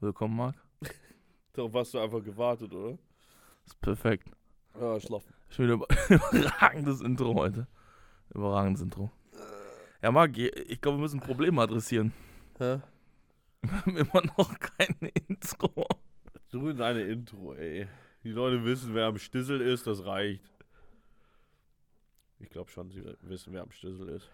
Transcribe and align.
Willkommen, 0.00 0.34
Marc. 0.36 0.56
Darauf 1.52 1.72
hast 1.74 1.94
du 1.94 1.98
einfach 2.00 2.24
gewartet, 2.24 2.72
oder? 2.74 2.98
Ist 3.64 3.80
perfekt. 3.80 4.28
Ja, 4.80 4.98
schlafen. 4.98 5.32
Schon 5.48 5.64
wieder 5.66 5.74
über- 5.74 5.86
überragendes 6.32 7.00
Intro 7.00 7.34
heute. 7.36 7.68
Überragendes 8.34 8.82
Intro. 8.82 9.12
Ja, 10.02 10.10
Marc, 10.10 10.36
ich 10.38 10.80
glaube, 10.80 10.98
wir 10.98 11.02
müssen 11.02 11.20
Probleme 11.20 11.62
adressieren. 11.62 12.12
Hä? 12.58 12.80
Wir 13.62 13.72
haben 13.72 13.96
immer 13.96 14.22
noch 14.36 14.58
kein 14.58 14.96
Intro. 15.28 15.86
Du 16.50 16.68
in 16.68 16.78
deine 16.78 17.02
Intro, 17.02 17.54
ey. 17.54 17.86
Die 18.24 18.30
Leute 18.32 18.64
wissen, 18.64 18.92
wer 18.92 19.06
am 19.06 19.18
Stissel 19.18 19.60
ist, 19.60 19.86
das 19.86 20.04
reicht. 20.04 20.42
Ich 22.40 22.50
glaube 22.50 22.70
schon, 22.72 22.90
sie 22.90 23.04
wissen, 23.22 23.52
wer 23.52 23.62
am 23.62 23.70
Stissel 23.70 24.08
ist. 24.08 24.28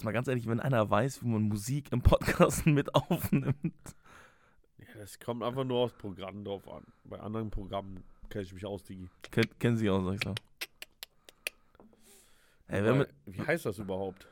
Jetzt 0.00 0.06
mal 0.06 0.12
ganz 0.12 0.28
ehrlich, 0.28 0.46
wenn 0.46 0.60
einer 0.60 0.88
weiß, 0.88 1.22
wie 1.22 1.28
man 1.28 1.42
Musik 1.42 1.92
im 1.92 2.00
Podcast 2.00 2.64
mit 2.64 2.94
aufnimmt. 2.94 3.74
Ja, 4.78 4.86
das 4.96 5.20
kommt 5.20 5.42
einfach 5.42 5.64
nur 5.64 5.80
aufs 5.80 5.92
Programm 5.92 6.42
drauf 6.42 6.66
an. 6.68 6.86
Bei 7.04 7.20
anderen 7.20 7.50
Programmen 7.50 8.02
kenne 8.30 8.44
ich 8.44 8.54
mich 8.54 8.64
aus, 8.64 8.82
Digi. 8.82 9.10
Ken, 9.30 9.44
kennen 9.58 9.76
Sie 9.76 9.90
auch, 9.90 10.02
sag 10.02 10.14
ich 10.14 10.24
so. 10.24 10.34
Ey, 12.68 12.82
Wobei, 12.82 13.08
Wie 13.26 13.42
heißt 13.42 13.66
das 13.66 13.76
überhaupt? 13.76 14.26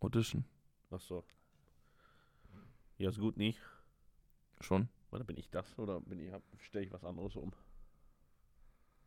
Audition. 0.00 0.44
Achso. 0.90 1.22
Ja, 2.98 3.10
ist 3.10 3.20
gut, 3.20 3.36
nicht? 3.36 3.60
Schon. 4.58 4.88
Oder 5.12 5.22
bin 5.22 5.36
ich 5.36 5.48
das? 5.48 5.78
Oder 5.78 6.00
bin 6.00 6.18
ich, 6.18 6.32
stelle 6.58 6.86
ich 6.86 6.92
was 6.92 7.04
anderes 7.04 7.36
um? 7.36 7.52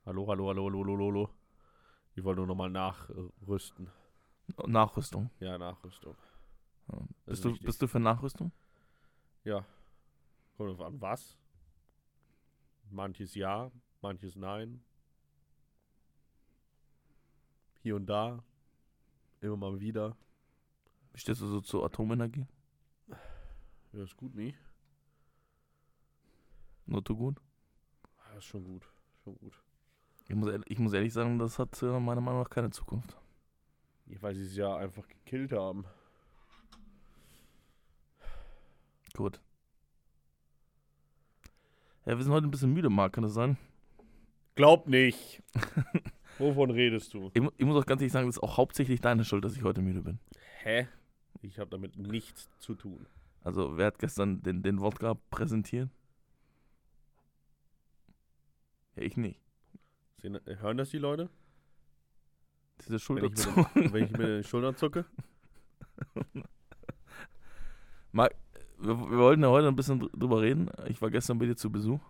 Hallo, 0.05 0.26
hallo, 0.30 0.48
hallo, 0.48 0.68
hallo, 0.68 0.86
hallo, 0.86 1.05
hallo. 1.08 1.30
Ich 2.16 2.24
wollte 2.24 2.38
nur 2.40 2.48
nochmal 2.48 2.70
nachrüsten. 2.70 3.92
Nachrüstung. 4.67 5.29
Ja, 5.40 5.57
Nachrüstung. 5.57 6.15
Ja. 6.91 6.98
Bist, 6.99 7.10
ist 7.40 7.46
du, 7.46 7.49
wichtig. 7.49 7.65
bist 7.65 7.82
du 7.82 7.88
für 7.88 7.99
Nachrüstung? 7.99 8.52
Ja. 9.43 9.65
Kommt 10.57 10.70
drauf 10.71 10.82
an, 10.87 11.02
was? 11.02 11.37
Manches 12.91 13.35
ja, 13.35 13.71
manches 14.02 14.35
nein. 14.35 14.84
Hier 17.82 17.96
und 17.96 18.05
da. 18.07 18.43
Immer 19.41 19.57
mal 19.57 19.79
wieder. 19.79 20.15
Wie 21.13 21.20
stehst 21.20 21.41
du 21.41 21.48
so 21.48 21.62
zur 21.62 21.85
Atomenergie? 21.85 22.46
Ja, 23.93 24.04
ist 24.04 24.15
gut, 24.18 24.34
nie? 24.35 24.55
Nur 26.85 27.04
zu 27.04 27.15
gut? 27.15 27.40
Ja, 28.32 28.37
ist 28.37 28.46
schon 28.46 28.63
gut. 28.63 28.87
Schon 29.24 29.35
gut. 29.37 29.54
Ich 30.27 30.35
muss, 30.35 30.49
ehrlich- 30.49 30.70
ich 30.71 30.80
muss 30.80 30.93
ehrlich 30.93 31.13
sagen, 31.13 31.37
das 31.40 31.59
hat 31.59 31.82
äh, 31.84 31.99
meiner 31.99 32.21
Meinung 32.21 32.41
nach 32.41 32.49
keine 32.49 32.70
Zukunft. 32.71 33.15
Ja, 34.08 34.22
Weil 34.22 34.36
sie 34.36 34.44
es 34.44 34.56
ja 34.56 34.76
einfach 34.76 35.08
gekillt 35.08 35.52
haben. 35.52 35.86
Gut. 39.16 39.40
Ja, 42.06 42.18
wir 42.18 42.24
sind 42.24 42.34
heute 42.34 42.48
ein 42.48 42.52
bisschen 42.52 42.74
müde, 42.74 42.90
Marc, 42.90 43.14
kann 43.14 43.24
das 43.24 43.34
sein? 43.34 43.58
Glaub 44.56 44.88
nicht. 44.88 45.42
Wovon 46.38 46.70
redest 46.70 47.14
du? 47.14 47.32
Ich, 47.34 47.42
mu- 47.42 47.52
ich 47.58 47.66
muss 47.66 47.76
auch 47.82 47.86
ganz 47.86 48.02
ehrlich 48.02 48.12
sagen, 48.12 48.28
das 48.28 48.36
ist 48.38 48.44
auch 48.44 48.58
hauptsächlich 48.58 49.02
deine 49.02 49.24
Schuld, 49.26 49.44
dass 49.44 49.56
ich 49.56 49.64
heute 49.64 49.82
müde 49.82 50.02
bin. 50.02 50.20
Hä? 50.64 50.88
Ich 51.42 51.60
habe 51.60 51.70
damit 51.70 51.98
nichts 51.98 52.50
zu 52.60 52.76
tun. 52.76 53.08
Also, 53.44 53.78
wer 53.78 53.88
hat 53.88 54.00
gestern 54.00 54.42
den, 54.44 54.62
den 54.64 54.82
Wodka 54.82 55.16
präsentiert? 55.30 55.90
Ja, 58.96 59.04
ich 59.04 59.18
nicht. 59.18 59.40
Sehen, 60.22 60.40
hören 60.46 60.78
das 60.78 60.90
die 60.90 60.98
Leute? 60.98 61.30
Diese 62.79 62.91
Wenn 62.93 62.99
Schulter 62.99 63.26
ich, 63.26 63.31
mit 63.31 63.76
den, 63.85 63.93
wenn 63.93 64.03
ich 64.06 64.12
mit 64.12 64.22
den 64.22 64.44
Schultern 64.44 64.75
zucke? 64.75 65.06
Marc, 68.12 68.35
wir, 68.78 68.97
wir 69.00 69.18
wollten 69.18 69.41
ja 69.44 69.50
heute 69.50 69.68
ein 69.68 69.75
bisschen 69.75 70.00
dr- 70.00 70.12
drüber 70.12 70.41
reden. 70.41 70.69
Ich 70.88 71.02
war 71.02 71.09
gestern 71.09 71.38
bei 71.38 71.46
dir 71.46 71.56
zu 71.56 71.72
Besuch. 71.72 72.02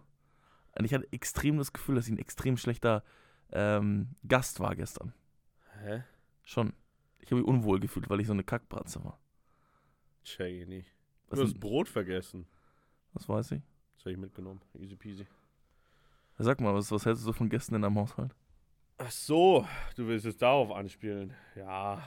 Und 0.78 0.86
ich 0.86 0.94
hatte 0.94 1.08
extrem 1.12 1.58
das 1.58 1.72
Gefühl, 1.74 1.96
dass 1.96 2.06
ich 2.08 2.12
ein 2.14 2.18
extrem 2.20 2.58
schlechter 2.58 3.04
ähm, 3.52 4.10
Gast 4.28 4.60
war 4.60 4.76
gestern. 4.76 5.14
Hä? 5.82 6.04
Schon. 6.44 6.74
Ich 7.20 7.32
habe 7.32 7.38
mich 7.42 7.48
unwohl 7.48 7.80
gefühlt, 7.80 8.10
weil 8.10 8.20
ich 8.20 8.28
so 8.28 8.34
eine 8.34 8.44
Kackbratze 8.44 9.04
war. 9.04 9.20
Check 10.24 10.62
ich 10.62 10.68
nicht. 10.68 10.92
Was, 11.30 11.40
Du 11.40 11.46
hast 11.46 11.60
Brot 11.60 11.88
vergessen. 11.88 12.46
was 13.14 13.28
weiß 13.30 13.52
ich? 13.54 13.62
Das 13.96 14.02
habe 14.06 14.12
ich 14.12 14.18
mitgenommen. 14.18 14.62
Easy 14.78 14.96
peasy. 14.96 15.26
Sag 16.38 16.60
mal, 16.60 16.74
was, 16.74 16.92
was 16.92 17.06
hältst 17.06 17.24
du 17.24 17.28
so 17.28 17.34
von 17.34 17.50
Gästen 17.50 17.76
in 17.76 17.82
deinem 17.82 17.98
Haushalt? 17.98 18.36
Ach 18.98 19.12
so, 19.12 19.66
du 19.96 20.08
willst 20.08 20.26
jetzt 20.26 20.42
darauf 20.42 20.72
anspielen. 20.72 21.34
Ja. 21.56 22.02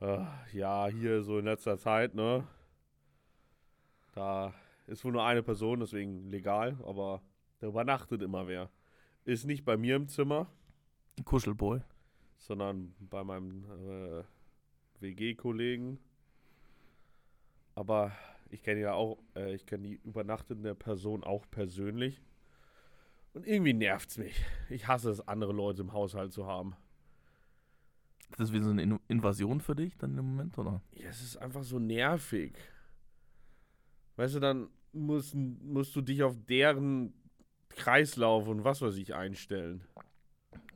Äh, 0.00 0.24
ja, 0.52 0.86
hier 0.86 1.22
so 1.22 1.38
in 1.38 1.44
letzter 1.44 1.76
Zeit, 1.76 2.14
ne? 2.14 2.46
Da 4.12 4.54
ist 4.86 5.04
wohl 5.04 5.12
nur 5.12 5.24
eine 5.24 5.42
Person, 5.42 5.80
deswegen 5.80 6.30
legal, 6.30 6.76
aber 6.84 7.22
da 7.58 7.66
übernachtet 7.66 8.22
immer 8.22 8.46
wer. 8.48 8.70
Ist 9.24 9.44
nicht 9.44 9.64
bei 9.64 9.76
mir 9.76 9.96
im 9.96 10.08
Zimmer, 10.08 10.46
Ein 11.18 11.24
Kuschelboy. 11.24 11.80
sondern 12.38 12.94
bei 13.00 13.22
meinem 13.22 13.64
äh, 13.64 14.22
WG-Kollegen. 15.00 15.98
Aber 17.74 18.12
ich 18.50 18.62
kenne 18.62 18.80
ja 18.80 18.94
auch, 18.94 19.18
äh, 19.36 19.54
ich 19.54 19.66
kenne 19.66 19.86
die 19.88 20.00
übernachtende 20.04 20.74
Person 20.74 21.22
auch 21.24 21.44
persönlich. 21.50 22.20
Und 23.32 23.46
irgendwie 23.46 23.72
nervt's 23.72 24.18
mich. 24.18 24.44
Ich 24.68 24.88
hasse 24.88 25.10
es, 25.10 25.26
andere 25.26 25.52
Leute 25.52 25.82
im 25.82 25.92
Haushalt 25.92 26.32
zu 26.32 26.46
haben. 26.46 26.74
Ist 28.30 28.40
das 28.40 28.52
wie 28.52 28.60
so 28.60 28.70
eine 28.70 28.82
In 28.82 29.00
Invasion 29.08 29.60
für 29.60 29.74
dich 29.74 29.96
dann 29.98 30.16
im 30.16 30.24
Moment, 30.24 30.56
oder? 30.58 30.80
Ja, 30.92 31.08
es 31.08 31.20
ist 31.22 31.36
einfach 31.36 31.62
so 31.62 31.78
nervig. 31.78 32.54
Weißt 34.16 34.34
du, 34.34 34.40
dann 34.40 34.68
musst, 34.92 35.34
musst 35.34 35.94
du 35.96 36.00
dich 36.00 36.22
auf 36.22 36.36
deren 36.48 37.12
Kreislauf 37.70 38.48
und 38.48 38.64
was 38.64 38.82
weiß 38.82 38.96
ich 38.96 39.14
einstellen. 39.14 39.82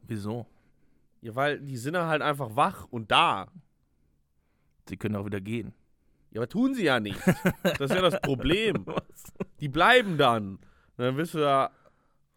Wieso? 0.02 0.46
Ja, 1.20 1.34
weil 1.34 1.60
die 1.60 1.76
sind 1.76 1.96
halt 1.96 2.22
einfach 2.22 2.54
wach 2.56 2.86
und 2.90 3.10
da. 3.10 3.48
Sie 4.88 4.96
können 4.96 5.16
auch 5.16 5.24
wieder 5.24 5.40
gehen. 5.40 5.72
Ja, 6.30 6.40
aber 6.40 6.48
tun 6.48 6.74
sie 6.74 6.84
ja 6.84 7.00
nicht. 7.00 7.20
Das 7.62 7.90
ist 7.90 7.94
ja 7.94 8.02
das 8.02 8.20
Problem. 8.20 8.84
Die 9.60 9.68
bleiben 9.68 10.18
dann. 10.18 10.56
Und 10.56 10.98
dann 10.98 11.16
bist 11.16 11.34
du 11.34 11.38
da, 11.38 11.70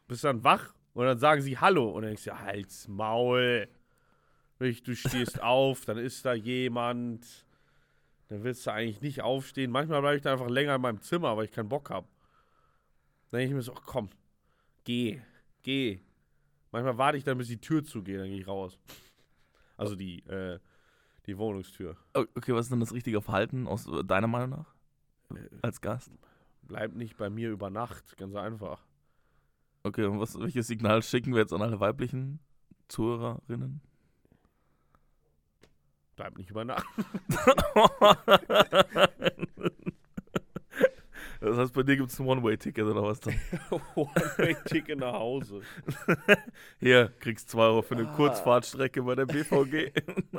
bist 0.07 0.23
dann 0.23 0.44
wach 0.44 0.73
und 0.94 1.06
dann 1.06 1.18
sagen 1.19 1.41
sie 1.41 1.57
Hallo. 1.57 1.90
Und 1.91 2.01
dann 2.03 2.09
denkst 2.12 2.23
du, 2.23 2.29
ja, 2.31 2.40
halt's 2.40 2.88
Maul. 2.88 3.68
Du 4.59 4.95
stehst 4.95 5.41
auf, 5.44 5.85
dann 5.85 5.97
ist 5.97 6.25
da 6.25 6.34
jemand. 6.34 7.45
Dann 8.29 8.44
willst 8.44 8.66
du 8.66 8.72
eigentlich 8.72 9.01
nicht 9.01 9.22
aufstehen. 9.22 9.72
Manchmal 9.72 10.01
bleibe 10.01 10.17
ich 10.17 10.22
da 10.23 10.34
einfach 10.34 10.50
länger 10.50 10.75
in 10.75 10.81
meinem 10.81 11.01
Zimmer, 11.01 11.38
weil 11.38 11.46
ich 11.46 11.51
keinen 11.51 11.69
Bock 11.69 11.90
habe. 11.90 12.07
Dann 13.31 13.40
denke 13.40 13.51
ich 13.51 13.56
mir 13.56 13.62
so, 13.62 13.73
ach, 13.75 13.84
komm, 13.85 14.09
geh, 14.84 15.22
geh. 15.63 16.00
Manchmal 16.72 16.97
warte 16.97 17.17
ich 17.17 17.23
dann, 17.23 17.38
bis 17.38 17.47
die 17.47 17.59
Tür 17.62 17.84
zugeht, 17.84 18.19
dann 18.19 18.28
gehe 18.28 18.40
ich 18.41 18.47
raus. 18.47 18.78
Also 19.78 19.96
die, 19.96 20.19
äh, 20.28 20.59
die 21.25 21.38
Wohnungstür. 21.38 21.96
O- 22.16 22.25
Okay, 22.35 22.53
was 22.53 22.66
ist 22.66 22.72
denn 22.72 22.79
das 22.79 22.94
richtige 22.94 23.22
Verhalten 23.22 23.67
aus 23.67 23.88
deiner 24.06 24.28
Meinung 24.28 24.50
nach? 24.59 24.73
Äh, 25.38 25.47
Als 25.62 25.79
Gast? 25.81 26.12
Bleib 26.63 26.96
nicht 26.96 27.16
bei 27.17 27.29
mir 27.29 27.50
über 27.50 27.69
Nacht, 27.69 28.17
ganz 28.17 28.35
einfach. 28.35 28.85
Okay, 29.84 30.06
und 30.06 30.20
was, 30.20 30.38
welches 30.40 30.68
Signal 30.68 31.02
schicken 31.04 31.34
wir 31.34 31.42
jetzt 31.42 31.54
an 31.54 31.62
alle 31.62 31.80
weiblichen 31.80 32.40
Zuhörerinnen? 32.88 33.82
Bleib 36.16 36.38
nicht 36.38 36.50
über 36.50 36.66
Nacht. 36.66 36.86
das 41.40 41.58
heißt, 41.58 41.74
bei 41.74 41.84
dir 41.84 41.96
gibt 41.98 42.10
es 42.12 42.20
ein 42.20 42.26
One-Way-Ticket 42.28 42.84
oder 42.86 43.04
was 43.04 43.20
dann? 43.20 43.36
One-Way-Ticket 43.96 44.98
nach 45.00 45.14
Hause. 45.14 45.62
Hier, 46.80 47.14
kriegst 47.20 47.50
2 47.50 47.59
Euro 47.62 47.82
für 47.84 47.96
eine 47.96 48.09
Ah. 48.09 48.16
Kurzfahrtstrecke 48.16 49.03
bei 49.03 49.16
der 49.16 49.26
BVG. 49.28 49.91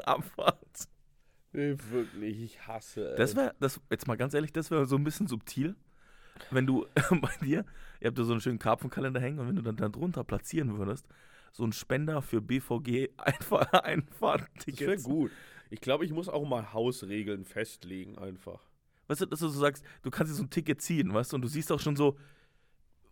Abfahrt. 0.05 0.89
Nee, 1.53 1.77
wirklich, 1.91 2.43
ich 2.43 2.67
hasse 2.67 3.15
Das 3.17 3.31
es. 3.31 3.37
wäre, 3.37 3.55
das, 3.61 3.81
jetzt 3.91 4.07
mal 4.07 4.17
ganz 4.17 4.35
ehrlich, 4.35 4.53
das 4.53 4.71
wäre 4.71 4.85
so 4.87 4.97
ein 4.97 5.05
bisschen 5.05 5.27
subtil, 5.29 5.77
wenn 6.51 6.67
du 6.67 6.87
bei 7.11 7.31
dir, 7.41 7.65
ihr 8.01 8.09
habt 8.09 8.19
ja 8.19 8.25
so 8.25 8.33
einen 8.33 8.41
schönen 8.41 8.59
Karpfenkalender 8.59 9.21
hängen 9.21 9.39
und 9.39 9.49
wenn 9.49 9.57
du 9.57 9.63
dann 9.63 9.77
da 9.77 9.89
drunter 9.89 10.25
platzieren 10.25 10.79
würdest, 10.79 11.07
so 11.53 11.65
ein 11.65 11.73
Spender 11.73 12.21
für 12.23 12.41
BVG 12.41 13.09
Einfahr 13.19 14.47
Das 14.67 14.81
wäre 14.81 14.97
gut. 14.99 15.31
Ich 15.71 15.81
glaube, 15.81 16.05
ich 16.05 16.13
muss 16.13 16.29
auch 16.29 16.47
mal 16.49 16.73
Hausregeln 16.73 17.45
festlegen, 17.45 18.17
einfach. 18.19 18.61
Weißt 19.07 19.23
du, 19.23 19.27
dass 19.27 19.41
du 19.41 19.49
so 19.49 19.59
sagst, 19.59 19.85
du 20.03 20.11
kannst 20.11 20.33
dir 20.33 20.37
so 20.37 20.43
ein 20.43 20.51
Ticket 20.51 20.81
ziehen, 20.83 21.13
weißt 21.13 21.33
du, 21.33 21.37
und 21.37 21.43
du 21.43 21.49
siehst 21.49 21.73
auch 21.73 21.81
schon 21.81 21.97
so, 21.97 22.17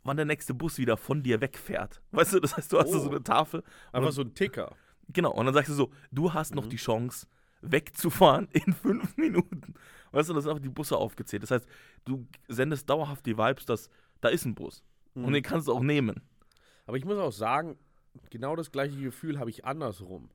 wann 0.04 0.16
der 0.16 0.26
nächste 0.26 0.54
Bus 0.54 0.78
wieder 0.78 0.96
von 0.96 1.22
dir 1.22 1.40
wegfährt. 1.40 2.00
Weißt 2.12 2.32
du, 2.34 2.40
das 2.40 2.56
heißt, 2.56 2.72
du 2.72 2.78
hast 2.78 2.92
so 2.92 3.02
Oh. 3.02 3.08
eine 3.10 3.22
Tafel. 3.22 3.62
Einfach 3.92 4.12
so 4.12 4.22
ein 4.22 4.34
Ticker. 4.34 4.76
Genau, 5.08 5.32
und 5.32 5.46
dann 5.46 5.54
sagst 5.54 5.70
du 5.70 5.74
so, 5.74 5.90
du 6.12 6.32
hast 6.32 6.54
noch 6.54 6.66
Mhm. 6.66 6.70
die 6.70 6.76
Chance, 6.76 7.26
wegzufahren 7.60 8.48
in 8.52 8.72
fünf 8.72 9.16
Minuten. 9.16 9.74
Weißt 10.12 10.28
du, 10.28 10.34
das 10.34 10.44
sind 10.44 10.50
einfach 10.50 10.62
die 10.62 10.68
Busse 10.68 10.96
aufgezählt. 10.96 11.42
Das 11.42 11.50
heißt, 11.50 11.66
du 12.04 12.26
sendest 12.48 12.88
dauerhaft 12.88 13.26
die 13.26 13.36
Vibes, 13.36 13.64
dass 13.66 13.90
da 14.20 14.28
ist 14.28 14.44
ein 14.44 14.54
Bus. 14.54 14.82
Und 15.14 15.32
den 15.32 15.42
kannst 15.42 15.66
du 15.68 15.72
auch 15.72 15.80
nehmen. 15.82 16.20
Aber 16.84 16.96
ich 16.98 17.04
muss 17.06 17.16
auch 17.18 17.32
sagen, 17.32 17.78
genau 18.30 18.54
das 18.54 18.70
gleiche 18.70 19.00
Gefühl 19.00 19.38
habe 19.38 19.48
ich 19.50 19.64
andersrum. 19.64 20.28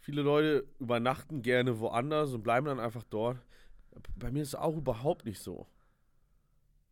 Viele 0.00 0.22
Leute 0.22 0.66
übernachten 0.80 1.42
gerne 1.42 1.78
woanders 1.78 2.32
und 2.32 2.42
bleiben 2.42 2.66
dann 2.66 2.80
einfach 2.80 3.04
dort. 3.04 3.38
Bei 4.16 4.30
mir 4.30 4.42
ist 4.42 4.48
es 4.48 4.54
auch 4.54 4.76
überhaupt 4.76 5.24
nicht 5.24 5.38
so. 5.40 5.66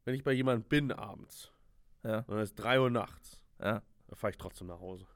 Wenn 0.05 0.15
ich 0.15 0.23
bei 0.25 0.33
jemandem 0.33 0.69
bin 0.69 0.93
abends 0.93 1.51
Ja, 2.05 2.21
und 2.29 2.39
es 2.39 2.51
ist 2.51 2.57
3 2.57 2.81
Uhr 2.81 2.91
nachts, 2.91 3.43
ja. 3.61 3.83
dann 4.07 4.17
fahre 4.17 4.31
ich 4.31 4.39
trotzdem 4.39 4.69
nach 4.69 4.81
Hause. 4.81 5.07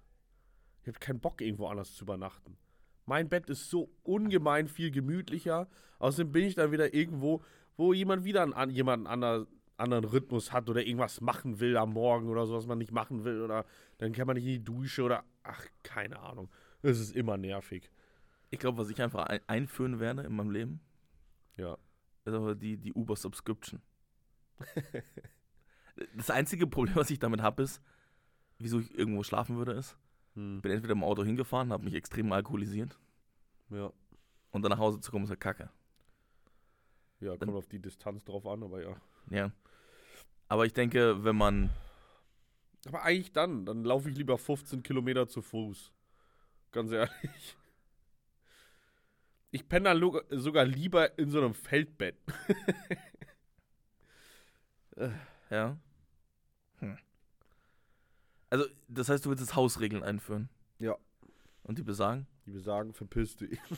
Ich 0.83 0.89
habe 0.89 0.99
keinen 0.99 1.21
Bock, 1.21 1.41
irgendwo 1.41 1.69
anders 1.69 1.95
zu 1.95 2.05
übernachten. 2.05 2.59
Mein 3.07 3.29
Bett 3.29 3.49
ist 3.51 3.71
so 3.71 3.91
ungemein 4.03 4.69
viel 4.69 4.91
gemütlicher. 4.91 5.69
Außerdem 5.99 6.33
bin 6.33 6.45
ich 6.45 6.55
dann 6.57 6.73
wieder 6.73 6.93
irgendwo, 6.93 7.43
wo 7.77 7.93
jemand 7.93 8.25
wieder 8.25 8.43
an- 8.57 8.71
jemanden 8.71 9.07
ander, 9.07 9.47
anderen 9.83 10.05
Rhythmus 10.05 10.53
hat 10.53 10.71
oder 10.71 10.85
irgendwas 10.87 11.21
machen 11.21 11.61
will 11.61 11.77
am 11.77 11.93
Morgen 11.93 12.29
oder 12.29 12.47
so, 12.47 12.55
was 12.55 12.67
man 12.67 12.79
nicht 12.79 12.93
machen 12.93 13.25
will. 13.25 13.43
Oder 13.43 13.67
dann 13.99 14.13
kann 14.13 14.27
man 14.27 14.37
nicht 14.37 14.45
in 14.47 14.53
die 14.53 14.65
Dusche 14.65 15.03
oder 15.03 15.25
ach, 15.43 15.67
keine 15.83 16.19
Ahnung. 16.21 16.49
Es 16.83 16.99
ist 16.99 17.15
immer 17.15 17.37
nervig. 17.37 17.91
Ich 18.51 18.59
glaube, 18.59 18.79
was 18.79 18.91
ich 18.91 19.01
einfach 19.03 19.27
ein 19.27 19.41
einführen 19.47 19.99
werde 20.01 20.23
in 20.23 20.35
meinem 20.35 20.51
Leben, 20.51 20.81
Ja. 21.57 21.77
ist 22.25 22.35
aber 22.35 22.55
die, 22.55 22.77
die 22.79 22.93
Uber-Subscription. 22.93 23.81
das 26.17 26.31
einzige 26.31 26.67
Problem, 26.67 26.97
was 26.97 27.11
ich 27.11 27.19
damit 27.19 27.43
habe, 27.43 27.63
ist, 27.63 27.81
wieso 28.59 28.81
ich 28.81 28.97
irgendwo 28.97 29.23
schlafen 29.23 29.57
würde, 29.57 29.73
ist, 29.73 29.97
Hm. 30.35 30.63
bin 30.63 30.73
entweder 30.73 30.93
im 30.93 31.05
Auto 31.05 31.25
hingefahren, 31.25 31.73
habe 31.73 31.85
mich 31.85 31.95
extrem 31.95 32.33
alkoholisiert 32.33 32.99
Ja. 33.71 33.93
und 34.51 34.63
dann 34.63 34.71
nach 34.71 34.79
Hause 34.79 35.01
zu 35.01 35.11
kommen, 35.11 35.25
ist 35.25 35.31
ja 35.31 35.37
kacke. 35.37 35.69
Ja, 37.21 37.37
kommt 37.37 37.55
auf 37.55 37.67
die 37.69 37.79
Distanz 37.79 38.25
drauf 38.25 38.47
an, 38.47 38.63
aber 38.63 38.83
ja. 38.83 38.97
Ja. 39.31 39.53
Aber 40.53 40.67
ich 40.67 40.75
denke, 40.75 41.25
wenn 41.25 41.35
man, 41.35 41.71
Aber 42.87 43.05
eigentlich 43.05 43.33
dann, 43.33 43.65
dann 43.65 43.85
laufe 43.85 44.11
ich 44.11 44.19
lieber 44.19 44.37
15 44.37 44.83
Kilometer 44.83 45.27
zu 45.27 45.41
Fuß. 45.41 45.91
Ganz 46.73 46.93
ehrlich. 46.93 47.57
Ich 49.51 49.67
penne 49.67 49.95
dann 49.95 50.21
sogar 50.29 50.67
lieber 50.67 51.19
in 51.19 51.31
so 51.31 51.39
einem 51.39 51.55
Feldbett. 51.55 52.17
ja. 55.51 55.79
Hm. 56.81 56.99
Also, 58.51 58.67
das 58.89 59.09
heißt, 59.09 59.25
du 59.25 59.31
willst 59.31 59.41
jetzt 59.41 59.57
Hausregeln 59.57 60.03
einführen. 60.03 60.51
Ja. 60.79 60.99
Und 61.63 61.79
die 61.79 61.83
besagen? 61.83 62.27
Die 62.45 62.53
wir 62.53 62.61
sagen, 62.61 62.93
verpiss 62.93 63.37
dich. 63.37 63.59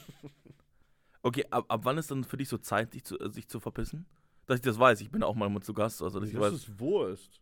Okay, 1.26 1.46
ab, 1.48 1.64
ab 1.68 1.80
wann 1.84 1.96
ist 1.96 2.10
dann 2.10 2.22
für 2.22 2.36
dich 2.36 2.50
so 2.50 2.58
Zeit, 2.58 2.92
dich 2.92 3.02
zu, 3.02 3.18
äh, 3.18 3.30
sich 3.30 3.48
zu 3.48 3.58
verpissen? 3.58 4.04
Dass 4.46 4.56
ich 4.56 4.62
das 4.62 4.78
weiß, 4.78 5.00
ich 5.00 5.10
bin 5.10 5.22
auch 5.22 5.34
mal 5.34 5.60
zu 5.62 5.72
Gast, 5.74 6.02
also 6.02 6.20
dass 6.20 6.28
ich 6.28 6.38
weiß. 6.38 6.52
ist 6.52 6.78
Wurst. 6.78 7.40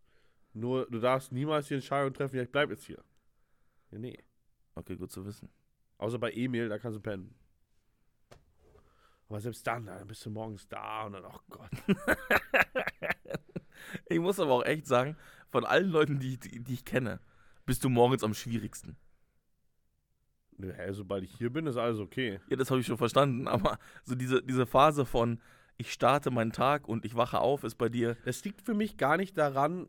Nur, 0.54 0.87
du 0.90 1.00
darfst 1.00 1.32
niemals 1.32 1.69
die 1.69 1.75
Entscheidung 1.75 2.12
treffen, 2.12 2.37
ja, 2.37 2.43
ich 2.43 2.50
bleib 2.50 2.70
jetzt 2.70 2.84
hier. 2.84 3.02
Ja, 3.90 3.99
nee. 3.99 4.19
Okay, 4.75 4.96
gut 4.96 5.10
zu 5.10 5.25
wissen. 5.25 5.49
Außer 5.99 6.19
bei 6.19 6.32
Emil, 6.32 6.69
da 6.69 6.78
kannst 6.78 6.96
du 6.96 7.00
pennen. 7.00 7.34
Aber 9.28 9.40
selbst 9.40 9.66
dann, 9.66 9.87
dann 9.87 10.06
bist 10.06 10.25
du 10.26 10.31
morgens 10.31 10.69
da 10.69 11.04
und 11.04 11.14
dann, 11.14 11.25
oh 11.25 11.40
Gott. 11.49 11.70
Ich 14.08 14.19
muss 14.19 14.40
aber 14.40 14.52
auch 14.52 14.64
echt 14.64 14.87
sagen, 14.87 15.16
von 15.50 15.64
allen 15.64 15.88
Leuten, 15.88 16.19
die, 16.19 16.38
die, 16.38 16.62
die 16.62 16.75
ich 16.75 16.84
kenne, 16.84 17.20
bist 17.66 17.84
du 17.84 17.88
morgens 17.88 18.25
am 18.25 18.34
schwierigsten. 18.34 18.96
Hä, 20.60 20.93
sobald 20.93 21.25
ich 21.25 21.32
hier 21.32 21.50
bin, 21.50 21.66
ist 21.66 21.76
alles 21.76 21.98
okay. 21.98 22.40
Ja, 22.48 22.56
das 22.56 22.70
habe 22.70 22.81
ich 22.81 22.87
schon 22.87 22.98
verstanden, 22.98 23.48
aber 23.48 23.78
so 24.05 24.14
diese, 24.14 24.43
diese 24.43 24.66
Phase 24.66 25.05
von 25.05 25.40
ich 25.82 25.93
starte 25.93 26.31
meinen 26.31 26.52
Tag 26.52 26.87
und 26.87 27.05
ich 27.05 27.17
wache 27.17 27.40
auf, 27.40 27.64
ist 27.64 27.75
bei 27.75 27.88
dir. 27.88 28.17
Das 28.25 28.44
liegt 28.44 28.62
für 28.62 28.73
mich 28.73 28.96
gar 28.99 29.17
nicht 29.17 29.37
daran, 29.37 29.88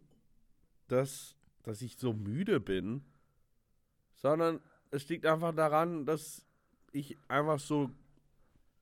dass, 0.88 1.36
dass 1.62 1.84
ich 1.84 1.98
so 1.98 2.14
müde 2.14 2.60
bin, 2.60 3.06
sondern 4.16 4.60
es 4.90 5.08
liegt 5.08 5.28
einfach 5.28 5.54
daran, 5.54 6.08
dass 6.08 6.48
ich 6.94 7.16
einfach 7.28 7.60
so 7.60 7.92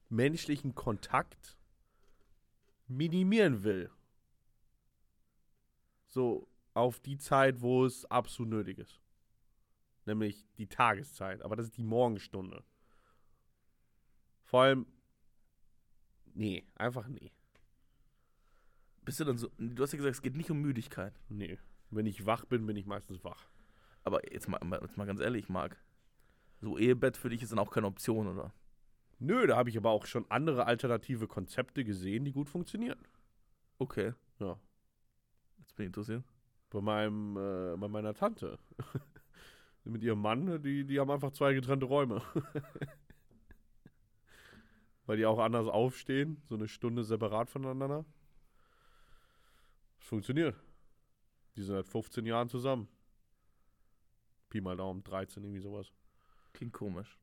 menschlichen 0.08 0.74
Kontakt 0.74 1.58
minimieren 2.88 3.66
will. 3.66 3.92
So 6.08 6.48
auf 6.74 7.02
die 7.02 7.18
Zeit, 7.18 7.60
wo 7.60 7.84
es 7.86 8.06
absolut 8.06 8.54
nötig 8.54 8.80
ist. 8.80 9.02
Nämlich 10.06 10.46
die 10.58 10.68
Tageszeit. 10.68 11.42
Aber 11.42 11.58
das 11.58 11.66
ist 11.66 11.78
die 11.78 11.84
Morgenstunde. 11.84 12.64
Vor 14.46 14.62
allem, 14.62 14.86
nee, 16.34 16.64
einfach 16.76 17.08
nee. 17.08 17.32
Bist 19.04 19.20
du 19.20 19.26
dann 19.26 19.38
so. 19.38 19.50
Du 19.58 19.82
hast 19.82 19.92
ja 19.94 19.98
gesagt, 19.98 20.16
es 20.16 20.22
geht 20.22 20.36
nicht 20.36 20.52
um 20.52 20.62
Müdigkeit. 20.62 21.20
Nee. 21.30 21.58
Wenn 21.90 22.06
ich 22.06 22.26
wach 22.26 22.46
bin, 22.46 22.66
bin 22.66 22.78
ich 22.78 22.86
meistens 22.86 23.24
wach. 23.24 23.48
Aber 24.04 24.32
jetzt 24.32 24.48
mal, 24.48 24.60
jetzt 24.82 24.98
mal 24.98 25.06
ganz 25.06 25.20
ehrlich, 25.20 25.50
Marc. 25.50 25.78
So 26.62 26.78
Ehebett 26.78 27.18
für 27.18 27.30
dich 27.30 27.42
ist 27.42 27.52
dann 27.52 27.60
auch 27.60 27.72
keine 27.72 27.88
Option, 27.88 28.28
oder? 28.28 28.54
Nö, 29.20 29.46
da 29.46 29.58
habe 29.58 29.70
ich 29.70 29.78
aber 29.78 29.90
auch 29.90 30.06
schon 30.06 30.26
andere 30.30 30.66
alternative 30.66 31.28
Konzepte 31.28 31.84
gesehen, 31.84 32.26
die 32.26 32.32
gut 32.32 32.50
funktionieren. 32.50 33.00
Okay. 33.78 34.14
Ja. 34.40 34.58
Jetzt 35.60 35.76
bin 35.76 35.86
ich 35.86 35.88
interessiert. 35.88 36.24
Bei 36.70 36.82
meinem, 36.82 37.38
äh, 37.38 37.78
bei 37.78 37.88
meiner 37.88 38.14
Tante. 38.14 38.58
Mit 39.84 40.04
ihrem 40.04 40.22
Mann, 40.22 40.62
die, 40.62 40.86
die 40.86 41.00
haben 41.00 41.12
einfach 41.12 41.32
zwei 41.32 41.54
getrennte 41.54 41.86
Räume. 41.86 42.22
Weil 45.06 45.18
die 45.18 45.26
auch 45.26 45.40
anders 45.40 45.68
aufstehen, 45.68 46.42
so 46.48 46.56
eine 46.56 46.68
Stunde 46.68 47.04
separat 47.04 47.50
voneinander. 47.50 48.06
Das 50.00 50.08
funktioniert. 50.08 50.56
Die 51.56 51.64
sind 51.64 51.76
seit 51.76 51.88
15 51.88 52.26
Jahren 52.26 52.50
zusammen. 52.50 52.88
Pi 54.50 54.62
mal 54.62 54.78
Daumen, 54.78 55.04
13, 55.04 55.44
irgendwie 55.44 55.62
sowas. 55.62 55.92
Klingt 56.54 56.74
komisch. 56.74 57.18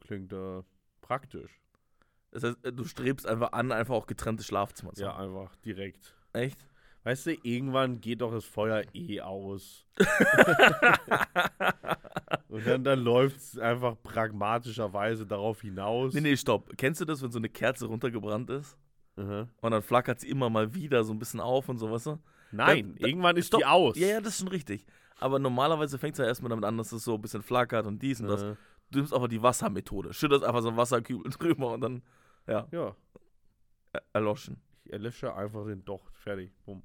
Klingt 0.00 0.32
äh, 0.32 0.62
praktisch. 1.00 1.60
Das 2.30 2.42
heißt, 2.44 2.64
äh, 2.64 2.72
du 2.72 2.84
strebst 2.84 3.26
einfach 3.26 3.52
an, 3.52 3.72
einfach 3.72 3.94
auch 3.94 4.06
getrennte 4.06 4.44
Schlafzimmer 4.44 4.92
zu 4.92 5.02
Ja, 5.02 5.14
haben. 5.16 5.24
einfach 5.36 5.56
direkt. 5.56 6.14
Echt? 6.32 6.67
Weißt 7.08 7.24
du, 7.26 7.36
irgendwann 7.42 8.02
geht 8.02 8.20
doch 8.20 8.30
das 8.30 8.44
Feuer 8.44 8.82
eh 8.92 9.22
aus. 9.22 9.86
Und 12.48 12.66
dann, 12.66 12.84
dann 12.84 12.98
läuft 13.00 13.36
es 13.38 13.58
einfach 13.58 13.96
pragmatischerweise 14.02 15.24
darauf 15.26 15.62
hinaus. 15.62 16.12
Nee, 16.12 16.20
nee, 16.20 16.36
stopp. 16.36 16.70
Kennst 16.76 17.00
du 17.00 17.06
das, 17.06 17.22
wenn 17.22 17.30
so 17.30 17.38
eine 17.38 17.48
Kerze 17.48 17.86
runtergebrannt 17.86 18.50
ist? 18.50 18.76
Mhm. 19.16 19.48
Und 19.62 19.70
dann 19.70 19.80
flackert 19.82 20.20
sie 20.20 20.28
immer 20.28 20.50
mal 20.50 20.74
wieder 20.74 21.02
so 21.04 21.14
ein 21.14 21.18
bisschen 21.18 21.40
auf 21.40 21.68
und 21.70 21.78
so, 21.78 21.90
weißt 21.90 22.06
du? 22.06 22.18
Nein, 22.52 22.94
Da- 22.94 23.00
da- 23.00 23.06
irgendwann 23.08 23.36
ist 23.38 23.46
stopp. 23.46 23.60
die 23.60 23.64
aus. 23.66 23.96
Ja, 23.98 24.06
ja, 24.08 24.20
das 24.20 24.34
ist 24.34 24.40
schon 24.40 24.48
richtig. 24.48 24.84
Aber 25.18 25.38
normalerweise 25.38 25.98
fängt 25.98 26.12
es 26.14 26.18
ja 26.18 26.26
erstmal 26.26 26.50
damit 26.50 26.64
an, 26.66 26.76
dass 26.76 26.92
es 26.92 27.04
so 27.04 27.14
ein 27.14 27.22
bisschen 27.22 27.42
flackert 27.42 27.86
und 27.86 28.02
dies 28.02 28.20
und 28.20 28.28
das. 28.28 28.42
Äh, 28.42 28.54
Du 28.90 28.98
nimmst 28.98 29.12
einfach 29.14 29.28
die 29.28 29.42
Wassermethode. 29.42 30.12
Schüttest 30.14 30.44
einfach 30.44 30.62
so 30.62 30.68
einen 30.68 30.76
Wasserkübel 30.78 31.30
drüber 31.38 31.72
und 31.72 31.80
dann, 31.82 32.02
ja, 32.46 32.66
ja, 32.70 32.94
er- 33.92 34.02
erloschen. 34.14 34.60
Ich 34.88 34.92
erlösche 34.92 35.34
einfach 35.34 35.66
den 35.66 35.84
Docht. 35.84 36.16
Fertig. 36.16 36.50
Bumm. 36.64 36.82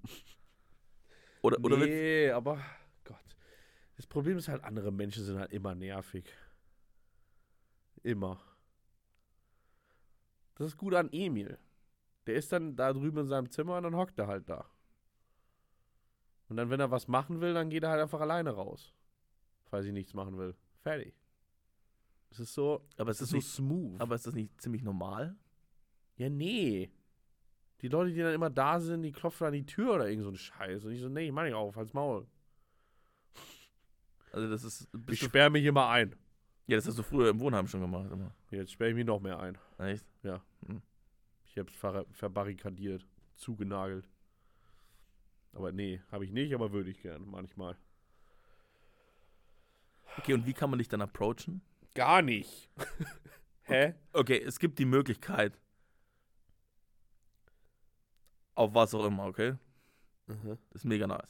Oder, 1.42 1.58
oder 1.64 1.78
nee, 1.78 2.30
aber 2.30 2.60
Gott. 3.04 3.38
Das 3.96 4.08
Problem 4.08 4.38
ist 4.38 4.48
halt, 4.48 4.64
andere 4.64 4.92
Menschen 4.92 5.24
sind 5.24 5.40
halt 5.40 5.52
immer 5.52 5.74
nervig. 5.74 6.26
Immer. 8.04 8.42
Das 10.56 10.68
ist 10.68 10.78
gut 10.78 10.94
an 10.94 11.10
Emil. 11.12 11.58
Der 12.28 12.36
ist 12.36 12.52
dann 12.52 12.76
da 12.76 12.92
drüben 12.92 13.20
in 13.20 13.28
seinem 13.28 13.50
Zimmer 13.50 13.78
und 13.78 13.84
dann 13.84 13.96
hockt 13.96 14.20
er 14.20 14.28
halt 14.28 14.50
da. 14.50 14.70
Und 16.50 16.58
dann, 16.58 16.70
wenn 16.70 16.80
er 16.80 16.92
was 16.92 17.08
machen 17.08 17.40
will, 17.42 17.54
dann 17.54 17.70
geht 17.70 17.84
er 17.84 17.90
halt 17.90 18.02
einfach 18.02 18.22
alleine 18.22 18.52
raus. 18.52 18.94
Falls 19.66 19.86
ich 19.86 19.94
nichts 19.94 20.14
machen 20.14 20.38
will. 20.38 20.56
Fertig. 20.82 21.16
Es 22.32 22.40
ist 22.40 22.54
so, 22.54 22.86
aber 22.98 23.12
ist 23.12 23.22
es 23.22 23.22
das 23.22 23.28
ist 23.28 23.30
so 23.30 23.36
nicht, 23.38 23.48
smooth. 23.48 24.02
aber 24.02 24.16
ist 24.16 24.28
das 24.28 24.34
nicht 24.34 24.62
ziemlich 24.62 24.84
normal? 24.84 25.36
ja, 26.18 26.30
nee. 26.30 26.92
Die 27.84 27.90
Leute, 27.90 28.14
die 28.14 28.22
dann 28.22 28.34
immer 28.34 28.50
da 28.50 28.80
sind, 28.80 29.04
die 29.04 29.12
klopfen 29.12 29.46
an 29.46 29.54
die 29.54 29.66
Tür 29.66 29.96
oder 29.96 30.08
irgend 30.10 30.24
so 30.24 30.30
ein 30.32 30.38
Scheiß. 30.38 30.86
Und 30.86 30.94
ich 30.94 31.02
so, 31.02 31.10
nee, 31.10 31.28
ich 31.28 31.32
mach 31.34 31.44
nicht 31.44 31.54
auf, 31.54 31.76
halt's 31.76 31.94
Maul. 31.94 32.26
Also 34.32 34.50
das 34.50 34.64
ist, 34.64 34.88
Ich 35.10 35.20
sperre 35.20 35.50
mich 35.50 35.66
immer 35.66 35.90
ein. 35.90 36.16
ja, 36.66 36.78
das 36.78 36.88
hast 36.88 36.98
du 36.98 37.04
früher 37.04 37.30
im 37.30 37.40
Wohnheim 37.40 37.68
schon 37.68 37.82
gemacht, 37.82 38.10
immer. 38.12 38.34
Jetzt 38.50 38.72
sperre 38.72 38.90
ich 38.92 38.96
mich 38.96 39.06
noch 39.06 39.20
mehr 39.20 39.38
ein. 39.38 39.58
Echt? 39.78 40.06
Ich 41.46 41.58
hab's 41.60 41.76
ver 41.76 42.06
verbarrikadiert, 42.14 43.06
zugenagelt. 43.36 44.10
Aber 45.52 45.72
nee, 45.72 46.02
habe 46.12 46.26
ich 46.26 46.32
nicht, 46.32 46.56
aber 46.56 46.72
würde 46.72 46.90
ich 46.90 47.02
gern, 47.02 47.30
manchmal. 47.30 47.78
Okay, 50.18 50.34
und 50.34 50.48
wie 50.48 50.54
kann 50.54 50.70
man 50.70 50.80
dich 50.80 50.88
dann 50.88 51.02
approachen? 51.02 51.62
Gar 51.94 52.22
nicht. 52.22 52.70
Hä? 53.64 53.94
Okay, 54.14 54.42
es 54.42 54.58
gibt 54.58 54.80
die 54.80 54.86
Möglichkeit. 54.86 55.60
Auf 58.56 58.74
was 58.74 58.94
auch 58.94 59.06
immer, 59.06 59.26
okay? 59.26 59.56
Das 60.28 60.38
ist 60.74 60.86
mega 60.86 61.08
nice. 61.08 61.28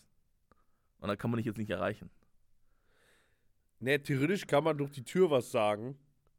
Und 1.00 1.08
dann 1.08 1.18
kann 1.18 1.32
man 1.32 1.38
dich 1.38 1.46
jetzt 1.46 1.58
nicht 1.58 1.70
erreichen. 1.70 2.10
Ne, 3.80 4.02
theoretisch 4.02 4.48
kann 4.48 4.64
man 4.64 4.78
durch 4.78 4.92
die 4.92 5.04
Tür 5.04 5.30
was 5.30 5.52
sagen. 5.52 5.98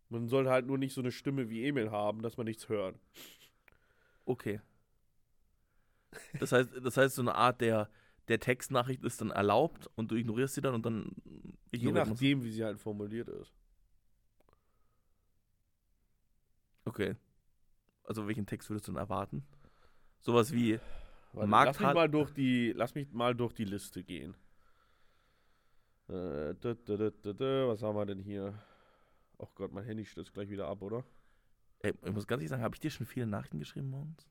Man 0.09 0.29
sollte 0.29 0.51
halt 0.51 0.67
nur 0.67 0.79
nicht 0.79 0.95
so 0.95 1.01
eine 1.01 1.13
Stimme 1.13 1.51
wie 1.51 1.67
Emil 1.67 1.91
haben, 1.91 2.23
dass 2.23 2.37
man 2.37 2.47
nichts 2.47 2.69
hört. 2.69 2.99
Okay. 4.25 4.61
Das 6.39 6.53
heißt, 6.53 6.71
das 6.83 6.97
heißt, 6.97 7.17
so 7.17 7.23
eine 7.23 7.35
Art 7.35 7.61
der, 7.61 7.91
der 8.29 8.41
Textnachricht 8.41 9.03
ist 9.03 9.21
dann 9.21 9.31
erlaubt 9.31 9.91
und 9.97 10.11
du 10.11 10.15
ignorierst 10.15 10.55
sie 10.55 10.61
dann 10.61 10.75
und 10.75 10.87
dann 10.87 11.15
Je 11.73 11.93
nachdem, 11.93 12.45
wie 12.45 12.53
sie 12.53 12.65
halt 12.65 12.79
formuliert 12.79 13.29
ist. 13.29 13.53
Okay. 16.85 17.17
Also 18.05 18.27
welchen 18.27 18.47
Text 18.47 18.71
würdest 18.71 18.87
du 18.87 18.93
denn 18.93 19.01
erwarten? 19.01 19.45
Sowas 20.25 20.53
wie, 20.53 20.81
Warte, 21.35 21.49
Markt 21.49 21.67
lass 21.67 21.81
mich 21.81 21.95
mal 21.95 22.09
durch 22.09 22.31
die, 22.31 22.73
lass 22.75 22.95
mich 22.95 23.13
mal 23.13 23.35
durch 23.35 23.53
die 23.53 23.65
Liste 23.65 24.03
gehen. 24.03 24.35
Äh, 26.09 26.55
da, 26.61 26.75
da, 26.75 26.97
da, 26.97 27.11
da, 27.11 27.33
da, 27.33 27.69
was 27.69 27.83
haben 27.83 27.97
wir 27.97 28.07
denn 28.07 28.21
hier? 28.21 28.59
Oh 29.37 29.49
Gott, 29.55 29.73
mein 29.73 29.85
Handy 29.85 30.07
stürzt 30.07 30.33
gleich 30.33 30.49
wieder 30.49 30.67
ab, 30.67 30.81
oder? 30.81 31.05
ey, 31.81 31.93
ich 32.03 32.13
muss 32.13 32.27
ganz 32.27 32.41
ehrlich 32.41 32.49
sagen, 32.49 32.63
habe 32.63 32.75
ich 32.75 32.81
dir 32.81 32.91
schon 32.91 33.05
viele 33.05 33.27
Nachrichten 33.27 33.59
geschrieben 33.59 33.91
morgens? 33.91 34.27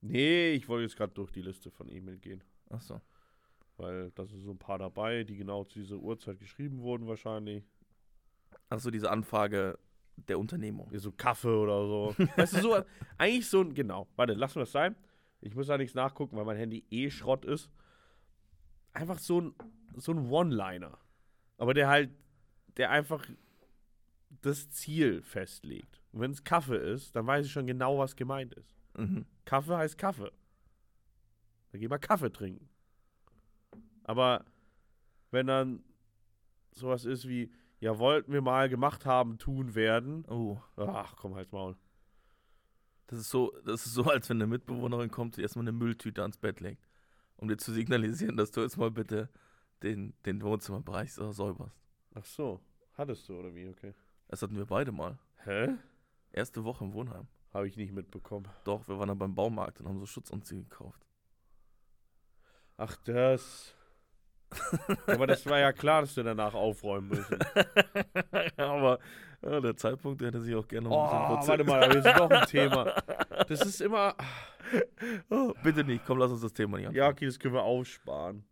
Nee, 0.00 0.52
ich 0.52 0.68
wollte 0.68 0.84
jetzt 0.84 0.96
gerade 0.96 1.12
durch 1.12 1.30
die 1.32 1.42
Liste 1.42 1.70
von 1.70 1.88
E-Mail 1.88 2.16
gehen. 2.18 2.42
Achso. 2.70 3.02
Weil 3.76 4.10
da 4.12 4.24
sind 4.24 4.40
so 4.40 4.52
ein 4.52 4.58
paar 4.58 4.78
dabei, 4.78 5.24
die 5.24 5.36
genau 5.36 5.64
zu 5.64 5.80
dieser 5.80 5.96
Uhrzeit 5.96 6.38
geschrieben 6.38 6.80
wurden 6.80 7.06
wahrscheinlich. 7.06 7.64
Achso, 8.70 8.90
diese 8.90 9.10
Anfrage 9.10 9.78
der 10.26 10.38
Unternehmung. 10.38 10.90
So 10.98 11.12
Kaffee 11.12 11.48
oder 11.48 11.86
so. 11.86 12.14
weißt 12.36 12.56
du, 12.56 12.60
so, 12.60 12.82
eigentlich 13.16 13.48
so 13.48 13.60
ein, 13.60 13.74
genau. 13.74 14.08
Warte, 14.16 14.34
lassen 14.34 14.56
wir 14.56 14.62
es 14.62 14.72
sein. 14.72 14.96
Ich 15.40 15.54
muss 15.54 15.68
da 15.68 15.78
nichts 15.78 15.94
nachgucken, 15.94 16.36
weil 16.36 16.44
mein 16.44 16.56
Handy 16.56 16.84
eh 16.90 17.10
Schrott 17.10 17.44
ist. 17.44 17.70
Einfach 18.92 19.18
so 19.18 19.40
ein, 19.40 19.54
so 19.96 20.12
ein 20.12 20.28
One-Liner. 20.30 20.98
Aber 21.58 21.74
der 21.74 21.88
halt, 21.88 22.10
der 22.76 22.90
einfach 22.90 23.24
das 24.42 24.70
Ziel 24.70 25.22
festlegt. 25.22 26.02
Und 26.12 26.20
wenn 26.20 26.30
es 26.30 26.44
Kaffee 26.44 26.76
ist, 26.76 27.14
dann 27.14 27.26
weiß 27.26 27.46
ich 27.46 27.52
schon 27.52 27.66
genau, 27.66 27.98
was 27.98 28.16
gemeint 28.16 28.54
ist. 28.54 28.74
Mhm. 28.96 29.26
Kaffee 29.44 29.76
heißt 29.76 29.98
Kaffee. 29.98 30.30
Da 31.70 31.78
gehen 31.78 31.90
wir 31.90 31.98
Kaffee 31.98 32.32
trinken. 32.32 32.68
Aber 34.04 34.44
wenn 35.30 35.46
dann 35.46 35.84
sowas 36.72 37.04
ist 37.04 37.28
wie, 37.28 37.52
ja, 37.80 37.98
wollten 37.98 38.32
wir 38.32 38.42
mal 38.42 38.68
gemacht 38.68 39.06
haben, 39.06 39.38
tun 39.38 39.74
werden. 39.74 40.24
Oh, 40.28 40.60
Ach, 40.76 41.14
komm, 41.16 41.34
halt's 41.34 41.52
Maul. 41.52 41.76
das 43.06 43.20
ist 43.20 43.30
so, 43.30 43.52
das 43.64 43.86
ist 43.86 43.94
so, 43.94 44.04
als 44.04 44.28
wenn 44.28 44.38
eine 44.38 44.46
Mitbewohnerin 44.46 45.10
kommt, 45.10 45.36
die 45.36 45.42
erstmal 45.42 45.64
eine 45.64 45.72
Mülltüte 45.72 46.22
ans 46.22 46.38
Bett 46.38 46.60
legt, 46.60 46.86
um 47.36 47.48
dir 47.48 47.56
zu 47.56 47.72
signalisieren, 47.72 48.36
dass 48.36 48.50
du 48.50 48.60
jetzt 48.62 48.76
mal 48.76 48.90
bitte 48.90 49.28
den, 49.82 50.14
den 50.26 50.42
Wohnzimmerbereich 50.42 51.12
säuberst. 51.12 51.80
Ach 52.14 52.24
so, 52.24 52.60
hattest 52.94 53.28
du 53.28 53.38
oder 53.38 53.54
wie? 53.54 53.68
Okay. 53.68 53.94
Das 54.26 54.42
hatten 54.42 54.56
wir 54.56 54.66
beide 54.66 54.92
mal. 54.92 55.18
Hä? 55.44 55.76
Erste 56.32 56.64
Woche 56.64 56.84
im 56.84 56.92
Wohnheim. 56.92 57.28
Habe 57.54 57.68
ich 57.68 57.76
nicht 57.76 57.92
mitbekommen. 57.92 58.48
Doch, 58.64 58.88
wir 58.88 58.98
waren 58.98 59.08
dann 59.08 59.18
beim 59.18 59.34
Baumarkt 59.34 59.80
und 59.80 59.88
haben 59.88 59.98
so 59.98 60.04
Schutzanzüge 60.06 60.64
gekauft. 60.64 61.06
Ach, 62.76 62.96
das. 63.04 63.74
Aber 65.06 65.26
das 65.26 65.46
war 65.46 65.58
ja 65.58 65.72
klar, 65.72 66.02
dass 66.02 66.16
wir 66.16 66.24
danach 66.24 66.54
aufräumen 66.54 67.08
müssen. 67.08 67.38
Aber 68.56 68.98
ja, 69.42 69.60
der 69.60 69.76
Zeitpunkt, 69.76 70.22
hätte 70.22 70.40
sich 70.40 70.54
auch 70.54 70.66
gerne 70.66 70.88
noch 70.88 71.12
ein 71.12 71.32
Oh, 71.32 71.36
bisschen 71.36 71.48
warte 71.48 71.64
mal, 71.64 71.80
da 71.88 72.10
ist 72.10 72.18
noch 72.18 72.30
ein 72.30 72.46
Thema. 72.46 72.94
Das 73.48 73.64
ist 73.64 73.80
immer. 73.80 74.14
Oh, 75.30 75.54
bitte 75.62 75.82
nicht, 75.82 76.04
komm, 76.04 76.18
lass 76.18 76.30
uns 76.30 76.42
das 76.42 76.52
Thema 76.52 76.76
nicht 76.76 76.88
anfangen. 76.88 76.98
Ja, 76.98 77.08
okay, 77.08 77.24
das 77.24 77.38
können 77.38 77.54
wir 77.54 77.62
aufsparen. 77.62 78.44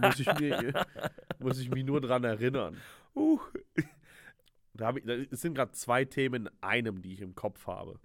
muss, 0.00 0.20
ich 0.20 0.32
mir, 0.38 0.86
muss 1.40 1.58
ich 1.58 1.68
mich 1.70 1.84
nur 1.84 2.00
dran 2.00 2.22
erinnern. 2.22 2.76
Uh, 3.16 3.40
Da 4.74 4.94
ich, 4.94 5.04
es 5.32 5.40
sind 5.40 5.54
gerade 5.54 5.72
zwei 5.72 6.04
Themen 6.04 6.46
in 6.46 6.52
einem, 6.60 7.02
die 7.02 7.14
ich 7.14 7.20
im 7.22 7.34
Kopf 7.34 7.66
habe. 7.66 7.98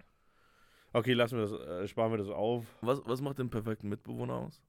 Okay, 0.92 1.12
lassen 1.12 1.38
wir 1.38 1.42
das, 1.46 1.52
äh, 1.52 1.86
sparen 1.86 2.10
wir 2.12 2.18
das 2.18 2.28
auf. 2.30 2.64
was, 2.80 3.00
was 3.04 3.20
macht 3.20 3.38
den 3.38 3.50
perfekten 3.50 3.88
Mitbewohner 3.88 4.34
aus? 4.34 4.62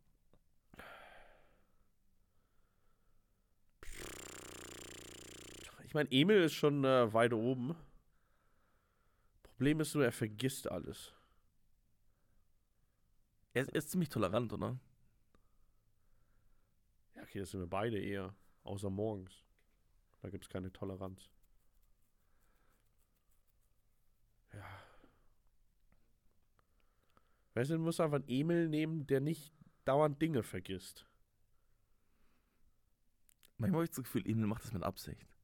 Meine, 5.95 6.11
Emil 6.11 6.43
ist 6.43 6.53
schon 6.53 6.83
äh, 6.83 7.11
weit 7.11 7.33
oben. 7.33 7.75
Problem 9.41 9.79
ist 9.79 9.95
nur, 9.95 10.05
er 10.05 10.11
vergisst 10.11 10.69
alles. 10.69 11.13
Er 13.53 13.63
ist, 13.63 13.69
er 13.69 13.75
ist 13.77 13.89
ziemlich 13.89 14.09
tolerant, 14.09 14.51
oder? 14.53 14.77
Ja, 17.15 17.23
okay, 17.23 17.39
das 17.39 17.51
sind 17.51 17.61
wir 17.61 17.67
beide 17.67 17.97
eher. 17.97 18.35
Außer 18.63 18.89
morgens. 18.89 19.43
Da 20.21 20.29
gibt 20.29 20.43
es 20.43 20.49
keine 20.49 20.71
Toleranz. 20.71 21.29
Ja. 24.53 24.65
Weißt 27.53 27.69
du, 27.69 27.75
du 27.75 27.81
musst 27.81 28.01
einfach 28.01 28.17
einen 28.17 28.27
Emil 28.27 28.67
nehmen, 28.67 29.07
der 29.07 29.21
nicht 29.21 29.53
dauernd 29.85 30.21
Dinge 30.21 30.43
vergisst. 30.43 31.05
Manchmal 33.57 33.79
habe 33.79 33.83
ich 33.85 33.91
das 33.91 34.03
Gefühl, 34.03 34.27
Emil 34.27 34.47
macht 34.47 34.63
das 34.63 34.73
mit 34.73 34.83
Absicht. 34.83 35.34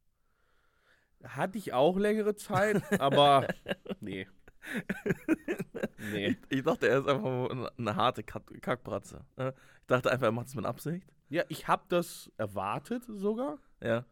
Hatte 1.24 1.58
ich 1.58 1.74
auch 1.74 1.98
längere 1.98 2.36
Zeit, 2.36 2.82
aber 3.00 3.48
nee. 4.00 4.28
Nee. 6.12 6.38
Ich 6.50 6.64
dachte, 6.64 6.88
er 6.88 7.00
ist 7.00 7.08
einfach 7.08 7.50
eine, 7.50 7.72
eine 7.78 7.96
harte 7.96 8.24
Kack- 8.24 8.62
Kackbratze. 8.62 9.26
äh. 9.38 9.50
Ich 9.82 9.88
dachte 9.88 10.12
einfach, 10.12 10.28
er 10.28 10.32
macht 10.32 10.48
das 10.48 10.56
mit 10.56 10.66
Absicht. 10.66 11.08
Ja, 11.30 11.44
ich 11.50 11.68
habe 11.68 11.84
das 11.90 12.32
erwartet 12.38 13.04
sogar, 13.08 13.58
Ja. 13.82 14.06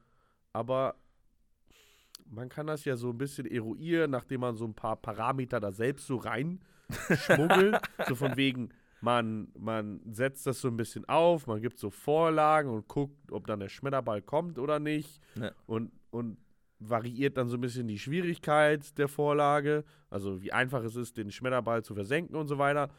aber 0.54 0.96
man 2.26 2.50
kann 2.50 2.68
das 2.68 2.86
ja 2.86 2.96
so 2.96 3.10
ein 3.10 3.18
bisschen 3.18 3.46
eruieren, 3.46 4.12
nachdem 4.12 4.42
man 4.42 4.56
so 4.56 4.66
ein 4.66 4.74
paar 4.74 4.96
Parameter 4.98 5.60
da 5.60 5.72
selbst 5.72 6.06
so 6.08 6.18
reinschmuggelt. 6.18 7.80
so 8.08 8.16
von 8.16 8.36
wegen, 8.38 8.70
man, 9.02 9.50
man 9.58 10.02
setzt 10.12 10.46
das 10.48 10.62
so 10.62 10.68
ein 10.68 10.78
bisschen 10.78 11.08
auf, 11.08 11.48
man 11.48 11.62
gibt 11.62 11.80
so 11.80 11.90
Vorlagen 11.90 12.70
und 12.70 12.88
guckt, 12.88 13.32
ob 13.32 13.48
dann 13.48 13.60
der 13.62 13.70
Schmetterball 13.70 14.22
kommt 14.22 14.60
oder 14.60 14.80
nicht. 14.80 15.22
Ja. 15.36 15.52
Und, 15.66 15.92
und 16.12 16.38
variiert 16.80 17.38
dann 17.38 17.50
so 17.50 17.58
ein 17.58 17.62
bisschen 17.62 17.88
die 17.88 18.00
Schwierigkeit 18.00 18.98
der 18.98 19.08
Vorlage, 19.08 19.84
also 20.10 20.42
wie 20.42 20.52
einfach 20.54 20.84
es 20.84 20.96
ist, 20.96 21.18
den 21.18 21.32
Schmetterball 21.32 21.84
zu 21.84 21.94
versenken 21.94 22.36
und 22.36 22.48
so 22.48 22.58
weiter. 22.58 22.90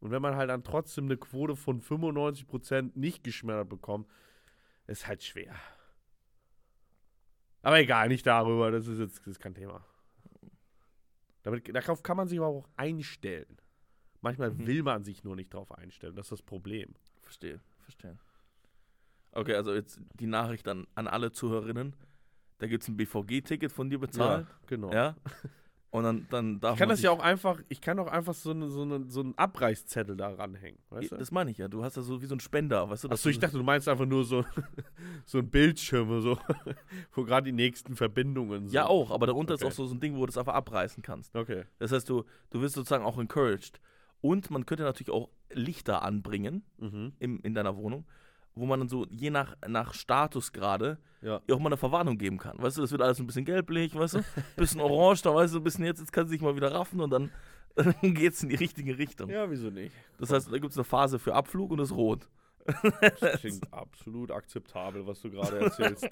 Und 0.00 0.10
wenn 0.10 0.22
man 0.22 0.34
halt 0.36 0.50
dann 0.50 0.64
trotzdem 0.64 1.04
eine 1.04 1.16
Quote 1.16 1.54
von 1.54 1.80
95% 1.80 2.92
nicht 2.94 3.22
geschmettert 3.22 3.68
bekommt, 3.68 4.08
ist 4.86 5.06
halt 5.06 5.22
schwer. 5.22 5.54
Aber 7.62 7.78
egal, 7.78 8.08
nicht 8.08 8.26
darüber, 8.26 8.70
das 8.70 8.86
ist 8.88 8.98
jetzt 8.98 9.20
das 9.20 9.26
ist 9.28 9.40
kein 9.40 9.54
Thema. 9.54 9.84
Damit, 11.42 11.74
darauf 11.74 12.02
kann 12.02 12.16
man 12.16 12.28
sich 12.28 12.38
aber 12.38 12.48
auch 12.48 12.68
einstellen. 12.76 13.58
Manchmal 14.20 14.50
Mhm. 14.52 14.66
will 14.66 14.82
man 14.82 15.04
sich 15.04 15.22
nur 15.24 15.36
nicht 15.36 15.52
darauf 15.52 15.72
einstellen, 15.72 16.14
das 16.16 16.26
ist 16.26 16.32
das 16.32 16.42
Problem. 16.42 16.94
Verstehe, 17.20 17.60
verstehe. 17.82 18.18
Okay, 19.32 19.54
also 19.54 19.74
jetzt 19.74 20.00
die 20.14 20.26
Nachricht 20.26 20.66
an, 20.68 20.86
an 20.94 21.06
alle 21.08 21.32
Zuhörerinnen. 21.32 21.94
Da 22.62 22.68
gibt 22.68 22.84
es 22.84 22.88
ein 22.88 22.96
BVG-Ticket 22.96 23.72
von 23.72 23.90
dir 23.90 23.98
bezahlt. 23.98 24.46
genau. 24.68 24.92
Ja. 24.92 25.16
Und 25.90 26.04
dann, 26.04 26.26
dann 26.30 26.60
darf 26.60 26.74
Ich 26.74 26.78
kann 26.78 26.88
man 26.88 26.94
das 26.96 27.02
ja 27.02 27.10
auch 27.10 27.18
einfach, 27.20 27.60
ich 27.68 27.80
kann 27.82 27.98
auch 27.98 28.06
einfach 28.06 28.32
so, 28.34 28.52
eine, 28.52 28.68
so, 28.70 28.82
eine, 28.82 29.04
so 29.10 29.20
einen 29.20 29.36
Abreißzettel 29.36 30.16
da 30.16 30.28
ranhängen. 30.32 30.78
Weißt 30.88 31.10
du? 31.12 31.16
Das 31.16 31.30
meine 31.32 31.50
ich 31.50 31.58
ja. 31.58 31.66
Du 31.68 31.82
hast 31.84 31.96
ja 31.96 32.02
so 32.02 32.22
wie 32.22 32.26
so 32.26 32.34
ein 32.36 32.40
Spender, 32.40 32.88
weißt 32.88 33.04
du? 33.04 33.08
Achso, 33.10 33.28
ich 33.28 33.38
dachte, 33.40 33.58
du 33.58 33.62
meinst 33.64 33.88
einfach 33.88 34.06
nur 34.06 34.24
so, 34.24 34.44
so 35.26 35.38
ein 35.38 35.50
Bildschirm, 35.50 36.22
so, 36.22 36.38
wo 37.12 37.24
gerade 37.24 37.44
die 37.46 37.52
nächsten 37.52 37.94
Verbindungen 37.96 38.68
sind. 38.68 38.72
Ja, 38.74 38.86
auch, 38.86 39.10
aber 39.10 39.26
darunter 39.26 39.54
ist 39.54 39.62
Okay. 39.62 39.70
auch 39.72 39.74
so, 39.76 39.84
so 39.86 39.94
ein 39.94 40.00
Ding, 40.00 40.14
wo 40.14 40.20
du 40.20 40.26
das 40.26 40.38
einfach 40.38 40.54
abreißen 40.54 41.02
kannst. 41.02 41.34
Okay. 41.36 41.64
Das 41.78 41.90
heißt, 41.92 42.08
du, 42.08 42.24
du 42.50 42.60
wirst 42.62 42.74
sozusagen 42.76 43.04
auch 43.04 43.18
encouraged. 43.18 43.80
Und 44.22 44.50
man 44.52 44.64
könnte 44.66 44.84
natürlich 44.84 45.10
auch 45.10 45.28
Lichter 45.52 46.02
anbringen 46.02 46.62
Mhm. 46.78 47.12
im, 47.18 47.40
in 47.42 47.54
deiner 47.54 47.76
Wohnung, 47.76 48.06
wo 48.54 48.66
man 48.66 48.80
dann 48.80 48.88
so 48.88 49.06
je 49.10 49.30
nach, 49.30 49.56
nach 49.66 49.94
Status 49.94 50.52
gerade 50.52 50.98
Ja. 51.22 51.40
auch 51.50 51.58
mal 51.58 51.66
eine 51.68 51.76
Verwarnung 51.76 52.18
geben 52.18 52.38
kann. 52.38 52.60
Weißt 52.60 52.76
du, 52.76 52.82
das 52.82 52.90
wird 52.90 53.00
alles 53.02 53.18
ein 53.20 53.26
bisschen 53.26 53.44
gelblich, 53.44 53.94
weißt 53.94 54.14
du, 54.14 54.20
bisschen 54.56 54.80
orange, 54.80 55.22
da 55.22 55.34
weißt 55.34 55.54
du, 55.54 55.58
ein 55.58 55.64
bisschen 55.64 55.84
jetzt, 55.84 56.00
jetzt 56.00 56.12
kann 56.12 56.26
sie 56.26 56.32
sich 56.34 56.42
mal 56.42 56.54
wieder 56.56 56.72
raffen 56.72 57.00
und 57.00 57.10
dann, 57.10 57.30
dann 57.74 57.94
geht 58.14 58.34
es 58.34 58.42
in 58.42 58.48
die 58.50 58.56
richtige 58.56 58.98
Richtung. 58.98 59.30
Ja, 59.30 59.50
wieso 59.50 59.70
nicht? 59.70 59.94
Das 60.18 60.30
heißt, 60.30 60.52
da 60.52 60.58
gibt 60.58 60.72
es 60.72 60.76
eine 60.78 60.84
Phase 60.84 61.18
für 61.18 61.34
Abflug 61.34 61.70
und 61.70 61.78
ist 61.80 61.92
rot. 61.92 62.28
Das 63.20 63.40
klingt 63.40 63.72
absolut 63.72 64.30
akzeptabel, 64.30 65.06
was 65.06 65.20
du 65.20 65.30
gerade 65.30 65.58
erzählst. 65.58 66.08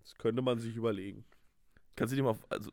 Das 0.00 0.14
könnte 0.16 0.40
man 0.42 0.58
sich 0.58 0.74
überlegen. 0.76 1.24
Kannst 1.96 2.12
du 2.12 2.16
dir 2.16 2.22
mal, 2.22 2.36
also, 2.48 2.70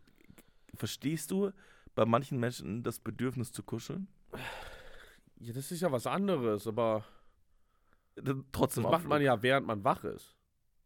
verstehst 0.75 1.31
du 1.31 1.51
bei 1.95 2.05
manchen 2.05 2.39
Menschen 2.39 2.83
das 2.83 2.99
Bedürfnis 2.99 3.51
zu 3.51 3.63
kuscheln? 3.63 4.07
Ja, 5.39 5.53
das 5.53 5.71
ist 5.71 5.81
ja 5.81 5.91
was 5.91 6.07
anderes, 6.07 6.67
aber 6.67 7.03
Trotzdem 8.51 8.83
das 8.83 8.91
macht 8.91 9.07
man 9.07 9.21
ja, 9.21 9.41
während 9.41 9.67
man 9.67 9.83
wach 9.83 10.03
ist. 10.03 10.35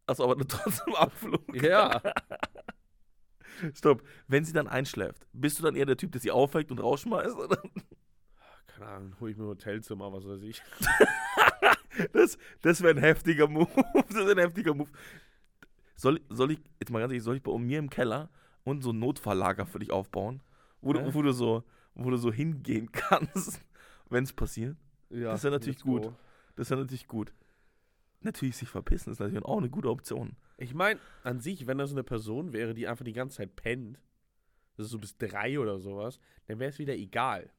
Achso, 0.06 0.24
aber 0.24 0.36
trotzdem 0.48 0.94
Abflug. 0.94 1.62
Ja. 1.62 2.00
Stopp. 3.74 4.02
Wenn 4.26 4.44
sie 4.44 4.52
dann 4.52 4.66
einschläft, 4.68 5.26
bist 5.32 5.58
du 5.58 5.62
dann 5.62 5.76
eher 5.76 5.86
der 5.86 5.96
Typ, 5.96 6.12
der 6.12 6.20
sie 6.20 6.30
aufweckt 6.30 6.70
und 6.70 6.80
rausschmeißt? 6.80 7.36
Oder? 7.36 7.62
Keine 8.66 8.86
Ahnung, 8.86 9.16
hol 9.20 9.30
ich 9.30 9.36
mir 9.36 9.44
ein 9.44 9.48
Hotelzimmer, 9.48 10.12
was 10.12 10.26
weiß 10.26 10.42
ich. 10.42 10.62
Das, 12.12 12.38
das 12.62 12.80
wäre 12.82 12.94
ein 12.94 13.02
heftiger 13.02 13.46
Move. 13.48 13.68
Das 14.08 14.14
wäre 14.14 14.30
ein 14.30 14.38
heftiger 14.38 14.72
Move. 14.74 14.88
Soll, 15.96 16.20
soll 16.30 16.52
ich, 16.52 16.60
jetzt 16.78 16.90
mal 16.90 17.00
ganz 17.00 17.10
ehrlich, 17.10 17.24
soll 17.24 17.36
ich 17.36 17.42
bei 17.42 17.56
mir 17.58 17.78
im 17.78 17.90
Keller 17.90 18.30
und 18.64 18.80
so 18.82 18.90
ein 18.92 18.98
Notfalllager 19.00 19.66
für 19.66 19.80
dich 19.80 19.90
aufbauen? 19.90 20.40
Wo, 20.80 20.94
Hä? 20.94 21.02
du, 21.02 21.12
wo, 21.14 21.20
du, 21.20 21.32
so, 21.32 21.62
wo 21.94 22.08
du 22.08 22.16
so 22.16 22.32
hingehen 22.32 22.90
kannst, 22.92 23.60
wenn 24.08 24.24
es 24.24 24.32
passiert? 24.32 24.76
Ja, 25.10 25.32
Das 25.32 25.42
ja 25.42 25.50
natürlich 25.50 25.80
gut. 25.80 26.04
go. 26.04 26.16
Das 26.60 26.66
ist 26.66 26.72
ja 26.72 26.76
natürlich 26.76 27.08
gut. 27.08 27.32
Natürlich 28.20 28.58
sich 28.58 28.68
verpissen 28.68 29.10
ist 29.14 29.18
natürlich 29.18 29.42
auch 29.46 29.56
eine 29.56 29.70
gute 29.70 29.88
Option. 29.88 30.36
Ich 30.58 30.74
meine, 30.74 31.00
an 31.24 31.40
sich, 31.40 31.66
wenn 31.66 31.78
das 31.78 31.90
eine 31.90 32.04
Person 32.04 32.52
wäre, 32.52 32.74
die 32.74 32.86
einfach 32.86 33.02
die 33.06 33.14
ganze 33.14 33.38
Zeit 33.38 33.56
pennt, 33.56 33.98
das 34.76 34.84
ist 34.84 34.92
so 34.92 34.98
bis 34.98 35.16
drei 35.16 35.58
oder 35.58 35.78
sowas, 35.78 36.20
dann 36.48 36.58
wäre 36.58 36.68
es 36.68 36.78
wieder 36.78 36.94
egal. 36.94 37.50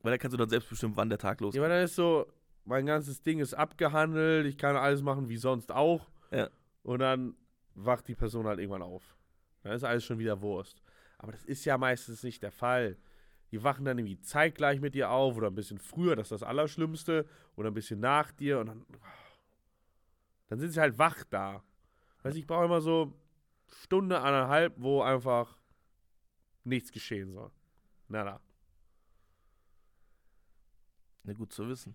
Weil 0.00 0.12
da 0.12 0.16
kannst 0.16 0.32
du 0.32 0.38
dann 0.38 0.48
selbst 0.48 0.70
bestimmen, 0.70 0.96
wann 0.96 1.10
der 1.10 1.18
Tag 1.18 1.42
Ja, 1.42 1.44
losgeht. 1.44 1.60
weil 1.60 1.68
dann 1.68 1.84
ist 1.84 1.94
so, 1.94 2.24
mein 2.64 2.86
ganzes 2.86 3.20
Ding 3.20 3.38
ist 3.38 3.52
abgehandelt, 3.52 4.46
ich 4.46 4.56
kann 4.56 4.76
alles 4.76 5.02
machen 5.02 5.28
wie 5.28 5.36
sonst 5.36 5.70
auch. 5.70 6.08
Ja. 6.30 6.48
Und 6.84 7.00
dann 7.00 7.36
wacht 7.74 8.08
die 8.08 8.14
Person 8.14 8.46
halt 8.46 8.60
irgendwann 8.60 8.80
auf. 8.80 9.14
Dann 9.62 9.72
ist 9.74 9.84
alles 9.84 10.04
schon 10.06 10.18
wieder 10.18 10.40
Wurst. 10.40 10.80
Aber 11.18 11.32
das 11.32 11.44
ist 11.44 11.66
ja 11.66 11.76
meistens 11.76 12.22
nicht 12.22 12.42
der 12.42 12.52
Fall. 12.52 12.96
Die 13.50 13.62
wachen 13.62 13.84
dann 13.84 13.98
irgendwie 13.98 14.20
zeitgleich 14.20 14.80
mit 14.80 14.94
dir 14.94 15.10
auf 15.10 15.36
oder 15.36 15.48
ein 15.48 15.54
bisschen 15.54 15.78
früher, 15.78 16.16
das 16.16 16.26
ist 16.26 16.42
das 16.42 16.48
Allerschlimmste, 16.48 17.26
oder 17.56 17.70
ein 17.70 17.74
bisschen 17.74 18.00
nach 18.00 18.30
dir 18.32 18.60
und 18.60 18.66
dann, 18.66 18.86
dann 20.48 20.60
sind 20.60 20.70
sie 20.70 20.80
halt 20.80 20.98
wach 20.98 21.24
da. 21.30 21.62
Weiß 22.22 22.34
ich 22.34 22.46
brauche 22.46 22.66
immer 22.66 22.80
so 22.80 23.18
Stunde, 23.66 24.20
anderthalb, 24.20 24.74
wo 24.76 25.02
einfach 25.02 25.56
nichts 26.64 26.92
geschehen 26.92 27.32
soll. 27.32 27.50
Nada. 28.08 28.40
Na 31.22 31.32
gut 31.32 31.52
zu 31.52 31.68
wissen. 31.68 31.94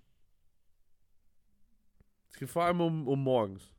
Es 2.30 2.38
geht 2.38 2.50
vor 2.50 2.64
allem 2.64 2.82
um, 2.82 3.08
um 3.08 3.24
morgens. 3.24 3.74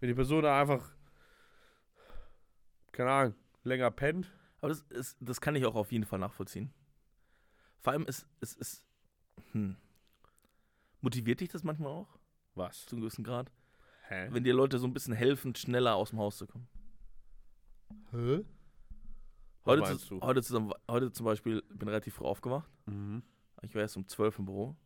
Wenn 0.00 0.08
die 0.08 0.14
Person 0.14 0.42
da 0.42 0.60
einfach, 0.60 0.94
keine 2.92 3.10
Ahnung, 3.10 3.34
länger 3.64 3.90
pennt. 3.90 4.32
Aber 4.60 4.68
das, 4.68 4.82
ist, 4.82 5.16
das 5.20 5.40
kann 5.40 5.56
ich 5.56 5.64
auch 5.66 5.74
auf 5.74 5.90
jeden 5.92 6.04
Fall 6.04 6.18
nachvollziehen. 6.18 6.72
Vor 7.82 7.92
allem 7.92 8.06
ist 8.06 8.26
es 8.40 8.54
ist, 8.54 8.84
hm. 9.52 9.76
motiviert 11.00 11.40
dich 11.40 11.48
das 11.48 11.64
manchmal 11.64 11.90
auch 11.90 12.18
Was? 12.54 12.86
zu 12.86 12.94
einem 12.94 13.02
gewissen 13.02 13.24
Grad, 13.24 13.50
Hä? 14.08 14.28
wenn 14.30 14.44
dir 14.44 14.54
Leute 14.54 14.78
so 14.78 14.86
ein 14.86 14.92
bisschen 14.94 15.14
helfen, 15.14 15.54
schneller 15.56 15.96
aus 15.96 16.10
dem 16.10 16.20
Haus 16.20 16.38
zu 16.38 16.46
kommen. 16.46 16.68
Hä? 18.12 18.44
Was 19.64 19.80
Heute, 19.80 19.98
zu, 19.98 20.14
du? 20.14 20.20
heute, 20.22 20.42
zusammen, 20.42 20.72
heute 20.88 21.12
zum 21.12 21.26
Beispiel 21.26 21.62
bin 21.70 21.88
relativ 21.88 22.14
früh 22.14 22.24
aufgewacht. 22.24 22.70
Mhm. 22.86 23.22
Ich 23.62 23.74
war 23.74 23.82
erst 23.82 23.96
um 23.96 24.06
12 24.08 24.38
im 24.40 24.46
Büro, 24.46 24.76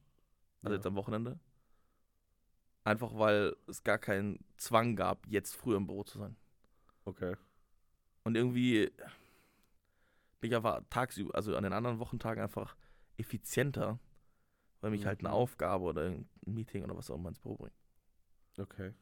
also 0.62 0.72
Ja. 0.72 0.76
jetzt 0.76 0.86
am 0.86 0.96
Wochenende. 0.96 1.38
Einfach 2.84 3.12
weil 3.18 3.56
es 3.66 3.82
gar 3.82 3.98
keinen 3.98 4.38
Zwang 4.58 4.96
gab, 4.96 5.26
jetzt 5.26 5.54
früher 5.54 5.76
im 5.76 5.86
Büro 5.86 6.04
zu 6.04 6.18
sein. 6.18 6.36
Okay. 7.04 7.36
Und 8.24 8.36
irgendwie 8.36 8.90
bin 10.40 10.50
ich 10.50 10.56
einfach 10.56 10.82
tagsüber, 10.90 11.34
also 11.34 11.56
an 11.56 11.62
den 11.64 11.72
anderen 11.72 11.98
Wochentagen 11.98 12.42
einfach 12.42 12.76
effizienter, 13.18 13.98
weil 14.80 14.90
mich 14.90 15.06
halt 15.06 15.20
eine 15.20 15.28
Mhm. 15.30 15.34
Aufgabe 15.34 15.84
oder 15.84 16.02
ein 16.06 16.28
Meeting 16.44 16.84
oder 16.84 16.96
was 16.96 17.10
auch 17.10 17.16
immer 17.16 17.30
ins 17.30 17.38
Büro 17.38 17.56
bringt. 17.56 17.74
Okay. 18.58 18.92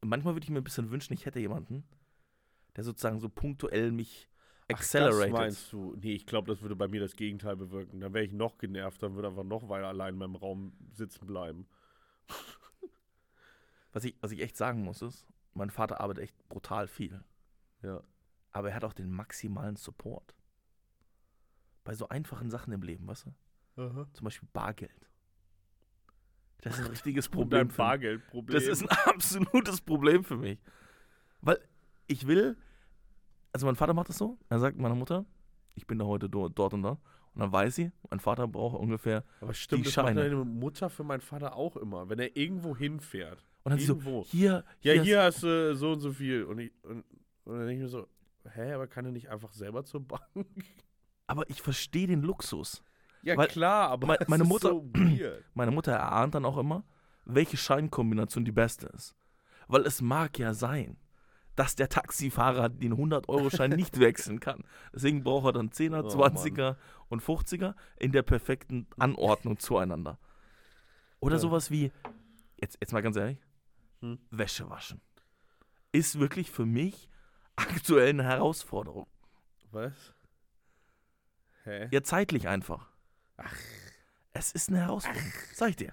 Manchmal 0.00 0.34
würde 0.34 0.44
ich 0.44 0.50
mir 0.50 0.58
ein 0.60 0.64
bisschen 0.64 0.90
wünschen, 0.92 1.12
ich 1.14 1.26
hätte 1.26 1.40
jemanden, 1.40 1.82
der 2.76 2.84
sozusagen 2.84 3.18
so 3.18 3.28
punktuell 3.28 3.90
mich 3.90 4.28
Ach, 4.62 4.66
das 4.68 4.78
accelerated. 4.94 5.32
meinst 5.32 5.72
du? 5.72 5.96
Nee, 5.96 6.12
ich 6.14 6.24
glaube, 6.24 6.46
das 6.52 6.62
würde 6.62 6.76
bei 6.76 6.86
mir 6.86 7.00
das 7.00 7.16
Gegenteil 7.16 7.56
bewirken. 7.56 7.98
Dann 8.00 8.14
wäre 8.14 8.24
ich 8.24 8.32
noch 8.32 8.58
genervt, 8.58 9.02
dann 9.02 9.16
würde 9.16 9.28
einfach 9.28 9.42
noch 9.42 9.68
weiter 9.68 9.88
allein 9.88 10.14
in 10.14 10.18
meinem 10.18 10.36
Raum 10.36 10.72
sitzen 10.92 11.26
bleiben. 11.26 11.66
was, 13.92 14.04
ich, 14.04 14.14
was 14.20 14.30
ich 14.30 14.40
echt 14.40 14.56
sagen 14.56 14.84
muss, 14.84 15.02
ist, 15.02 15.26
mein 15.54 15.70
Vater 15.70 16.00
arbeitet 16.00 16.24
echt 16.24 16.48
brutal 16.48 16.86
viel. 16.86 17.24
Ja. 17.82 18.04
Aber 18.52 18.68
er 18.70 18.76
hat 18.76 18.84
auch 18.84 18.92
den 18.92 19.10
maximalen 19.10 19.74
Support. 19.74 20.36
Bei 21.88 21.94
so 21.94 22.06
einfachen 22.10 22.50
Sachen 22.50 22.70
im 22.74 22.82
Leben, 22.82 23.06
weißt 23.06 23.24
du? 23.74 24.04
Zum 24.12 24.24
Beispiel 24.24 24.46
Bargeld. 24.52 25.08
Das 26.60 26.74
ist 26.78 26.84
ein 26.84 26.90
richtiges 26.90 27.30
Problem. 27.30 27.68
Mich. 27.68 27.76
Bargeldproblem. 27.78 28.54
Das 28.54 28.68
ist 28.68 28.82
ein 28.82 28.90
absolutes 29.06 29.80
Problem 29.80 30.22
für 30.22 30.36
mich. 30.36 30.58
Weil 31.40 31.58
ich 32.06 32.26
will, 32.26 32.58
also 33.54 33.64
mein 33.64 33.74
Vater 33.74 33.94
macht 33.94 34.10
das 34.10 34.18
so, 34.18 34.36
er 34.50 34.58
sagt 34.58 34.76
meiner 34.76 34.96
Mutter, 34.96 35.24
ich 35.76 35.86
bin 35.86 35.98
da 35.98 36.04
heute 36.04 36.28
do, 36.28 36.50
dort 36.50 36.74
und 36.74 36.82
da. 36.82 36.98
Und 37.32 37.40
dann 37.40 37.52
weiß 37.52 37.76
sie, 37.76 37.90
mein 38.10 38.20
Vater 38.20 38.46
braucht 38.46 38.78
ungefähr. 38.78 39.24
Aber 39.40 39.54
stimmt, 39.54 39.80
die 39.80 39.84
das 39.84 39.96
macht 39.96 40.08
Scheine. 40.08 40.20
deine 40.24 40.44
Mutter 40.44 40.90
für 40.90 41.04
meinen 41.04 41.22
Vater 41.22 41.56
auch 41.56 41.78
immer. 41.78 42.10
Wenn 42.10 42.18
er 42.18 42.36
irgendwo 42.36 42.76
hinfährt. 42.76 43.46
Und 43.64 43.70
dann 43.70 43.78
sie 43.78 43.86
so, 43.86 43.94
Irgendwo. 43.94 44.24
hier, 44.26 44.62
Ja, 44.82 44.92
hier, 44.92 45.02
hier 45.04 45.22
hast 45.22 45.42
du 45.42 45.74
so 45.74 45.92
und 45.92 46.00
so 46.00 46.12
viel. 46.12 46.44
Und, 46.44 46.58
ich, 46.58 46.70
und, 46.82 47.02
und 47.44 47.56
dann 47.56 47.66
denke 47.66 47.72
ich 47.76 47.80
mir 47.80 47.88
so, 47.88 48.06
hä, 48.52 48.72
aber 48.72 48.86
kann 48.88 49.06
er 49.06 49.12
nicht 49.12 49.30
einfach 49.30 49.54
selber 49.54 49.86
zur 49.86 50.06
Bank? 50.06 50.22
aber 51.28 51.48
ich 51.48 51.62
verstehe 51.62 52.08
den 52.08 52.22
Luxus. 52.22 52.82
Ja, 53.22 53.36
Weil 53.36 53.46
klar, 53.48 53.90
aber 53.90 54.06
meine 54.28 54.42
ist 54.44 54.48
Mutter- 54.48 54.70
so. 54.70 54.90
Meine 55.54 55.70
Mutter 55.70 55.92
erahnt 55.92 56.34
dann 56.34 56.44
auch 56.44 56.56
immer, 56.56 56.84
welche 57.24 57.56
Scheinkombination 57.56 58.44
die 58.44 58.52
beste 58.52 58.86
ist. 58.88 59.14
Weil 59.68 59.82
es 59.86 60.00
mag 60.00 60.38
ja 60.38 60.54
sein, 60.54 60.96
dass 61.56 61.74
der 61.74 61.88
Taxifahrer 61.88 62.68
den 62.68 62.94
100-Euro-Schein 62.94 63.70
nicht 63.72 63.98
wechseln 64.00 64.38
kann. 64.40 64.64
Deswegen 64.94 65.24
braucht 65.24 65.46
er 65.46 65.52
dann 65.52 65.70
10er, 65.70 66.04
Oh, 66.04 66.08
20er 66.08 66.76
und 67.08 67.22
50er 67.22 67.74
in 67.96 68.12
der 68.12 68.22
perfekten 68.22 68.86
Anordnung 68.98 69.58
zueinander. 69.58 70.18
Oder 71.20 71.34
Ja. 71.34 71.40
sowas 71.40 71.70
wie, 71.72 71.90
jetzt, 72.60 72.78
jetzt 72.80 72.92
mal 72.92 73.02
ganz 73.02 73.16
ehrlich, 73.16 73.38
Hm. 74.00 74.18
Wäsche 74.30 74.70
waschen. 74.70 75.00
Ist 75.90 76.20
wirklich 76.20 76.50
für 76.52 76.64
mich 76.64 77.08
aktuell 77.56 78.10
eine 78.10 78.22
Herausforderung. 78.22 79.08
Was? 79.72 80.14
Hä? 81.68 81.88
Ja, 81.90 82.02
zeitlich 82.02 82.48
einfach. 82.48 82.88
Es 84.32 84.52
ist 84.52 84.70
eine 84.70 84.78
Herausforderung. 84.78 85.32
Sag 85.52 85.68
ich 85.70 85.76
dir. 85.76 85.92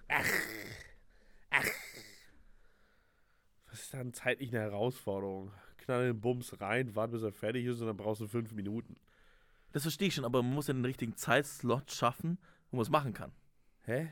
Was 3.69 3.81
ist 3.81 3.93
dann 3.93 4.13
zeitlich 4.13 4.55
eine 4.55 4.61
Herausforderung? 4.61 5.51
Knall 5.77 6.07
den 6.07 6.21
Bums 6.21 6.61
rein, 6.61 6.95
warte 6.95 7.11
bis 7.11 7.23
er 7.23 7.33
fertig 7.33 7.65
ist 7.65 7.81
und 7.81 7.88
dann 7.88 7.97
brauchst 7.97 8.21
du 8.21 8.27
fünf 8.27 8.53
Minuten. 8.53 8.95
Das 9.73 9.81
verstehe 9.81 10.07
ich 10.07 10.15
schon, 10.15 10.23
aber 10.23 10.41
man 10.41 10.53
muss 10.53 10.67
ja 10.67 10.73
den 10.73 10.85
richtigen 10.85 11.17
Zeitslot 11.17 11.91
schaffen, 11.91 12.38
wo 12.71 12.77
man 12.77 12.83
es 12.83 12.89
machen 12.89 13.13
kann. 13.13 13.33
Hä? 13.83 14.09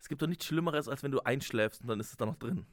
Es 0.00 0.08
gibt 0.08 0.22
doch 0.22 0.26
nichts 0.26 0.46
Schlimmeres, 0.46 0.88
als 0.88 1.02
wenn 1.02 1.12
du 1.12 1.20
einschläfst 1.20 1.82
und 1.82 1.88
dann 1.88 2.00
ist 2.00 2.12
es 2.12 2.16
da 2.16 2.24
noch 2.24 2.36
drin. 2.36 2.64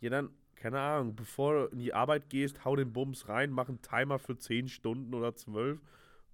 Ja, 0.00 0.10
dann, 0.10 0.30
keine 0.56 0.80
Ahnung, 0.80 1.14
bevor 1.14 1.54
du 1.54 1.72
in 1.72 1.78
die 1.78 1.94
Arbeit 1.94 2.28
gehst, 2.28 2.64
hau 2.64 2.74
den 2.74 2.92
Bums 2.92 3.28
rein, 3.28 3.50
mach 3.50 3.68
einen 3.68 3.82
Timer 3.82 4.18
für 4.18 4.36
10 4.36 4.68
Stunden 4.68 5.14
oder 5.14 5.36
12 5.36 5.80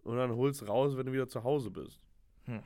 und 0.02 0.16
dann 0.16 0.34
hol's 0.34 0.66
raus, 0.66 0.96
wenn 0.96 1.06
du 1.06 1.12
wieder 1.12 1.28
zu 1.28 1.42
Hause 1.44 1.70
bist. 1.70 2.00
Hm. 2.44 2.62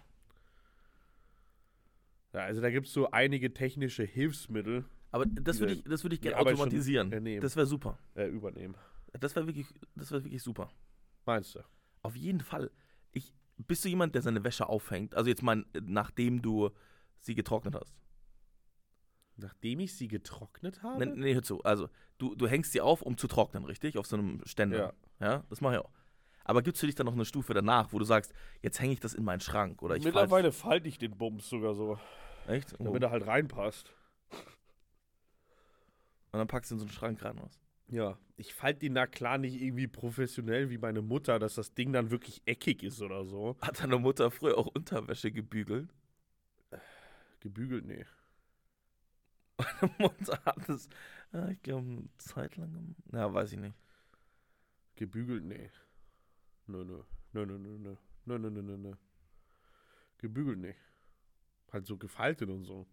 Ja, 2.32 2.40
also 2.40 2.60
da 2.60 2.70
gibt 2.70 2.86
es 2.86 2.92
so 2.92 3.10
einige 3.10 3.54
technische 3.54 4.02
Hilfsmittel 4.04 4.84
Aber 5.12 5.24
das 5.26 5.60
würde 5.60 5.74
ich, 5.74 5.84
das 5.84 6.02
würde 6.02 6.16
ich 6.16 6.20
gerne 6.20 6.36
schon 6.38 6.48
automatisieren. 6.48 7.10
Das 7.40 7.54
wäre 7.56 7.66
super. 7.66 7.98
äh, 8.14 8.26
übernehmen. 8.26 8.74
Das 9.12 9.36
wäre 9.36 9.46
wirklich, 9.46 9.66
das 9.94 10.10
wäre 10.10 10.24
wirklich 10.24 10.42
super. 10.42 10.70
Meinst 11.24 11.54
du? 11.54 11.60
Auf 12.02 12.16
jeden 12.16 12.40
Fall. 12.40 12.70
Ich, 13.12 13.32
bist 13.56 13.84
du 13.84 13.88
jemand, 13.88 14.14
der 14.16 14.22
seine 14.22 14.42
Wäsche 14.42 14.68
aufhängt? 14.68 15.14
Also 15.14 15.30
jetzt 15.30 15.42
mal, 15.42 15.64
nachdem 15.80 16.42
du 16.42 16.70
sie 17.20 17.36
getrocknet 17.36 17.76
hast. 17.76 17.94
Nachdem 19.36 19.80
ich 19.80 19.96
sie 19.96 20.08
getrocknet 20.08 20.82
habe? 20.82 21.06
Nee, 21.06 21.12
nee, 21.14 21.34
hör 21.34 21.42
zu. 21.42 21.62
Also, 21.62 21.88
du, 22.18 22.34
du 22.34 22.46
hängst 22.46 22.72
sie 22.72 22.80
auf, 22.80 23.02
um 23.02 23.16
zu 23.16 23.26
trocknen, 23.26 23.64
richtig? 23.64 23.98
Auf 23.98 24.06
so 24.06 24.16
einem 24.16 24.40
Ständer. 24.44 24.78
Ja. 24.78 24.92
Ja, 25.20 25.44
das 25.48 25.60
mache 25.60 25.74
ich 25.74 25.80
auch. 25.80 25.90
Aber 26.44 26.62
gibt 26.62 26.76
es 26.76 26.80
für 26.80 26.86
dich 26.86 26.94
dann 26.94 27.06
noch 27.06 27.14
eine 27.14 27.24
Stufe 27.24 27.54
danach, 27.54 27.92
wo 27.92 27.98
du 27.98 28.04
sagst, 28.04 28.32
jetzt 28.62 28.80
hänge 28.80 28.92
ich 28.92 29.00
das 29.00 29.14
in 29.14 29.24
meinen 29.24 29.40
Schrank 29.40 29.82
oder 29.82 29.96
ich 29.96 30.04
Mittlerweile 30.04 30.52
falte 30.52 30.88
ich 30.88 30.98
den 30.98 31.16
Bums 31.16 31.48
sogar 31.48 31.74
so, 31.74 31.98
echt? 32.46 32.74
Oh. 32.78 32.84
damit 32.84 33.02
er 33.02 33.10
halt 33.10 33.26
reinpasst. 33.26 33.92
Und 36.32 36.38
dann 36.38 36.46
packst 36.46 36.70
du 36.70 36.74
in 36.74 36.78
so 36.80 36.84
einen 36.84 36.92
Schrank 36.92 37.24
rein 37.24 37.38
was. 37.42 37.60
Ja, 37.88 38.18
ich 38.36 38.54
falte 38.54 38.80
den 38.80 38.94
na 38.94 39.06
klar 39.06 39.38
nicht 39.38 39.60
irgendwie 39.60 39.86
professionell 39.86 40.70
wie 40.70 40.78
meine 40.78 41.02
Mutter, 41.02 41.38
dass 41.38 41.54
das 41.54 41.74
Ding 41.74 41.92
dann 41.92 42.10
wirklich 42.10 42.42
eckig 42.46 42.82
ist 42.82 43.00
oder 43.00 43.24
so. 43.24 43.56
Hat 43.60 43.80
deine 43.80 43.98
Mutter 43.98 44.30
früher 44.30 44.58
auch 44.58 44.66
Unterwäsche 44.66 45.30
gebügelt? 45.30 45.94
Gebügelt, 47.40 47.84
nee. 47.84 48.04
Meine 49.58 49.94
Mutter 49.98 50.40
hat 50.44 50.68
es, 50.68 50.88
ja, 51.32 51.48
ich 51.48 51.62
glaube, 51.62 51.86
eine 51.86 52.08
Zeit 52.18 52.56
lang 52.56 52.72
gemacht. 52.72 52.96
Ja, 53.12 53.32
weiß 53.32 53.52
ich 53.52 53.58
nicht. 53.58 53.76
Gebügelt, 54.96 55.44
nee. 55.44 55.70
Nö, 56.66 56.84
nö. 56.84 57.02
Nö, 57.32 57.46
nö, 57.46 57.58
nö, 57.58 57.78
nö. 57.78 57.94
Nö, 58.26 58.38
nö, 58.38 58.50
nö, 58.50 58.62
nö, 58.62 58.76
nö. 58.76 58.92
Gebügelt, 60.18 60.58
nee. 60.58 60.76
Halt 61.72 61.86
so 61.86 61.96
gefaltet 61.96 62.48
und 62.48 62.64
so. 62.64 62.86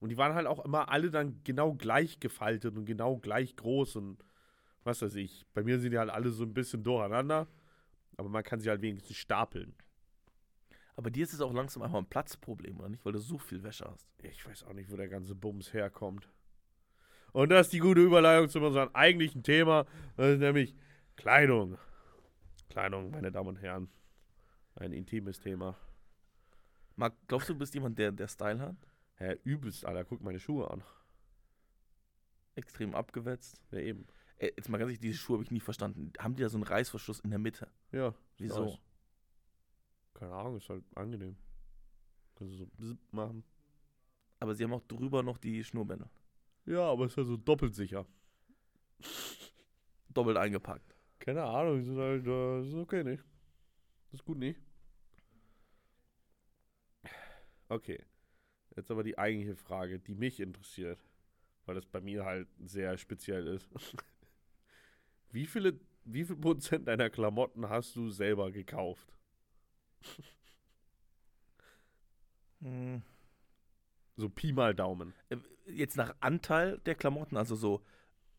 Und 0.00 0.10
die 0.10 0.16
waren 0.16 0.34
halt 0.34 0.46
auch 0.46 0.64
immer 0.64 0.88
alle 0.88 1.10
dann 1.10 1.42
genau 1.44 1.74
gleich 1.74 2.20
gefaltet 2.20 2.76
und 2.76 2.84
genau 2.84 3.18
gleich 3.18 3.56
groß 3.56 3.96
und 3.96 4.24
was 4.84 5.02
weiß 5.02 5.16
ich. 5.16 5.46
Bei 5.54 5.62
mir 5.62 5.80
sind 5.80 5.90
die 5.90 5.98
halt 5.98 6.10
alle 6.10 6.30
so 6.30 6.44
ein 6.44 6.54
bisschen 6.54 6.84
durcheinander, 6.84 7.48
aber 8.16 8.28
man 8.28 8.44
kann 8.44 8.60
sie 8.60 8.70
halt 8.70 8.80
wenigstens 8.80 9.16
stapeln. 9.16 9.74
Aber 10.94 11.10
dir 11.10 11.24
ist 11.24 11.32
es 11.32 11.40
auch 11.40 11.52
langsam 11.52 11.82
einfach 11.82 11.98
ein 11.98 12.08
Platzproblem, 12.08 12.78
oder 12.78 12.88
nicht? 12.88 13.04
Weil 13.04 13.12
du 13.12 13.18
so 13.18 13.38
viel 13.38 13.62
Wäsche 13.62 13.84
hast. 13.90 14.08
Ich 14.22 14.46
weiß 14.46 14.64
auch 14.64 14.72
nicht, 14.72 14.90
wo 14.90 14.96
der 14.96 15.08
ganze 15.08 15.34
Bums 15.34 15.72
herkommt. 15.72 16.28
Und 17.32 17.50
das 17.50 17.66
ist 17.66 17.72
die 17.72 17.78
gute 17.78 18.00
Überleitung 18.00 18.48
zu 18.48 18.60
unserem 18.60 18.90
eigentlichen 18.94 19.42
Thema, 19.42 19.86
das 20.16 20.34
ist 20.34 20.40
nämlich 20.40 20.74
Kleidung. 21.16 21.78
Kleidung, 22.68 23.10
meine 23.10 23.32
Damen 23.32 23.48
und 23.48 23.62
Herren. 23.62 23.88
Ein 24.74 24.92
intimes 24.92 25.40
Thema. 25.40 25.76
Marc, 26.96 27.14
glaubst 27.26 27.48
du, 27.48 27.52
du 27.52 27.58
bist 27.60 27.74
jemand, 27.74 27.98
der, 27.98 28.12
der 28.12 28.28
Style 28.28 28.60
hat? 28.60 28.76
Hä, 29.16 29.38
übelst, 29.44 29.84
Alter, 29.84 30.04
guck 30.04 30.20
meine 30.20 30.38
Schuhe 30.38 30.70
an. 30.70 30.82
Extrem 32.54 32.94
abgewetzt. 32.94 33.60
Ja, 33.70 33.78
eben. 33.78 34.06
Äh, 34.38 34.52
jetzt 34.56 34.68
mal 34.68 34.78
ganz 34.78 34.88
ehrlich, 34.88 35.00
diese 35.00 35.18
Schuhe 35.18 35.36
habe 35.36 35.44
ich 35.44 35.50
nie 35.50 35.60
verstanden. 35.60 36.12
Haben 36.18 36.36
die 36.36 36.42
da 36.42 36.48
so 36.48 36.56
einen 36.56 36.64
Reißverschluss 36.64 37.20
in 37.20 37.30
der 37.30 37.38
Mitte? 37.38 37.68
Ja. 37.92 38.14
Wieso? 38.36 38.64
Nice. 38.64 38.78
Keine 40.14 40.34
Ahnung, 40.34 40.56
ist 40.56 40.68
halt 40.68 40.84
angenehm. 40.96 41.36
Kannst 42.36 42.54
du 42.54 42.66
so 42.78 42.94
machen. 43.10 43.44
Aber 44.40 44.54
sie 44.54 44.64
haben 44.64 44.72
auch 44.72 44.82
drüber 44.82 45.22
noch 45.22 45.38
die 45.38 45.62
Schnurrbänder. 45.64 46.10
Ja, 46.66 46.82
aber 46.82 47.06
ist 47.06 47.16
ja 47.16 47.24
so 47.24 47.36
doppelt 47.36 47.74
sicher. 47.74 48.06
Doppelt 50.08 50.36
eingepackt. 50.36 50.97
Keine 51.28 51.44
Ahnung, 51.44 51.84
sind 51.84 51.98
halt, 51.98 52.26
äh, 52.26 52.62
ist 52.62 52.72
okay 52.74 53.04
nicht. 53.04 53.22
Ist 54.12 54.24
gut 54.24 54.38
nicht. 54.38 54.58
Okay. 57.68 58.02
Jetzt 58.74 58.90
aber 58.90 59.02
die 59.02 59.18
eigentliche 59.18 59.54
Frage, 59.54 59.98
die 59.98 60.14
mich 60.14 60.40
interessiert, 60.40 60.98
weil 61.66 61.74
das 61.74 61.84
bei 61.84 62.00
mir 62.00 62.24
halt 62.24 62.48
sehr 62.64 62.96
speziell 62.96 63.46
ist. 63.46 63.68
Wie 65.32 65.44
viele, 65.44 65.78
wie 66.04 66.24
viel 66.24 66.36
Prozent 66.36 66.88
deiner 66.88 67.10
Klamotten 67.10 67.68
hast 67.68 67.94
du 67.94 68.08
selber 68.08 68.50
gekauft? 68.50 69.12
Hm. 72.62 73.02
So 74.16 74.28
Pi 74.30 74.52
mal 74.52 74.74
Daumen. 74.74 75.12
Äh, 75.28 75.36
Jetzt 75.66 75.98
nach 75.98 76.14
Anteil 76.20 76.78
der 76.86 76.94
Klamotten, 76.94 77.36
also 77.36 77.54
so 77.54 77.82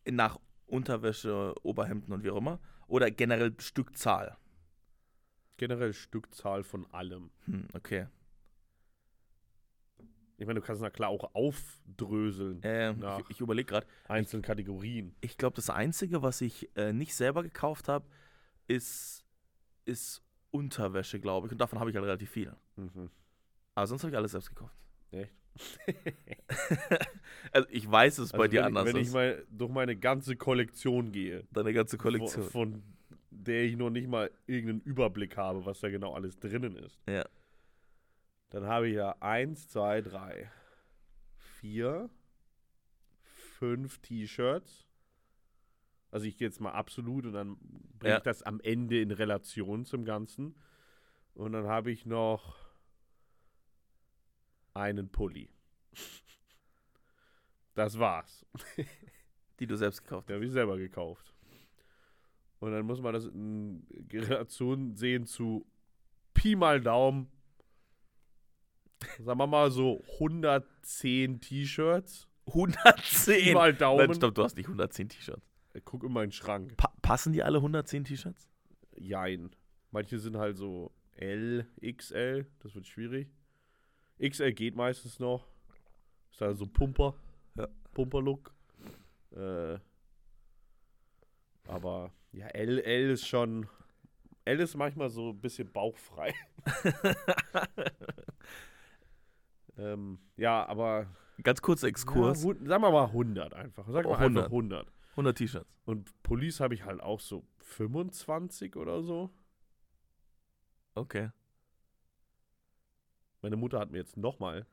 nach 0.04 0.40
Unterwäsche, 0.66 1.54
Oberhemden 1.62 2.12
und 2.12 2.24
wie 2.24 2.30
auch 2.30 2.38
immer. 2.38 2.58
Oder 2.90 3.10
generell 3.12 3.54
Stückzahl. 3.60 4.36
Generell 5.56 5.92
Stückzahl 5.92 6.64
von 6.64 6.92
allem. 6.92 7.30
Hm, 7.44 7.68
okay. 7.72 8.08
Ich 10.38 10.46
meine, 10.46 10.58
du 10.58 10.66
kannst 10.66 10.82
na 10.82 10.90
klar 10.90 11.10
auch 11.10 11.34
aufdröseln. 11.34 12.62
Äh, 12.62 12.92
ich 12.92 13.30
ich 13.30 13.40
überlege 13.40 13.66
gerade. 13.66 13.86
Einzelne 14.08 14.42
Kategorien. 14.42 15.14
Ich 15.20 15.36
glaube, 15.36 15.54
das 15.54 15.70
Einzige, 15.70 16.22
was 16.22 16.40
ich 16.40 16.68
äh, 16.76 16.92
nicht 16.92 17.14
selber 17.14 17.42
gekauft 17.42 17.88
habe, 17.88 18.06
ist, 18.66 19.24
ist 19.84 20.22
Unterwäsche, 20.50 21.20
glaube 21.20 21.46
ich. 21.46 21.52
Und 21.52 21.60
davon 21.60 21.78
habe 21.78 21.90
ich 21.90 21.96
halt 21.96 22.06
relativ 22.06 22.30
viel. 22.30 22.56
Mhm. 22.76 23.10
Aber 23.74 23.86
sonst 23.86 24.02
habe 24.02 24.10
ich 24.10 24.16
alles 24.16 24.32
selbst 24.32 24.48
gekauft. 24.48 24.74
Echt? 25.12 25.32
Also 27.52 27.68
ich 27.70 27.90
weiß, 27.90 28.16
dass 28.16 28.26
es 28.26 28.32
bei 28.32 28.38
Also 28.44 28.50
dir 28.50 28.58
wenn, 28.60 28.66
anders 28.66 28.86
Wenn 28.86 28.96
ich 28.96 29.08
ist. 29.08 29.12
mal 29.14 29.44
durch 29.50 29.70
meine 29.72 29.96
ganze 29.96 30.36
Kollektion 30.36 31.10
gehe, 31.10 31.44
Deine 31.50 31.72
ganze 31.72 31.98
Kollektion. 31.98 32.44
Von, 32.44 32.72
von 32.72 32.82
der 33.30 33.64
ich 33.64 33.76
noch 33.76 33.90
nicht 33.90 34.08
mal 34.08 34.30
irgendeinen 34.46 34.80
Überblick 34.82 35.36
habe, 35.36 35.64
was 35.66 35.80
da 35.80 35.88
genau 35.90 36.14
alles 36.14 36.38
drinnen 36.38 36.76
ist. 36.76 37.00
Ja. 37.08 37.24
Dann 38.50 38.66
habe 38.66 38.88
ich 38.88 38.94
ja 38.96 39.16
eins, 39.20 39.68
zwei, 39.68 40.00
drei, 40.00 40.50
vier, 41.36 42.08
fünf 43.58 43.98
T-Shirts. 43.98 44.86
Also 46.12 46.26
ich 46.26 46.36
gehe 46.36 46.46
jetzt 46.48 46.60
mal 46.60 46.72
absolut 46.72 47.26
und 47.26 47.32
dann 47.32 47.56
bringe 47.98 48.12
Ja. 48.12 48.16
ich 48.18 48.22
das 48.24 48.42
am 48.42 48.60
Ende 48.60 49.00
in 49.00 49.10
Relation 49.10 49.84
zum 49.84 50.04
Ganzen. 50.04 50.54
Und 51.34 51.52
dann 51.52 51.66
habe 51.66 51.90
ich 51.90 52.06
noch 52.06 52.56
einen 54.74 55.10
Pulli. 55.10 55.50
Das 57.74 57.98
war's. 57.98 58.44
Die 59.58 59.66
du 59.66 59.76
selbst 59.76 60.02
gekauft 60.02 60.28
Den 60.28 60.36
habe 60.36 60.46
ich 60.46 60.52
selber 60.52 60.78
gekauft. 60.78 61.34
Und 62.60 62.72
dann 62.72 62.84
muss 62.84 63.00
man 63.00 63.14
das 63.14 63.24
in 63.26 63.86
Relation 64.12 64.94
sehen 64.94 65.26
zu 65.26 65.66
Pi 66.34 66.56
mal 66.56 66.80
Daumen. 66.80 67.30
Sagen 69.18 69.38
wir 69.38 69.46
mal 69.46 69.70
so 69.70 70.02
110 70.14 71.40
T-Shirts. 71.40 72.28
hast. 72.46 73.26
Pi 73.26 73.32
110! 73.32 73.54
mal 73.54 73.70
Nein, 73.70 73.78
Daumen. 73.78 74.14
stopp, 74.14 74.34
du 74.34 74.42
hast 74.42 74.56
nicht 74.56 74.66
110 74.66 75.08
T-Shirts. 75.08 75.46
Ich 75.72 75.84
guck 75.84 76.04
in 76.04 76.12
meinen 76.12 76.32
Schrank. 76.32 76.76
Pa 76.76 76.92
passen 77.00 77.32
die 77.32 77.42
alle 77.42 77.58
110 77.58 78.04
T-Shirts? 78.04 78.48
Jein. 78.96 79.50
Manche 79.90 80.18
sind 80.18 80.36
halt 80.36 80.56
so 80.56 80.92
L, 81.16 81.66
XL. 81.80 82.46
Das 82.60 82.74
wird 82.74 82.86
schwierig. 82.86 83.28
XL 84.20 84.52
geht 84.52 84.76
meistens 84.76 85.18
noch. 85.18 85.46
Ist 86.30 86.40
halt 86.40 86.56
so 86.58 86.66
Pumper. 86.66 87.14
Ja. 87.56 87.68
Pumper-Look. 87.94 88.54
Äh, 89.32 89.78
aber 91.66 92.12
ja, 92.32 92.46
L, 92.48 92.78
L 92.80 93.10
ist 93.10 93.26
schon. 93.26 93.68
L 94.44 94.60
ist 94.60 94.76
manchmal 94.76 95.10
so 95.10 95.30
ein 95.30 95.40
bisschen 95.40 95.70
bauchfrei. 95.70 96.34
ähm, 99.78 100.18
ja, 100.36 100.66
aber. 100.66 101.06
Ganz 101.42 101.62
kurzer 101.62 101.88
Exkurs. 101.88 102.44
Ja, 102.44 102.54
sagen 102.64 102.82
wir 102.82 102.90
mal 102.90 103.06
100 103.06 103.54
einfach. 103.54 103.86
Sag 103.88 104.04
mal 104.04 104.12
einfach 104.12 104.20
100. 104.20 104.46
100. 104.46 104.92
100 105.12 105.38
T-Shirts. 105.38 105.78
Und 105.84 106.22
Police 106.22 106.60
habe 106.60 106.74
ich 106.74 106.84
halt 106.84 107.00
auch 107.00 107.20
so 107.20 107.44
25 107.58 108.76
oder 108.76 109.02
so. 109.02 109.30
Okay. 110.94 111.30
Meine 113.42 113.56
Mutter 113.56 113.78
hat 113.78 113.90
mir 113.90 113.98
jetzt 113.98 114.16
nochmal, 114.16 114.66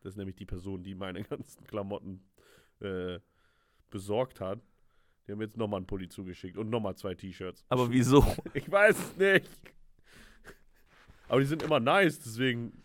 das 0.00 0.14
ist 0.14 0.16
nämlich 0.16 0.36
die 0.36 0.46
Person, 0.46 0.82
die 0.82 0.94
meine 0.94 1.22
ganzen 1.24 1.64
Klamotten 1.64 2.22
äh, 2.80 3.18
besorgt 3.90 4.40
hat, 4.40 4.60
die 5.26 5.32
haben 5.32 5.38
mir 5.38 5.44
jetzt 5.44 5.56
nochmal 5.56 5.78
einen 5.78 5.86
Pulli 5.86 6.08
zugeschickt 6.08 6.56
und 6.56 6.70
nochmal 6.70 6.96
zwei 6.96 7.14
T-Shirts. 7.14 7.64
Aber 7.68 7.90
wieso? 7.90 8.24
Ich 8.54 8.70
weiß 8.70 8.98
es 8.98 9.16
nicht. 9.16 9.50
Aber 11.28 11.40
die 11.40 11.46
sind 11.46 11.62
immer 11.62 11.80
nice, 11.80 12.18
deswegen 12.20 12.82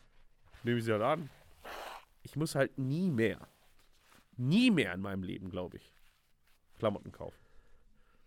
nehme 0.63 0.79
ich 0.79 0.85
sie 0.85 0.91
halt 0.91 1.01
an. 1.01 1.29
Ich 2.23 2.35
muss 2.35 2.55
halt 2.55 2.77
nie 2.77 3.09
mehr, 3.09 3.47
nie 4.37 4.71
mehr 4.71 4.93
in 4.93 5.01
meinem 5.01 5.23
Leben, 5.23 5.49
glaube 5.49 5.77
ich, 5.77 5.93
Klamotten 6.77 7.11
kaufen. 7.11 7.37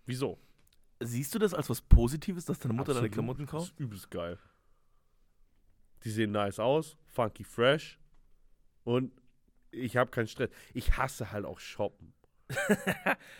Wieso? 0.06 0.38
Siehst 1.00 1.34
du 1.34 1.38
das 1.38 1.52
als 1.52 1.68
was 1.68 1.82
Positives, 1.82 2.46
dass 2.46 2.58
deine 2.58 2.72
Mutter 2.72 2.94
deine 2.94 3.06
Absolut. 3.06 3.12
Klamotten 3.12 3.42
Das 3.42 3.50
kauft? 3.50 3.72
ist 3.72 3.80
übelst 3.80 4.10
geil. 4.10 4.38
Die 6.06 6.10
sehen 6.12 6.30
nice 6.30 6.60
aus, 6.60 6.96
funky 7.04 7.42
fresh 7.42 7.98
und 8.84 9.12
ich 9.72 9.96
habe 9.96 10.10
keinen 10.12 10.28
Stress. 10.28 10.50
Ich 10.72 10.96
hasse 10.96 11.32
halt 11.32 11.44
auch 11.44 11.58
shoppen. 11.58 12.14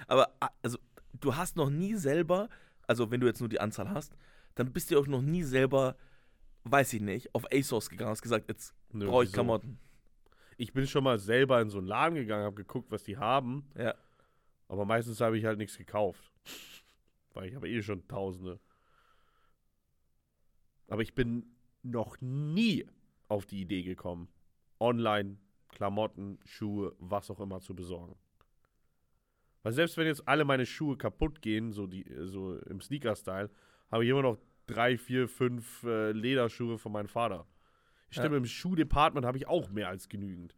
Aber 0.08 0.34
a- 0.40 0.50
also, 0.62 0.78
du 1.20 1.36
hast 1.36 1.54
noch 1.56 1.70
nie 1.70 1.94
selber, 1.94 2.48
also 2.88 3.12
wenn 3.12 3.20
du 3.20 3.28
jetzt 3.28 3.38
nur 3.38 3.48
die 3.48 3.60
Anzahl 3.60 3.88
hast, 3.90 4.16
dann 4.56 4.72
bist 4.72 4.90
du 4.90 4.98
auch 4.98 5.06
noch 5.06 5.22
nie 5.22 5.44
selber, 5.44 5.96
weiß 6.64 6.92
ich 6.94 7.00
nicht, 7.02 7.32
auf 7.36 7.44
ASOS 7.52 7.88
gegangen, 7.88 8.10
hast 8.10 8.22
gesagt, 8.22 8.48
jetzt 8.48 8.74
brauche 8.92 9.22
ich? 9.24 9.32
Klamotten. 9.32 9.78
Ich 10.56 10.72
bin 10.72 10.88
schon 10.88 11.04
mal 11.04 11.20
selber 11.20 11.60
in 11.60 11.70
so 11.70 11.78
einen 11.78 11.86
Laden 11.86 12.16
gegangen, 12.16 12.44
habe 12.46 12.56
geguckt, 12.56 12.90
was 12.90 13.04
die 13.04 13.16
haben, 13.16 13.70
Ja. 13.78 13.94
aber 14.66 14.84
meistens 14.84 15.20
habe 15.20 15.38
ich 15.38 15.44
halt 15.44 15.58
nichts 15.58 15.78
gekauft. 15.78 16.32
Weil 17.32 17.46
ich 17.48 17.54
habe 17.54 17.68
eh 17.68 17.80
schon 17.80 18.08
Tausende. 18.08 18.58
Aber 20.88 21.02
ich 21.02 21.14
bin 21.14 21.46
noch 21.90 22.20
nie 22.20 22.86
auf 23.28 23.46
die 23.46 23.60
Idee 23.60 23.82
gekommen, 23.82 24.28
online 24.80 25.38
Klamotten, 25.68 26.38
Schuhe, 26.44 26.94
was 26.98 27.30
auch 27.30 27.40
immer 27.40 27.60
zu 27.60 27.74
besorgen. 27.74 28.16
Weil 29.62 29.72
selbst 29.72 29.96
wenn 29.96 30.06
jetzt 30.06 30.26
alle 30.28 30.44
meine 30.44 30.64
Schuhe 30.64 30.96
kaputt 30.96 31.42
gehen, 31.42 31.72
so, 31.72 31.86
die, 31.86 32.06
so 32.24 32.56
im 32.60 32.80
Sneaker-Style, 32.80 33.50
habe 33.90 34.04
ich 34.04 34.10
immer 34.10 34.22
noch 34.22 34.38
drei, 34.66 34.96
vier, 34.96 35.28
fünf 35.28 35.82
äh, 35.84 36.12
Lederschuhe 36.12 36.78
von 36.78 36.92
meinem 36.92 37.08
Vater. 37.08 37.46
Ich 38.10 38.16
Ja. 38.16 38.22
stimme, 38.22 38.36
im 38.36 38.46
Schuhdepartment 38.46 39.26
habe 39.26 39.38
ich 39.38 39.48
auch 39.48 39.68
mehr 39.70 39.88
als 39.88 40.08
genügend. 40.08 40.56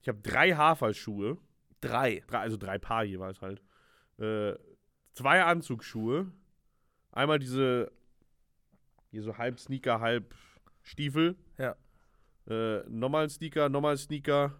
Ich 0.00 0.08
habe 0.08 0.20
drei 0.20 0.54
Haferschuhe, 0.54 1.38
Drei. 1.80 2.24
drei, 2.26 2.38
also 2.38 2.56
drei 2.56 2.78
Paar 2.78 3.04
jeweils 3.04 3.40
halt. 3.40 3.62
Äh, 4.18 4.54
zwei 5.12 5.42
Anzugsschuhe. 5.44 6.32
Einmal 7.12 7.38
diese, 7.38 7.92
hier 9.10 9.22
so 9.22 9.36
halb 9.36 9.58
Sneaker, 9.58 10.00
halb 10.00 10.34
Stiefel. 10.82 11.36
Ja. 11.58 11.76
Äh, 12.46 12.88
nochmal 12.88 13.28
Sneaker, 13.28 13.68
nochmal 13.68 13.96
Sneaker, 13.96 14.58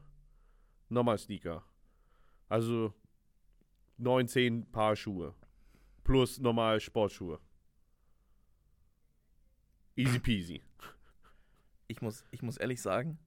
nochmal 0.88 1.18
Sneaker. 1.18 1.64
Also 2.48 2.94
neun, 3.96 4.28
zehn 4.28 4.70
Paar 4.70 4.96
Schuhe. 4.96 5.34
Plus 6.04 6.38
nochmal 6.38 6.80
Sportschuhe. 6.80 7.40
Easy 9.96 10.18
peasy. 10.18 10.62
Ich 11.88 12.00
muss, 12.00 12.24
ich 12.30 12.42
muss 12.42 12.56
ehrlich 12.56 12.80
sagen, 12.80 13.18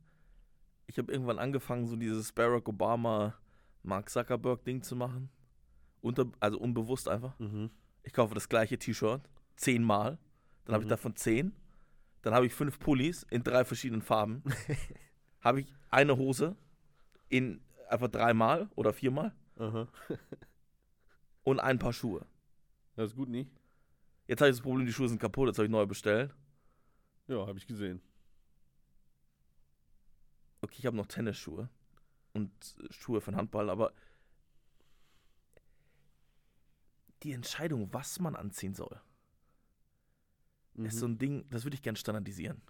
ich 0.87 0.97
habe 0.97 1.11
irgendwann 1.11 1.39
angefangen, 1.39 1.87
so 1.87 1.95
dieses 1.95 2.31
Barack 2.31 2.67
Obama, 2.67 3.35
Mark 3.83 4.09
Zuckerberg-Ding 4.09 4.81
zu 4.81 4.95
machen. 4.95 5.29
Unter, 6.01 6.31
also 6.39 6.59
unbewusst 6.59 7.07
einfach. 7.07 7.37
Mhm. 7.39 7.71
Ich 8.03 8.13
kaufe 8.13 8.33
das 8.33 8.49
gleiche 8.49 8.77
T-Shirt 8.77 9.21
zehnmal. 9.55 10.17
Dann 10.65 10.73
habe 10.73 10.83
ich 10.83 10.87
Mhm. 10.87 10.91
davon 10.91 11.15
zehn. 11.15 11.53
Dann 12.21 12.33
habe 12.33 12.45
ich 12.45 12.53
fünf 12.53 12.79
Pullis 12.79 13.23
in 13.29 13.43
drei 13.43 13.65
verschiedenen 13.65 14.01
Farben. 14.01 14.43
habe 15.41 15.61
ich 15.61 15.73
eine 15.89 16.17
Hose 16.17 16.55
in 17.29 17.61
einfach 17.89 18.07
dreimal 18.09 18.69
oder 18.75 18.93
viermal 18.93 19.33
Aha. 19.57 19.87
und 21.43 21.59
ein 21.59 21.79
paar 21.79 21.93
Schuhe. 21.93 22.25
Das 22.95 23.11
ist 23.11 23.15
gut, 23.15 23.29
nicht? 23.29 23.51
Jetzt 24.27 24.39
habe 24.41 24.49
ich 24.49 24.55
das 24.57 24.61
Problem, 24.61 24.85
die 24.85 24.93
Schuhe 24.93 25.09
sind 25.09 25.19
kaputt, 25.19 25.47
jetzt 25.47 25.57
habe 25.57 25.65
ich 25.65 25.71
neu 25.71 25.85
bestellt. 25.85 26.33
Ja, 27.27 27.45
habe 27.47 27.57
ich 27.57 27.65
gesehen. 27.67 28.01
Okay, 30.61 30.75
ich 30.77 30.85
habe 30.85 30.95
noch 30.95 31.07
Tennisschuhe 31.07 31.69
und 32.33 32.51
Schuhe 32.91 33.19
für 33.19 33.31
den 33.31 33.37
Handball, 33.37 33.69
aber 33.69 33.93
die 37.23 37.33
Entscheidung, 37.33 37.91
was 37.93 38.19
man 38.19 38.35
anziehen 38.35 38.73
soll, 38.73 38.99
Mhm. 40.73 40.85
ist 40.85 40.99
so 40.99 41.05
ein 41.07 41.17
Ding, 41.17 41.45
das 41.49 41.63
würde 41.63 41.75
ich 41.75 41.81
gerne 41.81 41.97
standardisieren. 41.97 42.61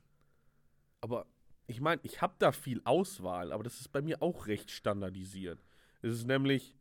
Aber 1.02 1.26
ich 1.68 1.82
meine, 1.82 2.02
ich 2.04 2.22
habe 2.22 2.36
da 2.40 2.52
viel 2.52 2.82
Auswahl, 2.84 3.52
aber 3.52 3.64
das 3.64 3.80
ist 3.80 3.90
bei 3.90 4.02
mir 4.02 4.22
auch 4.22 4.48
recht 4.48 4.72
standardisiert. 4.72 5.64
Es 6.02 6.14
ist 6.14 6.28
nämlich, 6.28 6.76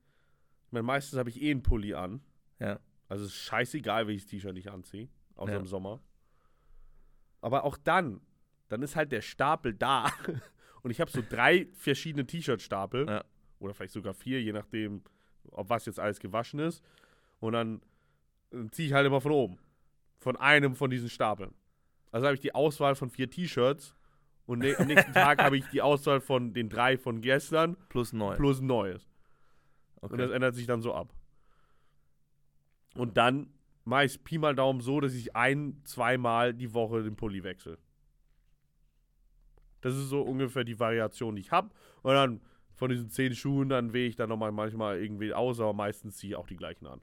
ich 0.66 0.72
meine, 0.72 0.82
meistens 0.82 1.18
habe 1.18 1.30
ich 1.30 1.40
eh 1.40 1.50
einen 1.50 1.62
Pulli 1.62 1.94
an. 1.94 2.22
Ja. 2.58 2.80
Also 3.08 3.24
es 3.24 3.30
ist 3.32 3.38
scheißegal, 3.38 4.06
welches 4.06 4.26
T-Shirt 4.26 4.56
ich 4.56 4.70
anziehe, 4.70 5.08
außer 5.36 5.52
Ja. 5.52 5.58
im 5.58 5.66
Sommer. 5.66 6.00
Aber 7.40 7.64
auch 7.64 7.76
dann, 7.76 8.20
dann 8.68 8.82
ist 8.82 8.96
halt 8.96 9.12
der 9.12 9.22
Stapel 9.22 9.74
da. 9.74 10.10
Und 10.82 10.90
ich 10.90 11.00
habe 11.00 11.10
so 11.10 11.22
drei 11.28 11.66
verschiedene 11.74 12.26
T-Shirt-Stapel. 12.26 13.06
Ja. 13.08 13.24
Oder 13.58 13.74
vielleicht 13.74 13.92
sogar 13.92 14.14
vier, 14.14 14.42
je 14.42 14.52
nachdem, 14.52 15.02
ob 15.50 15.68
was 15.68 15.86
jetzt 15.86 15.98
alles 16.00 16.20
gewaschen 16.20 16.60
ist. 16.60 16.82
Und 17.40 17.52
dann 17.52 17.82
ziehe 18.70 18.88
ich 18.88 18.94
halt 18.94 19.06
immer 19.06 19.20
von 19.20 19.32
oben. 19.32 19.58
Von 20.20 20.36
einem 20.36 20.76
von 20.76 20.90
diesen 20.90 21.08
Stapeln. 21.08 21.54
Also 22.12 22.26
habe 22.26 22.34
ich 22.34 22.40
die 22.40 22.54
Auswahl 22.54 22.94
von 22.94 23.10
vier 23.10 23.28
T-Shirts. 23.28 23.96
Und 24.46 24.60
ne 24.60 24.76
am 24.78 24.86
nächsten 24.86 25.12
Tag 25.12 25.38
habe 25.42 25.56
ich 25.56 25.66
die 25.66 25.82
Auswahl 25.82 26.20
von 26.20 26.52
den 26.52 26.68
drei 26.68 26.98
von 26.98 27.20
gestern 27.20 27.76
Plus 27.88 28.12
neu. 28.12 28.36
plus 28.36 28.60
neues. 28.60 29.08
okay. 30.00 30.12
Und 30.12 30.18
das 30.18 30.30
ändert 30.30 30.54
sich 30.54 30.66
dann 30.66 30.82
so 30.82 30.94
ab. 30.94 31.12
Und 32.94 33.16
dann 33.16 33.52
meist 33.84 34.24
Pi 34.24 34.38
mal 34.38 34.54
Daumen 34.54 34.80
so, 34.80 35.00
dass 35.00 35.14
ich 35.14 35.34
ein-, 35.36 35.80
zweimal 35.84 36.52
die 36.52 36.74
Woche 36.74 37.02
den 37.02 37.16
Pulli 37.16 37.42
wechsle. 37.42 37.78
Das 39.80 39.96
ist 39.96 40.08
so 40.08 40.20
ungefähr 40.22 40.64
die 40.64 40.78
Variation, 40.78 41.36
die 41.36 41.42
ich 41.42 41.52
habe. 41.52 41.70
Und 42.02 42.12
dann 42.12 42.40
von 42.74 42.90
diesen 42.90 43.08
zehn 43.10 43.34
Schuhen, 43.34 43.68
dann 43.68 43.92
wähle 43.92 44.08
ich 44.08 44.16
dann 44.16 44.28
nochmal 44.28 44.52
manchmal 44.52 45.00
irgendwie 45.00 45.32
aus, 45.32 45.60
aber 45.60 45.72
meistens 45.72 46.16
ziehe 46.16 46.32
ich 46.32 46.36
auch 46.36 46.46
die 46.46 46.56
gleichen 46.56 46.86
an. 46.86 47.00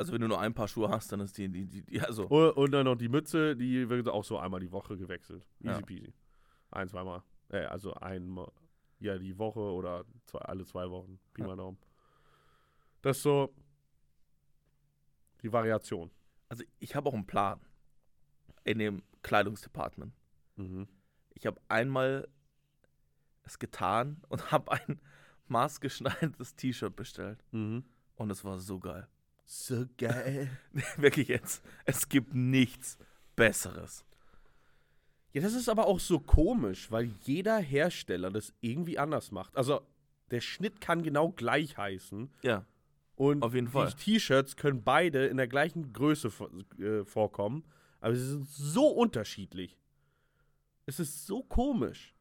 Also 0.00 0.12
wenn 0.12 0.20
du 0.20 0.28
nur 0.28 0.40
ein 0.40 0.54
paar 0.54 0.66
Schuhe 0.68 0.88
hast, 0.88 1.12
dann 1.12 1.20
ist 1.20 1.36
die, 1.38 1.48
die, 1.48 1.66
die, 1.66 1.82
die 1.82 2.00
also 2.00 2.26
Und, 2.26 2.52
und 2.56 2.70
dann 2.72 2.84
noch 2.86 2.96
die 2.96 3.08
Mütze, 3.08 3.54
die 3.56 3.88
wird 3.88 4.08
auch 4.08 4.24
so 4.24 4.38
einmal 4.38 4.60
die 4.60 4.72
Woche 4.72 4.96
gewechselt. 4.96 5.46
Easy 5.60 5.80
Ja. 5.80 5.80
peasy. 5.82 6.12
Ein, 6.70 6.88
zweimal. 6.88 7.22
Äh, 7.48 7.64
also 7.64 7.94
einmal, 7.94 8.50
ja, 8.98 9.18
die 9.18 9.36
Woche 9.38 9.60
oder 9.60 10.04
zwei, 10.26 10.38
alle 10.40 10.64
zwei 10.64 10.88
Wochen. 10.90 11.18
Pi 11.34 11.42
mal 11.42 11.56
Daumen. 11.56 11.78
Das 13.02 13.16
ist 13.18 13.22
so 13.22 13.54
die 15.42 15.52
Variation. 15.52 16.10
Also 16.48 16.64
ich 16.78 16.94
habe 16.94 17.08
auch 17.08 17.14
einen 17.14 17.26
Plan 17.26 17.60
in 18.64 18.78
dem 18.78 19.02
Kleidungsdepartment. 19.22 20.12
Mhm. 20.56 20.88
Ich 21.34 21.46
habe 21.46 21.60
einmal 21.68 22.28
es 23.42 23.58
getan 23.58 24.22
und 24.28 24.40
habe 24.52 24.72
ein 24.72 25.00
maßgeschneidertes 25.48 26.56
T-Shirt 26.56 26.94
bestellt. 26.94 27.44
Mhm. 27.52 27.84
Und 28.16 28.30
es 28.30 28.44
war 28.44 28.58
so 28.58 28.78
geil. 28.78 29.08
So 29.52 29.84
geil. 29.98 30.48
Wirklich 30.96 31.26
jetzt. 31.26 31.60
Es 31.84 32.08
gibt 32.08 32.34
nichts 32.34 32.96
Besseres. 33.34 34.04
Ja, 35.32 35.40
das 35.42 35.54
ist 35.54 35.68
aber 35.68 35.88
auch 35.88 35.98
so 35.98 36.20
komisch, 36.20 36.88
weil 36.92 37.10
jeder 37.24 37.58
Hersteller 37.58 38.30
das 38.30 38.52
irgendwie 38.60 38.96
anders 38.96 39.32
macht. 39.32 39.56
Also, 39.56 39.80
der 40.30 40.40
Schnitt 40.40 40.80
kann 40.80 41.02
genau 41.02 41.30
gleich 41.30 41.76
heißen. 41.76 42.30
Ja, 42.42 42.64
Und 43.16 43.42
Auf 43.42 43.54
jeden 43.54 43.66
Fall. 43.66 43.88
die 43.88 43.94
T-Shirts 44.12 44.54
können 44.54 44.84
beide 44.84 45.26
in 45.26 45.36
der 45.36 45.48
gleichen 45.48 45.92
Größe 45.92 46.30
äh, 46.78 47.04
vorkommen, 47.04 47.64
aber 48.00 48.14
sie 48.14 48.24
sind 48.28 48.48
so 48.48 48.86
unterschiedlich. 48.86 49.76
Es 50.86 51.00
ist 51.00 51.26
so 51.26 51.42
komisch. 51.42 52.14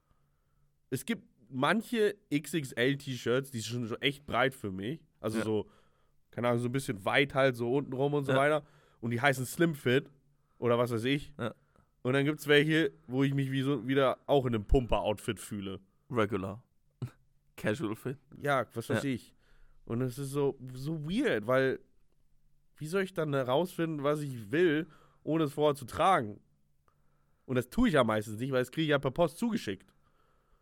Es 0.90 1.06
gibt 1.06 1.24
manche 1.48 2.16
XXL-T-Shirts, 2.34 3.52
die 3.52 3.60
sind 3.60 3.88
schon 3.88 4.02
echt 4.02 4.26
breit 4.26 4.56
für 4.56 4.72
mich. 4.72 5.00
Also 5.20 5.38
Ja. 5.38 5.44
so, 5.44 5.70
keine 6.32 6.48
Ahnung, 6.50 6.60
so 6.62 6.68
ein 6.70 6.72
bisschen 6.72 7.04
weit 7.06 7.34
halt, 7.34 7.56
so 7.56 7.74
unten 7.74 7.94
rum 7.94 8.14
und 8.14 8.26
so 8.26 8.32
Ja. 8.34 8.38
weiter. 8.38 8.64
Und 9.02 9.12
die 9.12 9.22
heißen 9.22 9.46
Slim 9.46 9.76
Fit 9.76 10.10
oder 10.58 10.78
was 10.78 10.92
weiß 10.92 11.04
ich. 11.06 11.34
Ja. 11.38 11.54
Und 12.02 12.14
dann 12.14 12.26
gibt 12.26 12.40
es 12.40 12.48
welche, 12.48 12.92
wo 13.08 13.24
ich 13.24 13.34
mich 13.34 13.52
wie 13.52 13.62
so 13.62 13.88
wieder 13.88 14.18
auch 14.26 14.46
in 14.46 14.56
einem 14.56 14.66
Pumper-Outfit 14.66 15.40
fühle. 15.40 15.80
regular. 16.12 16.64
Casual 17.58 17.96
Fit. 17.96 18.18
Ja, 18.42 18.66
was 18.74 18.90
weiß 18.90 19.04
ich. 19.04 19.36
Und 19.86 20.02
es 20.02 20.18
ist 20.18 20.32
so, 20.32 20.58
so 20.74 21.04
weird, 21.10 21.46
weil 21.48 21.80
wie 22.78 22.88
soll 22.88 23.04
ich 23.04 23.14
dann 23.14 23.34
herausfinden, 23.34 24.04
was 24.04 24.22
ich 24.22 24.52
will, 24.52 24.88
ohne 25.24 25.44
es 25.46 25.54
vorher 25.54 25.76
zu 25.76 25.86
tragen? 25.86 26.40
Und 27.46 27.56
das 27.56 27.70
tue 27.70 27.88
ich 27.90 27.96
ja 27.96 28.04
meistens 28.04 28.40
nicht, 28.40 28.52
weil 28.52 28.62
das 28.62 28.72
kriege 28.72 28.84
ich 28.84 28.90
ja 28.90 29.00
per 29.00 29.12
Post 29.12 29.38
zugeschickt. 29.38 29.92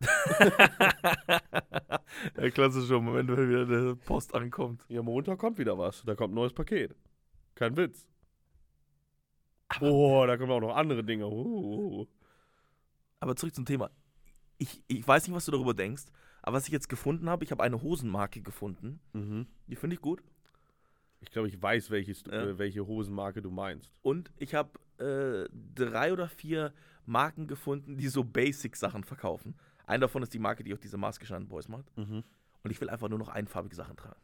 Der 2.36 2.50
klassische 2.50 3.00
Moment, 3.00 3.28
wenn 3.30 3.48
wieder 3.48 3.66
der 3.66 3.94
Post 3.94 4.34
ankommt. 4.34 4.84
Ja, 4.88 5.02
Montag 5.02 5.38
kommt 5.38 5.58
wieder 5.58 5.76
was. 5.78 6.02
Da 6.04 6.14
kommt 6.14 6.32
ein 6.32 6.36
neues 6.36 6.52
Paket. 6.52 6.94
Kein 7.54 7.76
Witz. 7.76 8.06
Oh, 9.80 10.24
da 10.26 10.36
kommen 10.36 10.50
auch 10.52 10.60
noch 10.60 10.74
andere 10.76 11.04
Dinge. 11.04 11.26
Oh, 11.26 12.06
Aber 13.20 13.36
zurück 13.36 13.54
zum 13.54 13.64
Thema. 13.66 13.90
Ich, 14.56 14.82
ich 14.88 15.06
weiß 15.06 15.26
nicht, 15.26 15.36
was 15.36 15.44
du 15.44 15.52
darüber 15.52 15.74
denkst, 15.74 16.04
aber 16.42 16.56
was 16.56 16.66
ich 16.66 16.72
jetzt 16.72 16.88
gefunden 16.88 17.28
habe, 17.28 17.44
ich 17.44 17.50
habe 17.50 17.62
eine 17.62 17.80
Hosenmarke 17.82 18.40
gefunden. 18.40 19.00
Mhm. 19.12 19.46
Die 19.66 19.76
finde 19.76 19.94
ich 19.94 20.00
gut. 20.02 20.22
Ich 21.20 21.30
glaube, 21.30 21.48
ich 21.48 21.60
weiß, 21.60 21.90
welches, 21.90 22.24
Ja. 22.26 22.32
äh, 22.32 22.58
welche 22.58 22.86
Hosenmarke 22.86 23.42
du 23.42 23.50
meinst. 23.50 23.92
Und 24.02 24.32
ich 24.36 24.54
habe 24.54 24.70
äh, 24.98 25.48
drei 25.74 26.12
oder 26.12 26.28
vier 26.28 26.72
Marken 27.06 27.46
gefunden, 27.46 27.96
die 27.96 28.08
so 28.08 28.24
Basic-Sachen 28.24 29.04
verkaufen. 29.04 29.54
Eine 29.88 30.02
davon 30.02 30.22
ist 30.22 30.34
die 30.34 30.38
Marke, 30.38 30.62
die 30.62 30.74
auch 30.74 30.78
diese 30.78 30.98
maßgeschneiderten 30.98 31.48
Boys 31.48 31.66
macht. 31.66 31.96
Mhm. 31.96 32.22
Und 32.62 32.70
ich 32.70 32.78
will 32.78 32.90
einfach 32.90 33.08
nur 33.08 33.18
noch 33.18 33.30
einfarbige 33.30 33.74
Sachen 33.74 33.96
tragen. 33.96 34.20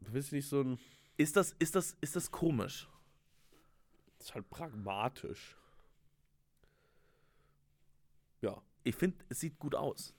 Du 0.00 0.12
willst 0.12 0.32
nicht 0.32 0.48
so 0.48 0.62
ein. 0.62 0.78
Ist 1.16 1.36
das, 1.36 1.52
ist 1.60 1.76
das, 1.76 1.96
ist 2.00 2.16
das 2.16 2.32
komisch? 2.32 2.88
Das 4.18 4.28
ist 4.28 4.34
halt 4.34 4.50
pragmatisch. 4.50 5.56
Ja. 8.40 8.60
Ich 8.82 8.96
finde, 8.96 9.24
es 9.28 9.38
sieht 9.38 9.60
gut 9.60 9.76
aus. 9.76 10.12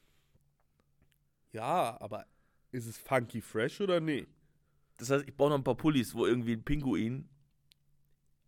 Ja, 1.52 2.00
aber 2.00 2.26
ist 2.72 2.86
es 2.86 2.98
funky 2.98 3.42
fresh 3.42 3.82
oder 3.82 4.00
nee? 4.00 4.26
Das 4.98 5.10
heißt, 5.10 5.28
ich 5.28 5.36
brauche 5.36 5.50
noch 5.50 5.58
ein 5.58 5.66
paar 5.66 5.76
Pullis, 5.76 6.16
wo 6.16 6.26
irgendwie 6.26 6.54
ein 6.54 6.64
Pinguin 6.64 7.28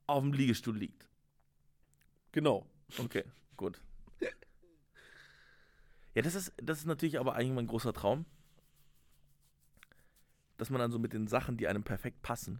auf 0.05 0.23
dem 0.23 0.31
Liegestuhl 0.31 0.77
liegt. 0.77 1.09
Genau. 2.31 2.65
Okay, 2.97 3.25
gut. 3.57 3.81
Ja, 6.17 6.23
das 6.23 6.33
ist, 6.33 6.51
das 6.57 6.79
ist 6.79 6.85
natürlich 6.87 7.19
aber 7.19 7.35
eigentlich 7.35 7.53
mein 7.53 7.67
großer 7.67 7.93
Traum. 7.93 8.25
Dass 10.57 10.71
man 10.71 10.79
dann 10.79 10.91
so 10.91 10.97
mit 10.97 11.13
den 11.13 11.27
Sachen, 11.27 11.57
die 11.57 11.67
einem 11.67 11.83
perfekt 11.83 12.23
passen, 12.23 12.59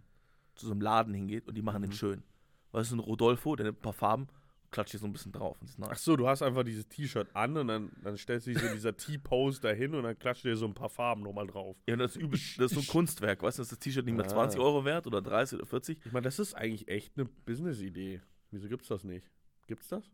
zu 0.54 0.66
so 0.66 0.70
einem 0.70 0.80
Laden 0.80 1.12
hingeht 1.12 1.48
und 1.48 1.56
die 1.56 1.62
machen 1.62 1.82
den 1.82 1.90
Mhm. 1.90 1.94
schön. 1.94 2.22
Weißt 2.70 2.92
du, 2.92 2.96
ein 2.96 3.00
Rodolfo, 3.00 3.56
der 3.56 3.66
nimmt 3.66 3.78
ein 3.78 3.82
paar 3.82 3.92
Farben, 3.92 4.28
klatscht 4.70 4.92
hier 4.92 5.00
so 5.00 5.06
ein 5.06 5.12
bisschen 5.12 5.32
drauf. 5.32 5.60
Und 5.60 5.68
ist 5.70 5.76
Ach 5.82 5.96
so, 5.98 6.14
du 6.14 6.28
hast 6.28 6.42
einfach 6.42 6.62
dieses 6.62 6.86
T-Shirt 6.88 7.34
an 7.34 7.56
und 7.56 7.66
dann, 7.66 7.90
dann 8.04 8.16
stellst 8.16 8.46
du 8.46 8.52
dich 8.52 8.60
so 8.62 8.68
in 8.68 8.74
dieser 8.74 8.96
T-Pose 8.96 9.60
dahin 9.60 9.92
und 9.96 10.04
dann 10.04 10.16
klatscht 10.16 10.44
dir 10.44 10.56
so 10.56 10.66
ein 10.66 10.74
paar 10.74 10.88
Farben 10.90 11.22
nochmal 11.24 11.48
drauf. 11.48 11.76
Ja, 11.88 11.96
das 11.96 12.14
ist, 12.14 12.22
übel, 12.22 12.38
das 12.58 12.70
ist 12.70 12.74
so 12.74 12.80
ein 12.82 12.86
Kunstwerk. 12.86 13.42
Weißt 13.42 13.58
du, 13.58 13.62
ist 13.62 13.72
das 13.72 13.80
T-Shirt 13.80 14.04
nicht 14.06 14.14
mehr 14.14 14.26
Ah. 14.26 14.28
20 14.28 14.60
Euro 14.60 14.84
wert 14.84 15.08
oder 15.08 15.20
30 15.20 15.58
oder 15.58 15.66
40? 15.66 15.98
Ich 16.06 16.12
meine, 16.12 16.22
das 16.22 16.38
ist 16.38 16.54
eigentlich 16.54 16.86
echt 16.86 17.18
eine 17.18 17.24
Business-Idee. 17.24 18.20
Wieso 18.52 18.68
gibt's 18.68 18.86
das 18.86 19.02
nicht? 19.02 19.26
Gibt's 19.66 19.88
das? 19.88 20.08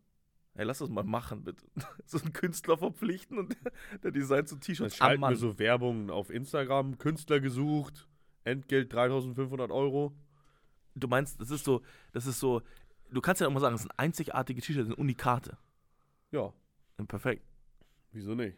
Ey, 0.55 0.63
lass 0.63 0.79
das 0.79 0.89
mal 0.89 1.03
machen, 1.03 1.43
bitte. 1.43 1.65
So 2.05 2.19
einen 2.19 2.33
Künstler 2.33 2.77
verpflichten 2.77 3.37
und 3.37 3.57
der, 4.03 4.11
designt 4.11 4.47
so 4.47 4.55
T-Shirts 4.55 4.95
schalten 4.95 5.19
wir 5.21 5.27
Mann. 5.27 5.35
so 5.35 5.59
Werbung 5.59 6.09
auf 6.09 6.29
Instagram, 6.29 6.97
Künstler 6.97 7.39
gesucht, 7.39 8.07
Entgelt 8.45 8.93
3500 8.93 9.71
Euro. 9.71 10.15
Du 10.93 11.07
meinst, 11.07 11.41
das 11.41 11.49
ist 11.51 11.65
so, 11.65 11.81
das 12.13 12.25
ist 12.25 12.39
so, 12.39 12.61
du 13.11 13.19
kannst 13.19 13.41
ja 13.41 13.47
auch 13.47 13.51
mal 13.51 13.59
sagen, 13.59 13.75
es 13.75 13.81
sind 13.81 13.91
einzigartige 13.97 14.61
T-Shirts, 14.61 14.87
sind 14.87 14.97
Unikate. 14.97 15.57
Ja, 16.31 16.53
Perfekt. 17.07 17.43
wieso 18.11 18.35
nicht? 18.35 18.57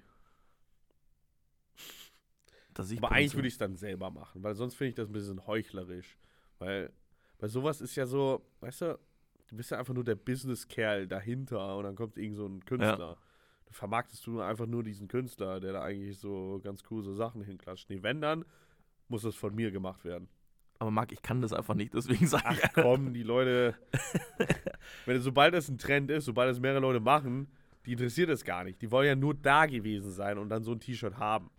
Das 2.73 2.95
Aber 2.95 3.11
eigentlich 3.11 3.33
würde 3.33 3.47
ich 3.47 3.55
es 3.55 3.57
dann 3.57 3.75
selber 3.75 4.11
machen, 4.11 4.43
weil 4.43 4.53
sonst 4.53 4.75
finde 4.75 4.89
ich 4.89 4.95
das 4.95 5.09
ein 5.09 5.13
bisschen 5.13 5.47
heuchlerisch. 5.47 6.15
Weil 6.59 6.91
bei 7.39 7.47
sowas 7.47 7.81
ist 7.81 7.95
ja 7.95 8.05
so, 8.05 8.45
weißt 8.59 8.81
du, 8.81 8.99
du 9.47 9.55
bist 9.55 9.71
ja 9.71 9.79
einfach 9.79 9.93
nur 9.93 10.03
der 10.03 10.15
Business-Kerl 10.15 11.07
dahinter 11.07 11.77
und 11.77 11.83
dann 11.83 11.95
kommt 11.95 12.17
irgend 12.17 12.37
so 12.37 12.45
ein 12.45 12.63
Künstler. 12.65 13.17
Du 13.65 13.73
vermarktest 13.73 14.25
du 14.25 14.39
einfach 14.39 14.65
nur 14.65 14.83
diesen 14.83 15.07
Künstler, 15.07 15.59
der 15.59 15.73
da 15.73 15.81
eigentlich 15.81 16.17
so 16.19 16.61
ganz 16.63 16.83
cool 16.89 17.03
so 17.03 17.13
Sachen 17.13 17.41
hinklatscht. 17.41 17.89
Nee, 17.89 18.01
wenn 18.01 18.21
dann, 18.21 18.45
muss 19.09 19.23
das 19.23 19.35
von 19.35 19.53
mir 19.53 19.71
gemacht 19.71 20.05
werden. 20.05 20.29
Aber 20.79 20.91
Marc, 20.91 21.11
ich 21.11 21.21
kann 21.21 21.41
das 21.41 21.53
einfach 21.53 21.73
nicht, 21.73 21.93
deswegen 21.93 22.27
sage 22.27 22.43
Ach 22.47 22.57
ich. 22.57 22.73
komm, 22.73 23.13
die 23.13 23.23
Leute, 23.23 23.75
wenn 25.05 25.19
sobald 25.21 25.53
das 25.53 25.69
ein 25.69 25.77
Trend 25.77 26.11
ist, 26.11 26.25
sobald 26.25 26.49
das 26.49 26.59
mehrere 26.59 26.81
Leute 26.81 26.99
machen, 26.99 27.47
die 27.85 27.93
interessiert 27.93 28.29
es 28.29 28.43
gar 28.43 28.63
nicht. 28.63 28.81
Die 28.81 28.91
wollen 28.91 29.07
ja 29.07 29.15
nur 29.15 29.33
da 29.33 29.65
gewesen 29.65 30.11
sein 30.11 30.37
und 30.37 30.49
dann 30.49 30.63
so 30.63 30.73
ein 30.73 30.79
T-Shirt 30.79 31.17
haben. 31.17 31.49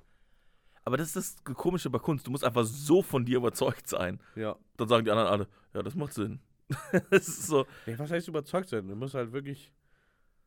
Aber 0.85 0.97
das 0.97 1.15
ist 1.15 1.17
das 1.17 1.55
Komische 1.55 1.91
bei 1.91 1.99
Kunst. 1.99 2.27
Du 2.27 2.31
musst 2.31 2.45
einfach 2.45 2.65
so 2.65 3.03
von 3.03 3.25
dir 3.25 3.39
überzeugt 3.39 3.89
sein. 3.89 4.21
Ja. 4.37 4.57
Dann 4.77 4.89
sagen 4.89 5.05
die 5.05 5.11
anderen 5.11 5.29
alle, 5.29 5.49
ja, 5.75 5.83
das 5.83 5.95
macht 5.95 6.15
Sinn. 6.15 6.41
das 7.11 7.29
ist 7.29 7.47
so. 7.47 7.67
Ja, 7.87 7.99
was 7.99 8.11
heißt 8.11 8.29
überzeugt 8.29 8.69
sein? 8.69 8.87
Du 8.89 8.95
musst 8.95 9.15
halt 9.15 9.33
wirklich. 9.33 9.73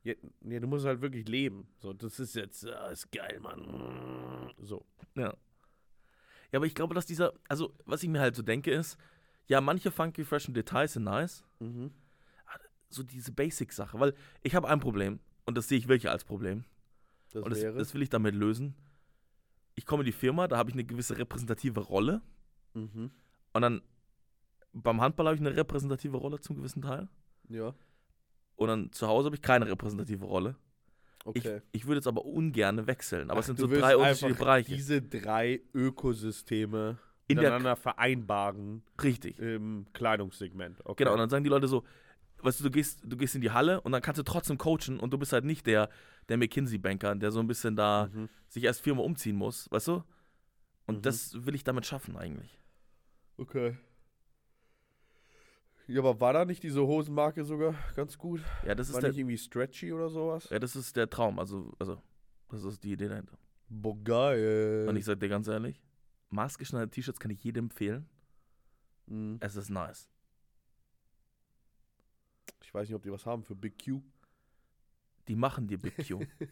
Ja, 0.03 0.13
nee, 0.39 0.59
du 0.59 0.67
musst 0.67 0.85
halt 0.85 1.01
wirklich 1.01 1.27
leben. 1.27 1.67
So, 1.77 1.93
das 1.93 2.19
ist 2.19 2.35
jetzt, 2.35 2.67
ah, 2.67 2.89
ist 2.89 3.11
geil, 3.11 3.39
Mann. 3.39 4.51
So. 4.59 4.83
Ja. 5.15 5.35
Ja, 6.51 6.57
aber 6.57 6.65
ich 6.65 6.75
glaube, 6.75 6.95
dass 6.95 7.05
dieser, 7.05 7.33
also 7.47 7.73
was 7.85 8.03
ich 8.03 8.09
mir 8.09 8.19
halt 8.19 8.35
so 8.35 8.41
denke 8.41 8.71
ist, 8.71 8.97
ja, 9.47 9.61
manche 9.61 9.91
funky, 9.91 10.23
freshen 10.23 10.53
Details 10.53 10.93
sind 10.93 11.03
nice, 11.03 11.43
Mhm. 11.59 11.91
so 12.89 13.03
diese 13.03 13.31
Basic-Sache, 13.31 13.99
weil 13.99 14.13
ich 14.41 14.55
habe 14.55 14.67
ein 14.67 14.79
Problem 14.79 15.19
und 15.45 15.55
das 15.55 15.67
sehe 15.67 15.77
ich 15.77 15.87
wirklich 15.87 16.09
als 16.09 16.25
Problem 16.25 16.65
Das 17.31 17.43
und 17.43 17.49
das, 17.51 17.61
das 17.61 17.93
will 17.93 18.01
ich 18.01 18.09
damit 18.09 18.35
lösen. 18.35 18.75
Ich 19.75 19.85
komme 19.85 20.01
in 20.01 20.05
die 20.05 20.11
Firma, 20.11 20.47
da 20.47 20.57
habe 20.57 20.69
ich 20.69 20.75
eine 20.75 20.83
gewisse 20.83 21.17
repräsentative 21.17 21.79
Rolle 21.79 22.21
mhm. 22.73 23.11
und 23.53 23.61
dann 23.61 23.81
beim 24.73 25.01
Handball 25.01 25.25
habe 25.27 25.35
ich 25.35 25.41
eine 25.41 25.55
repräsentative 25.55 26.17
Rolle 26.17 26.39
zum 26.39 26.55
gewissen 26.55 26.81
Teil 26.81 27.07
Ja. 27.49 27.73
und 28.55 28.67
dann 28.67 28.91
zu 28.91 29.07
Hause 29.07 29.25
habe 29.27 29.35
ich 29.35 29.41
keine 29.41 29.67
repräsentative 29.67 30.25
Rolle. 30.25 30.55
Okay. 31.25 31.61
Ich, 31.71 31.81
ich 31.81 31.85
würde 31.87 31.97
jetzt 31.97 32.07
aber 32.07 32.25
ungern 32.25 32.87
wechseln, 32.87 33.29
aber 33.29 33.37
Ach, 33.37 33.41
es 33.41 33.45
sind 33.47 33.59
so 33.59 33.67
drei 33.67 33.95
unterschiedliche 33.95 34.39
Bereiche. 34.39 34.75
Diese 34.75 35.01
drei 35.01 35.61
Ökosysteme 35.73 36.97
In 37.27 37.35
der- 37.37 37.43
miteinander 37.43 37.75
vereinbaren 37.75 38.81
Richtig. 39.01 39.37
im 39.39 39.85
Kleidungssegment. 39.93 40.79
Okay. 40.83 41.03
Genau, 41.03 41.13
und 41.13 41.19
dann 41.19 41.29
sagen 41.29 41.43
die 41.43 41.49
Leute 41.49 41.67
so, 41.67 41.83
weißt 42.39 42.59
du, 42.59 42.63
du 42.65 42.71
gehst, 42.71 43.01
du 43.05 43.17
gehst 43.17 43.35
in 43.35 43.41
die 43.41 43.51
Halle 43.51 43.81
und 43.81 43.91
dann 43.91 44.01
kannst 44.01 44.17
du 44.17 44.23
trotzdem 44.23 44.57
coachen 44.57 44.99
und 44.99 45.11
du 45.13 45.17
bist 45.19 45.31
halt 45.31 45.45
nicht 45.45 45.67
der, 45.67 45.89
der 46.27 46.37
McKinsey-Banker, 46.37 47.13
der 47.15 47.31
so 47.31 47.39
ein 47.39 47.45
bisschen 47.47 47.75
da 47.75 48.09
Mhm. 48.11 48.27
sich 48.47 48.63
erst 48.63 48.81
viermal 48.81 49.05
umziehen 49.05 49.35
muss, 49.35 49.69
weißt 49.71 49.89
du? 49.89 50.03
Und 50.87 50.97
Mhm. 50.97 51.01
das 51.03 51.45
will 51.45 51.53
ich 51.53 51.63
damit 51.63 51.85
schaffen 51.85 52.17
eigentlich. 52.17 52.57
Okay. 53.37 53.77
Ja, 55.91 55.99
aber 55.99 56.19
war 56.19 56.33
da 56.33 56.45
nicht 56.45 56.63
diese 56.63 56.81
Hosenmarke 56.81 57.43
sogar 57.43 57.75
ganz 57.95 58.17
gut? 58.17 58.41
Ja, 58.65 58.75
das 58.75 58.87
ist 58.89 58.93
War 58.95 59.01
der, 59.01 59.09
nicht 59.09 59.19
irgendwie 59.19 59.37
stretchy 59.37 59.91
oder 59.91 60.09
sowas? 60.09 60.47
ja, 60.49 60.59
das 60.59 60.75
ist 60.75 60.95
der 60.95 61.09
Traum, 61.09 61.37
also, 61.39 61.73
also, 61.79 62.01
das 62.49 62.63
ist 62.63 62.83
die 62.83 62.93
Idee 62.93 63.07
dahinter. 63.09 63.37
Boah, 63.69 63.97
geil. 64.03 64.85
Und 64.87 64.95
ich 64.95 65.05
sag 65.05 65.19
dir 65.19 65.29
ganz 65.29 65.47
ehrlich, 65.47 65.81
maßgeschneiderte 66.29 66.91
T-Shirts 66.91 67.19
kann 67.19 67.31
ich 67.31 67.43
jedem 67.43 67.65
empfehlen. 67.65 68.07
Mhm. 69.07 69.37
Es 69.41 69.55
ist 69.55 69.69
nice. 69.69 70.09
Ich 72.63 72.73
weiß 72.73 72.87
nicht, 72.87 72.95
ob 72.95 73.03
die 73.03 73.11
was 73.11 73.25
haben 73.25 73.43
für 73.43 73.55
Big 73.55 73.83
Q. 73.83 74.01
Die 75.27 75.35
machen 75.35 75.67
dir 75.67 75.77
Big 75.77 75.95
Q. 76.07 76.21
ich 76.39 76.49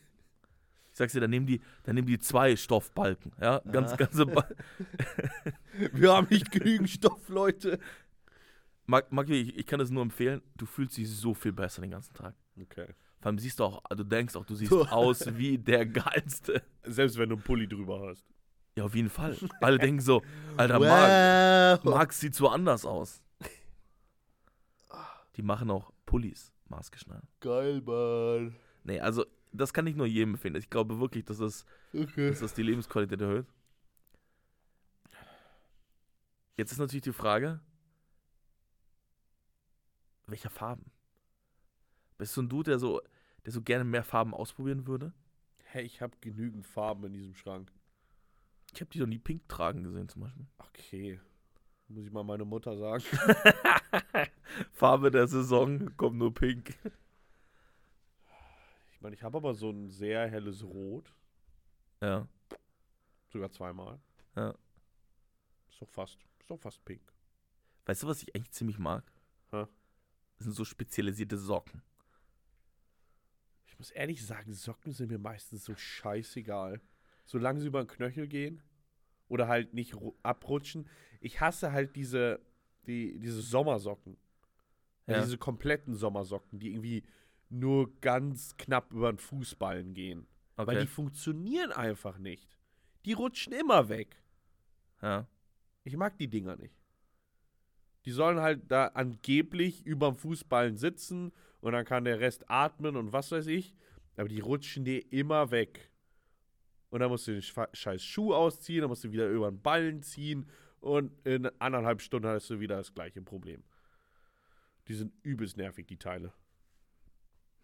sag's 0.91 1.13
dir, 1.13 1.21
dann 1.21 1.29
nehmen 1.29 1.45
die, 1.45 1.61
dann 1.83 1.95
nehmen 1.95 2.07
die 2.07 2.19
zwei 2.19 2.55
Stoffbalken, 2.55 3.31
ja, 3.39 3.59
ganz, 3.71 3.93
Ah. 3.93 3.95
ganze 3.95 4.25
Wir 5.93 6.13
haben 6.13 6.27
nicht 6.29 6.51
genügend 6.51 6.89
Stoff, 6.89 7.29
Leute. 7.29 7.79
Marc, 8.89 9.11
Marc, 9.11 9.29
ich, 9.29 9.55
ich 9.55 9.67
kann 9.67 9.79
es 9.81 9.91
nur 9.91 10.01
empfehlen, 10.01 10.41
du 10.57 10.65
fühlst 10.65 10.97
dich 10.97 11.07
so 11.07 11.35
viel 11.35 11.51
besser 11.53 11.81
den 11.81 11.91
ganzen 11.91 12.11
Tag. 12.15 12.33
Okay. 12.59 12.87
Vor 13.19 13.27
allem 13.27 13.37
siehst 13.37 13.59
du 13.59 13.65
auch, 13.65 13.83
du 13.89 14.03
denkst 14.03 14.35
auch, 14.35 14.45
du 14.45 14.55
siehst 14.55 14.73
aus 14.73 15.37
wie 15.37 15.59
der 15.59 15.85
Geilste. 15.85 16.63
Selbst 16.83 17.19
wenn 17.19 17.29
du 17.29 17.35
einen 17.35 17.43
Pulli 17.43 17.67
drüber 17.67 18.07
hast. 18.09 18.25
Ja, 18.75 18.85
auf 18.85 18.95
jeden 18.95 19.11
Fall. 19.11 19.37
Alle 19.61 19.77
denken 19.77 20.01
so, 20.01 20.23
Alter, 20.57 20.79
Marc, 20.79 21.85
wow. 21.85 21.93
Marc 21.93 22.13
sieht 22.13 22.33
so 22.33 22.49
anders 22.49 22.83
aus. 22.83 23.21
Die 25.35 25.43
machen 25.43 25.69
auch 25.69 25.93
Pullis 26.07 26.51
maßgeschneidert. 26.69 27.29
Geil, 27.41 27.81
Mann. 27.81 28.55
Nee, 28.85 28.99
also, 29.01 29.23
das 29.51 29.71
kann 29.71 29.85
ich 29.85 29.95
nur 29.95 30.07
jedem 30.07 30.33
empfehlen. 30.33 30.55
Ich 30.55 30.69
glaube 30.71 30.99
wirklich, 30.99 31.25
dass 31.25 31.37
das, 31.37 31.63
Okay. 31.93 32.29
dass 32.29 32.39
das 32.39 32.55
die 32.55 32.63
Lebensqualität 32.63 33.21
erhöht. 33.21 33.45
Jetzt 36.57 36.71
ist 36.71 36.79
natürlich 36.79 37.03
die 37.03 37.13
Frage, 37.13 37.59
welcher 40.31 40.49
Farben? 40.49 40.91
Bist 42.17 42.35
du 42.35 42.41
ein 42.41 42.49
Dude, 42.49 42.71
der 42.71 42.79
so, 42.79 43.01
der 43.45 43.51
so 43.51 43.61
gerne 43.61 43.83
mehr 43.83 44.03
Farben 44.03 44.33
ausprobieren 44.33 44.87
würde? 44.87 45.13
Hey, 45.63 45.83
ich 45.83 46.01
habe 46.01 46.17
genügend 46.21 46.65
Farben 46.65 47.05
in 47.05 47.13
diesem 47.13 47.35
Schrank. 47.35 47.71
Ich 48.73 48.81
habe 48.81 48.91
die 48.91 48.99
noch 48.99 49.07
nie 49.07 49.19
pink 49.19 49.47
tragen 49.47 49.83
gesehen 49.83 50.09
zum 50.09 50.23
Beispiel. 50.23 50.45
Okay. 50.57 51.19
Muss 51.87 52.05
ich 52.05 52.11
mal 52.11 52.23
meine 52.23 52.45
Mutter 52.45 52.77
sagen. 52.77 53.03
Farbe 54.73 55.11
der 55.11 55.27
Saison 55.27 55.95
kommt 55.97 56.17
nur 56.17 56.33
pink. 56.33 56.77
Ich 58.91 59.01
meine, 59.01 59.15
ich 59.15 59.23
habe 59.23 59.37
aber 59.37 59.53
so 59.53 59.69
ein 59.69 59.89
sehr 59.89 60.27
helles 60.27 60.63
Rot. 60.63 61.13
Ja. 62.01 62.27
Sogar 63.29 63.49
zweimal. 63.51 63.99
Ja. 64.35 64.53
Ist 65.69 65.81
doch 65.81 65.89
fast, 65.89 66.17
ist 66.39 66.49
doch 66.49 66.59
fast 66.59 66.83
pink. 66.83 67.01
Weißt 67.85 68.03
du, 68.03 68.07
was 68.07 68.21
ich 68.21 68.35
eigentlich 68.35 68.51
ziemlich 68.51 68.77
mag? 68.77 69.09
Hä? 69.51 69.65
Sind 70.39 70.53
so 70.53 70.63
spezialisierte 70.65 71.37
Socken. 71.37 71.81
Ich 73.67 73.77
muss 73.77 73.91
ehrlich 73.91 74.25
sagen, 74.25 74.53
Socken 74.53 74.91
sind 74.93 75.09
mir 75.11 75.19
meistens 75.19 75.65
so 75.65 75.75
scheißegal. 75.75 76.81
Solange 77.25 77.59
sie 77.61 77.67
über 77.67 77.83
den 77.83 77.87
Knöchel 77.87 78.27
gehen 78.27 78.61
oder 79.27 79.47
halt 79.47 79.73
nicht 79.73 79.93
ru- 79.93 80.15
abrutschen. 80.23 80.87
Ich 81.21 81.39
hasse 81.39 81.71
halt 81.71 81.95
diese, 81.95 82.39
die, 82.87 83.19
diese 83.19 83.41
Sommersocken. 83.41 84.17
Ja. 85.07 85.21
Diese 85.21 85.37
kompletten 85.37 85.93
Sommersocken, 85.95 86.59
die 86.59 86.71
irgendwie 86.71 87.03
nur 87.49 87.93
ganz 88.01 88.55
knapp 88.57 88.91
über 88.91 89.11
den 89.11 89.17
Fußballen 89.19 89.93
gehen. 89.93 90.27
Weil 90.55 90.67
Okay. 90.69 90.81
die 90.81 90.87
funktionieren 90.87 91.71
einfach 91.71 92.17
nicht. 92.17 92.57
Die 93.05 93.13
rutschen 93.13 93.53
immer 93.53 93.89
weg. 93.89 94.21
ja. 95.01 95.27
Ich 95.85 95.95
mag 95.95 96.17
die 96.17 96.27
Dinger 96.27 96.55
nicht. 96.57 96.78
Die 98.09 98.13
sollen 98.13 98.39
halt 98.39 98.71
da 98.71 98.87
angeblich 98.87 99.85
überm 99.85 100.15
Fußballen 100.15 100.77
sitzen 100.77 101.31
und 101.61 101.73
dann 101.73 101.85
kann 101.85 102.05
der 102.05 102.19
Rest 102.19 102.49
atmen 102.49 102.95
und 102.95 103.13
was 103.13 103.31
weiß 103.31 103.45
ich. 103.45 103.75
Aber 104.17 104.27
die 104.27 104.39
rutschen 104.39 104.83
dir 104.83 105.13
immer 105.13 105.51
weg. 105.51 105.91
Und 106.89 107.01
dann 107.01 107.09
musst 107.11 107.27
du 107.27 107.33
den 107.33 107.43
scheiß 107.43 108.03
Schuh 108.03 108.33
ausziehen, 108.33 108.81
dann 108.81 108.89
musst 108.89 109.03
du 109.03 109.11
wieder 109.11 109.29
über 109.29 109.51
den 109.51 109.61
Ballen 109.61 110.01
ziehen 110.01 110.49
und 110.79 111.11
in 111.23 111.45
anderthalb 111.59 112.01
Stunden 112.01 112.29
hast 112.29 112.49
du 112.49 112.59
wieder 112.59 112.77
das 112.77 112.95
gleiche 112.95 113.21
Problem. 113.21 113.61
Die 114.87 114.95
sind 114.95 115.13
übelst 115.21 115.57
nervig, 115.57 115.85
die 115.85 115.97
Teile. 115.97 116.33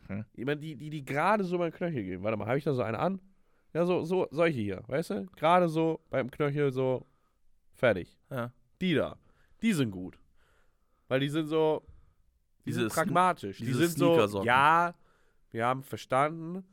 Hm. 0.06 0.26
Ich 0.34 0.46
meine, 0.46 0.62
die, 0.62 0.76
die, 0.76 0.92
die 0.92 1.04
gerade 1.04 1.44
so 1.44 1.58
beim 1.58 1.72
Knöchel 1.72 2.04
gehen. 2.04 2.22
Warte 2.22 2.38
mal, 2.38 2.46
habe 2.46 2.60
ich 2.60 2.66
da 2.66 2.76
so 2.76 2.84
eine 2.84 3.00
an? 3.00 3.20
Ja, 3.74 3.84
so, 3.88 4.04
so, 4.04 4.28
solche 4.30 4.60
hier, 4.60 4.84
weißt 4.86 5.10
du? 5.10 5.26
Gerade 5.38 5.70
so 5.70 6.02
beim 6.12 6.30
Knöchel 6.30 6.72
so 6.72 7.08
fertig. 7.74 8.16
ja. 8.30 8.54
Die 8.80 8.94
da. 8.94 9.18
Die 9.64 9.74
sind 9.74 9.90
gut. 9.90 10.20
Weil 11.08 11.20
die 11.20 11.30
sind 11.30 11.48
so. 11.48 11.86
Die 12.62 12.72
Diese 12.72 12.82
sind 12.82 12.94
pragmatisch. 12.94 13.58
Die 13.60 13.66
diese 13.66 13.88
sind 13.88 13.98
so. 14.00 14.44
Ja, 14.44 14.96
wir 15.52 15.66
haben 15.66 15.84
verstanden, 15.84 16.66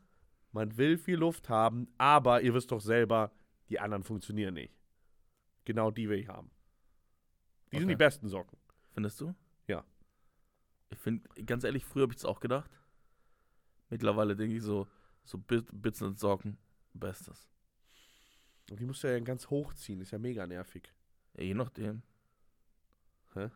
man 0.52 0.76
will 0.78 0.96
viel 0.98 1.16
Luft 1.18 1.48
haben, 1.48 1.88
aber 1.98 2.40
ihr 2.42 2.54
wisst 2.54 2.72
doch 2.72 2.80
selber, 2.80 3.30
die 3.68 3.78
anderen 3.78 4.02
funktionieren 4.02 4.54
nicht. 4.54 4.74
Genau 5.64 5.90
die 5.90 6.08
will 6.08 6.18
ich 6.18 6.28
haben. 6.28 6.50
Die 7.70 7.76
sind 7.76 7.84
Okay. 7.84 7.92
die 7.94 7.96
besten 7.96 8.28
Socken. 8.28 8.58
Findest 8.94 9.20
du? 9.20 9.34
Ja. 9.66 9.84
Ich 10.90 10.98
finde, 10.98 11.28
ganz 11.44 11.64
ehrlich, 11.64 11.84
früher 11.84 12.02
habe 12.02 12.12
ich 12.12 12.18
es 12.18 12.24
auch 12.24 12.40
gedacht. 12.40 12.70
Mittlerweile 13.90 14.34
denke 14.34 14.56
ich 14.56 14.62
so, 14.62 14.88
so 15.24 15.38
Bit- 15.38 15.68
Bits 15.72 16.02
und 16.02 16.18
Socken, 16.18 16.58
bestes. 16.94 17.48
Und 18.70 18.80
die 18.80 18.86
musst 18.86 19.04
du 19.04 19.08
ja 19.08 19.18
ganz 19.20 19.48
hochziehen, 19.50 20.00
ist 20.00 20.10
ja 20.10 20.18
mega 20.18 20.46
nervig. 20.46 20.92
Ja, 21.34 21.44
je 21.44 21.54
nachdem. 21.54 22.02
Hä? 23.34 23.50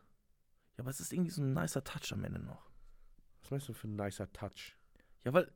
Ja, 0.77 0.83
aber 0.83 0.91
es 0.91 1.01
ist 1.01 1.13
irgendwie 1.13 1.31
so 1.31 1.43
ein 1.43 1.53
nicer 1.55 1.83
Touch 1.83 2.13
am 2.13 2.25
Ende 2.25 2.41
noch. 2.41 2.63
Was 3.43 3.51
meinst 3.51 3.69
du 3.69 3.73
für 3.73 3.89
ein 3.89 3.97
nicer 3.97 4.31
Touch? 4.33 4.77
Ja, 5.25 5.33
weil, 5.33 5.51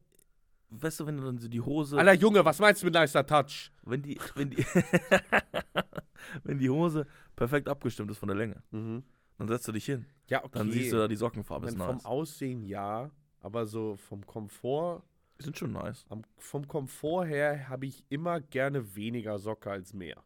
weißt 0.71 1.01
du, 1.01 1.07
wenn 1.07 1.17
du 1.17 1.25
dann 1.25 1.39
so 1.39 1.49
die 1.49 1.61
Hose, 1.61 1.99
Alter 1.99 2.15
Junge, 2.15 2.45
was 2.45 2.59
meinst 2.59 2.83
du 2.83 2.87
mit 2.87 2.95
nicer 2.95 3.27
Touch? 3.27 3.71
wenn 3.83 4.03
die, 4.03 4.19
wenn 4.35 4.51
die, 4.51 4.65
wenn 6.45 6.59
die 6.59 6.71
Hose 6.71 7.07
perfekt 7.37 7.69
abgestimmt 7.69 8.11
ist 8.11 8.19
von 8.19 8.29
der 8.29 8.37
Länge, 8.37 8.63
Mhm. 8.71 9.03
dann 9.39 9.49
setzt 9.49 9.69
du 9.69 9.73
dich 9.73 9.85
hin. 9.87 10.07
Ja, 10.29 10.45
okay. 10.45 10.59
Dann 10.59 10.71
siehst 10.71 10.93
du 10.93 10.97
da 10.97 11.09
die 11.09 11.17
Sockenfarbe 11.17 11.67
ist 11.67 11.73
Wenn 11.79 11.85
vom 11.85 11.97
nice. 11.97 12.05
Aussehen 12.05 12.63
ja, 12.63 13.11
aber 13.41 13.67
so 13.67 13.97
vom 13.97 14.25
Komfort 14.27 15.03
Die 15.39 15.45
sind 15.45 15.59
schon 15.59 15.73
nice. 15.73 16.05
Am, 16.09 16.23
vom 16.39 16.67
Komfort 16.69 17.27
her 17.27 17.69
habe 17.69 17.87
ich 17.87 18.05
immer 18.09 18.41
gerne 18.41 18.95
weniger 18.95 19.39
Socke 19.39 19.71
als 19.71 19.93
mehr. 19.93 20.23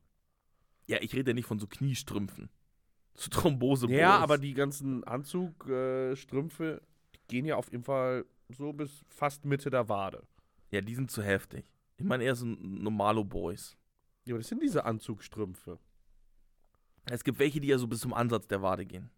Ja, 0.87 0.99
ich 1.01 1.15
rede 1.15 1.31
ja 1.31 1.35
nicht 1.35 1.47
von 1.47 1.59
so 1.59 1.67
Kniestrümpfen. 1.67 2.51
So 3.15 3.31
Thrombose 3.31 3.89
Ja, 3.89 4.19
aber 4.19 4.39
die 4.39 4.55
ganzen 4.55 5.05
Anzugstrümpfe 5.05 6.81
äh, 6.83 7.19
gehen 7.29 7.47
ja 7.47 7.57
auf 7.57 7.71
jeden 7.71 7.85
Fall 7.85 8.25
so 8.49 8.73
bis 8.73 9.05
fast 9.09 9.45
Mitte 9.45 9.71
der 9.71 9.89
Wade. 9.89 10.27
Ja, 10.71 10.81
die 10.81 10.95
sind 10.95 11.11
zu 11.11 11.23
heftig. 11.23 11.73
Ich 11.97 12.05
meine 12.05 12.25
eher 12.25 12.35
so 12.35 12.45
normalo 12.47 13.25
Boys. 13.25 13.77
Ja, 14.25 14.35
aber 14.35 14.41
das 14.41 14.49
sind 14.49 14.63
diese 14.63 14.85
Anzugstrümpfe. 14.85 15.79
Es 17.07 17.23
gibt 17.23 17.39
welche, 17.39 17.61
die 17.61 17.69
ja 17.69 17.79
so 17.79 17.87
bis 17.87 18.01
zum 18.01 18.15
Ansatz 18.15 18.49
der 18.49 18.63
Wade 18.63 18.85
gehen. 18.85 19.11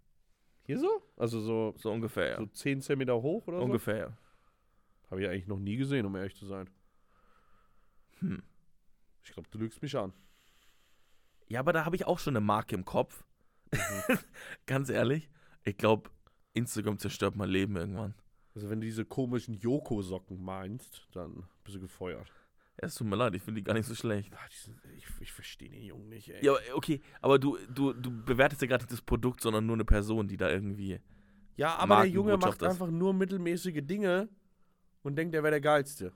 Hier 0.64 0.78
so? 0.78 1.02
Also 1.16 1.40
so, 1.40 1.74
So 1.78 1.92
ungefähr, 1.92 2.30
ja. 2.30 2.36
so 2.38 2.46
10 2.46 2.82
cm 2.82 3.08
hoch 3.10 3.46
oder 3.46 3.60
ungefähr, 3.60 3.96
ja. 3.96 4.08
so? 4.08 5.10
Habe 5.12 5.22
ich 5.22 5.28
eigentlich 5.28 5.46
noch 5.46 5.60
nie 5.60 5.76
gesehen, 5.76 6.04
um 6.04 6.16
ehrlich 6.16 6.34
zu 6.34 6.46
sein. 6.46 6.68
Hm. 8.18 8.42
Ich 9.22 9.32
glaube, 9.32 9.48
du 9.50 9.58
lügst 9.58 9.80
mich 9.80 9.96
an. 9.96 10.12
Ja, 11.48 11.60
aber 11.60 11.72
da 11.72 11.84
habe 11.84 11.94
ich 11.94 12.06
auch 12.06 12.18
schon 12.18 12.36
eine 12.36 12.44
Marke 12.44 12.74
im 12.74 12.84
Kopf. 12.84 13.24
Ganz 14.66 14.88
ehrlich, 14.90 15.28
ich 15.64 15.76
glaube, 15.76 16.10
Instagram 16.54 16.98
zerstört 16.98 17.36
mein 17.36 17.48
Leben 17.50 17.76
irgendwann. 17.76 18.14
Also 18.54 18.70
wenn 18.70 18.80
du 18.80 18.86
diese 18.86 19.04
komischen 19.04 19.54
Joko-Socken 19.54 20.42
meinst, 20.42 21.06
dann 21.12 21.44
bist 21.64 21.76
du 21.76 21.80
gefeuert. 21.80 22.32
Es 22.78 22.94
tut 22.94 23.06
mir 23.06 23.16
leid, 23.16 23.34
ich 23.34 23.42
finde 23.42 23.60
die 23.60 23.64
gar 23.64 23.72
nicht 23.74 23.86
so 23.86 23.94
schlecht. 23.94 24.32
Die 24.32 24.56
sind, 24.56 24.78
ich 24.96 25.06
ich 25.20 25.32
verstehe 25.32 25.70
den 25.70 25.82
Jungen 25.82 26.08
nicht, 26.08 26.28
ey. 26.28 26.44
Ja, 26.44 26.54
okay, 26.74 27.00
aber 27.22 27.38
du, 27.38 27.58
du, 27.72 27.92
du 27.94 28.10
bewertest 28.24 28.60
ja 28.60 28.68
gerade 28.68 28.84
nicht 28.84 28.92
das 28.92 29.00
Produkt, 29.00 29.40
sondern 29.40 29.64
nur 29.66 29.76
eine 29.76 29.84
Person, 29.84 30.28
die 30.28 30.36
da 30.36 30.50
irgendwie. 30.50 31.00
Ja, 31.56 31.76
aber 31.76 31.96
der 32.02 32.08
Junge 32.10 32.36
macht 32.36 32.60
ist. 32.60 32.68
einfach 32.68 32.90
nur 32.90 33.14
mittelmäßige 33.14 33.80
Dinge 33.82 34.28
und 35.02 35.16
denkt, 35.16 35.34
er 35.34 35.42
wäre 35.42 35.52
der 35.52 35.60
Geilste. 35.62 36.12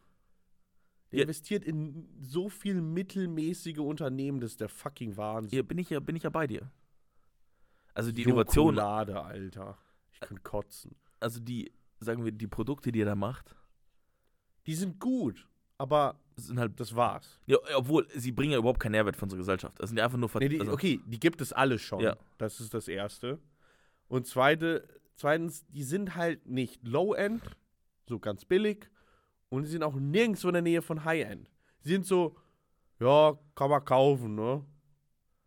Der 1.12 1.20
Ja. 1.20 1.22
investiert 1.24 1.64
in 1.64 2.09
so 2.20 2.48
viel 2.51 2.80
mittelmäßige 2.82 3.78
Unternehmen, 3.78 4.40
das 4.40 4.53
ist 4.53 4.61
der 4.61 4.68
fucking 4.68 5.16
Wahnsinn. 5.16 5.51
Hier 5.57 5.62
bin 5.62 5.78
ich 5.78 5.88
ja, 5.90 5.98
bin 6.01 6.14
ich 6.14 6.24
ja 6.24 6.30
bei 6.30 6.46
dir. 6.46 6.70
Also 7.95 8.12
die 8.12 8.22
Innovation, 8.22 8.74
Schokolade, 8.74 9.20
Alter. 9.22 9.78
Ich 10.12 10.20
könnte 10.20 10.43
kotzen. 10.43 10.95
also 11.18 11.41
die, 11.41 11.72
sagen 11.99 12.24
wir, 12.24 12.32
die 12.32 12.47
Produkte, 12.47 12.93
die 12.93 13.01
er 13.03 13.07
da 13.07 13.14
macht, 13.14 13.57
Die 14.66 14.74
sind 14.74 15.01
gut, 15.01 15.49
aber 15.78 16.20
sind 16.36 16.59
halt. 16.59 16.78
das 16.78 16.95
war's. 16.95 17.41
Ja, 17.47 17.59
obwohl, 17.74 18.07
sie 18.14 18.32
bringen 18.32 18.53
ja 18.53 18.59
überhaupt 18.59 18.80
keinen 18.80 18.93
Nährwert 18.93 19.16
für 19.16 19.24
unsere 19.24 19.38
Gesellschaft. 19.38 19.78
Das 19.80 19.91
sind 19.91 19.99
ja 19.99 20.05
einfach 20.05 20.18
nur 20.18 20.28
Ver 20.28 20.41
Nee, 20.41 20.49
die, 20.49 20.61
also, 20.61 20.72
okay, 20.72 21.01
die 21.07 21.20
gibt 21.20 21.41
es 21.41 21.53
alle 21.53 21.78
schon. 21.78 22.01
Ja. 22.01 22.16
Das 22.38 22.61
ist 22.61 22.72
das 22.74 22.88
Erste. 22.88 23.38
Und 24.09 24.26
zweite, 24.26 24.86
zweitens, 25.16 25.66
die 25.68 25.82
sind 25.82 26.14
halt 26.16 26.47
nicht 26.47 26.82
Low-End, 26.86 27.43
so 28.09 28.18
ganz 28.18 28.45
billig. 28.45 28.91
Und 29.49 29.64
die 29.64 29.68
sind 29.68 29.82
auch 29.82 29.95
nirgendwo 29.95 30.49
in 30.49 30.55
der 30.55 30.62
Nähe 30.62 30.82
von 30.82 31.05
High-End. 31.05 31.51
Sie 31.80 31.91
sind 31.91 32.07
so, 32.07 32.36
ja, 33.01 33.38
kann 33.55 33.70
man 33.70 33.84
kaufen, 33.84 34.34
ne? 34.34 34.64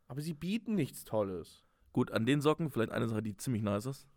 Aber 0.08 0.22
sie 0.22 0.34
bieten 0.34 0.76
nichts 0.76 1.06
Tolles. 1.06 1.64
Gut, 1.94 2.12
an 2.12 2.26
den 2.26 2.42
Socken, 2.42 2.70
vielleicht 2.72 2.92
eine 2.92 3.08
Sache, 3.08 3.22
die 3.22 3.38
ziemlich 3.38 3.62
nice 3.62 3.86
ist. 3.86 4.08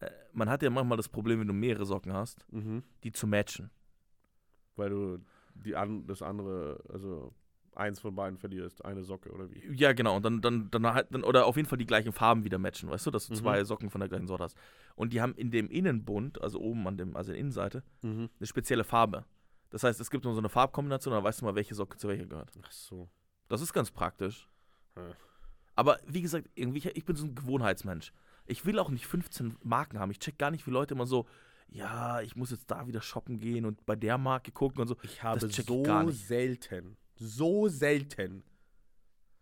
Äh, 0.00 0.10
man 0.32 0.48
hat 0.48 0.62
ja 0.62 0.70
manchmal 0.70 0.96
das 0.96 1.08
Problem, 1.08 1.40
wenn 1.40 1.48
du 1.48 1.52
mehrere 1.52 1.84
Socken 1.84 2.12
hast, 2.12 2.46
Mhm. 2.52 2.82
die 3.02 3.12
zu 3.12 3.26
matchen. 3.26 3.70
Weil 4.76 4.90
du 4.90 5.18
die 5.54 5.74
an, 5.74 6.06
das 6.06 6.22
andere, 6.22 6.82
also 6.88 7.34
eins 7.74 7.98
von 8.00 8.14
beiden 8.14 8.38
verlierst, 8.38 8.84
eine 8.84 9.02
Socke 9.02 9.30
oder 9.32 9.50
wie. 9.50 9.60
Ja, 9.74 9.92
genau. 9.92 10.16
Und 10.16 10.24
dann, 10.24 10.40
dann, 10.40 10.70
dann 10.70 10.86
halt, 10.86 11.08
dann, 11.10 11.24
oder 11.24 11.46
auf 11.46 11.56
jeden 11.56 11.68
Fall 11.68 11.78
die 11.78 11.86
gleichen 11.86 12.12
Farben 12.12 12.44
wieder 12.44 12.58
matchen, 12.58 12.88
weißt 12.88 13.06
du, 13.06 13.10
dass 13.10 13.26
du 13.26 13.32
Mhm. 13.34 13.38
zwei 13.38 13.64
Socken 13.64 13.90
von 13.90 14.00
der 14.00 14.08
gleichen 14.08 14.26
Sorte 14.28 14.44
hast. 14.44 14.56
Und 14.94 15.12
die 15.12 15.20
haben 15.20 15.34
in 15.34 15.50
dem 15.50 15.68
Innenbund, 15.68 16.40
also 16.40 16.60
oben 16.60 16.86
an 16.86 16.96
dem, 16.96 17.16
also 17.16 17.32
der 17.32 17.40
Innenseite, 17.40 17.82
Mhm. 18.02 18.30
eine 18.38 18.46
spezielle 18.46 18.84
Farbe. 18.84 19.24
Das 19.70 19.82
heißt, 19.82 20.00
es 20.00 20.10
gibt 20.10 20.24
nur 20.24 20.32
so 20.32 20.38
eine 20.40 20.48
Farbkombination, 20.48 21.12
dann 21.12 21.24
weißt 21.24 21.40
du 21.40 21.44
mal, 21.44 21.54
welche 21.56 21.74
Socke 21.74 21.96
zu 21.98 22.06
welcher 22.08 22.26
gehört. 22.26 22.52
Ach 22.62 22.70
so. 22.72 23.08
Das 23.48 23.60
ist 23.62 23.72
ganz 23.72 23.90
praktisch. 23.90 24.48
Ja. 24.96 25.10
Aber 25.78 26.00
wie 26.08 26.22
gesagt, 26.22 26.50
irgendwie, 26.56 26.88
ich 26.88 27.04
bin 27.04 27.14
so 27.14 27.24
ein 27.24 27.36
Gewohnheitsmensch. 27.36 28.12
Ich 28.46 28.66
will 28.66 28.80
auch 28.80 28.90
nicht 28.90 29.06
15 29.06 29.58
Marken 29.62 30.00
haben. 30.00 30.10
Ich 30.10 30.18
check 30.18 30.36
gar 30.36 30.50
nicht, 30.50 30.66
wie 30.66 30.72
Leute 30.72 30.94
immer 30.94 31.06
so, 31.06 31.28
ja, 31.68 32.20
ich 32.20 32.34
muss 32.34 32.50
jetzt 32.50 32.68
da 32.68 32.88
wieder 32.88 33.00
shoppen 33.00 33.38
gehen 33.38 33.64
und 33.64 33.86
bei 33.86 33.94
der 33.94 34.18
Marke 34.18 34.50
gucken 34.50 34.80
und 34.80 34.88
so. 34.88 34.96
Ich 35.04 35.22
habe 35.22 35.38
so 35.38 36.10
selten, 36.10 36.96
so 37.14 37.68
selten 37.68 38.42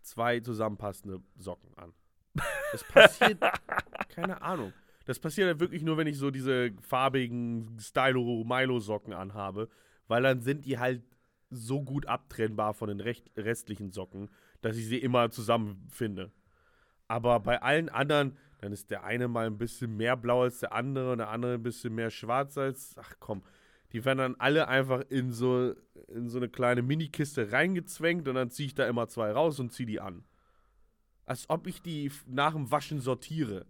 zwei 0.03 0.39
zusammenpassende 0.39 1.23
Socken 1.39 1.75
an. 1.75 1.93
Das 2.71 2.83
passiert, 2.93 3.39
keine 4.09 4.39
Ahnung. 4.43 4.73
Das 5.05 5.17
passiert 5.17 5.47
halt 5.47 5.59
wirklich 5.59 5.81
nur, 5.81 5.97
wenn 5.97 6.05
ich 6.05 6.19
so 6.19 6.29
diese 6.29 6.69
farbigen 6.83 7.79
Stylo-Milo-Socken 7.79 9.13
anhabe, 9.13 9.69
weil 10.07 10.21
dann 10.21 10.41
sind 10.41 10.65
die 10.65 10.77
halt 10.77 11.01
so 11.49 11.81
gut 11.81 12.05
abtrennbar 12.05 12.75
von 12.75 12.89
den 12.89 12.99
recht, 12.99 13.31
restlichen 13.35 13.91
Socken, 13.91 14.29
dass 14.61 14.77
ich 14.77 14.87
sie 14.87 14.97
immer 14.97 15.29
zusammenfinde. 15.29 16.31
Aber 17.07 17.39
bei 17.39 17.61
allen 17.61 17.89
anderen, 17.89 18.37
dann 18.59 18.71
ist 18.71 18.89
der 18.91 19.03
eine 19.03 19.27
mal 19.27 19.47
ein 19.47 19.57
bisschen 19.57 19.95
mehr 19.95 20.17
blau 20.17 20.41
als 20.43 20.59
der 20.59 20.73
andere 20.73 21.11
und 21.11 21.19
der 21.19 21.29
andere 21.29 21.53
ein 21.53 21.63
bisschen 21.63 21.95
mehr 21.95 22.09
schwarz 22.09 22.57
als. 22.57 22.95
Ach 22.97 23.13
komm, 23.19 23.43
die 23.93 24.03
werden 24.03 24.17
dann 24.17 24.35
alle 24.35 24.67
einfach 24.67 25.03
in 25.09 25.31
so, 25.31 25.73
in 26.07 26.29
so 26.29 26.37
eine 26.37 26.49
kleine 26.49 26.81
Minikiste 26.81 27.51
reingezwängt 27.51 28.27
und 28.27 28.35
dann 28.35 28.49
ziehe 28.49 28.67
ich 28.67 28.75
da 28.75 28.87
immer 28.87 29.07
zwei 29.07 29.31
raus 29.31 29.59
und 29.59 29.71
ziehe 29.71 29.87
die 29.87 30.01
an. 30.01 30.23
Als 31.25 31.49
ob 31.49 31.67
ich 31.67 31.81
die 31.81 32.11
nach 32.25 32.53
dem 32.53 32.71
Waschen 32.71 32.99
sortiere. 32.99 33.65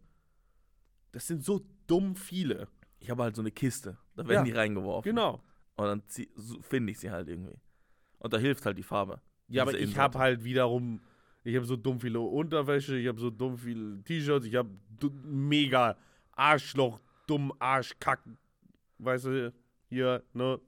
Das 1.11 1.27
sind 1.27 1.43
so 1.43 1.65
dumm 1.87 2.15
viele. 2.15 2.67
Ich 2.99 3.09
habe 3.09 3.23
halt 3.23 3.35
so 3.35 3.41
eine 3.41 3.51
Kiste. 3.51 3.97
Da 4.15 4.27
werden 4.27 4.45
Ja, 4.45 4.51
die 4.51 4.57
reingeworfen. 4.57 5.09
Genau. 5.09 5.43
Und 5.75 5.85
dann 5.85 6.03
finde 6.61 6.91
ich 6.91 6.99
sie 6.99 7.11
halt 7.11 7.27
irgendwie. 7.27 7.59
Und 8.19 8.33
da 8.33 8.37
hilft 8.37 8.65
halt 8.65 8.77
die 8.77 8.83
Farbe. 8.83 9.21
Ja, 9.49 9.63
aber 9.63 9.79
ich 9.79 9.97
habe 9.97 10.19
halt 10.19 10.43
wiederum, 10.43 11.01
ich 11.43 11.55
habe 11.55 11.65
so 11.65 11.75
dumm 11.75 11.99
viele 11.99 12.19
Unterwäsche, 12.19 12.97
ich 12.97 13.07
habe 13.07 13.19
so 13.19 13.29
dumm 13.29 13.57
viele 13.57 14.03
T-Shirts, 14.03 14.45
ich 14.45 14.55
habe 14.55 14.69
mega 15.23 15.97
Arschloch, 16.33 16.99
dumm 17.27 17.53
Arschkack, 17.59 18.21
weißt 18.99 19.25
du, 19.25 19.53
hier, 19.89 20.23
ne, 20.33 20.59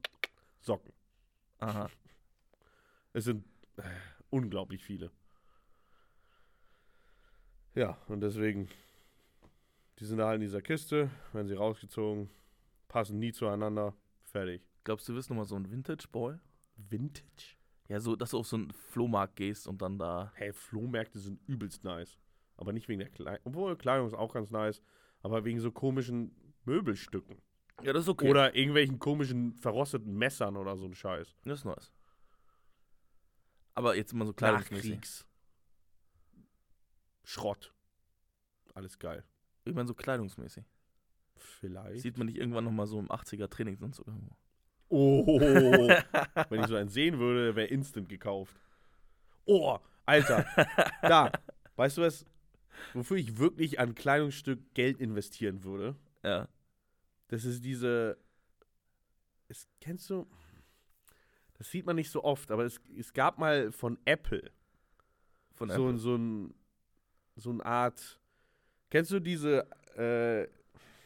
Socken. 0.61 0.93
Aha. 1.59 1.89
Es 3.13 3.25
sind 3.25 3.45
äh, 3.77 3.81
unglaublich 4.29 4.83
viele. 4.83 5.11
Ja, 7.75 7.97
und 8.07 8.21
deswegen, 8.21 8.69
die 9.99 10.05
sind 10.05 10.17
da 10.17 10.27
halt 10.27 10.35
in 10.35 10.41
dieser 10.41 10.61
Kiste, 10.61 11.09
werden 11.33 11.47
sie 11.47 11.55
rausgezogen, 11.55 12.29
passen 12.87 13.19
nie 13.19 13.31
zueinander, 13.33 13.93
fertig. 14.23 14.61
Glaubst 14.85 15.07
du, 15.07 15.11
du 15.11 15.17
bist 15.17 15.29
nochmal 15.29 15.45
so 15.45 15.55
ein 15.55 15.69
Vintage-Boy? 15.69 16.37
Vintage? 16.77 17.58
Ja, 17.89 17.99
so, 17.99 18.15
dass 18.15 18.31
du 18.31 18.37
auf 18.37 18.47
so 18.47 18.55
einen 18.55 18.71
Flohmarkt 18.71 19.35
gehst 19.35 19.67
und 19.67 19.81
dann 19.81 19.97
da. 19.97 20.31
Hey, 20.35 20.53
Flohmärkte 20.53 21.19
sind 21.19 21.41
übelst 21.47 21.83
nice. 21.83 22.19
Aber 22.55 22.71
nicht 22.71 22.87
wegen 22.87 22.99
der 22.99 23.09
Kleidung. 23.09 23.41
Obwohl, 23.45 23.75
Kleidung 23.75 24.07
ist 24.07 24.13
auch 24.13 24.33
ganz 24.33 24.51
nice. 24.51 24.81
Aber 25.21 25.43
wegen 25.43 25.59
so 25.59 25.71
komischen 25.71 26.31
Möbelstücken. 26.65 27.41
Ja, 27.81 27.91
das 27.91 28.03
ist 28.03 28.09
okay. 28.09 28.29
Oder 28.29 28.55
irgendwelchen 28.55 28.99
komischen 28.99 29.53
verrosteten 29.53 30.15
Messern 30.15 30.55
oder 30.55 30.77
so 30.77 30.85
ein 30.85 30.93
Scheiß. 30.93 31.35
Das 31.45 31.59
ist 31.59 31.65
nice. 31.65 31.91
Aber 33.73 33.95
jetzt 33.95 34.13
immer 34.13 34.25
so 34.25 34.33
kleidungsmäßig. 34.33 34.91
Nachkriegs. 34.91 35.25
Schrott. 37.23 37.73
Alles 38.75 38.99
geil. 38.99 39.23
Ich 39.65 39.73
meine 39.73 39.87
so 39.87 39.95
kleidungsmäßig. 39.95 40.65
Vielleicht. 41.37 42.01
Sieht 42.01 42.17
man 42.17 42.27
nicht 42.27 42.37
irgendwann 42.37 42.65
nochmal 42.65 42.85
so 42.85 42.99
im 42.99 43.09
80er 43.09 43.49
Training 43.49 43.77
sonst 43.77 43.97
so 43.97 44.03
irgendwo. 44.05 44.35
Oh. 44.89 45.39
Wenn 46.49 46.61
ich 46.61 46.67
so 46.67 46.75
einen 46.75 46.89
sehen 46.89 47.19
würde, 47.19 47.55
wäre 47.55 47.67
instant 47.67 48.09
gekauft. 48.09 48.55
Oh, 49.45 49.77
Alter. 50.05 50.45
Da. 51.01 51.31
Weißt 51.75 51.97
du 51.97 52.01
was? 52.01 52.25
Wofür 52.93 53.17
ich 53.17 53.37
wirklich 53.37 53.79
an 53.79 53.95
Kleidungsstück 53.95 54.73
Geld 54.73 54.99
investieren 54.99 55.63
würde? 55.63 55.95
Ja. 56.23 56.47
Das 57.27 57.45
ist 57.45 57.63
diese. 57.63 58.17
Es, 59.47 59.67
kennst 59.79 60.09
du? 60.09 60.27
Das 61.57 61.69
sieht 61.69 61.85
man 61.85 61.95
nicht 61.95 62.09
so 62.09 62.23
oft, 62.23 62.51
aber 62.51 62.63
es, 62.63 62.79
es 62.97 63.13
gab 63.13 63.37
mal 63.37 63.71
von 63.71 63.99
Apple 64.05 64.49
Von 65.53 65.69
so, 65.69 65.87
Apple. 65.89 65.97
so 65.97 66.15
ein 66.15 66.53
so 67.35 67.49
eine 67.51 67.65
Art. 67.65 68.19
Kennst 68.89 69.11
du 69.11 69.19
diese 69.19 69.67
äh, 69.95 70.47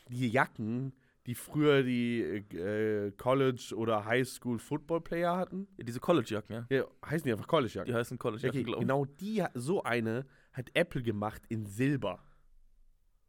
die 0.10 0.30
Jacken, 0.30 0.94
die 1.26 1.36
früher 1.36 1.84
die 1.84 2.22
äh, 2.22 3.12
College 3.12 3.74
oder 3.76 4.04
Highschool 4.06 4.60
Football 4.60 5.02
Player 5.02 5.38
hatten? 5.38 5.68
Ja, 5.78 5.84
diese 5.86 6.00
College-Jacken, 6.00 6.54
ja. 6.56 6.66
Ja, 6.70 6.86
heißen 7.06 7.24
die 7.26 7.32
einfach 7.32 7.48
College 7.48 7.74
Jacken. 7.74 7.92
Die 7.92 7.96
heißen 7.98 8.18
College-Jacken, 8.20 8.58
okay, 8.60 8.64
glaube 8.64 8.82
ich. 8.82 8.88
genau 8.88 9.06
die 9.06 9.44
so 9.54 9.84
eine 9.84 10.26
hat 10.52 10.70
Apple 10.74 11.02
gemacht 11.02 11.42
in 11.50 11.66
Silber. 11.66 12.24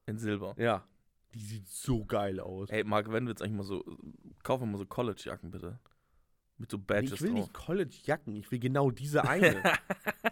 In 0.07 0.19
Silber. 0.19 0.55
Ja, 0.59 0.87
die 1.35 1.39
sieht 1.41 1.69
so 1.69 2.05
geil 2.05 2.41
aus. 2.41 2.69
Ey, 2.71 2.85
Marc, 2.85 3.11
wenn 3.13 3.27
du 3.27 3.31
jetzt 3.33 3.43
eigentlich 3.43 3.57
mal 3.57 3.63
so. 3.65 3.85
Kauf 4.43 4.61
mir 4.61 4.67
mal 4.67 4.79
so 4.79 4.87
College-Jacken, 4.87 5.51
bitte. 5.51 5.79
Mit 6.59 6.71
so 6.71 6.77
Nee, 6.77 6.85
Badges 6.87 7.13
ich 7.15 7.21
will 7.23 7.31
drauf. 7.31 7.39
nicht 7.41 7.55
College-Jacken, 7.55 8.35
ich 8.37 8.51
will 8.51 8.59
genau 8.59 8.91
diese 8.91 9.23
eine. 9.29 9.63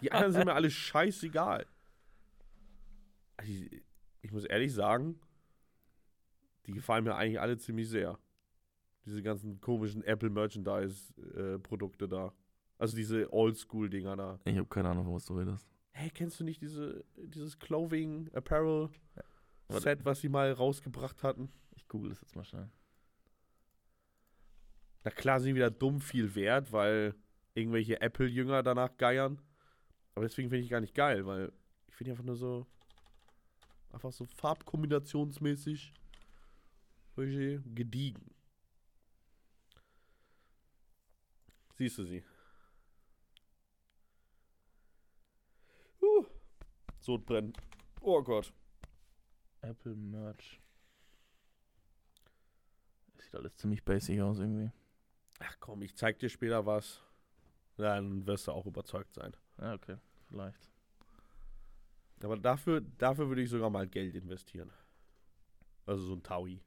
die 0.01 0.11
anderen 0.11 0.33
sind 0.33 0.45
mir 0.45 0.53
alle 0.53 0.69
scheißegal. 0.69 1.65
Also 3.37 3.51
ich 4.21 4.31
muss 4.31 4.45
ehrlich 4.45 4.73
sagen, 4.73 5.19
die 6.65 6.73
gefallen 6.73 7.03
mir 7.03 7.15
eigentlich 7.15 7.39
alle 7.39 7.57
ziemlich 7.57 7.89
sehr. 7.89 8.17
Diese 9.05 9.21
ganzen 9.21 9.59
komischen 9.59 10.03
Apple-Merchandise-Produkte 10.03 12.07
da. 12.07 12.33
Also 12.77 12.95
diese 12.95 13.31
Oldschool-Dinger 13.31 14.15
da. 14.15 14.39
Ich 14.45 14.57
habe 14.57 14.67
keine 14.67 14.89
Ahnung, 14.89 15.13
was 15.13 15.25
du 15.25 15.37
redest. 15.37 15.69
Hey, 15.91 16.09
kennst 16.09 16.39
du 16.39 16.43
nicht 16.43 16.61
diese, 16.61 17.03
dieses 17.17 17.59
Clothing, 17.59 18.29
Apparel 18.33 18.89
Warte. 19.67 19.83
Set, 19.83 20.05
was 20.05 20.21
sie 20.21 20.29
mal 20.29 20.51
rausgebracht 20.51 21.23
hatten? 21.23 21.51
Ich 21.75 21.87
google 21.87 22.09
das 22.09 22.21
jetzt 22.21 22.35
mal 22.35 22.43
schnell. 22.43 22.69
Na 25.03 25.11
klar 25.11 25.39
sind 25.39 25.49
die 25.49 25.55
wieder 25.55 25.69
dumm 25.69 25.99
viel 25.99 26.33
wert, 26.35 26.71
weil 26.71 27.13
irgendwelche 27.53 28.01
Apple-Jünger 28.01 28.63
danach 28.63 28.97
geiern. 28.97 29.39
Aber 30.15 30.25
deswegen 30.25 30.49
finde 30.49 30.63
ich 30.63 30.69
gar 30.69 30.81
nicht 30.81 30.95
geil, 30.95 31.25
weil 31.25 31.51
ich 31.87 31.95
finde 31.95 32.11
einfach 32.11 32.23
nur 32.23 32.35
so. 32.35 32.65
Einfach 33.91 34.11
so 34.11 34.25
farbkombinationsmäßig. 34.25 35.93
Richtig 37.17 37.61
gediegen. 37.75 38.33
Siehst 41.75 41.97
du 41.97 42.05
sie? 42.05 42.23
Uh, 46.01 46.25
Sodbrennen. 46.99 47.53
Oh 48.01 48.21
Gott. 48.21 48.53
Apple 49.61 49.95
Merch. 49.95 50.59
Das 53.15 53.25
sieht 53.25 53.35
alles 53.35 53.55
ziemlich 53.55 53.83
basic 53.83 54.19
aus 54.21 54.39
irgendwie. 54.39 54.71
Ach 55.39 55.57
komm, 55.59 55.81
ich 55.81 55.95
zeig 55.95 56.19
dir 56.19 56.29
später 56.29 56.65
was. 56.65 57.01
Dann 57.77 58.25
wirst 58.27 58.47
du 58.47 58.51
auch 58.51 58.65
überzeugt 58.65 59.13
sein. 59.13 59.35
Ja, 59.59 59.73
okay, 59.73 59.97
vielleicht. 60.27 60.69
Aber 62.21 62.37
dafür, 62.37 62.81
dafür 62.81 63.27
würde 63.27 63.41
ich 63.41 63.49
sogar 63.49 63.69
mal 63.69 63.87
Geld 63.87 64.15
investieren. 64.15 64.71
Also 65.85 66.03
so 66.05 66.13
ein 66.13 66.23
Taui. 66.23 66.61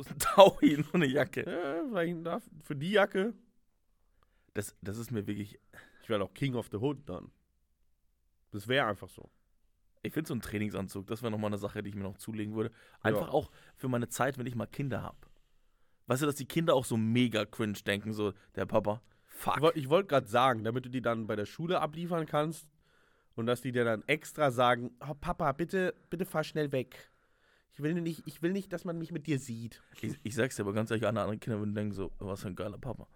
Das 0.00 0.06
ist 0.06 0.12
ein 0.14 0.18
Taui, 0.34 0.76
nur 0.78 0.94
eine 0.94 1.06
Jacke. 1.06 1.44
Ja, 1.44 1.84
vielleicht 1.88 2.24
darf, 2.26 2.42
für 2.62 2.74
die 2.74 2.92
Jacke. 2.92 3.34
Das, 4.54 4.74
das 4.80 4.96
ist 4.96 5.10
mir 5.10 5.26
wirklich. 5.26 5.58
Ich 6.02 6.08
wäre 6.08 6.24
auch 6.24 6.32
King 6.32 6.54
of 6.54 6.68
the 6.72 6.78
Hood 6.78 7.06
dann. 7.06 7.30
Das 8.50 8.66
wäre 8.66 8.86
einfach 8.86 9.10
so. 9.10 9.30
Ich 10.02 10.14
finde 10.14 10.28
so 10.28 10.34
ein 10.34 10.40
Trainingsanzug, 10.40 11.06
das 11.06 11.20
wäre 11.22 11.30
nochmal 11.30 11.50
eine 11.50 11.58
Sache, 11.58 11.82
die 11.82 11.90
ich 11.90 11.94
mir 11.94 12.04
noch 12.04 12.16
zulegen 12.16 12.54
würde. 12.54 12.70
Einfach 13.02 13.26
Ja. 13.26 13.32
auch 13.32 13.50
für 13.76 13.88
meine 13.88 14.08
Zeit, 14.08 14.38
wenn 14.38 14.46
ich 14.46 14.54
mal 14.54 14.66
Kinder 14.66 15.02
habe. 15.02 15.18
Weißt 16.06 16.22
du, 16.22 16.26
dass 16.26 16.36
die 16.36 16.46
Kinder 16.46 16.74
auch 16.74 16.86
so 16.86 16.96
mega 16.96 17.44
cringe 17.44 17.78
denken, 17.86 18.14
so, 18.14 18.32
der 18.56 18.64
Papa, 18.64 19.02
fuck. 19.26 19.72
Ich 19.76 19.90
wollte 19.90 20.08
gerade 20.08 20.26
sagen, 20.26 20.64
damit 20.64 20.86
du 20.86 20.88
die 20.88 21.02
dann 21.02 21.26
bei 21.26 21.36
der 21.36 21.44
Schule 21.44 21.80
abliefern 21.82 22.24
kannst 22.24 22.66
und 23.34 23.44
dass 23.44 23.60
die 23.60 23.70
dir 23.72 23.84
dann 23.84 24.02
extra 24.06 24.50
sagen, 24.50 24.96
oh, 25.06 25.12
Papa, 25.20 25.52
bitte, 25.52 25.94
bitte 26.08 26.24
fahr 26.24 26.42
schnell 26.42 26.72
weg. 26.72 27.10
Ich 27.72 27.82
will 27.82 27.94
nicht, 27.94 28.22
ich 28.26 28.42
will 28.42 28.52
nicht, 28.52 28.72
dass 28.72 28.84
man 28.84 28.98
mich 28.98 29.12
mit 29.12 29.26
dir 29.26 29.38
sieht. 29.38 29.80
Ich, 30.00 30.14
ich 30.22 30.34
sag's 30.34 30.56
dir 30.56 30.62
aber 30.62 30.72
ganz 30.72 30.90
ehrlich, 30.90 31.06
alle 31.06 31.20
anderen 31.20 31.40
Kinder 31.40 31.58
würden 31.58 31.74
denken 31.74 31.92
so, 31.92 32.10
was 32.18 32.42
für 32.42 32.48
ein 32.48 32.56
geiler 32.56 32.78
Papa. 32.78 33.06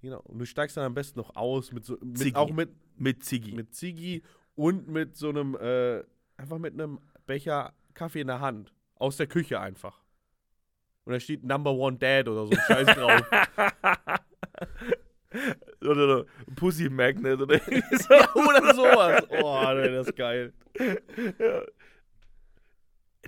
Genau. 0.00 0.20
Und 0.22 0.38
du 0.38 0.46
steigst 0.46 0.76
dann 0.76 0.84
am 0.84 0.94
besten 0.94 1.18
noch 1.18 1.36
aus 1.36 1.72
mit 1.72 1.84
so, 1.84 1.98
mit, 2.02 2.18
Ziggy. 2.18 2.34
auch 2.36 2.50
mit, 2.50 2.70
Mit 2.96 3.22
Ziggy. 3.24 3.52
mit 3.52 3.74
Ziggy 3.74 4.22
und 4.54 4.88
mit 4.88 5.16
so 5.16 5.28
einem, 5.28 5.54
äh, 5.56 6.02
einfach 6.38 6.58
mit 6.58 6.72
einem 6.74 6.98
Becher 7.26 7.74
Kaffee 7.94 8.22
in 8.22 8.26
der 8.28 8.40
Hand. 8.40 8.72
Aus 8.96 9.16
der 9.18 9.26
Küche 9.26 9.60
einfach. 9.60 10.00
Und 11.04 11.12
da 11.12 11.20
steht 11.20 11.44
Number 11.44 11.72
One 11.72 11.96
Dad 11.98 12.28
oder 12.28 12.46
so 12.46 12.52
ein 12.52 12.58
Scheiß 12.66 12.86
drauf. 12.96 13.22
oder, 15.82 15.90
oder 16.04 16.26
Pussy 16.56 16.88
Magnet 16.88 17.40
oder 17.40 17.54
irgendwie 17.68 17.96
so. 17.96 18.14
oder 18.14 18.74
sowas. 18.74 19.22
Oh, 19.42 19.72
nee, 19.74 19.88
das 19.92 20.08
ist 20.08 20.16
geil. 20.16 20.52
ja. 21.38 21.62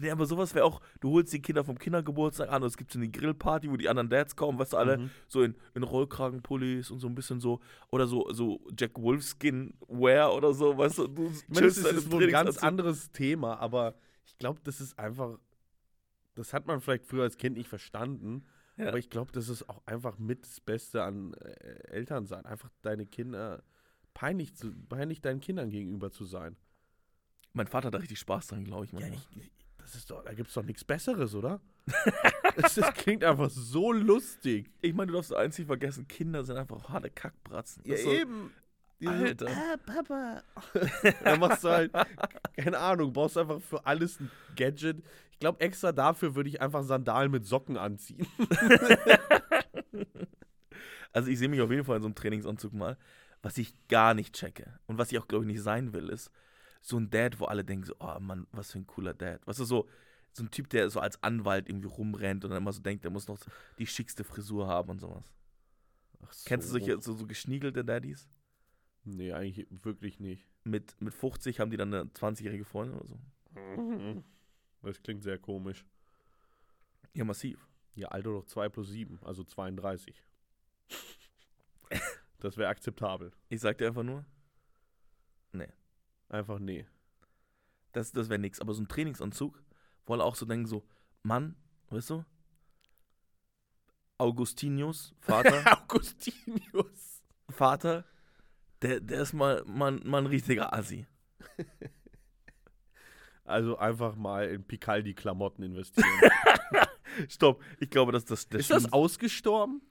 Nee, 0.03 0.11
aber 0.11 0.27
sowas 0.27 0.55
wäre 0.55 0.65
auch, 0.65 0.81
du 1.01 1.11
holst 1.13 1.33
die 1.33 1.41
Kinder 1.41 1.65
vom 1.65 1.79
Kindergeburtstag 1.79 2.51
an 2.51 2.63
und 2.63 2.69
es 2.69 2.77
gibt 2.77 2.93
so 2.93 2.99
eine 2.99 3.09
Grillparty, 3.09 3.71
wo 3.71 3.77
die 3.77 3.89
anderen 3.89 4.11
Dads 4.11 4.37
kommen, 4.37 4.59
weißt 4.59 4.75
du, 4.75 4.77
alle 4.77 4.99
Mhm. 4.99 5.11
so 5.29 5.43
in, 5.43 5.55
in 5.75 5.83
Rollkragenpullis 5.83 6.91
und 6.91 6.99
so 6.99 7.07
ein 7.09 7.15
bisschen 7.15 7.41
so, 7.41 7.61
oder 7.91 8.07
so, 8.07 8.31
so 8.33 8.61
Jack 8.79 9.01
Wolfskin 9.01 9.75
Wear 9.89 10.35
oder 10.35 10.53
so, 10.53 10.77
weißt 10.77 10.99
du, 10.99 11.07
du 11.09 11.23
meine, 11.49 11.67
das 11.69 11.79
ist, 11.79 12.11
wohl 12.13 12.25
ein 12.25 12.31
ganz 12.31 12.59
anderes 12.59 13.11
Thema, 13.13 13.59
aber 13.59 13.95
ich 14.27 14.37
glaube, 14.39 14.61
das 14.65 14.81
ist 14.81 14.99
einfach, 14.99 15.39
das 16.35 16.53
hat 16.53 16.67
man 16.67 16.81
vielleicht 16.81 17.07
früher 17.07 17.23
als 17.23 17.37
Kind 17.37 17.57
nicht 17.57 17.69
verstanden, 17.69 18.45
Ja. 18.77 18.89
aber 18.89 18.99
ich 18.99 19.09
glaube, 19.11 19.33
das 19.33 19.49
ist 19.49 19.69
auch 19.69 19.83
einfach 19.87 20.19
mit 20.19 20.45
das 20.45 20.61
Beste 20.61 21.03
an 21.05 21.35
äh, 21.35 21.49
Elternsein, 21.91 22.45
einfach 22.47 22.71
deine 22.83 23.07
Kinder 23.07 23.63
peinlich, 24.15 24.55
zu, 24.57 24.73
peinlich 24.89 25.21
deinen 25.21 25.41
Kindern 25.41 25.71
gegenüber 25.71 26.11
zu 26.11 26.25
sein. 26.25 26.57
Mein 27.55 27.67
Vater 27.67 27.89
hat 27.89 27.95
da 27.95 27.99
richtig 27.99 28.19
Spaß 28.19 28.47
dran, 28.47 28.65
glaube 28.65 28.87
ich. 28.87 28.93
Ja, 28.93 29.07
ich- 29.09 29.29
das 29.83 29.95
ist 29.95 30.11
doch, 30.11 30.25
da 30.25 30.33
gibt 30.33 30.49
es 30.49 30.55
doch 30.55 30.63
nichts 30.63 30.85
Besseres, 30.85 31.35
oder? 31.35 31.61
das, 32.57 32.77
das 32.77 32.95
klingt 32.95 33.25
einfach 33.25 33.51
so 33.51 33.93
lustig. 33.93 34.71
Ich 34.81 34.95
meine, 34.95 35.09
du 35.09 35.15
darfst 35.15 35.35
eins 35.35 35.59
nicht 35.59 35.67
vergessen, 35.67 36.07
Kinder 36.09 36.45
sind 36.45 36.57
einfach 36.57 36.89
harte 36.89 37.11
Kackbratzen. 37.11 37.83
Das 37.85 37.99
ist 37.99 38.05
so, 38.05 38.13
eben. 38.13 38.53
Alter. 39.05 39.49
Ah, 39.49 39.77
Papa. 39.85 40.43
Dann 41.25 41.41
machst 41.41 41.65
du 41.65 41.71
halt, 41.71 41.93
keine 42.57 42.79
Ahnung, 42.79 43.13
brauchst 43.13 43.37
einfach 43.37 43.61
für 43.61 43.85
alles 43.85 44.21
ein 44.21 44.31
Gadget. 44.55 45.03
Ich 45.33 45.41
glaube, 45.41 45.61
extra 45.61 45.91
dafür 45.91 46.37
würde 46.37 46.49
ich 46.49 46.61
einfach 46.61 46.85
Sandalen 46.85 47.33
mit 47.33 47.45
Socken 47.45 47.77
anziehen. 47.77 48.27
Also 51.13 51.31
ich 51.31 51.39
sehe 51.39 51.49
mich 51.49 51.61
auf 51.61 51.71
jeden 51.71 51.85
Fall 51.85 51.97
in 51.97 52.03
so 52.03 52.09
einem 52.09 52.15
Trainingsanzug 52.15 52.73
mal. 52.73 52.97
Was 53.43 53.59
ich 53.59 53.75
gar 53.89 54.15
nicht 54.15 54.35
checke 54.35 54.79
und 54.87 54.99
was 54.99 55.13
ich 55.13 55.19
auch, 55.19 55.29
glaube 55.29 55.45
ich, 55.45 55.53
nicht 55.53 55.63
sein 55.63 55.93
will, 55.93 56.09
ist 56.09 56.31
so 56.83 56.99
ein 56.99 57.09
Dad, 57.09 57.39
wo 57.41 57.47
alle 57.47 57.65
denken 57.65 57.87
so, 57.87 57.95
oh 58.01 58.19
Mann, 58.21 58.47
was 58.53 58.73
für 58.73 58.79
ein 58.79 58.87
cooler 58.87 59.15
Dad. 59.15 59.47
Weißt 59.47 59.61
du, 59.61 59.65
so, 59.65 59.89
so 60.33 60.43
ein 60.43 60.51
Typ, 60.51 60.69
der 60.69 60.91
so 60.91 61.01
als 61.01 61.23
Anwalt 61.23 61.69
irgendwie 61.69 61.87
rumrennt 61.87 62.45
und 62.45 62.51
dann 62.51 62.61
immer 62.61 62.73
so 62.73 62.83
denkt, 62.83 63.05
der 63.05 63.11
muss 63.11 63.29
noch 63.29 63.39
die 63.79 63.87
schickste 63.87 64.25
Frisur 64.25 64.67
haben 64.67 64.91
und 64.91 65.01
sowas. 65.01 65.33
Ach 66.25 66.33
so. 66.33 66.43
Kennst 66.47 66.69
du 66.69 66.73
solche 66.73 67.01
so, 67.01 67.15
so 67.15 67.27
geschniegelte 67.27 67.85
Daddies? 67.85 68.29
Nee, 69.05 69.33
eigentlich 69.33 69.67
wirklich 69.71 70.21
nicht. 70.21 70.47
Mit, 70.65 71.01
mit 71.01 71.15
50 71.15 71.61
haben 71.61 71.71
die 71.71 71.77
dann 71.77 71.95
eine 71.95 72.05
20-jährige 72.11 72.65
Freundin 72.65 72.99
oder 72.99 73.09
so. 73.09 73.19
Das 74.85 75.01
klingt 75.01 75.23
sehr 75.23 75.39
komisch. 75.39 75.87
Ja, 77.15 77.23
massiv. 77.23 77.69
Ja, 77.95 78.09
Alter 78.09 78.33
doch 78.33 78.45
2 78.47 78.69
plus 78.69 78.89
7, 78.89 79.21
also 79.23 79.45
32. 79.45 80.25
Das 82.41 82.57
wäre 82.57 82.69
akzeptabel. 82.69 83.31
Ich 83.49 83.61
sag 83.61 83.79
dir 83.79 83.87
einfach 83.87 84.03
nur, 84.03 84.25
Einfach 86.33 86.59
nee. 86.59 86.87
das, 87.93 88.11
das 88.11 88.31
wäre 88.31 88.41
nix. 88.41 88.59
Aber 88.59 88.73
so 88.73 88.83
ein 88.83 88.89
Trainingsanzug, 88.89 89.63
wo 90.07 90.15
alle 90.15 90.25
auch 90.25 90.35
so 90.35 90.47
denken 90.47 90.67
so, 90.67 90.83
Mann, 91.23 91.55
weißt 91.91 92.11
du? 92.11 92.25
Augustinius, 94.17 95.15
Vater, 95.21 95.63
Augustinius. 95.83 97.23
Vater, 97.51 98.07
der, 98.81 99.01
der 99.01 99.23
ist 99.23 99.35
mal, 99.35 99.63
mal, 99.67 99.93
mal 100.05 100.23
ein 100.23 100.27
richtiger 100.27 100.73
Assi. 100.73 101.07
Also 103.45 103.77
einfach 103.77 104.15
mal 104.15 104.49
in 104.49 104.63
Picaldi-Klamotten 104.63 105.65
investieren. 105.65 106.09
Stopp, 107.29 107.61
ich 107.81 107.91
glaube, 107.91 108.13
dass 108.13 108.25
das, 108.25 108.49
das 108.49 108.61
ist 108.61 108.71
das 108.71 108.93
ausgestorben? 108.93 109.83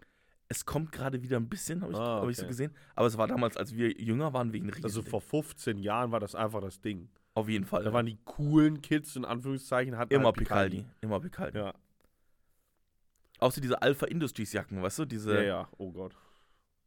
Es 0.51 0.65
kommt 0.65 0.91
gerade 0.91 1.23
wieder 1.23 1.37
ein 1.37 1.47
bisschen, 1.47 1.81
habe 1.81 1.93
ich, 1.93 1.97
Ah, 1.97 2.19
hab 2.21 2.29
ich 2.29 2.35
so 2.35 2.41
okay. 2.41 2.49
gesehen. 2.49 2.75
Aber 2.93 3.07
es 3.07 3.17
war 3.17 3.25
damals, 3.25 3.55
als 3.55 3.73
wir 3.73 3.89
jünger 4.01 4.33
waren, 4.33 4.51
wegen 4.51 4.67
riesig. 4.67 4.83
Also 4.83 5.01
vor 5.01 5.21
15 5.21 5.77
Jahren 5.77 6.11
war 6.11 6.19
das 6.19 6.35
einfach 6.35 6.59
das 6.59 6.81
Ding. 6.81 7.07
Auf 7.35 7.47
jeden 7.47 7.63
Fall. 7.63 7.85
Da 7.85 7.93
waren 7.93 8.05
die 8.05 8.17
coolen 8.25 8.81
Kids, 8.81 9.15
in 9.15 9.23
Anführungszeichen, 9.23 9.97
hatten 9.97 10.13
immer 10.13 10.25
halt 10.25 10.35
Picaldi. 10.35 10.85
Immer 10.99 11.21
Picaldi. 11.21 11.57
Ja. 11.57 11.73
Auch 13.39 13.53
so 13.53 13.61
diese 13.61 13.81
Alpha 13.81 14.07
Industries 14.07 14.51
Jacken, 14.51 14.83
weißt 14.83 14.99
du? 14.99 15.05
Diese. 15.05 15.35
ja, 15.35 15.41
ja, 15.41 15.69
oh 15.77 15.89
Gott. 15.93 16.17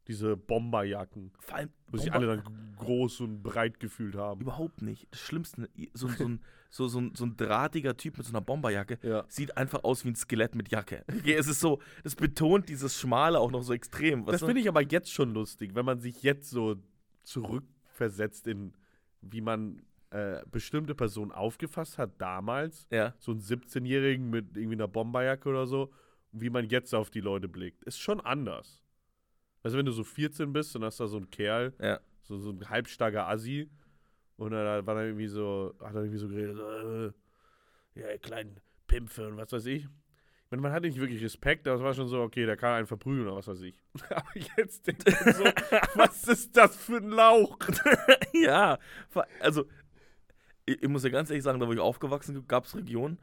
Diese 0.07 0.37
Bomberjacken, 0.37 1.31
Vor 1.39 1.55
allem 1.57 1.69
wo 1.87 1.97
sich 1.97 2.11
Bomber- 2.11 2.27
alle 2.29 2.37
dann 2.43 2.75
groß 2.77 3.21
und 3.21 3.41
breit 3.41 3.79
gefühlt 3.79 4.15
haben. 4.15 4.39
Überhaupt 4.41 4.81
nicht. 4.83 5.07
Das 5.11 5.19
Schlimmste, 5.19 5.67
so, 5.93 6.07
so, 6.09 6.25
ein, 6.25 6.41
so, 6.69 6.87
so, 6.87 6.99
ein, 6.99 7.15
so 7.15 7.25
ein 7.25 7.35
drahtiger 7.37 7.97
Typ 7.97 8.17
mit 8.17 8.25
so 8.27 8.31
einer 8.31 8.41
Bomberjacke 8.41 8.99
Ja. 9.01 9.25
sieht 9.27 9.57
einfach 9.57 9.83
aus 9.83 10.05
wie 10.05 10.09
ein 10.09 10.15
Skelett 10.15 10.53
mit 10.53 10.69
Jacke. 10.69 11.03
Okay, 11.09 11.33
es 11.33 11.47
ist 11.47 11.59
so, 11.59 11.79
das 12.03 12.15
betont 12.15 12.69
dieses 12.69 12.99
Schmale 12.99 13.39
auch 13.39 13.49
noch 13.49 13.63
so 13.63 13.73
extrem. 13.73 14.25
Das 14.25 14.43
finde 14.43 14.61
ich 14.61 14.67
aber 14.67 14.81
jetzt 14.83 15.11
schon 15.11 15.33
lustig, 15.33 15.73
wenn 15.73 15.85
man 15.85 15.99
sich 15.99 16.21
jetzt 16.21 16.49
so 16.51 16.75
zurückversetzt 17.23 18.47
in, 18.47 18.73
wie 19.21 19.41
man 19.41 19.81
äh, 20.11 20.41
bestimmte 20.51 20.95
Personen 20.95 21.31
aufgefasst 21.31 21.97
hat 21.97 22.11
damals. 22.21 22.87
Ja. 22.91 23.13
So 23.19 23.31
einen 23.31 23.41
17-Jährigen 23.41 24.29
mit 24.29 24.55
irgendwie 24.55 24.75
einer 24.75 24.87
Bomberjacke 24.87 25.49
oder 25.49 25.65
so. 25.67 25.91
Wie 26.31 26.49
man 26.49 26.67
jetzt 26.67 26.93
auf 26.93 27.09
die 27.09 27.21
Leute 27.21 27.47
blickt. 27.47 27.83
Ist 27.85 27.99
schon 27.99 28.19
anders. 28.19 28.83
Also 29.65 29.77
wenn 29.79 29.85
du 29.87 29.91
so 29.91 30.03
14 30.03 30.53
bist 30.53 30.75
und 30.75 30.83
hast 30.83 30.99
da 30.99 31.07
so 31.07 31.17
ein 31.17 31.29
Kerl, 31.31 31.73
Ja. 31.81 31.99
so, 32.21 32.37
so 32.37 32.51
ein 32.51 32.69
halbstarker 32.69 33.27
Assi. 33.27 33.67
Und 34.37 34.51
dann 34.51 34.85
war 34.85 34.97
er 34.97 35.05
irgendwie 35.07 35.25
so, 35.27 35.73
hat 35.81 35.95
er 35.95 36.01
irgendwie 36.01 36.19
so 36.19 36.27
geredet, 36.27 36.55
so, 36.57 36.63
äh, 36.69 37.11
ja, 37.99 38.11
ihr 38.11 38.19
kleinen 38.19 38.59
Pimpfe 38.85 39.27
und 39.27 39.37
was 39.37 39.51
weiß 39.51 39.65
ich. 39.65 39.85
Ich 39.85 40.51
meine, 40.51 40.61
man 40.61 40.71
hatte 40.71 40.85
nicht 40.85 40.99
wirklich 40.99 41.23
Respekt, 41.23 41.67
aber 41.67 41.77
es 41.77 41.83
war 41.83 41.93
schon 41.95 42.07
so, 42.07 42.21
okay, 42.21 42.45
der 42.45 42.57
kann 42.57 42.73
einen 42.73 42.85
verprügeln 42.85 43.25
oder 43.27 43.37
was 43.37 43.47
weiß 43.47 43.61
ich. 43.61 43.81
aber 44.11 44.29
jetzt 44.57 44.85
denkt 44.85 45.03
man 45.25 45.33
so, 45.33 45.43
was 45.95 46.27
ist 46.27 46.55
das 46.55 46.75
für 46.75 46.97
ein 46.97 47.09
Lauch? 47.09 47.57
ja. 48.33 48.77
Also, 49.39 49.65
ich, 50.67 50.83
ich 50.83 50.89
muss 50.89 51.03
ja 51.03 51.09
ganz 51.09 51.31
ehrlich 51.31 51.43
sagen, 51.43 51.59
da 51.59 51.67
wo 51.67 51.73
ich 51.73 51.79
aufgewachsen 51.79 52.35
bin, 52.35 52.47
gab 52.47 52.65
es 52.65 52.75
Regionen, 52.75 53.17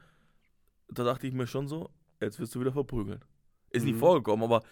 da 0.88 1.04
dachte 1.04 1.26
ich 1.28 1.34
mir 1.34 1.46
schon 1.46 1.68
so, 1.68 1.90
jetzt 2.20 2.40
wirst 2.40 2.54
du 2.56 2.60
wieder 2.60 2.72
verprügeln. 2.72 3.24
Ist 3.70 3.86
Mhm. 3.86 3.94
vorgekommen, 3.98 4.44
aber 4.44 4.62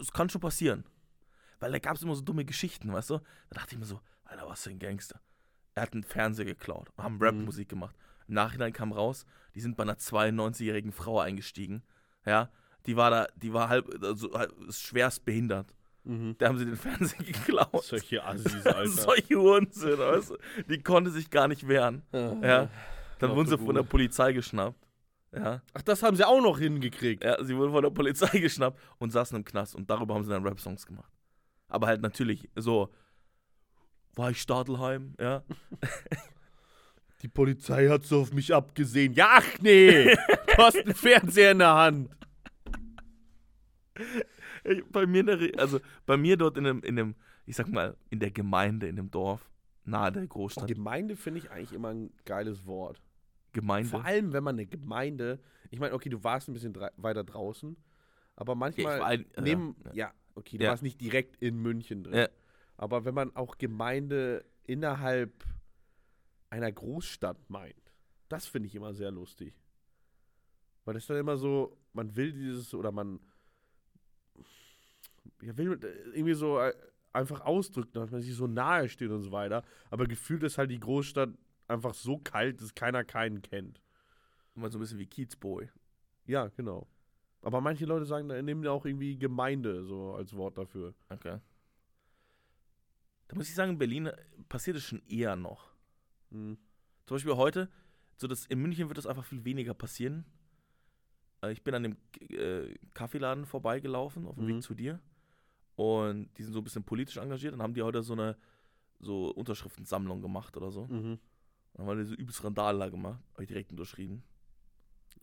es 0.00 0.10
kann 0.12 0.30
schon 0.30 0.40
passieren. 0.40 0.84
Weil 1.60 1.72
da 1.72 1.78
gab 1.78 1.96
es 1.96 2.02
immer 2.02 2.14
so 2.14 2.22
dumme 2.22 2.44
Geschichten, 2.44 2.92
weißt 2.92 3.10
du? 3.10 3.18
Da 3.18 3.60
dachte 3.60 3.74
ich 3.74 3.78
mir 3.78 3.84
so, 3.86 4.00
Alter, 4.24 4.48
was 4.48 4.62
für 4.64 4.70
ein 4.70 4.78
Gangster. 4.78 5.20
Er 5.74 5.82
hat 5.82 5.92
einen 5.92 6.02
Fernseher 6.02 6.46
geklaut, 6.46 6.88
haben 6.98 7.18
Rap-Musik 7.20 7.68
gemacht. 7.68 7.94
Im 8.26 8.34
Nachhinein 8.34 8.72
kam 8.72 8.92
raus, 8.92 9.26
die 9.54 9.60
sind 9.60 9.76
bei 9.76 9.82
einer 9.82 9.96
92-jährigen 9.96 10.92
Frau 10.92 11.20
eingestiegen. 11.20 11.82
Ja, 12.26 12.50
die 12.86 12.96
war 12.96 13.10
da, 13.10 13.26
die 13.36 13.52
war 13.52 13.68
halb, 13.68 14.02
also 14.02 14.32
halb, 14.32 14.52
schwerst 14.70 15.24
behindert. 15.24 15.74
Mhm. 16.04 16.34
Da 16.38 16.48
haben 16.48 16.58
sie 16.58 16.64
den 16.64 16.76
Fernseher 16.76 17.18
geklaut. 17.24 17.84
Solche 17.84 18.24
Assis, 18.24 18.66
Alter. 18.66 18.86
Solche 18.88 19.38
Unsinn, 19.38 19.98
weißt 19.98 20.30
du? 20.30 20.36
Die 20.68 20.82
konnte 20.82 21.10
sich 21.10 21.30
gar 21.30 21.46
nicht 21.48 21.68
wehren. 21.68 22.02
Ja. 22.12 22.68
Dann 23.18 23.36
wurden 23.36 23.48
sie 23.48 23.58
von 23.58 23.74
der. 23.74 23.82
Polizei 23.82 24.32
geschnappt. 24.32 24.78
Ja. 25.32 25.62
Ach, 25.74 25.82
das 25.82 26.02
haben 26.02 26.16
sie 26.16 26.26
auch 26.26 26.40
noch 26.40 26.58
hingekriegt. 26.58 27.22
ja, 27.22 27.42
sie 27.44 27.56
wurden 27.56 27.72
von 27.72 27.82
der 27.82 27.90
Polizei 27.90 28.38
geschnappt 28.40 28.80
und 28.98 29.10
saßen 29.10 29.36
im 29.36 29.44
Knast 29.44 29.74
und 29.74 29.88
darüber 29.88 30.14
haben 30.14 30.24
sie 30.24 30.30
dann 30.30 30.42
Rap-Songs 30.42 30.86
gemacht. 30.86 31.12
Aber 31.70 31.86
halt 31.86 32.02
natürlich 32.02 32.48
so, 32.56 32.90
war 34.16 34.30
ich 34.30 34.40
Stadelheim, 34.42 35.14
ja. 35.18 35.42
Die 37.22 37.28
Polizei 37.28 37.88
hat 37.88 38.04
so 38.04 38.20
auf 38.22 38.32
mich 38.32 38.52
abgesehen. 38.54 39.12
Ja, 39.14 39.28
ach 39.38 39.58
nee, 39.60 40.04
du 40.46 40.56
hast 40.58 40.76
einen 40.76 40.94
Fernseher 40.94 41.52
in 41.52 41.58
der 41.60 41.74
Hand. 41.74 42.10
Ich, 44.64 44.84
bei 44.86 45.06
mir, 45.06 45.20
in 45.20 45.26
der 45.26 45.40
Re 45.40 45.52
also 45.56 45.80
bei 46.06 46.16
mir 46.16 46.36
dort 46.36 46.56
in 46.56 46.64
dem, 46.64 46.82
in 46.82 46.96
dem, 46.96 47.14
ich 47.46 47.56
sag 47.56 47.68
mal, 47.68 47.96
in 48.10 48.20
der 48.20 48.30
Gemeinde, 48.30 48.88
in 48.88 48.96
dem 48.96 49.10
Dorf, 49.10 49.50
nahe 49.84 50.12
der 50.12 50.26
Großstadt. 50.26 50.68
Gemeinde 50.68 51.16
finde 51.16 51.40
ich 51.40 51.50
eigentlich 51.50 51.72
immer 51.72 51.88
ein 51.88 52.10
geiles 52.24 52.66
Wort. 52.66 53.00
Gemeinde. 53.52 53.88
Vor 53.90 54.04
allem, 54.04 54.32
wenn 54.32 54.44
man 54.44 54.54
eine 54.56 54.66
Gemeinde, 54.66 55.40
ich 55.70 55.80
meine, 55.80 55.94
okay, 55.94 56.08
du 56.08 56.22
warst 56.24 56.48
ein 56.48 56.52
bisschen 56.52 56.74
weiter 56.96 57.24
draußen, 57.24 57.76
aber 58.36 58.54
manchmal 58.54 58.84
Ja, 58.84 58.94
ich 58.94 59.00
war 59.00 59.06
ein- 59.08 59.44
neben, 59.44 59.76
ja, 59.86 59.92
ja, 59.94 60.12
okay, 60.40 60.58
du 60.58 60.64
Ja. 60.64 60.70
warst 60.70 60.82
nicht 60.82 61.00
direkt 61.00 61.36
in 61.42 61.56
München 61.58 62.02
drin. 62.02 62.14
Ja. 62.14 62.28
Aber 62.76 63.04
wenn 63.04 63.14
man 63.14 63.34
auch 63.36 63.58
Gemeinde 63.58 64.44
innerhalb 64.64 65.44
einer 66.48 66.72
Großstadt 66.72 67.48
meint, 67.48 67.92
das 68.28 68.46
finde 68.46 68.66
ich 68.68 68.74
immer 68.74 68.94
sehr 68.94 69.10
lustig. 69.10 69.54
Weil 70.84 70.94
das 70.94 71.06
dann 71.06 71.18
immer 71.18 71.36
so, 71.36 71.76
man 71.92 72.16
will 72.16 72.32
dieses, 72.32 72.74
oder 72.74 72.90
man 72.90 73.20
ja, 75.42 75.56
will 75.56 75.78
irgendwie 76.14 76.34
so 76.34 76.58
äh, 76.58 76.74
einfach 77.12 77.40
ausdrücken, 77.42 77.92
dass 77.92 78.10
man 78.10 78.20
sich 78.20 78.34
so 78.34 78.46
nahe 78.46 78.88
steht 78.88 79.10
und 79.10 79.22
so 79.22 79.32
weiter. 79.32 79.62
Aber 79.90 80.06
gefühlt 80.06 80.42
ist 80.42 80.58
halt 80.58 80.70
die 80.70 80.80
Großstadt 80.80 81.30
einfach 81.68 81.94
so 81.94 82.18
kalt, 82.18 82.60
dass 82.60 82.74
keiner 82.74 83.04
keinen 83.04 83.42
kennt. 83.42 83.80
Immer 84.54 84.70
so 84.70 84.78
ein 84.78 84.80
bisschen 84.80 84.98
wie 84.98 85.06
Kiezboy. 85.06 85.68
Ja, 86.26 86.48
genau. 86.48 86.86
Aber 87.42 87.60
manche 87.60 87.86
Leute 87.86 88.04
sagen, 88.04 88.26
nehmen 88.26 88.62
ja 88.64 88.70
auch 88.70 88.84
irgendwie 88.84 89.16
Gemeinde 89.18 89.84
so 89.84 90.14
als 90.14 90.34
Wort 90.36 90.58
dafür. 90.58 90.94
Okay. 91.08 91.38
Da 93.28 93.36
muss 93.36 93.48
ich 93.48 93.54
sagen, 93.54 93.72
in 93.72 93.78
Berlin 93.78 94.06
äh, 94.06 94.16
passiert 94.48 94.76
es 94.76 94.84
schon 94.84 95.02
eher 95.06 95.36
noch. 95.36 95.72
Hm. 96.30 96.58
Zum 97.06 97.14
Beispiel 97.14 97.36
heute, 97.36 97.70
so 98.16 98.26
das, 98.26 98.44
in 98.46 98.60
München 98.60 98.88
wird 98.88 98.98
das 98.98 99.06
einfach 99.06 99.24
viel 99.24 99.44
weniger 99.44 99.72
passieren. 99.72 100.24
Äh, 101.42 101.52
Ich 101.52 101.62
bin 101.62 101.74
an 101.74 101.82
dem 101.84 101.96
äh, 102.30 102.74
Kaffeeladen 102.92 103.46
vorbeigelaufen, 103.46 104.26
auf 104.26 104.34
dem 104.36 104.44
Mhm. 104.44 104.48
Weg 104.56 104.62
zu 104.62 104.74
dir. 104.74 105.00
Und 105.76 106.28
die 106.36 106.42
sind 106.42 106.52
so 106.52 106.60
ein 106.60 106.64
bisschen 106.64 106.84
politisch 106.84 107.16
engagiert. 107.16 107.54
Dann 107.54 107.62
haben 107.62 107.72
die 107.74 107.82
heute 107.82 108.02
so 108.02 108.12
eine 108.12 108.36
so 108.98 109.30
Unterschriftensammlung 109.30 110.20
gemacht 110.20 110.56
oder 110.58 110.70
so. 110.70 110.86
Mhm. 110.88 111.18
Dann 111.72 111.86
haben 111.86 111.98
die 111.98 112.04
so 112.04 112.14
übelst 112.14 112.44
Randale 112.44 112.78
da 112.78 112.88
gemacht. 112.90 113.22
Habe 113.32 113.44
ich 113.44 113.48
direkt 113.48 113.70
unterschrieben. 113.70 114.22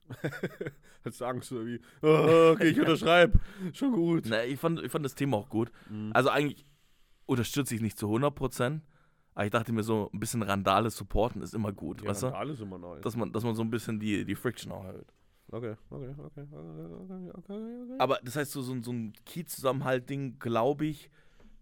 Hast 1.06 1.22
du 1.22 1.26
Angst 1.26 1.52
irgendwie? 1.52 1.80
Oh, 2.02 2.52
okay, 2.54 2.70
ich 2.70 2.80
unterschreibe. 2.80 3.40
Schon 3.74 3.92
gut. 3.94 4.26
Na, 4.28 4.44
ich 4.44 4.60
fand, 4.60 4.82
ich 4.82 4.92
fand 4.92 5.06
das 5.06 5.16
Thema 5.16 5.38
auch 5.38 5.50
gut. 5.50 5.72
Mhm. 5.90 6.12
Also 6.14 6.30
eigentlich 6.30 6.66
unterstütze 7.26 7.76
ich 7.76 7.82
nicht 7.82 7.98
zu 7.98 8.08
100%. 8.08 8.82
Aber 9.36 9.46
ich 9.46 9.52
dachte 9.52 9.72
mir 9.72 9.84
so, 9.84 10.10
ein 10.14 10.20
bisschen 10.20 10.42
Randale 10.42 10.90
supporten 10.90 11.42
ist 11.44 11.54
immer 11.54 11.72
gut, 11.72 12.02
ja, 12.02 12.08
weißt 12.10 12.24
du? 12.24 12.28
alles 12.36 12.60
immer 12.60 12.80
neu. 12.80 13.00
Dass 13.02 13.16
man, 13.16 13.32
dass 13.32 13.44
man 13.44 13.54
so 13.54 13.62
ein 13.62 13.70
bisschen 13.70 14.00
die, 14.00 14.26
die 14.26 14.34
Friction 14.36 14.72
auch 14.72 14.84
hält. 14.84 15.14
Okay, 15.52 15.76
okay, 15.92 16.14
okay, 16.18 16.42
okay, 16.52 16.92
okay, 16.98 17.32
okay. 17.38 17.96
Aber 18.00 18.20
das 18.24 18.36
heißt, 18.36 18.52
so, 18.52 18.62
so, 18.64 18.74
ein- 18.74 18.84
so 18.84 18.92
ein 18.92 19.14
Kiez-Zusammenhalt-Ding, 19.26 20.40
glaube 20.40 20.88
ich, 20.88 21.10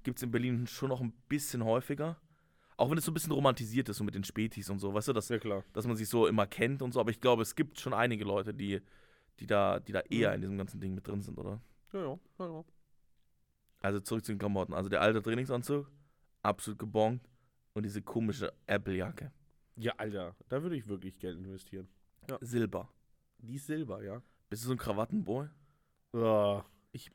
gibt 0.04 0.18
es 0.20 0.24
in 0.24 0.32
Berlin 0.32 0.68
schon 0.68 0.90
noch 0.90 1.02
ein 1.02 1.12
bisschen 1.28 1.64
häufiger. 1.66 2.18
Auch 2.78 2.90
wenn 2.92 2.98
es 2.98 3.06
so 3.06 3.12
ein 3.12 3.14
bisschen 3.14 3.32
romantisiert 3.32 3.88
ist, 3.90 3.98
so 3.98 4.04
mit 4.04 4.16
den 4.16 4.24
Spätis 4.24 4.70
und 4.70 4.80
so, 4.80 4.94
weißt 4.94 5.08
du, 5.08 5.14
dass, 5.14 5.28
klar. 5.28 5.64
dass 5.74 5.88
man 5.88 5.96
sich 5.96 6.10
so 6.10 6.28
immer 6.28 6.46
kennt 6.46 6.82
und 6.82 6.92
so. 6.94 7.00
Aber 7.00 7.10
ich 7.12 7.22
glaube, 7.22 7.42
es 7.42 7.56
gibt 7.56 7.80
schon 7.80 7.94
einige 7.94 8.26
Leute, 8.26 8.54
die, 8.54 8.82
die, 9.40 9.48
da, 9.48 9.80
die 9.80 9.92
da 9.94 10.02
eher 10.02 10.30
Mhm. 10.30 10.36
in 10.36 10.42
diesem 10.42 10.58
ganzen 10.58 10.80
Ding 10.82 10.94
mit 10.96 11.08
drin 11.08 11.22
sind, 11.22 11.38
oder? 11.38 11.62
Ja, 11.94 12.00
ja, 12.02 12.20
ja, 12.40 12.46
ja. 12.48 12.64
Also 13.82 14.00
zurück 14.02 14.26
zu 14.26 14.32
den 14.34 14.40
Klamotten. 14.40 14.74
Also 14.74 14.90
der 14.90 15.02
alte 15.02 15.22
Trainingsanzug, 15.22 15.90
absolut 16.42 16.80
gebongt. 16.80 17.22
Und 17.74 17.84
diese 17.84 18.02
komische 18.02 18.54
Apple-Jacke. 18.68 19.32
Ja, 19.76 19.94
Alter, 19.98 20.36
da 20.48 20.64
würde 20.64 20.78
ich 20.78 20.88
wirklich 20.88 21.20
Geld 21.20 21.38
investieren. 21.38 21.90
Silber. 22.40 22.90
Die 23.40 23.56
ist 23.56 23.68
Silber, 23.68 24.02
ja. 24.02 24.22
Bist 24.50 24.64
du 24.64 24.68
so 24.68 24.74
ein 24.74 24.78
Krawattenboy? 24.78 25.48
Ah, 26.14 26.64
ich 26.94 27.12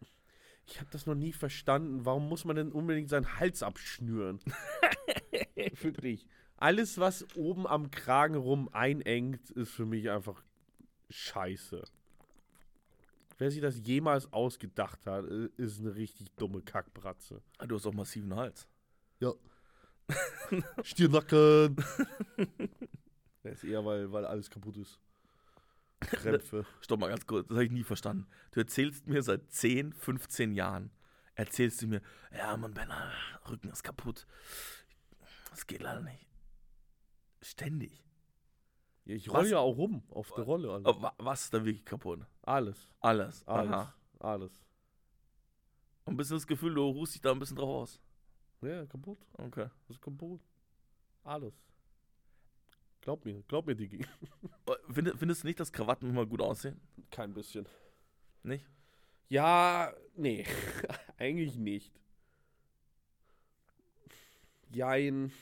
ich 0.71 0.81
habe 0.81 0.91
das 0.93 1.07
noch 1.07 1.15
nie 1.15 1.33
verstanden. 1.33 2.05
Warum 2.05 2.29
muss 2.29 2.45
man 2.45 2.57
denn 2.57 2.73
unbedingt 2.73 3.09
seinen 3.09 3.39
Hals 3.39 3.63
abschnüren? 3.63 4.39
Wirklich. 5.83 6.27
Alles, 6.57 6.99
was 6.99 7.27
oben 7.35 7.67
am 7.67 7.91
Kragen 7.91 8.37
rum 8.37 8.69
einengt, 8.73 9.51
ist 9.51 9.73
für 9.73 9.87
mich 9.87 10.11
einfach 10.11 10.45
scheiße. 11.09 11.83
Wer 13.39 13.51
sich 13.51 13.61
das 13.63 13.81
jemals 13.85 14.33
ausgedacht 14.33 15.07
hat, 15.07 15.25
ist 15.57 15.81
eine 15.81 15.95
richtig 15.95 16.31
dumme 16.37 16.61
Kackbratze. 16.61 17.43
Ah, 17.59 17.67
Du 17.67 17.77
hast 17.77 17.87
auch 17.87 17.95
massiven 17.95 18.37
Hals. 18.37 18.69
Ja. 19.19 19.33
Stirnacken. 20.83 21.77
Das 23.43 23.55
ist 23.55 23.65
eher, 23.65 23.83
weil, 23.87 24.13
weil 24.13 24.27
alles 24.27 24.51
kaputt 24.51 24.77
ist. 24.77 25.01
Krämpfe. 26.01 26.65
Stopp 26.81 27.01
mal 27.01 27.09
ganz 27.09 27.27
kurz, 27.27 27.47
das 27.49 27.55
habe 27.57 27.65
ich 27.65 27.71
nie 27.71 27.85
verstanden. 27.85 28.27
Du 28.53 28.61
erzählst 28.61 29.07
mir 29.07 29.23
seit 29.23 29.51
10, 29.53 29.93
15 29.93 30.53
Jahren, 30.55 30.91
erzählst 31.35 31.83
du 31.83 31.87
mir, 31.87 32.03
ja, 32.37 32.57
Mann, 32.57 32.75
Benner, 32.75 33.13
Rücken 33.49 33.69
ist 33.71 33.83
kaputt. 33.83 34.27
Das 35.51 35.67
geht 35.67 35.83
leider 35.83 36.01
nicht. 36.01 36.27
Ständig. 37.43 38.05
Ja, 39.05 39.15
ich 39.17 39.29
Was? 39.29 39.35
rolle 39.37 39.51
ja 39.51 39.59
auch 39.59 39.77
rum 39.77 40.03
auf 40.11 40.31
der 40.33 40.45
Rolle. 40.45 40.71
Alter. 40.73 41.03
Wa- 41.03 41.15
was 41.19 41.45
ist 41.45 41.55
da 41.55 41.65
wirklich 41.65 41.85
kaputt? 41.85 42.21
Alles. 42.43 42.89
Alles. 43.01 43.47
Alles. 43.47 43.73
Aha. 43.73 43.95
Alles. 44.21 44.53
Und 46.05 46.15
ein 46.15 46.17
bisschen 46.17 46.37
das 46.37 46.47
Gefühl, 46.47 46.75
du 46.75 46.83
ruhst 46.83 47.15
dich 47.15 47.21
da 47.21 47.33
ein 47.33 47.39
bisschen 47.39 47.57
drauf 47.57 47.69
aus. 47.83 48.01
Ja, 48.63 48.85
kaputt. 48.87 49.19
Okay. 49.39 49.69
Das 49.89 49.97
ist 49.97 50.03
kaputt. 50.03 50.41
Alles. 51.25 51.55
Glaub 53.01 53.25
mir, 53.25 53.43
glaub 53.49 53.67
mir, 53.67 53.75
Digi. 53.75 54.05
Äh, 54.67 54.93
Find, 54.93 55.13
findest 55.19 55.43
du 55.43 55.47
nicht, 55.49 55.59
dass 55.59 55.73
Krawatten 55.73 56.09
immer 56.09 56.27
gut 56.27 56.41
aussehen? 56.41 56.81
Kein 57.11 57.35
bisschen. 57.35 57.67
Nicht? 58.43 58.65
Ja, 59.29 59.93
nee. 60.17 60.45
Eigentlich 61.19 61.57
nicht. 61.57 61.93
Jein. 64.73 65.33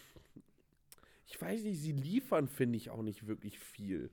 Ich 1.26 1.40
weiß 1.40 1.62
nicht, 1.64 1.80
sie 1.80 1.92
liefern, 1.92 2.48
finde 2.48 2.76
ich, 2.76 2.90
auch 2.90 3.02
nicht 3.02 3.26
wirklich 3.26 3.58
viel. 3.58 4.10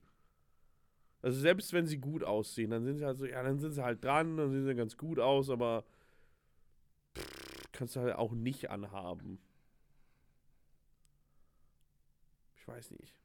Also 1.21 1.39
selbst 1.39 1.71
wenn 1.73 1.87
sie 1.87 1.97
gut 1.97 2.23
aussehen, 2.23 2.71
dann 2.71 2.83
sind 2.83 2.97
sie 2.97 3.05
halt 3.05 3.17
so, 3.17 3.25
ja, 3.25 3.41
dann 3.41 3.59
sind 3.59 3.71
sie 3.71 3.83
halt 3.83 4.03
dran, 4.03 4.37
dann 4.37 4.51
sehen 4.51 4.65
sie 4.65 4.75
ganz 4.75 4.97
gut 4.97 5.19
aus, 5.19 5.49
aber 5.49 5.85
pff, 7.17 7.71
kannst 7.71 7.95
du 7.95 8.01
halt 8.01 8.15
auch 8.15 8.33
nicht 8.33 8.69
anhaben. 8.69 9.39
Ich 12.57 12.67
weiß 12.67 12.91
nicht. 12.91 13.24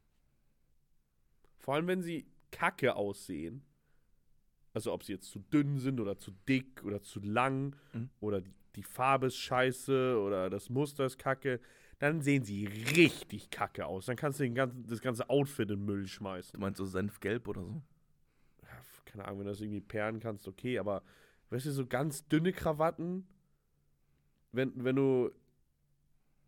Vor 1.70 1.76
allem, 1.76 1.86
wenn 1.86 2.02
sie 2.02 2.26
kacke 2.50 2.96
aussehen. 2.96 3.62
Also 4.72 4.92
ob 4.92 5.04
sie 5.04 5.12
jetzt 5.12 5.30
zu 5.30 5.38
dünn 5.38 5.78
sind 5.78 6.00
oder 6.00 6.18
zu 6.18 6.32
dick 6.48 6.82
oder 6.82 7.00
zu 7.00 7.20
lang 7.20 7.76
Mhm. 7.92 8.10
oder 8.18 8.40
die, 8.40 8.52
die 8.74 8.82
Farbe 8.82 9.28
ist 9.28 9.36
scheiße 9.36 10.20
oder 10.20 10.50
das 10.50 10.68
Muster 10.68 11.06
ist 11.06 11.16
kacke, 11.16 11.60
dann 12.00 12.22
sehen 12.22 12.42
sie 12.42 12.66
richtig 12.66 13.50
kacke 13.50 13.86
aus. 13.86 14.06
Dann 14.06 14.16
kannst 14.16 14.40
du 14.40 14.42
den 14.42 14.56
ganzen, 14.56 14.84
das 14.88 15.00
ganze 15.00 15.30
Outfit 15.30 15.70
in 15.70 15.78
den 15.78 15.84
Müll 15.84 16.08
schmeißen. 16.08 16.54
Du 16.54 16.58
meinst 16.58 16.78
so 16.78 16.86
Senfgelb 16.86 17.46
oder 17.46 17.62
so? 17.62 17.80
Ja, 18.62 18.84
keine 19.04 19.26
Ahnung, 19.26 19.38
wenn 19.38 19.46
du 19.46 19.52
das 19.52 19.60
irgendwie 19.60 19.80
perlen 19.80 20.18
kannst, 20.18 20.48
okay, 20.48 20.76
aber 20.76 21.04
weißt 21.50 21.66
du, 21.66 21.70
so 21.70 21.86
ganz 21.86 22.26
dünne 22.26 22.52
Krawatten, 22.52 23.28
wenn, 24.50 24.72
wenn 24.82 24.96
du 24.96 25.30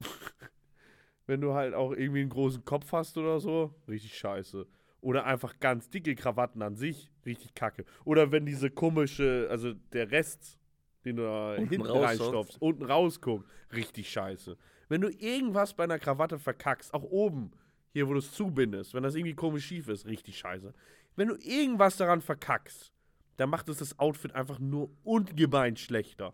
wenn 1.27 1.41
du 1.41 1.55
halt 1.55 1.75
auch 1.75 1.93
irgendwie 1.93 2.23
einen 2.23 2.31
großen 2.31 2.65
Kopf 2.65 2.91
hast 2.91 3.17
oder 3.17 3.39
so, 3.39 3.73
richtig 3.87 4.19
scheiße. 4.19 4.67
Oder 5.03 5.27
einfach 5.27 5.59
ganz 5.59 5.91
dicke 5.91 6.15
Krawatten 6.15 6.63
an 6.63 6.77
sich, 6.77 7.11
richtig 7.27 7.55
kacke. 7.55 7.85
Oder 8.05 8.31
wenn 8.33 8.47
diese 8.47 8.71
komische, 8.71 9.49
also 9.51 9.75
der 9.93 10.11
Rest, 10.13 10.59
den 11.05 11.17
du 11.17 11.25
da 11.25 11.57
Unten 11.57 11.69
hinten 11.69 11.87
reinstopfst, 11.91 12.57
unten 12.63 12.85
rausguckt, 12.85 13.45
richtig 13.75 14.09
scheiße. 14.11 14.57
Wenn 14.89 15.01
du 15.01 15.09
irgendwas 15.11 15.75
bei 15.75 15.85
einer 15.85 15.99
Krawatte 15.99 16.39
verkackst, 16.39 16.95
auch 16.95 17.03
oben, 17.03 17.51
hier 17.93 18.07
wo 18.09 18.13
du 18.13 18.21
es 18.21 18.33
zubindest, 18.33 18.95
wenn 18.95 19.03
das 19.03 19.17
irgendwie 19.17 19.35
komisch 19.35 19.67
schief 19.67 19.89
ist, 19.89 20.07
richtig 20.07 20.39
scheiße. 20.39 20.73
Wenn 21.17 21.29
du 21.29 21.35
irgendwas 21.35 21.97
daran 21.97 22.21
verkackst, 22.21 22.93
dann 23.39 23.51
macht 23.51 23.69
es 23.69 23.79
das 23.79 23.99
Outfit 23.99 24.35
einfach 24.37 24.61
nur 24.61 24.89
ungemein 25.03 25.77
schlechter. 25.77 26.33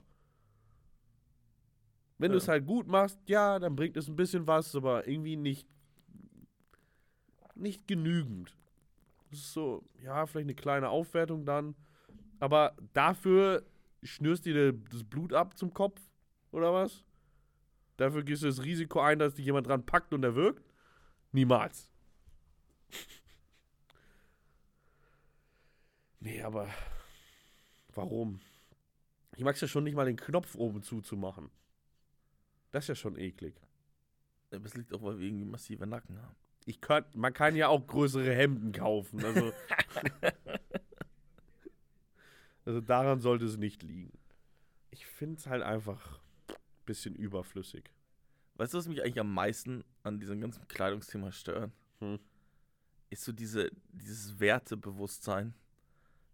Wenn 2.19 2.31
Ja. 2.31 2.35
du 2.35 2.39
es 2.39 2.49
halt 2.49 2.67
gut 2.67 2.87
machst, 2.87 3.19
ja, 3.27 3.59
dann 3.59 3.77
bringt 3.77 3.97
es 3.97 4.09
ein 4.09 4.17
bisschen 4.17 4.47
was, 4.47 4.75
aber 4.77 5.09
irgendwie 5.09 5.37
nicht 5.37 5.67
nicht 7.59 7.87
genügend. 7.87 8.57
Das 9.31 9.41
ist 9.41 9.53
so, 9.53 9.85
ja, 10.03 10.27
vielleicht 10.27 10.47
eine 10.47 10.55
kleine 10.55 10.89
Aufwertung 10.89 11.45
dann, 11.45 11.75
aber 12.41 12.75
dafür 12.93 13.65
schnürst 14.03 14.47
du 14.47 14.53
dir 14.53 14.73
das 14.73 15.05
Blut 15.05 15.33
ab 15.33 15.57
zum 15.59 15.75
Kopf 15.75 16.01
oder 16.51 16.73
was? 16.73 17.05
Dafür 17.97 18.23
gehst 18.23 18.43
du 18.43 18.47
das 18.47 18.63
Risiko 18.63 19.01
ein, 19.01 19.19
dass 19.19 19.35
dich 19.35 19.45
jemand 19.45 19.67
dran 19.67 19.85
packt 19.85 20.15
und 20.15 20.23
erwürgt? 20.23 20.65
Niemals. 21.33 21.91
nee, 26.21 26.41
aber 26.43 26.69
warum? 27.95 28.41
Ich 29.37 29.45
mag 29.45 29.57
es 29.57 29.61
ja 29.61 29.69
schon 29.69 29.85
nicht 29.85 29.95
mal 29.95 30.07
den 30.07 30.17
Knopf 30.17 30.55
oben 30.55 30.83
zuzumachen. 30.83 31.51
Das 32.71 32.85
ist 32.85 32.89
ja 32.89 32.95
schon 32.95 33.17
eklig. 33.17 33.55
Das 34.51 34.75
liegt 34.75 34.93
auch, 34.95 35.03
weil 35.03 35.19
wir 35.19 35.27
irgendwie 35.27 35.45
massive 35.45 35.87
Nacken 35.87 36.21
haben. 36.23 36.37
Ich 36.69 36.83
könnt, 36.83 37.17
man 37.17 37.33
kann 37.33 37.57
ja 37.57 37.69
auch 37.69 37.87
größere 37.87 38.35
Hemden 38.35 38.73
kaufen. 38.73 39.25
Also, 39.25 39.55
also 42.67 42.83
daran 42.83 43.21
sollte 43.21 43.47
es 43.47 43.57
nicht 43.57 43.83
liegen. 43.83 44.13
Ich 44.91 45.07
finde 45.07 45.39
es 45.39 45.47
halt 45.47 45.63
einfach 45.63 46.21
bisschen 46.85 47.15
überflüssig. 47.15 47.91
Weißt 48.57 48.75
du, 48.75 48.79
was 48.79 48.87
mich 48.87 49.03
eigentlich 49.03 49.19
am 49.19 49.33
meisten 49.33 49.83
an 50.03 50.21
diesem 50.21 50.43
ganzen 50.43 50.69
Kleidungsthema 50.69 51.33
stört? 51.33 51.73
Hm. 52.01 52.19
Ist 53.09 53.25
so 53.25 53.33
diese, 53.33 53.71
dieses 53.91 54.39
Wertebewusstsein 54.39 55.55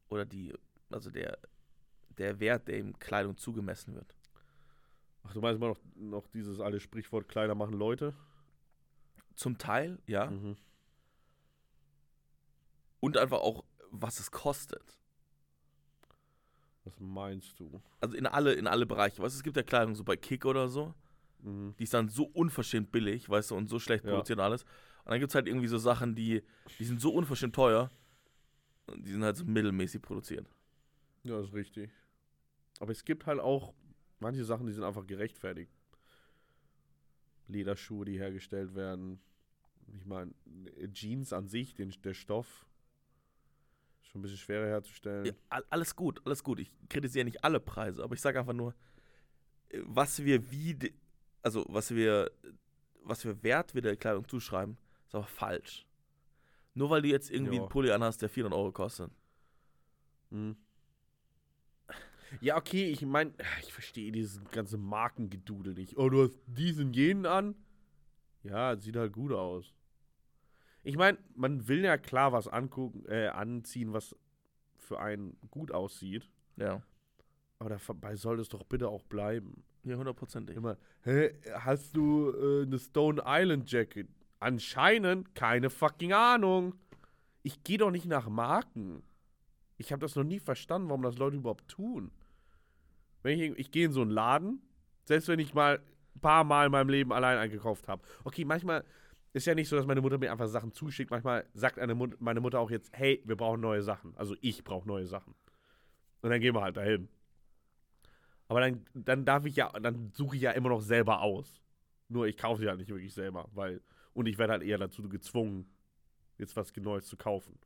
oder 0.08 0.24
die, 0.24 0.52
also 0.90 1.12
der, 1.12 1.38
der 2.18 2.40
Wert, 2.40 2.66
der 2.66 2.80
ihm 2.80 2.98
Kleidung 2.98 3.36
zugemessen 3.36 3.94
wird. 3.94 4.16
Ach, 5.22 5.32
du 5.32 5.40
meinst 5.40 5.58
immer 5.58 5.68
noch, 5.68 5.80
noch 5.94 6.26
dieses 6.26 6.58
alte 6.58 6.80
Sprichwort, 6.80 7.28
Kleider 7.28 7.54
machen 7.54 7.74
Leute? 7.74 8.16
Zum 9.34 9.58
Teil, 9.58 9.98
ja. 10.06 10.30
Mhm. 10.30 10.56
Und 13.00 13.16
einfach 13.16 13.40
auch, 13.40 13.64
was 13.90 14.18
es 14.20 14.30
kostet. 14.30 14.98
Was 16.84 16.98
meinst 17.00 17.58
du? 17.58 17.80
Also 18.00 18.16
in 18.16 18.26
alle, 18.26 18.52
in 18.54 18.66
alle 18.66 18.86
Bereiche. 18.86 19.22
Weißt 19.22 19.34
du, 19.34 19.38
es 19.38 19.42
gibt 19.42 19.56
ja 19.56 19.62
Kleidung 19.62 19.94
so 19.94 20.04
bei 20.04 20.16
Kick 20.16 20.44
oder 20.44 20.68
so. 20.68 20.94
Mhm. 21.40 21.74
Die 21.78 21.84
ist 21.84 21.94
dann 21.94 22.08
so 22.08 22.24
unverschämt 22.24 22.92
billig, 22.92 23.28
weißt 23.28 23.50
du, 23.50 23.56
und 23.56 23.68
so 23.68 23.78
schlecht 23.78 24.04
Ja. 24.04 24.10
produziert 24.10 24.38
und 24.38 24.44
alles. 24.44 24.62
Und 25.04 25.10
dann 25.10 25.18
gibt 25.20 25.30
es 25.30 25.34
halt 25.34 25.46
irgendwie 25.46 25.66
so 25.66 25.78
Sachen, 25.78 26.14
die, 26.14 26.42
die 26.78 26.84
sind 26.84 27.00
so 27.00 27.12
unverschämt 27.12 27.54
teuer. 27.54 27.90
Und 28.86 29.06
die 29.06 29.12
sind 29.12 29.22
halt 29.24 29.36
so 29.36 29.44
mittelmäßig 29.44 30.02
produziert. 30.02 30.46
Ja, 31.24 31.40
ist 31.40 31.52
richtig. 31.54 31.90
Aber 32.80 32.92
es 32.92 33.04
gibt 33.04 33.26
halt 33.26 33.40
auch 33.40 33.72
manche 34.20 34.44
Sachen, 34.44 34.66
die 34.66 34.72
sind 34.72 34.84
einfach 34.84 35.06
gerechtfertigt. 35.06 35.72
Lederschuhe, 37.48 38.04
die 38.04 38.18
hergestellt 38.18 38.74
werden. 38.74 39.20
Ich 39.96 40.06
meine, 40.06 40.32
Jeans 40.92 41.32
an 41.32 41.46
sich, 41.48 41.74
den, 41.74 41.94
der 42.02 42.14
Stoff, 42.14 42.66
schon 44.02 44.20
ein 44.20 44.22
bisschen 44.22 44.38
schwerer 44.38 44.66
herzustellen. 44.66 45.26
Ja, 45.26 45.32
all- 45.50 45.64
alles 45.70 45.94
gut, 45.94 46.20
alles 46.24 46.42
gut. 46.42 46.60
Ich 46.60 46.70
kritisiere 46.88 47.24
nicht 47.24 47.44
alle 47.44 47.60
Preise, 47.60 48.02
aber 48.02 48.14
ich 48.14 48.20
sage 48.20 48.38
einfach 48.38 48.52
nur, 48.54 48.74
äh, 49.68 49.80
was 49.84 50.24
wir 50.24 50.50
wie, 50.50 50.94
also 51.42 51.64
was 51.68 51.90
wir, 51.94 52.30
was 53.02 53.22
für 53.22 53.42
Wert 53.42 53.74
wir 53.74 53.82
der 53.82 53.96
Kleidung 53.96 54.26
zuschreiben, 54.26 54.78
ist 55.06 55.14
aber 55.14 55.26
falsch. 55.26 55.86
Nur 56.74 56.90
weil 56.90 57.02
du 57.02 57.08
jetzt 57.08 57.30
irgendwie 57.30 57.56
Ja. 57.56 57.60
einen 57.62 57.68
Pulli 57.68 57.90
anhast, 57.90 58.22
der 58.22 58.28
400 58.28 58.58
Euro 58.58 58.72
kostet. 58.72 59.10
Mhm. 60.30 60.56
Ja, 62.40 62.56
okay, 62.56 62.86
ich 62.90 63.02
meine, 63.02 63.32
ich 63.62 63.72
verstehe 63.72 64.12
dieses 64.12 64.42
ganze 64.50 64.76
Markengedudel 64.76 65.74
nicht. 65.74 65.96
Oh, 65.96 66.08
du 66.08 66.24
hast 66.24 66.38
diesen, 66.46 66.92
jenen 66.92 67.26
an? 67.26 67.54
Ja, 68.42 68.76
sieht 68.76 68.96
halt 68.96 69.12
gut 69.12 69.32
aus. 69.32 69.74
Ich 70.82 70.96
meine, 70.96 71.18
man 71.34 71.66
will 71.66 71.82
ja 71.82 71.96
klar 71.96 72.32
was 72.32 72.46
angucken, 72.46 73.04
äh, 73.08 73.28
anziehen, 73.28 73.92
was 73.92 74.14
für 74.76 75.00
einen 75.00 75.36
gut 75.50 75.72
aussieht. 75.72 76.28
Ja. 76.56 76.82
Aber 77.58 77.70
dabei 77.70 78.16
soll 78.16 78.40
es 78.40 78.48
doch 78.50 78.64
bitte 78.64 78.88
auch 78.88 79.02
bleiben. 79.04 79.64
Ja, 79.84 79.96
hundertprozentig. 79.96 80.56
Immer, 80.56 80.76
hä, 81.02 81.34
hast 81.54 81.96
du 81.96 82.30
äh, 82.30 82.62
eine 82.66 82.78
Stone 82.78 83.22
Island 83.26 83.70
Jacket? 83.70 84.08
Anscheinend 84.40 85.34
keine 85.34 85.70
fucking 85.70 86.12
Ahnung. 86.12 86.74
Ich 87.42 87.64
gehe 87.64 87.78
doch 87.78 87.90
nicht 87.90 88.06
nach 88.06 88.28
Marken. 88.28 89.02
Ich 89.76 89.92
habe 89.92 90.00
das 90.00 90.14
noch 90.16 90.24
nie 90.24 90.38
verstanden, 90.38 90.88
warum 90.88 91.02
das 91.02 91.18
Leute 91.18 91.36
überhaupt 91.36 91.68
tun. 91.68 92.10
Wenn 93.22 93.38
ich, 93.38 93.58
ich 93.58 93.70
gehe 93.70 93.86
in 93.86 93.92
so 93.92 94.02
einen 94.02 94.10
Laden, 94.10 94.62
selbst 95.04 95.28
wenn 95.28 95.38
ich 95.38 95.54
mal 95.54 95.80
ein 96.14 96.20
paar 96.20 96.44
Mal 96.44 96.66
in 96.66 96.72
meinem 96.72 96.88
Leben 96.88 97.12
allein 97.12 97.38
eingekauft 97.38 97.88
habe. 97.88 98.02
Okay, 98.24 98.44
manchmal 98.44 98.84
ist 99.32 99.46
ja 99.46 99.54
nicht 99.54 99.68
so, 99.68 99.76
dass 99.76 99.86
meine 99.86 100.00
Mutter 100.00 100.18
mir 100.18 100.30
einfach 100.30 100.46
Sachen 100.46 100.72
zuschickt. 100.72 101.10
Manchmal 101.10 101.44
sagt 101.54 101.84
Mut 101.94 102.20
meine 102.20 102.40
Mutter 102.40 102.60
auch 102.60 102.70
jetzt, 102.70 102.90
hey, 102.96 103.20
wir 103.24 103.36
brauchen 103.36 103.60
neue 103.60 103.82
Sachen. 103.82 104.16
Also 104.16 104.36
ich 104.40 104.62
brauche 104.62 104.86
neue 104.86 105.06
Sachen. 105.06 105.34
Und 106.22 106.30
dann 106.30 106.40
gehen 106.40 106.54
wir 106.54 106.62
halt 106.62 106.76
dahin. 106.76 107.08
Aber 108.46 108.60
dann, 108.60 108.84
dann 108.94 109.24
darf 109.24 109.44
ich 109.46 109.56
ja, 109.56 109.70
dann 109.70 110.12
suche 110.14 110.36
ich 110.36 110.42
ja 110.42 110.52
immer 110.52 110.68
noch 110.68 110.80
selber 110.80 111.20
aus. 111.20 111.60
Nur 112.08 112.26
ich 112.26 112.36
kaufe 112.36 112.60
sie 112.60 112.68
halt 112.68 112.78
nicht 112.78 112.90
wirklich 112.90 113.12
selber, 113.12 113.48
weil, 113.52 113.80
und 114.12 114.26
ich 114.26 114.38
werde 114.38 114.52
halt 114.52 114.62
eher 114.62 114.78
dazu 114.78 115.08
gezwungen, 115.08 115.66
jetzt 116.38 116.54
was 116.56 116.74
Neues 116.76 117.06
zu 117.06 117.16
kaufen. 117.16 117.58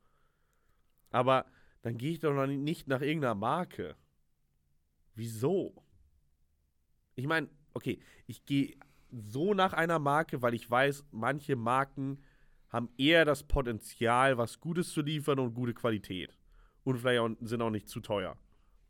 Aber 1.11 1.45
dann 1.81 1.97
gehe 1.97 2.11
ich 2.11 2.19
doch 2.19 2.33
noch 2.33 2.47
nicht 2.47 2.87
nach 2.87 3.01
irgendeiner 3.01 3.35
Marke. 3.35 3.95
Wieso? 5.15 5.83
Ich 7.15 7.27
meine, 7.27 7.49
okay, 7.73 7.99
ich 8.27 8.45
gehe 8.45 8.77
so 9.11 9.53
nach 9.53 9.73
einer 9.73 9.99
Marke, 9.99 10.41
weil 10.41 10.53
ich 10.53 10.69
weiß, 10.69 11.05
manche 11.11 11.55
Marken 11.55 12.23
haben 12.69 12.89
eher 12.97 13.25
das 13.25 13.43
Potenzial, 13.43 14.37
was 14.37 14.59
Gutes 14.59 14.91
zu 14.91 15.01
liefern 15.01 15.39
und 15.39 15.53
gute 15.53 15.73
Qualität. 15.73 16.37
Und 16.83 16.97
vielleicht 16.97 17.19
auch, 17.19 17.29
sind 17.41 17.61
auch 17.61 17.71
nicht 17.71 17.89
zu 17.89 17.99
teuer. 17.99 18.37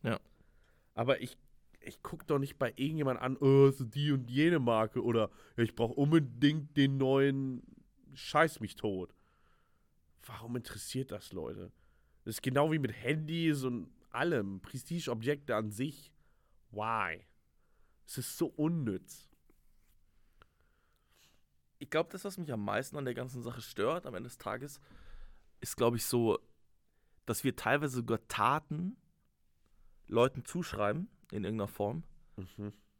Ja. 0.03 0.19
Aber 0.93 1.21
ich, 1.21 1.37
ich 1.79 2.01
gucke 2.03 2.25
doch 2.25 2.39
nicht 2.39 2.57
bei 2.57 2.73
irgendjemand 2.75 3.21
an, 3.21 3.37
oh, 3.37 3.67
ist 3.67 3.85
die 3.95 4.11
und 4.11 4.29
jene 4.29 4.59
Marke 4.59 5.03
oder 5.03 5.29
ich 5.55 5.75
brauche 5.75 5.93
unbedingt 5.93 6.75
den 6.75 6.97
neuen 6.97 7.63
Scheiß 8.13 8.59
mich 8.59 8.75
tot. 8.75 9.13
Warum 10.25 10.55
interessiert 10.57 11.11
das 11.11 11.31
Leute? 11.31 11.71
Das 12.29 12.35
ist 12.35 12.41
genau 12.43 12.71
wie 12.71 12.77
mit 12.77 12.93
Handys 12.93 13.63
und 13.63 13.89
allem. 14.11 14.61
Prestigeobjekte 14.61 15.55
an 15.55 15.71
sich. 15.71 16.13
Why? 16.69 17.25
Es 18.05 18.19
ist 18.19 18.37
so 18.37 18.45
unnütz. 18.45 19.27
Ich 21.79 21.89
glaube, 21.89 22.11
das, 22.11 22.25
was 22.25 22.37
mich 22.37 22.53
am 22.53 22.63
meisten 22.63 22.97
an 22.97 23.05
der 23.05 23.15
ganzen 23.15 23.41
Sache 23.41 23.63
stört, 23.63 24.05
am 24.05 24.13
Ende 24.13 24.29
des 24.29 24.37
Tages, 24.37 24.79
ist, 25.59 25.75
glaube 25.75 25.97
ich, 25.97 26.05
so, 26.05 26.37
dass 27.25 27.43
wir 27.43 27.55
teilweise 27.55 27.95
sogar 27.95 28.19
Taten 28.27 28.95
Leuten 30.05 30.45
zuschreiben, 30.45 31.09
in 31.31 31.45
irgendeiner 31.45 31.67
Form, 31.67 32.03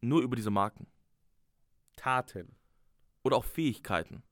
nur 0.01 0.23
über 0.23 0.37
diese 0.37 0.49
Marken. 0.49 0.87
Taten. 1.97 2.55
Oder 3.21 3.37
auch 3.37 3.45
Fähigkeiten. 3.45 4.23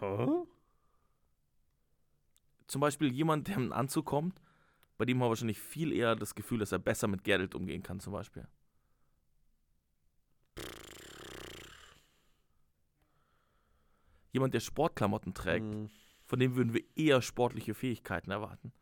Hä? 0.00 0.26
Zum 2.74 2.80
Beispiel 2.80 3.12
jemand, 3.12 3.46
der 3.46 3.56
einen 3.58 3.72
Anzug 3.72 4.04
kommt, 4.04 4.40
bei 4.98 5.04
dem 5.04 5.18
haben 5.18 5.26
wir 5.26 5.28
wahrscheinlich 5.28 5.60
viel 5.60 5.92
eher 5.92 6.16
das 6.16 6.34
Gefühl, 6.34 6.58
dass 6.58 6.72
er 6.72 6.80
besser 6.80 7.06
mit 7.06 7.22
Geld 7.22 7.54
umgehen 7.54 7.84
kann, 7.84 8.00
zum 8.00 8.12
Beispiel. 8.12 8.48
Jemand, 14.32 14.54
der 14.54 14.58
Sportklamotten 14.58 15.34
trägt, 15.34 15.72
Hm. 15.72 15.88
von 16.26 16.40
dem 16.40 16.56
würden 16.56 16.74
wir 16.74 16.82
eher 16.96 17.22
sportliche 17.22 17.74
Fähigkeiten 17.74 18.32
erwarten. 18.32 18.72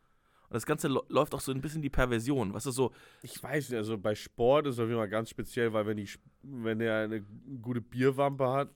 Und 0.45 0.53
das 0.55 0.65
Ganze 0.65 0.87
läuft 0.87 1.35
auch 1.35 1.41
so 1.41 1.51
ein 1.51 1.61
bisschen 1.61 1.83
die 1.83 1.91
Perversion. 1.91 2.51
Was 2.55 2.65
ist 2.65 2.73
so, 2.73 2.93
Ich 3.21 3.43
weiß 3.43 3.69
nicht, 3.69 3.77
also 3.77 3.95
bei 3.99 4.15
Sport 4.15 4.65
ist 4.65 4.73
es 4.73 4.79
auf 4.79 4.87
jeden 4.87 4.97
Fall 4.99 5.07
ganz 5.07 5.29
speziell, 5.29 5.71
weil 5.71 5.85
wenn, 5.85 5.97
die, 5.97 6.09
wenn 6.41 6.79
der 6.79 7.03
eine 7.03 7.21
gute 7.61 7.81
Bierwampe 7.81 8.49
hat, 8.49 8.71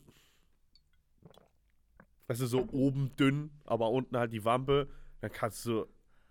weißt 2.28 2.42
du, 2.42 2.46
so 2.46 2.68
oben 2.72 3.16
dünn, 3.16 3.50
aber 3.66 3.90
unten 3.90 4.16
halt 4.16 4.32
die 4.32 4.46
Wampe, 4.46 4.88
dann 5.22 5.32
kannst 5.32 5.66
du, 5.66 5.86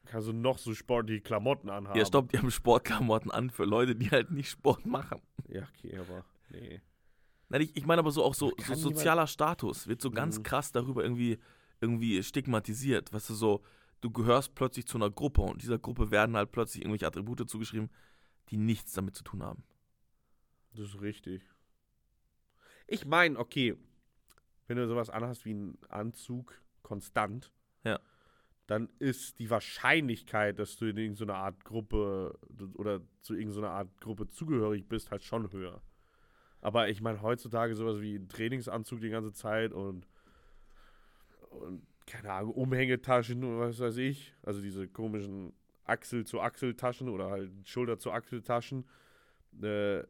kannst 0.04 0.28
du 0.28 0.32
noch 0.32 0.58
so 0.58 0.74
sportliche 0.74 1.20
Klamotten 1.20 1.68
anhaben. 1.70 1.98
ja, 1.98 2.04
stopp, 2.06 2.30
die 2.30 2.38
haben 2.38 2.50
Sportklamotten 2.50 3.30
an 3.30 3.50
für 3.50 3.64
Leute, 3.64 3.94
die 3.96 4.10
halt 4.10 4.30
nicht 4.30 4.50
Sport 4.50 4.86
machen. 4.86 5.20
Ja, 5.48 5.66
okay, 5.76 5.96
aber 5.98 6.24
nee. 6.50 6.80
Nein, 7.48 7.60
ich, 7.62 7.76
ich 7.76 7.86
meine 7.86 8.00
aber 8.00 8.10
so 8.10 8.24
auch 8.24 8.34
so, 8.34 8.52
so 8.66 8.74
sozialer 8.74 9.26
Status 9.26 9.86
wird 9.86 10.00
so 10.00 10.10
ganz 10.10 10.38
Mhm. 10.38 10.42
krass 10.42 10.72
darüber 10.72 11.02
irgendwie, 11.04 11.38
irgendwie 11.80 12.22
stigmatisiert. 12.22 13.12
Weißt 13.12 13.30
du, 13.30 13.34
so, 13.34 13.62
du 14.00 14.10
gehörst 14.10 14.54
plötzlich 14.56 14.86
zu 14.86 14.98
einer 14.98 15.10
Gruppe 15.10 15.42
und 15.42 15.62
dieser 15.62 15.78
Gruppe 15.78 16.10
werden 16.10 16.36
halt 16.36 16.50
plötzlich 16.50 16.82
irgendwelche 16.82 17.06
Attribute 17.06 17.48
zugeschrieben, 17.48 17.90
die 18.50 18.56
nichts 18.56 18.92
damit 18.92 19.14
zu 19.16 19.22
tun 19.22 19.42
haben. 19.42 19.62
Das 20.72 20.86
ist 20.88 21.00
richtig. 21.00 21.42
Ich 22.88 23.04
meine, 23.06 23.38
okay, 23.38 23.76
wenn 24.66 24.76
du 24.76 24.86
sowas 24.88 25.10
anhast 25.10 25.44
wie 25.44 25.50
einen 25.50 25.78
Anzug 25.88 26.60
konstant, 26.82 27.52
Ja. 27.84 28.00
Dann 28.66 28.88
ist 28.98 29.38
die 29.38 29.50
Wahrscheinlichkeit, 29.50 30.58
dass 30.58 30.76
du 30.76 30.86
in 30.86 30.96
irgendeiner 30.96 31.36
Art 31.36 31.64
Gruppe 31.64 32.38
oder 32.74 33.00
zu 33.20 33.34
irgendeiner 33.34 33.70
Art 33.70 34.00
Gruppe 34.00 34.28
zugehörig 34.28 34.88
bist, 34.88 35.10
halt 35.10 35.22
schon 35.22 35.52
höher. 35.52 35.80
Aber 36.60 36.88
ich 36.88 37.00
meine, 37.00 37.22
heutzutage 37.22 37.76
sowas 37.76 38.00
wie 38.00 38.16
ein 38.16 38.28
Trainingsanzug 38.28 39.00
die 39.00 39.10
ganze 39.10 39.32
Zeit 39.32 39.72
und, 39.72 40.06
und 41.50 41.86
keine 42.06 42.32
Ahnung, 42.32 42.54
Umhängetaschen 42.54 43.44
oder 43.44 43.68
was 43.68 43.78
weiß 43.78 43.98
ich. 43.98 44.34
Also 44.42 44.60
diese 44.60 44.88
komischen 44.88 45.52
Achsel-zu-Achsel-Taschen 45.84 47.08
oder 47.08 47.30
halt 47.30 47.52
Schulter-zu-Achsel-Taschen. 47.68 48.84
Äh, 49.62 50.02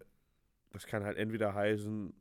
das 0.73 0.87
kann 0.87 1.05
halt 1.05 1.19
entweder 1.19 1.55
heißen, 1.55 2.15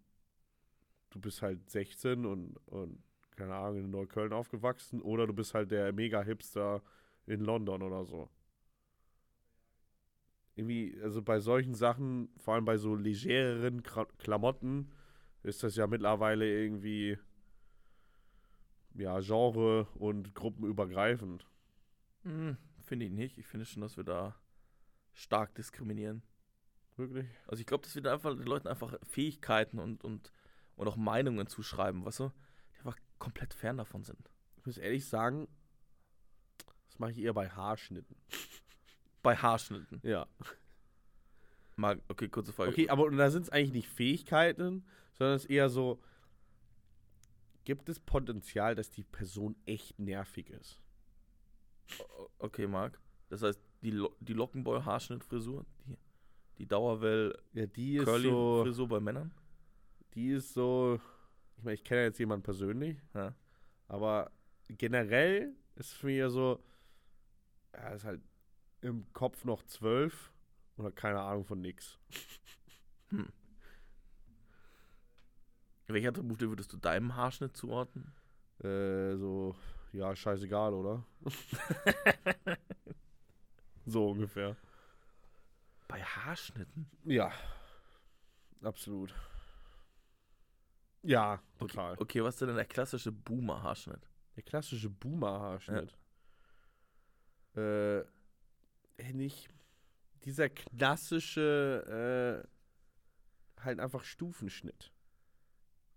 du 1.11 1.19
bist 1.19 1.41
halt 1.41 1.69
16 1.69 2.25
und, 2.25 2.57
und 2.67 3.04
keine 3.35 3.55
Ahnung, 3.55 3.77
in 3.77 3.89
Neukölln 3.89 4.33
aufgewachsen 4.33 5.01
oder 5.01 5.27
du 5.27 5.33
bist 5.33 5.53
halt 5.53 5.71
der 5.71 5.93
Mega-Hipster 5.93 6.81
in 7.25 7.41
London 7.41 7.81
oder 7.81 8.05
so. 8.05 8.29
Irgendwie, 10.55 10.97
also 11.01 11.21
bei 11.21 11.39
solchen 11.39 11.73
Sachen, 11.73 12.29
vor 12.37 12.53
allem 12.53 12.65
bei 12.65 12.77
so 12.77 12.95
legereren 12.95 13.83
Klamotten, 14.17 14.91
ist 15.43 15.63
das 15.63 15.75
ja 15.75 15.85
mittlerweile 15.85 16.47
irgendwie 16.47 17.17
ja, 18.95 19.19
Genre 19.19 19.87
und 19.95 20.33
gruppenübergreifend. 20.33 21.45
Hm, 22.23 22.57
finde 22.83 23.05
ich 23.05 23.11
nicht. 23.11 23.37
Ich 23.37 23.45
finde 23.45 23.65
schon, 23.65 23.81
dass 23.81 23.97
wir 23.97 24.03
da 24.03 24.35
stark 25.13 25.53
diskriminieren. 25.55 26.23
Wirklich? 26.97 27.27
Also 27.47 27.59
ich 27.59 27.67
glaube, 27.67 27.83
dass 27.83 27.95
wir 27.95 28.01
da 28.01 28.13
einfach 28.13 28.35
den 28.35 28.45
Leuten 28.45 28.67
einfach 28.67 28.97
Fähigkeiten 29.03 29.79
und, 29.79 30.03
und, 30.03 30.31
und 30.75 30.87
auch 30.87 30.95
Meinungen 30.95 31.47
zuschreiben, 31.47 32.05
weißt 32.05 32.21
du, 32.21 32.31
komplett 33.25 33.55
fern 33.55 33.77
davon 33.77 34.03
sind. 34.03 34.29
Ich 34.57 34.65
muss 34.67 34.77
ehrlich 34.77 35.05
sagen, 35.07 35.47
das 36.87 36.99
mache 36.99 37.11
ich 37.11 37.17
eher 37.19 37.33
bei 37.33 37.49
Haarschnitten. 37.49 38.15
Bei 39.23 39.35
Haarschnitten. 39.35 39.99
Ja. 40.03 40.27
Mal, 41.77 41.99
okay, 42.09 42.29
kurze 42.29 42.53
Frage. 42.53 42.69
Okay, 42.69 42.89
aber 42.89 43.09
da 43.09 43.31
sind 43.31 43.41
es 43.41 43.49
eigentlich 43.49 43.73
nicht 43.73 43.89
Fähigkeiten, 43.89 44.85
sondern 45.13 45.35
es 45.35 45.45
ist 45.45 45.49
eher 45.49 45.67
so, 45.69 45.99
gibt 47.63 47.89
es 47.89 47.99
Potenzial, 47.99 48.75
dass 48.75 48.91
die 48.91 49.03
Person 49.03 49.55
echt 49.65 49.97
nervig 49.97 50.51
ist? 50.51 50.79
Okay, 52.37 52.67
Marc. 52.67 52.99
Das 53.29 53.41
heißt, 53.41 53.59
die, 53.81 53.89
Lo 53.89 54.15
die 54.19 54.33
Lockenboy-Haarschnittfrisur, 54.33 55.65
die, 55.87 55.97
die 56.59 56.67
Dauerwell 56.67 57.35
Ja, 57.53 57.65
so, 58.71 58.85
bei 58.85 58.99
Männern. 58.99 59.31
die 60.13 60.33
ist 60.33 60.53
so, 60.53 61.01
ich 61.57 61.63
meine, 61.63 61.75
ich 61.75 61.83
kenne 61.83 62.03
jetzt 62.03 62.19
jemanden 62.19 62.43
persönlich, 62.43 62.97
Ja. 63.13 63.33
aber 63.87 64.31
generell 64.67 65.55
ist 65.75 65.93
für 65.93 66.07
mich 66.07 66.17
ja 66.17 66.29
so, 66.29 66.63
er 67.71 67.93
ist 67.95 68.05
halt 68.05 68.21
im 68.81 69.11
Kopf 69.13 69.43
noch 69.45 69.63
zwölf 69.63 70.31
und 70.77 70.85
hat 70.85 70.95
keine 70.95 71.19
Ahnung 71.21 71.45
von 71.45 71.59
nix. 71.61 71.97
Welche 75.87 76.09
Attribute 76.09 76.41
würdest 76.41 76.73
du 76.73 76.77
deinem 76.77 77.15
Haarschnitt 77.15 77.55
zuordnen? 77.55 78.11
Äh, 78.63 79.15
so, 79.17 79.55
ja, 79.93 80.15
scheißegal, 80.15 80.73
oder? 80.73 81.05
so 83.85 84.09
ungefähr. 84.09 84.55
Bei 85.87 86.01
Haarschnitten? 86.01 86.89
Ja, 87.03 87.31
absolut. 88.63 89.13
Ja, 91.05 91.39
total. 91.59 91.95
Okay, 91.99 92.23
was 92.23 92.35
ist 92.35 92.41
denn 92.41 92.55
der 92.55 92.65
klassische 92.65 93.11
Boomer-Haarschnitt? 93.11 94.09
Der 94.35 94.43
klassische 94.43 94.89
Boomer-Haarschnitt. 94.89 95.95
Äh, 97.55 97.99
äh, 97.99 99.13
nicht 99.13 99.49
dieser 100.23 100.49
klassische, 100.49 102.43
äh, 102.43 103.61
halt 103.61 103.79
einfach 103.79 104.03
Stufenschnitt. 104.03 104.91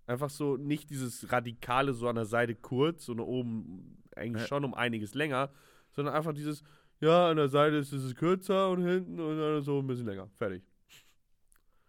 Einfach 0.06 0.30
so, 0.30 0.56
nicht 0.56 0.90
dieses 0.90 1.32
radikale, 1.32 1.94
so 1.94 2.08
an 2.08 2.16
der 2.16 2.26
Seite 2.26 2.54
kurz 2.54 3.08
und 3.08 3.20
oben 3.20 4.02
eigentlich 4.14 4.42
Ja. 4.42 4.48
schon 4.48 4.64
um 4.64 4.74
einiges 4.74 5.14
länger, 5.14 5.50
sondern 5.92 6.14
einfach 6.14 6.34
dieses, 6.34 6.62
ja, 7.00 7.30
an 7.30 7.36
der 7.38 7.48
Seite 7.48 7.76
ist 7.76 7.92
es 7.92 8.14
kürzer 8.14 8.70
und 8.70 8.82
hinten 8.86 9.18
und 9.20 9.38
dann 9.38 9.62
so 9.62 9.78
ein 9.80 9.86
bisschen 9.86 10.06
länger. 10.06 10.28
Fertig. 10.36 10.62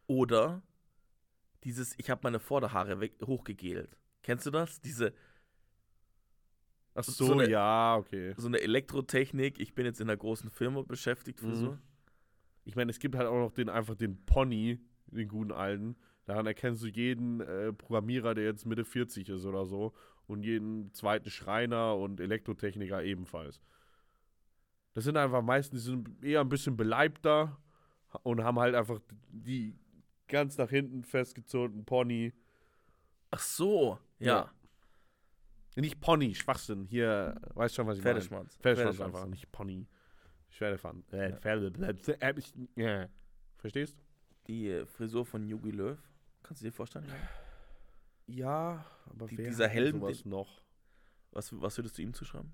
Oder 0.08 0.62
dieses, 1.64 1.94
ich 1.98 2.10
habe 2.10 2.22
meine 2.24 2.40
Vorderhaare 2.40 3.00
weg, 3.00 3.14
hochgegelt. 3.26 3.98
Kennst 4.24 4.46
du 4.46 4.52
das? 4.52 4.80
Diese, 4.82 5.14
Ach 6.96 7.04
So 7.04 7.26
so, 7.28 7.34
eine- 7.34 7.50
ja, 7.50 7.96
okay. 7.98 8.34
so 8.38 8.48
eine 8.48 8.60
Elektrotechnik, 8.60 9.60
ich 9.60 9.74
bin 9.74 9.86
jetzt 9.86 10.02
in 10.02 10.10
einer 10.10 10.18
großen 10.18 10.50
Firma 10.50 10.82
beschäftigt, 10.82 11.40
Frisur. 11.40 11.74
Mhm. 11.74 11.82
Ich 12.66 12.76
meine, 12.76 12.92
es 12.92 13.00
gibt 13.00 13.16
halt 13.16 13.28
auch 13.28 13.40
noch 13.40 13.52
den 13.52 13.70
einfach 13.70 13.96
den 13.96 14.26
Pony, 14.26 14.80
den 15.08 15.28
guten 15.28 15.52
alten. 15.52 15.96
Daran 16.26 16.46
erkennst 16.46 16.84
du 16.84 16.88
jeden 16.88 17.40
äh, 17.42 17.74
Programmierer, 17.74 18.36
der 18.36 18.44
jetzt 18.46 18.66
Mitte 18.66 18.86
40 18.86 19.30
ist 19.30 19.46
oder 19.46 19.66
so. 19.66 19.94
Und 20.28 20.44
jeden 20.44 20.94
zweiten 20.94 21.30
Schreiner 21.32 21.96
und 21.96 22.20
Elektrotechniker 22.20 23.02
ebenfalls. 23.04 23.62
Das 24.94 25.04
sind 25.04 25.18
einfach 25.18 25.42
meistens, 25.42 25.84
die 25.84 25.90
sind 25.92 26.24
eher 26.24 26.42
ein 26.42 26.50
bisschen 26.50 26.76
beleibter 26.78 27.58
und 28.24 28.44
haben 28.44 28.60
halt 28.60 28.76
einfach 28.76 29.00
die 29.30 29.76
ganz 30.30 30.58
nach 30.58 30.70
hinten 30.70 31.04
festgezogenen 31.04 31.84
Pony. 31.86 32.32
Ach 33.32 33.40
so, 33.40 34.00
ja. 34.20 34.50
Nicht 35.76 36.00
Pony, 36.02 36.34
Schwachsinn. 36.36 36.86
Hier, 36.86 37.40
weißt 37.54 37.76
schon, 37.76 37.88
was 37.88 37.98
ich 37.98 38.04
meine. 38.04 38.16
Pferdeschwanz. 38.22 38.58
Pferdeschwanz 38.58 39.00
einfach, 39.02 39.26
nicht 39.28 39.52
Pony. 39.52 39.88
Pferdefahren. 40.50 41.04
Äh, 41.12 41.30
Ja. 41.32 41.36
Pferde. 41.38 42.20
Äh, 42.20 42.34
ja. 42.76 43.08
Verstehst? 43.58 43.98
Die 44.48 44.68
äh, 44.70 44.86
Frisur 44.86 45.26
von 45.26 45.48
Yogi 45.48 45.72
Löw. 45.72 45.98
Kannst 46.44 46.62
du 46.62 46.66
dir 46.66 46.72
vorstellen? 46.72 47.06
Ja, 48.26 48.84
aber 49.06 49.28
Die- 49.28 49.38
wer 49.38 49.46
dieser 49.48 49.68
Helm, 49.68 50.00
sowas 50.00 50.26
noch? 50.26 50.62
Was, 51.32 51.52
was 51.62 51.78
würdest 51.78 51.98
du 51.98 52.02
ihm 52.02 52.14
zuschreiben? 52.14 52.52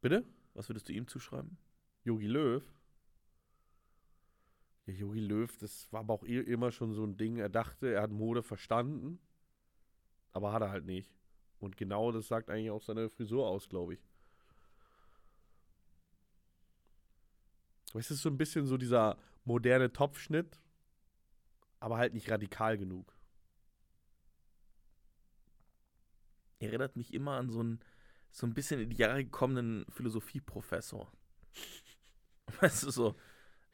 Bitte? 0.00 0.24
Was 0.54 0.68
würdest 0.68 0.88
du 0.88 0.92
ihm 0.92 1.06
zuschreiben? 1.06 1.56
Yogi 2.02 2.26
Löw? 2.26 2.62
Ja, 4.84 4.92
Yogi 4.92 5.20
Löw, 5.20 5.56
das 5.56 5.90
war 5.90 6.00
aber 6.00 6.12
auch 6.14 6.22
immer 6.24 6.70
schon 6.70 6.92
so 6.92 7.02
ein 7.04 7.16
Ding. 7.16 7.38
Er 7.38 7.48
dachte, 7.48 7.94
er 7.94 8.02
hat 8.02 8.10
Mode 8.10 8.42
verstanden, 8.42 9.18
aber 10.32 10.52
hat 10.52 10.62
er 10.62 10.70
halt 10.70 10.86
nicht. 10.86 11.12
Und 11.60 11.76
genau 11.76 12.10
das 12.12 12.26
sagt 12.28 12.50
eigentlich 12.50 12.70
auch 12.70 12.82
seine 12.82 13.08
Frisur 13.08 13.46
aus, 13.46 13.68
glaube 13.68 13.94
ich. 13.94 14.00
Aber 17.90 18.00
Es 18.00 18.10
ist 18.10 18.22
so 18.22 18.28
ein 18.28 18.38
bisschen 18.38 18.66
so 18.66 18.76
dieser 18.76 19.16
moderne 19.44 19.92
Topfschnitt, 19.92 20.58
aber 21.80 21.98
halt 21.98 22.14
nicht 22.14 22.30
radikal 22.30 22.78
genug. 22.78 23.12
Erinnert 26.60 26.94
mich 26.96 27.12
immer 27.12 27.32
an 27.32 27.50
so 27.50 27.58
einen, 27.60 27.80
so 28.30 28.46
ein 28.46 28.54
bisschen 28.54 28.80
in 28.80 28.90
die 28.90 28.96
Jahre 28.96 29.24
gekommenen 29.24 29.84
Philosophieprofessor. 29.90 31.10
Weißt 32.60 32.82
du, 32.84 32.90
so, 32.90 33.16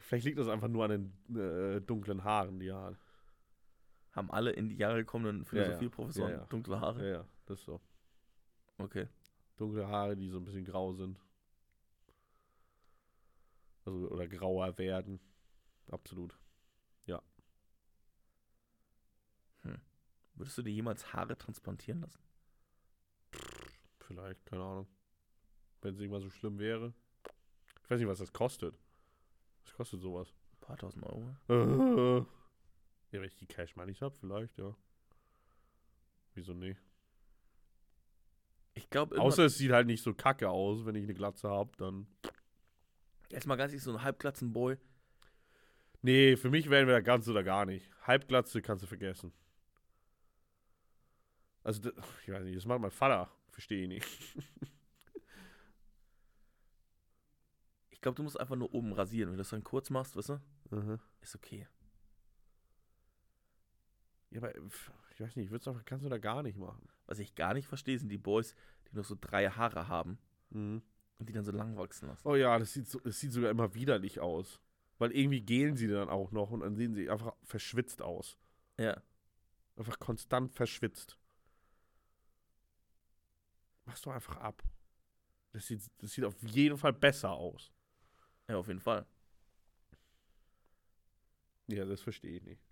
Vielleicht 0.07 0.25
liegt 0.25 0.39
das 0.39 0.49
einfach 0.49 0.69
nur 0.69 0.85
an 0.85 1.13
den 1.27 1.37
äh, 1.37 1.81
dunklen 1.81 2.23
Haaren, 2.23 2.61
die 2.61 2.69
er 2.69 2.81
hat. 2.81 2.97
haben 4.13 4.31
alle 4.31 4.53
in 4.53 4.69
die 4.69 4.77
Jahre 4.77 4.99
gekommenen 4.99 5.39
Ja, 5.39 5.43
ja. 5.43 5.49
Philosophieprofessoren 5.65 6.31
Ja, 6.33 6.39
ja. 6.39 6.45
dunkle 6.47 6.81
Haare? 6.81 7.03
Ja, 7.05 7.17
ja, 7.19 7.25
das 7.47 7.59
ist 7.59 7.65
so. 7.65 7.81
Okay. 8.79 9.09
Dunkle 9.57 9.89
Haare, 9.89 10.17
die 10.17 10.29
so 10.29 10.39
ein 10.39 10.45
bisschen 10.45 10.65
grau 10.65 10.93
sind. 10.93 11.21
Also, 13.85 14.09
oder 14.11 14.27
grauer 14.29 14.79
werden. 14.79 15.21
Absolut. 15.91 16.39
Würdest 20.39 20.59
du 20.59 20.63
dir 20.63 20.71
jemals 20.73 21.15
Haare 21.15 21.37
transplantieren 21.39 22.03
lassen? 22.03 22.21
Vielleicht, 24.01 24.45
keine 24.45 24.63
Ahnung. 24.63 24.87
Wenn 25.81 25.95
es 25.95 26.01
irgendwann 26.01 26.21
so 26.21 26.29
schlimm 26.29 26.59
wäre. 26.59 26.93
Ich 27.83 27.91
weiß 27.91 27.99
nicht, 27.99 28.09
was 28.09 28.19
das 28.19 28.35
kostet. 28.35 28.79
Was 29.67 29.75
kostet 29.75 30.01
sowas? 30.01 30.29
Ein 30.55 30.61
paar 30.61 30.77
tausend 30.79 31.05
Euro? 31.05 31.37
Äh. 31.49 32.25
Ja, 33.13 33.21
wenn 33.21 33.29
ich 33.29 33.37
die 33.37 33.47
Cash 33.47 33.77
Moneys 33.77 34.01
habe, 34.01 34.17
vielleicht, 34.17 34.59
ja. 34.59 34.75
Wieso 36.35 36.55
nicht? 36.55 36.79
Ich 38.75 38.91
glaube, 38.91 39.19
Außer 39.19 39.45
es 39.45 39.57
sieht 39.59 39.71
halt 39.71 39.87
nicht 39.87 40.03
so 40.03 40.13
kacke 40.13 40.51
aus, 40.51 40.85
wenn 40.85 40.97
ich 40.97 41.05
eine 41.05 41.15
Glatze 41.15 41.49
habe, 41.49 41.71
dann. 41.79 42.09
erstmal 43.31 43.57
ganz 43.57 43.71
ehrlich, 43.73 43.85
so 43.85 43.93
ein 43.93 44.03
Halbglatzenboy. 44.03 44.77
Nee, 46.03 46.37
für 46.37 46.51
mich 46.51 46.69
wären 46.69 46.89
wir 46.89 46.95
da 46.95 47.01
ganz 47.01 47.29
oder 47.29 47.45
gar 47.45 47.65
nicht. 47.65 47.89
Halbglatze 48.03 48.61
kannst 48.61 48.83
du 48.83 48.89
vergessen. 48.89 49.33
Also, 51.63 51.91
ich 52.23 52.29
weiß 52.33 52.45
nicht, 52.45 52.57
das 52.57 52.67
macht 52.67 52.81
mein 52.81 52.91
Vater. 52.91 53.31
Verstehe 53.51 53.83
ich 53.83 53.89
nicht. 53.89 54.07
Ich 57.91 57.96
glaube, 58.07 58.17
du 58.17 58.23
musst 58.23 58.39
einfach 58.39 58.55
nur 58.55 58.73
oben 58.73 58.93
rasieren. 58.93 59.31
Wenn 59.31 59.37
du 59.37 59.41
das 59.41 59.51
dann 59.51 59.65
kurz 59.65 59.91
machst, 59.91 60.15
weißt 60.17 60.29
du, 60.29 60.99
ist 61.21 61.35
okay. 61.35 61.67
Ja, 64.31 64.39
aber 64.39 64.55
ich 64.55 65.21
weiß 65.21 65.35
nicht, 65.35 65.47
ich 65.47 65.51
würde 65.51 65.63
es 65.63 65.69
einfach 65.69 65.85
ganz 65.85 66.05
oder 66.05 66.21
gar 66.21 66.45
nicht 66.45 66.57
machen. 66.57 66.89
Was 67.07 67.19
ich 67.19 67.35
gar 67.35 67.53
nicht 67.53 67.67
verstehe, 67.67 67.99
sind 67.99 68.09
die 68.09 68.19
Boys, 68.19 68.55
die 68.89 68.97
noch 68.97 69.05
so 69.05 69.17
drei 69.21 69.51
Haare 69.51 69.89
haben 69.89 70.19
Mhm. 70.51 70.83
und 71.19 71.29
die 71.29 71.33
dann 71.33 71.45
so 71.45 71.51
lang 71.51 71.77
wachsen 71.77 72.07
lassen. 72.07 72.29
Oh 72.29 72.37
ja, 72.37 72.57
das 72.61 72.73
sieht, 72.75 72.87
so, 72.87 73.01
das 73.01 73.19
sieht 73.19 73.33
sogar 73.33 73.51
immer 73.51 73.75
widerlich 73.75 74.21
aus. 74.21 74.61
Weil 74.99 75.11
irgendwie 75.11 75.41
gelen 75.41 75.77
sie 75.77 75.89
dann 75.89 76.09
auch 76.09 76.31
noch 76.31 76.53
und 76.53 76.61
dann 76.61 76.77
sehen 76.77 76.95
sie 76.95 77.11
einfach 77.11 77.35
verschwitzt 77.43 78.03
aus. 78.03 78.39
Ja. 78.79 79.03
Einfach 79.77 79.99
konstant 79.99 80.53
verschwitzt. 80.55 81.19
Machst 83.85 84.07
du 84.07 84.11
einfach 84.11 84.37
ab. 84.37 84.63
Das 85.53 85.67
sieht, 85.67 85.83
das 85.99 86.13
sieht 86.13 86.25
auf 86.25 86.41
jeden 86.43 86.79
Fall 86.79 86.93
besser 86.93 87.33
aus. 87.33 87.73
Ja, 88.49 88.57
auf 88.57 88.69
jeden 88.69 88.81
Fall. 88.81 89.07
Ja, 91.69 91.85
das 91.85 92.01
verstehe 92.01 92.37
ich 92.37 92.43
nicht. 92.43 92.63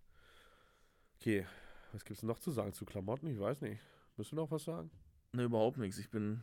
Okay, 1.16 1.46
was 1.92 2.04
gibt's 2.04 2.22
noch 2.22 2.38
zu 2.38 2.50
sagen 2.50 2.72
zu 2.72 2.84
Klamotten? 2.84 3.26
Ich 3.28 3.38
weiß 3.38 3.60
nicht. 3.62 3.80
Müssen 4.16 4.36
wir 4.36 4.42
noch 4.42 4.50
was 4.50 4.64
sagen? 4.64 4.90
Ne, 5.32 5.44
überhaupt 5.44 5.78
nichts. 5.78 5.98
Ich 5.98 6.10
bin. 6.10 6.42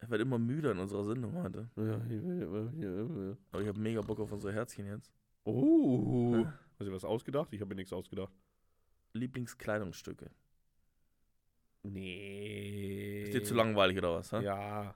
Ich 0.00 0.10
werde 0.10 0.22
immer 0.22 0.38
müder 0.38 0.72
in 0.72 0.78
unserer 0.78 1.04
Sendung 1.04 1.34
heute. 1.34 1.68
Ja, 1.76 2.02
hier, 2.04 2.20
hier, 2.20 2.72
hier. 2.74 3.38
Aber 3.50 3.62
ich 3.62 3.68
habe 3.68 3.80
mega 3.80 4.00
Bock 4.00 4.20
auf 4.20 4.32
unsere 4.32 4.52
Herzchen 4.52 4.86
jetzt. 4.86 5.12
Oh. 5.44 6.34
Ja. 6.34 6.58
Hast 6.78 6.86
du 6.86 6.92
was 6.92 7.04
ausgedacht? 7.04 7.52
Ich 7.52 7.60
habe 7.60 7.70
mir 7.70 7.76
nichts 7.76 7.92
ausgedacht. 7.92 8.32
Lieblingskleidungsstücke. 9.12 10.30
Nee. 11.82 13.22
Ist 13.22 13.34
dir 13.34 13.42
zu 13.42 13.54
langweilig 13.54 13.98
oder 13.98 14.14
was? 14.14 14.32
hä? 14.32 14.42
Ja, 14.42 14.94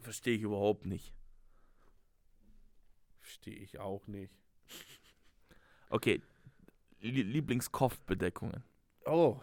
Verstehe 0.00 0.36
ich 0.36 0.42
überhaupt 0.42 0.86
nicht. 0.86 1.14
Verstehe 3.28 3.56
ich 3.56 3.78
auch 3.78 4.06
nicht. 4.06 4.32
Okay. 5.90 6.22
Lie- 7.00 7.22
Lieblingskopfbedeckungen. 7.22 8.64
Oh. 9.04 9.38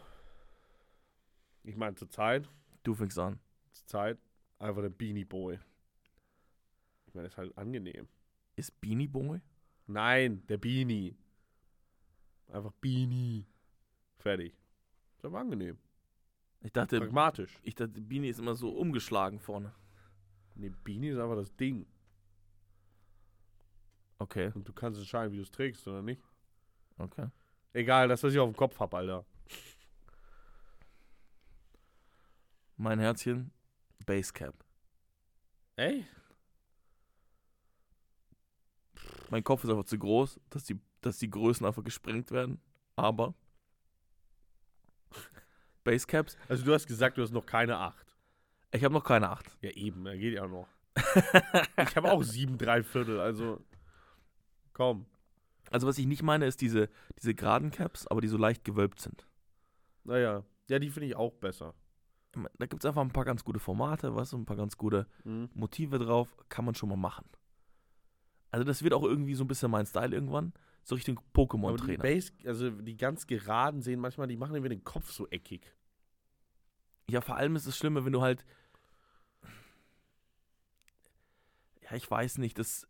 Ich 1.64 1.76
meine, 1.76 1.96
zur 1.96 2.10
Zeit, 2.10 2.50
Du 2.84 2.96
fängst 2.96 3.18
an. 3.20 3.40
zur 3.74 3.86
Zeit 3.88 4.18
einfach 4.58 4.82
der 4.82 4.90
Beanie 4.90 5.24
Boy. 5.26 5.60
Ich 7.06 7.14
meine, 7.14 7.28
ist 7.28 7.38
halt 7.38 7.56
angenehm. 7.58 8.08
Ist 8.56 8.80
Beanie 8.82 9.08
Boy? 9.08 9.40
Nein, 9.86 10.46
der 10.48 10.58
Beanie. 10.58 11.16
Einfach 12.48 12.72
Beanie. 12.82 13.46
Fertig. 14.18 14.54
Ist 15.18 15.26
aber 15.26 15.40
angenehm. 15.40 15.78
Ich 16.62 16.72
dachte, 16.72 16.98
Pragmatisch. 17.00 17.60
ich 17.62 17.76
dachte, 17.76 18.02
Beanie 18.02 18.30
ist 18.30 18.40
immer 18.40 18.56
so 18.56 18.72
umgeschlagen 18.72 19.40
vorne. 19.40 19.74
Nee, 20.56 20.72
Beanie 20.84 21.10
ist 21.10 21.20
einfach 21.20 21.36
das 21.36 21.56
Ding. 21.56 21.86
Okay, 24.18 24.52
Und 24.56 24.68
du 24.68 24.74
kannst 24.74 25.00
entscheiden, 25.00 25.32
wie 25.34 25.38
du 25.38 25.44
es 25.44 25.52
trägst 25.52 25.88
oder 25.88 26.02
nicht. 26.02 26.22
okay. 26.98 27.28
Egal, 27.74 28.08
das, 28.08 28.24
was 28.24 28.32
ich 28.32 28.40
auf 28.40 28.50
dem 28.50 28.56
Kopf 28.56 28.80
hab, 28.80 28.94
Alter. 28.94 29.26
Mein 32.78 33.00
Herzchen, 33.00 33.52
Basecap. 34.06 34.56
Ey? 35.76 36.06
Mein 39.30 39.44
Kopf 39.44 39.64
ist 39.64 39.70
einfach 39.70 39.84
zu 39.86 39.98
groß, 40.00 40.40
dass 40.50 40.64
die, 40.64 40.80
dass 41.02 41.18
die 41.18 41.30
Größen 41.30 41.66
einfach 41.66 41.84
gesprengt 41.84 42.32
werden. 42.32 42.62
Aber 42.96 43.34
Basecaps, 45.84 46.38
Also 46.48 46.64
du 46.64 46.74
hast 46.74 46.88
gesagt, 46.88 47.18
du 47.18 47.22
hast 47.24 47.32
noch 47.32 47.46
keine 47.46 47.78
8. 47.78 48.16
ich 48.72 48.84
habe 48.84 48.94
noch 48.94 49.04
keine 49.04 49.30
8. 49.30 49.58
Ja, 49.62 49.72
eben, 49.72 50.06
er 50.06 50.18
geht 50.18 50.34
ja 50.36 50.48
noch. 50.48 50.68
ich 50.96 51.96
habe 51.98 52.10
auch 52.12 52.24
sieben, 52.24 52.58
drei 52.58 52.84
Viertel, 52.84 53.20
also. 53.20 53.62
Komm. 54.76 55.06
Also 55.72 55.88
was 55.88 55.98
ich 55.98 56.06
nicht 56.06 56.22
meine, 56.22 56.46
ist 56.46 56.62
diese, 56.62 56.90
diese 57.18 57.34
geraden 57.34 57.72
Caps, 57.72 58.06
aber 58.08 58.22
die 58.22 58.28
so 58.28 58.38
leicht 58.38 58.64
gewölbt 58.64 59.00
sind. 59.00 59.26
Naja. 60.04 60.44
Ja, 60.68 60.80
die 60.80 60.90
finde 60.90 61.08
ich 61.08 61.16
auch 61.16 61.34
besser. 61.34 61.74
Da 62.34 62.66
gibt 62.66 62.84
es 62.84 62.86
einfach 62.86 63.02
ein 63.02 63.12
paar 63.14 63.24
ganz 63.24 63.46
gute 63.46 63.60
Formate, 63.60 64.14
weißt 64.14 64.34
du, 64.34 64.38
ein 64.38 64.46
paar 64.46 64.58
ganz 64.58 64.78
gute 64.78 65.08
Mhm. 65.24 65.50
Motive 65.54 65.98
drauf, 65.98 66.28
kann 66.50 66.66
man 66.66 66.76
schon 66.76 66.90
mal 66.90 66.98
machen. 66.98 67.26
Also 68.52 68.66
das 68.66 68.84
wird 68.84 68.94
auch 68.94 69.04
irgendwie 69.04 69.34
so 69.36 69.44
ein 69.46 69.48
bisschen 69.48 69.72
mein 69.72 69.86
Style 69.86 70.14
irgendwann, 70.14 70.54
so 70.84 70.96
Richtung 70.96 71.20
Pokémon-Trainer. 71.34 72.04
Base, 72.04 72.34
also 72.46 72.70
die 72.70 72.98
ganz 72.98 73.26
geraden 73.26 73.82
sehen 73.82 74.02
manchmal, 74.02 74.28
die 74.28 74.36
machen 74.38 74.54
irgendwie 74.54 74.76
den 74.76 74.84
Kopf 74.84 75.12
so 75.12 75.28
eckig. 75.30 75.74
Ja, 77.10 77.22
vor 77.22 77.38
allem 77.38 77.56
ist 77.56 77.66
es 77.68 77.78
schlimmer, 77.78 78.04
wenn 78.04 78.14
du 78.14 78.22
halt. 78.22 78.46
Ja, 81.82 81.94
ich 81.96 82.10
weiß 82.10 82.40
nicht, 82.40 82.58
das, 82.60 82.88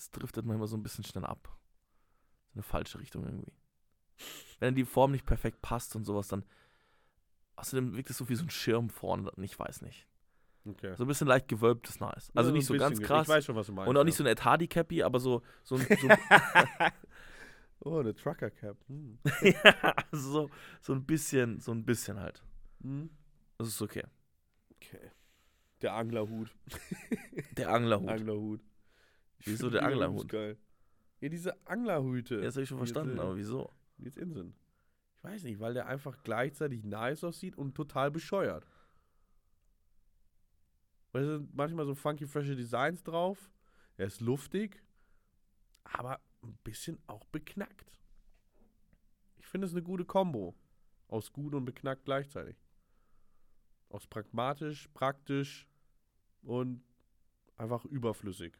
das 0.00 0.10
driftet 0.10 0.46
manchmal 0.46 0.66
so 0.66 0.78
ein 0.78 0.82
bisschen 0.82 1.04
schnell 1.04 1.26
ab. 1.26 1.54
So 2.48 2.54
eine 2.54 2.62
falsche 2.62 2.98
Richtung 2.98 3.24
irgendwie. 3.24 3.52
Wenn 4.58 4.74
die 4.74 4.86
Form 4.86 5.12
nicht 5.12 5.26
perfekt 5.26 5.60
passt 5.60 5.94
und 5.94 6.04
sowas, 6.04 6.28
dann. 6.28 6.44
Außerdem 7.56 7.94
wirkt 7.94 8.08
es 8.08 8.16
so 8.16 8.30
wie 8.30 8.34
so 8.34 8.44
ein 8.44 8.50
Schirm 8.50 8.88
vorne, 8.88 9.30
ich 9.36 9.58
weiß 9.58 9.82
nicht. 9.82 10.06
Okay. 10.64 10.94
So 10.96 11.04
ein 11.04 11.06
bisschen 11.06 11.26
leicht 11.26 11.48
gewölbt 11.48 11.86
ist 11.88 12.00
nice. 12.00 12.30
Also 12.34 12.48
Ja, 12.50 12.56
nicht 12.56 12.66
so 12.66 12.74
ganz 12.76 12.98
krass. 13.00 13.24
Ich 13.24 13.28
weiß 13.28 13.44
schon, 13.44 13.56
was 13.56 13.66
du 13.66 13.72
meinst. 13.74 13.90
und 13.90 13.96
auch 13.98 14.04
nicht 14.04 14.16
so 14.16 14.24
ein 14.24 14.26
Ed 14.26 14.42
Hardy 14.42 14.68
Cappy, 14.68 15.02
aber 15.02 15.20
so, 15.20 15.42
so, 15.64 15.76
ein, 15.76 15.86
so, 16.00 16.08
Oh, 17.80 17.98
eine 17.98 18.14
Trucker 18.14 18.50
Cap. 18.50 18.78
Hm. 18.88 19.18
ja, 19.42 19.94
also 20.10 20.30
so, 20.30 20.50
so 20.80 20.92
ein 20.94 21.04
bisschen, 21.04 21.60
so 21.60 21.72
ein 21.72 21.84
bisschen 21.84 22.18
halt. 22.18 22.42
Hm. 22.82 23.10
Das 23.58 23.68
ist 23.68 23.82
okay. 23.82 24.04
Okay. 24.76 25.10
Der 25.82 25.94
Anglerhut. 25.94 26.54
Der 27.52 27.70
Anglerhut. 27.70 28.08
Anglerhut. 28.08 28.60
Wieso 29.44 29.70
der 29.70 29.84
Anglerhut? 29.84 30.28
Geil. 30.28 30.58
Ja, 31.20 31.28
diese 31.28 31.66
Anglerhüte. 31.66 32.36
Ja, 32.36 32.42
das 32.42 32.56
habe 32.56 32.62
ich 32.62 32.68
schon 32.68 32.78
verstanden, 32.78 33.18
aber 33.18 33.36
wieso? 33.36 33.70
jetzt 33.98 34.16
in 34.16 34.32
sind. 34.32 34.54
Ich 35.16 35.24
weiß 35.24 35.42
nicht, 35.44 35.60
weil 35.60 35.74
der 35.74 35.86
einfach 35.86 36.22
gleichzeitig 36.22 36.82
nice 36.84 37.24
aussieht 37.24 37.56
und 37.56 37.74
total 37.74 38.10
bescheuert. 38.10 38.66
Weil 41.12 41.24
es 41.24 41.28
sind 41.28 41.54
manchmal 41.54 41.86
so 41.86 41.94
funky, 41.94 42.26
frische 42.26 42.56
Designs 42.56 43.02
drauf. 43.02 43.50
Er 43.96 44.06
ist 44.06 44.20
luftig, 44.20 44.82
aber 45.84 46.20
ein 46.42 46.56
bisschen 46.64 46.98
auch 47.06 47.26
beknackt. 47.26 48.00
Ich 49.38 49.46
finde 49.46 49.66
es 49.66 49.72
eine 49.72 49.82
gute 49.82 50.04
Kombo. 50.04 50.54
Aus 51.08 51.32
gut 51.32 51.54
und 51.54 51.64
beknackt 51.64 52.04
gleichzeitig. 52.04 52.56
Aus 53.88 54.06
pragmatisch, 54.06 54.88
praktisch 54.94 55.66
und 56.42 56.82
einfach 57.56 57.84
überflüssig. 57.84 58.59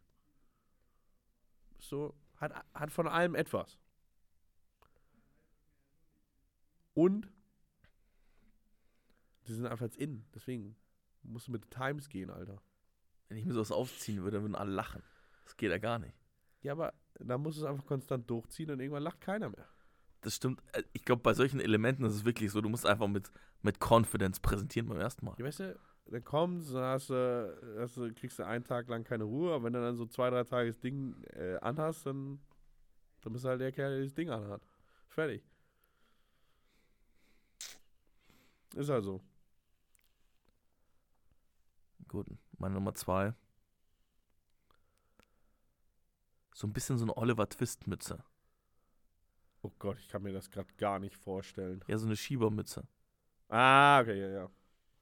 So, 1.80 2.14
hat, 2.36 2.52
hat 2.74 2.90
von 2.90 3.08
allem 3.08 3.34
etwas. 3.34 3.78
Und 6.94 7.30
die 9.46 9.54
sind 9.54 9.66
einfach 9.66 9.84
jetzt 9.84 9.96
in. 9.96 10.24
Deswegen 10.34 10.76
musst 11.22 11.48
du 11.48 11.52
mit 11.52 11.64
den 11.64 11.70
Times 11.70 12.08
gehen, 12.08 12.30
Alter. 12.30 12.62
Wenn 13.28 13.38
ich 13.38 13.44
mir 13.44 13.54
sowas 13.54 13.72
aufziehen 13.72 14.22
würde, 14.22 14.42
würden 14.42 14.54
alle 14.56 14.72
lachen. 14.72 15.02
Das 15.44 15.56
geht 15.56 15.70
ja 15.70 15.78
gar 15.78 15.98
nicht. 15.98 16.14
Ja, 16.62 16.72
aber 16.72 16.92
da 17.18 17.38
musst 17.38 17.58
du 17.58 17.62
es 17.62 17.66
einfach 17.70 17.86
konstant 17.86 18.28
durchziehen 18.28 18.70
und 18.70 18.80
irgendwann 18.80 19.02
lacht 19.02 19.20
keiner 19.20 19.48
mehr. 19.50 19.66
Das 20.20 20.36
stimmt. 20.36 20.62
Äh, 20.72 20.82
Ich 20.92 21.04
glaube, 21.04 21.22
bei 21.22 21.32
solchen 21.34 21.60
Elementen 21.60 22.04
ist 22.04 22.14
es 22.14 22.24
wirklich 22.24 22.50
so, 22.50 22.60
du 22.60 22.68
musst 22.68 22.86
einfach 22.86 23.08
mit, 23.08 23.30
mit 23.62 23.78
Confidence 23.80 24.40
präsentieren 24.40 24.88
beim 24.88 24.98
ersten 25.00 25.24
Mal. 25.24 25.36
Ja, 25.38 25.44
weißt 25.44 25.60
du, 25.60 25.78
dann 26.10 26.24
kommst, 26.24 26.74
dann 26.74 26.82
hast 26.82 27.10
du, 27.10 27.76
hast 27.78 27.96
du, 27.96 28.12
kriegst 28.12 28.38
du 28.38 28.46
einen 28.46 28.64
Tag 28.64 28.88
lang 28.88 29.04
keine 29.04 29.24
Ruhe, 29.24 29.54
aber 29.54 29.64
wenn 29.64 29.72
du 29.72 29.80
dann 29.80 29.96
so 29.96 30.06
zwei, 30.06 30.28
drei 30.30 30.42
Tage 30.42 30.70
das 30.70 30.80
Ding 30.80 31.22
äh, 31.34 31.56
anhast, 31.58 32.04
dann, 32.04 32.40
dann 33.20 33.32
bist 33.32 33.44
du 33.44 33.48
halt 33.48 33.60
der 33.60 33.72
Kerl, 33.72 33.94
der 33.94 34.04
das 34.04 34.14
Ding 34.14 34.28
anhat. 34.28 34.60
Fertig. 35.08 35.44
Ist 38.74 38.90
halt 38.90 39.04
so. 39.04 39.20
Gut, 42.08 42.26
meine 42.58 42.74
Nummer 42.74 42.94
zwei. 42.94 43.34
So 46.54 46.66
ein 46.66 46.72
bisschen 46.72 46.98
so 46.98 47.04
eine 47.04 47.16
Oliver 47.16 47.48
Twist-Mütze. 47.48 48.22
Oh 49.62 49.70
Gott, 49.78 49.98
ich 49.98 50.08
kann 50.08 50.22
mir 50.22 50.32
das 50.32 50.50
gerade 50.50 50.72
gar 50.74 50.98
nicht 50.98 51.16
vorstellen. 51.16 51.84
Ja, 51.86 51.98
so 51.98 52.06
eine 52.06 52.16
Schiebermütze. 52.16 52.86
Ah, 53.48 54.00
okay, 54.00 54.20
ja, 54.20 54.28
ja. 54.28 54.50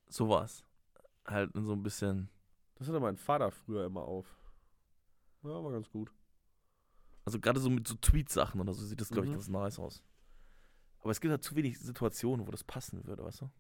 Sowas. 0.09 0.65
Halt 1.29 1.51
so 1.55 1.73
ein 1.73 1.83
bisschen. 1.83 2.29
Das 2.77 2.89
hatte 2.89 3.01
mein 3.01 3.17
Vater 3.17 3.51
früher 3.51 3.85
immer 3.87 4.03
auf. 4.03 4.27
Ja, 5.43 5.63
war 5.63 5.73
ganz 5.73 5.89
gut. 5.91 6.11
Also 7.25 7.39
gerade 7.39 7.61
so 7.61 7.69
mit 7.71 7.87
so 7.87 7.95
Tweet-Sachen 7.97 8.61
oder 8.61 8.73
so 8.73 8.85
sieht 8.85 9.01
das, 9.01 9.11
glaube 9.11 9.27
ich, 9.27 9.31
Mhm. 9.31 9.35
ganz 9.37 9.49
nice 9.49 9.79
aus. 9.79 10.03
Aber 11.01 11.11
es 11.11 11.21
gibt 11.21 11.31
halt 11.31 11.45
zu 11.45 11.55
wenig 11.55 11.79
Situationen, 11.79 12.47
wo 12.47 12.51
das 12.51 12.65
passen 12.65 13.05
würde, 13.05 13.23
weißt 13.25 13.43
du? 13.43 13.51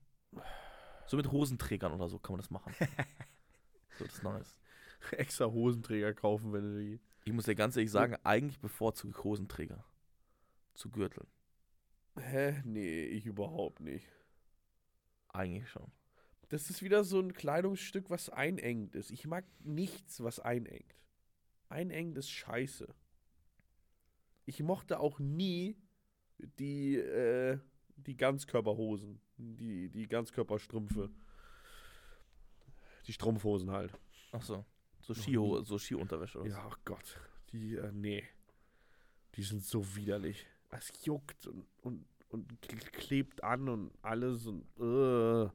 So 1.07 1.17
mit 1.17 1.31
Hosenträgern 1.31 1.93
oder 1.93 2.09
so 2.09 2.19
kann 2.19 2.33
man 2.35 2.41
das 2.41 2.51
machen. 2.51 2.75
so, 3.99 4.05
das 4.05 4.15
ist 4.15 4.23
nice. 4.23 4.57
Extra 5.13 5.47
Hosenträger 5.47 6.13
kaufen, 6.15 6.53
wenn 6.53 6.63
du 6.63 6.79
die. 6.81 7.01
Ich 7.25 7.33
muss 7.33 7.45
dir 7.45 7.55
ganz 7.55 7.77
ehrlich 7.77 7.91
sagen, 7.91 8.17
eigentlich 8.25 8.59
bevorzuge 8.59 9.13
ich 9.17 9.23
Hosenträger 9.25 9.85
zu 10.75 10.91
Gürteln. 10.91 11.27
Hä? 12.17 12.63
Nee, 12.65 13.05
ich 13.05 13.27
überhaupt 13.27 13.81
nicht. 13.81 14.07
Eigentlich 15.29 15.69
schon. 15.69 15.93
Das 16.49 16.71
ist 16.71 16.83
wieder 16.83 17.05
so 17.05 17.21
ein 17.21 17.35
Kleidungsstück, 17.35 18.09
was 18.09 18.31
einengt 18.31 18.95
ist. 18.95 19.11
Ich 19.11 19.27
mag 19.27 19.45
nichts, 19.61 20.23
was 20.23 20.41
einengt. 20.41 20.95
Einengt 21.69 22.17
ist 22.17 22.31
scheiße. 22.31 22.89
Ich 24.47 24.63
mochte 24.63 24.99
auch 24.99 25.19
nie 25.19 25.77
die, 26.39 26.97
äh, 26.97 27.59
die 27.97 28.17
Ganzkörperhosen. 28.17 29.21
Die, 29.37 29.91
die 29.91 30.09
Ganzkörperstrümpfe. 30.09 31.11
Die 33.07 33.13
Strumpfhosen 33.13 33.71
halt. 33.71 33.93
Ach 34.33 34.43
so. 34.43 34.65
So, 35.01 35.15
Skiho 35.15 35.63
so 35.63 35.79
Skiunterwäsche 35.79 36.41
oder 36.41 36.51
so. 36.51 36.57
Ja, 36.57 36.67
ach 36.67 36.79
Gott. 36.85 37.21
Die, 37.53 37.77
äh, 37.77 37.93
nee. 37.93 38.25
Die 39.35 39.43
sind 39.43 39.65
so 39.65 39.95
widerlich. 39.97 40.47
Es 40.71 40.93
juckt 41.05 41.47
und, 41.47 41.67
und, 41.83 42.07
und 42.31 42.63
klebt 42.63 43.45
an 43.45 43.69
und 43.69 43.93
alles 44.03 44.47
und, 44.47 44.65
äh. 44.81 45.51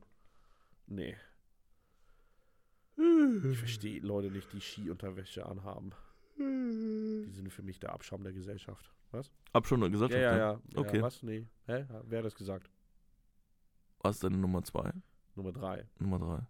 Nee. 0.94 1.18
Ich 3.52 3.58
verstehe 3.58 4.00
Leute 4.02 4.30
nicht, 4.30 4.54
die 4.54 4.62
Skiunterwäsche 4.62 5.46
anhaben. 5.46 5.92
Die 6.38 7.32
sind 7.32 7.52
für 7.52 7.64
mich 7.64 7.80
der 7.80 7.94
Abschaum 7.94 8.24
der 8.24 8.34
Gesellschaft. 8.34 8.94
Was? 9.12 9.32
Eine 9.54 9.86
Ja, 9.86 9.90
Gesellschaft. 9.90 10.22
ja, 10.22 10.38
ja. 10.38 10.52
ja 10.54 10.80
Okay. 10.80 11.02
was? 11.02 11.24
Nee. 11.24 11.48
Hä? 11.66 11.86
Wer 12.04 12.20
hat 12.20 12.26
das 12.26 12.36
gesagt? 12.36 12.70
Was 14.02 14.18
ist 14.18 14.24
deine 14.24 14.38
Nummer 14.38 14.64
zwei? 14.64 14.92
Nummer 15.36 15.52
drei. 15.52 15.88
Nummer 15.98 16.20
drei. 16.20 16.46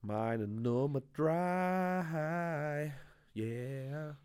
Meine 0.00 0.48
Nummer 0.48 1.02
drei. 1.12 2.94
Yeah. 3.34 4.16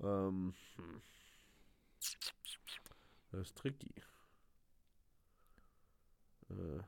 Ähm. 0.00 0.54
hm. 0.76 1.02
Das 3.30 3.40
ist 3.40 3.56
tricky. 3.56 3.92
Äh. 6.50 6.80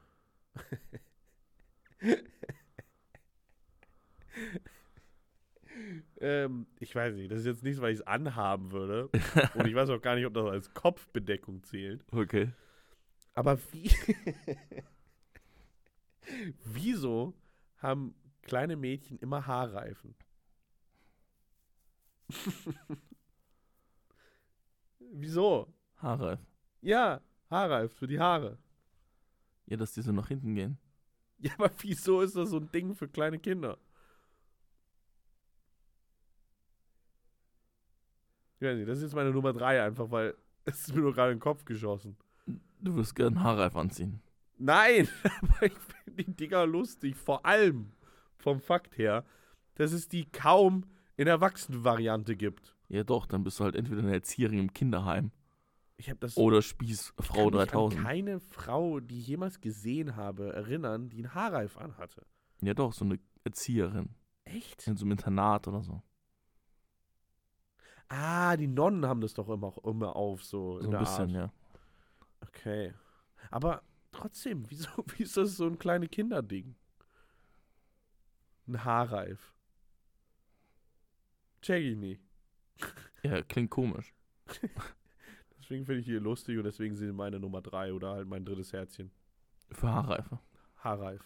ähm, 6.21 6.67
ich 6.79 6.95
weiß 6.95 7.15
nicht, 7.15 7.31
das 7.31 7.41
ist 7.41 7.47
jetzt 7.47 7.63
nichts, 7.63 7.81
weil 7.81 7.93
ich 7.93 8.01
es 8.01 8.07
anhaben 8.07 8.73
würde. 8.73 9.09
Und 9.55 9.67
ich 9.67 9.75
weiß 9.75 9.91
auch 9.91 10.01
gar 10.03 10.15
nicht, 10.15 10.27
ob 10.27 10.35
das 10.35 10.47
als 10.47 10.75
Kopfbedeckung 10.75 11.63
zählt. 11.63 12.05
Okay. 12.13 12.53
Aber 13.35 13.59
wie. 13.73 13.91
Wieso 16.65 17.35
haben 17.79 18.15
kleine 18.43 18.77
Mädchen 18.77 19.19
immer 19.19 19.47
Haarreifen? 19.47 20.15
Wieso? 24.99 25.73
Haarreif. 25.97 26.41
Ja, 26.81 27.21
Haarreif 27.51 27.93
für 27.93 28.07
die 28.07 28.19
Haare. 28.19 28.59
Ja, 29.67 29.77
dass 29.77 29.93
die 29.93 30.03
so 30.03 30.13
nach 30.13 30.29
hinten 30.29 30.55
gehen. 30.55 30.79
Ja, 31.39 31.53
aber 31.59 31.71
wieso 31.81 32.23
ist 32.23 32.37
das 32.37 32.51
so 32.51 32.59
ein 32.59 32.71
Ding 32.71 32.95
für 32.95 33.09
kleine 33.09 33.39
Kinder? 33.39 33.79
Ich 38.59 38.67
weiß 38.67 38.77
nicht, 38.77 38.89
das 38.89 38.99
ist 38.99 39.05
jetzt 39.05 39.15
meine 39.15 39.33
Nummer 39.33 39.53
drei 39.53 39.83
einfach, 39.83 40.11
weil 40.11 40.35
es 40.65 40.81
ist 40.81 40.95
mir 40.95 41.03
nur 41.03 41.13
gerade 41.13 41.33
in 41.33 41.37
den 41.37 41.43
Kopf 41.43 41.65
geschossen. 41.65 42.17
Du 42.81 42.95
würdest 42.95 43.15
gerne 43.15 43.43
Haarreif 43.43 43.77
anziehen. 43.77 44.21
Nein, 44.59 45.09
aber 45.43 45.67
ich 45.67 45.75
finde 45.75 46.25
die 46.25 46.37
Dinger 46.37 46.67
lustig. 46.67 47.17
Vor 47.17 47.45
allem 47.45 47.93
vom 48.39 48.61
Fakt 48.61 48.97
her, 48.97 49.25
dass 49.75 49.93
es 49.93 50.09
die 50.09 50.25
kaum 50.27 50.85
in 51.17 51.27
Erwachsenenvariante 51.27 52.37
gibt. 52.37 52.75
Ja, 52.89 53.05
doch, 53.05 53.27
dann 53.27 53.45
bist 53.45 53.59
du 53.61 53.65
halt 53.65 53.75
entweder 53.75 54.03
eine 54.03 54.13
Erzieherin 54.13 54.59
im 54.59 54.73
Kinderheim 54.73 55.33
Ich 55.99 56.11
habe 56.11 56.19
das 56.21 56.37
oder 56.37 56.61
Spießfrau 56.61 57.51
kann 57.51 57.53
mich 57.53 57.61
an 57.61 57.69
3000. 57.69 58.03
keine 58.03 58.41
Frau, 58.41 59.01
die 59.01 59.19
ich 59.21 59.27
jemals 59.29 59.61
gesehen 59.61 60.15
habe, 60.17 60.53
erinnern, 60.53 61.09
die 61.09 61.19
einen 61.25 61.35
Haarreif 61.35 61.77
anhatte. 61.79 62.27
Ja, 62.61 62.75
doch, 62.75 62.93
so 62.93 63.05
eine 63.05 63.19
Erzieherin. 63.45 64.15
Echt? 64.45 64.87
In 64.87 64.97
so 64.97 65.05
einem 65.05 65.13
Internat 65.13 65.67
oder 65.69 65.83
so. 65.83 66.03
Ah, 68.09 68.57
die 68.57 68.69
Nonnen 68.69 69.07
haben 69.07 69.21
das 69.21 69.35
doch 69.35 69.49
immer, 69.49 69.75
immer 69.85 70.15
auf, 70.15 70.45
so, 70.45 70.79
So 70.81 70.89
in 70.89 70.95
ein 70.95 71.01
bisschen, 71.01 71.35
Art. 71.37 71.53
ja. 71.53 71.53
Okay. 72.47 72.95
Aber 73.51 73.83
trotzdem, 74.13 74.65
wieso, 74.71 74.89
wie 75.17 75.23
ist 75.25 75.37
das 75.37 75.57
so 75.57 75.67
ein 75.67 75.79
kleines 75.79 76.11
Kinderding? 76.11 76.77
Ein 78.69 78.85
Haarreif. 78.85 79.55
Check 81.63 81.83
ich 81.83 81.97
nicht. 81.97 82.23
Ja, 83.23 83.43
klingt 83.43 83.71
komisch. 83.71 84.13
Deswegen 85.67 85.85
finde 85.85 85.99
ich 85.99 86.07
die 86.07 86.13
lustig 86.13 86.59
und 86.59 86.63
deswegen 86.63 86.95
sind 86.95 87.17
meine 87.17 87.41
Nummer 87.41 87.61
drei 87.61 87.93
oder 87.93 88.13
halt 88.13 88.29
mein 88.29 88.45
drittes 88.45 88.73
Herzchen. 88.73 89.11
Für 89.73 89.89
Haarreife. 89.93 90.39
Haarreif. 90.77 91.25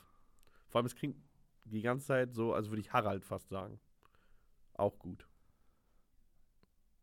Vor 0.68 0.78
allem, 0.78 0.86
es 0.86 0.94
klingt 0.94 1.16
die 1.64 1.82
ganze 1.82 2.06
Zeit 2.06 2.32
so, 2.32 2.54
als 2.54 2.70
würde 2.70 2.80
ich 2.80 2.90
Harald 2.90 3.26
fast 3.26 3.50
sagen. 3.50 3.78
Auch 4.72 4.98
gut. 4.98 5.28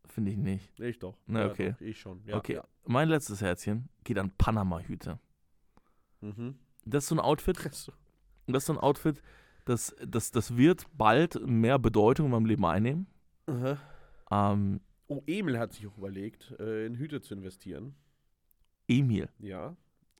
Finde 0.06 0.32
ich 0.32 0.36
nicht. 0.36 0.80
Ich 0.80 0.98
doch. 0.98 1.16
Na, 1.26 1.44
Ja, 1.44 1.50
okay. 1.52 1.72
Doch, 1.78 1.80
ich 1.80 2.00
schon. 2.00 2.24
Ja, 2.24 2.38
okay, 2.38 2.60
mein 2.86 3.08
letztes 3.08 3.40
Herzchen 3.40 3.88
geht 4.02 4.18
an 4.18 4.32
Panama-Hüte. 4.36 5.20
Mhm. 6.20 6.58
Das 6.86 7.04
ist 7.04 7.08
so 7.10 7.14
ein 7.14 7.20
Outfit, 7.20 7.64
das 7.64 7.88
ist 8.48 8.66
so 8.66 8.72
ein 8.72 8.80
Outfit, 8.80 9.22
das, 9.64 9.94
das, 10.04 10.32
das 10.32 10.56
wird 10.56 10.86
bald 10.92 11.40
mehr 11.46 11.78
Bedeutung 11.78 12.26
in 12.26 12.32
meinem 12.32 12.46
Leben 12.46 12.64
einnehmen. 12.64 13.06
Ähm, 14.32 14.80
Oh, 15.08 15.22
Emil 15.26 15.58
hat 15.58 15.72
sich 15.72 15.86
auch 15.86 15.96
überlegt, 15.96 16.54
äh, 16.60 16.86
in 16.86 16.96
Hüte 16.96 17.20
zu 17.20 17.34
investieren. 17.34 17.94
Emil. 18.88 19.28
Ja. 19.38 19.76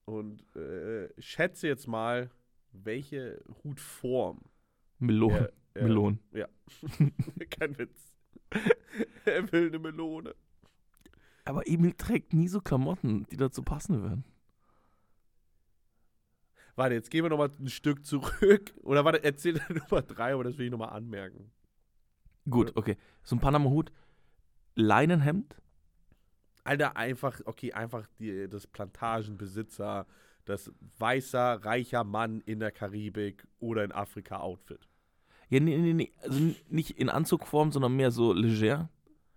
Und 0.06 0.44
äh, 0.56 1.08
schätze 1.18 1.66
jetzt 1.68 1.86
mal, 1.86 2.30
welche 2.72 3.42
Hutform. 3.62 4.40
Melon. 4.98 5.30
er- 5.32 5.52
er- 5.74 5.82
Melon. 5.84 6.18
Kein 7.50 7.78
Witz. 7.78 8.14
er 9.26 9.52
will 9.52 9.68
eine 9.68 9.78
Melone. 9.78 10.34
Aber 11.44 11.66
Emil 11.68 11.92
trägt 11.92 12.32
nie 12.32 12.48
so 12.48 12.60
Klamotten, 12.60 13.24
die 13.30 13.36
dazu 13.36 13.62
passen 13.62 14.02
würden. 14.02 14.24
Warte, 16.76 16.94
jetzt 16.94 17.10
gehen 17.10 17.24
wir 17.24 17.30
nochmal 17.30 17.50
ein 17.58 17.68
Stück 17.68 18.04
zurück. 18.06 18.74
Oder 18.82 19.04
warte, 19.04 19.22
erzähl 19.24 19.60
Nummer 19.68 20.02
drei, 20.02 20.32
aber 20.32 20.44
das 20.44 20.56
will 20.58 20.66
ich 20.66 20.70
nochmal 20.70 20.90
anmerken. 20.90 21.50
Gut, 22.48 22.74
okay. 22.76 22.96
So 23.22 23.36
ein 23.36 23.40
Panama-Hut, 23.40 23.90
Leinenhemd, 24.78 25.56
Alter, 26.68 26.96
einfach, 26.96 27.40
okay, 27.46 27.72
einfach 27.72 28.06
die, 28.18 28.46
das 28.48 28.66
Plantagenbesitzer, 28.66 30.06
das 30.44 30.70
weißer, 30.98 31.64
reicher 31.64 32.04
Mann 32.04 32.42
in 32.42 32.60
der 32.60 32.70
Karibik 32.70 33.46
oder 33.58 33.84
in 33.84 33.92
Afrika 33.92 34.40
Outfit. 34.40 34.86
Ja, 35.48 35.60
nee, 35.60 35.78
nee, 35.78 35.94
nee. 35.94 36.12
Also 36.20 36.54
nicht 36.68 36.90
in 36.98 37.08
Anzugform, 37.08 37.72
sondern 37.72 37.96
mehr 37.96 38.10
so 38.10 38.34
leger. 38.34 38.90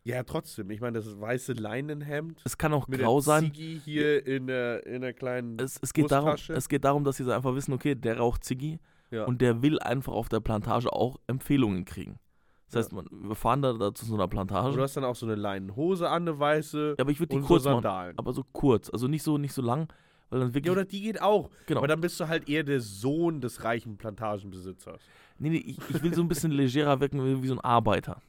Ja, 0.03 0.23
trotzdem. 0.23 0.71
Ich 0.71 0.81
meine, 0.81 0.97
das 0.97 1.19
weiße 1.19 1.53
Leinenhemd 1.53 2.41
Es 2.43 2.57
kann 2.57 2.73
auch 2.73 2.87
mit 2.87 2.99
grau 2.99 3.19
der 3.19 3.23
sein. 3.23 3.45
Ziggy 3.45 3.79
hier 3.79 4.25
in 4.27 4.47
der, 4.47 4.85
in 4.85 5.01
der 5.01 5.13
kleinen. 5.13 5.57
Es, 5.57 5.79
es, 5.81 5.93
geht 5.93 6.11
darum, 6.11 6.35
es 6.35 6.67
geht 6.67 6.83
darum, 6.83 7.03
dass 7.05 7.17
sie 7.17 7.23
so 7.23 7.31
einfach 7.31 7.55
wissen, 7.55 7.71
okay, 7.71 7.95
der 7.95 8.17
raucht 8.17 8.43
Ziggy 8.43 8.79
ja. 9.09 9.23
und 9.23 9.41
der 9.41 9.61
will 9.61 9.79
einfach 9.79 10.13
auf 10.13 10.27
der 10.27 10.39
Plantage 10.41 10.91
auch 10.91 11.17
Empfehlungen 11.27 11.85
kriegen. 11.85 12.19
Das 12.71 12.85
heißt, 12.85 12.93
man, 12.93 13.05
wir 13.11 13.35
fahren 13.35 13.61
da, 13.61 13.73
da 13.73 13.93
zu 13.93 14.05
so 14.05 14.13
einer 14.15 14.27
Plantage. 14.27 14.75
Du 14.77 14.81
hast 14.81 14.95
dann 14.95 15.03
auch 15.03 15.15
so 15.15 15.25
eine 15.25 15.35
Leinenhose 15.35 16.09
an, 16.09 16.23
eine 16.23 16.39
weiße. 16.39 16.95
ja, 16.97 17.01
aber 17.01 17.11
ich 17.11 17.19
würde 17.19 17.35
die 17.35 17.41
kurz 17.41 17.63
so 17.63 17.69
machen. 17.69 17.83
Sandalen. 17.83 18.17
Aber 18.17 18.33
so 18.33 18.43
kurz. 18.53 18.89
Also 18.89 19.07
nicht 19.07 19.23
so, 19.23 19.37
nicht 19.37 19.53
so 19.53 19.61
lang, 19.61 19.87
weil 20.29 20.39
dann 20.39 20.53
wirklich. 20.53 20.65
Ja, 20.67 20.71
oder 20.71 20.85
die 20.85 21.01
geht 21.01 21.21
auch. 21.21 21.49
genau. 21.65 21.79
Aber 21.81 21.87
dann 21.87 21.99
bist 22.01 22.19
du 22.19 22.27
halt 22.27 22.47
eher 22.47 22.63
der 22.63 22.79
Sohn 22.79 23.41
des 23.41 23.63
reichen 23.63 23.97
Plantagenbesitzers. 23.97 25.01
nee, 25.37 25.49
nee, 25.49 25.57
ich, 25.57 25.77
ich 25.89 26.01
will 26.03 26.13
so 26.13 26.21
ein 26.21 26.27
bisschen 26.29 26.51
legerer 26.51 26.99
wirken 27.01 27.23
wie, 27.25 27.43
wie 27.43 27.47
so 27.47 27.55
ein 27.55 27.59
Arbeiter. 27.59 28.21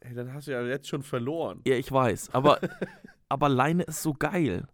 Ey, 0.00 0.14
dann 0.14 0.32
hast 0.34 0.46
du 0.46 0.52
ja 0.52 0.62
jetzt 0.62 0.86
schon 0.88 1.02
verloren. 1.02 1.60
Ja, 1.66 1.74
ich 1.74 1.90
weiß. 1.90 2.34
Aber, 2.34 2.60
aber 3.28 3.48
Leine 3.48 3.82
ist 3.84 4.02
so 4.02 4.12
geil. 4.14 4.68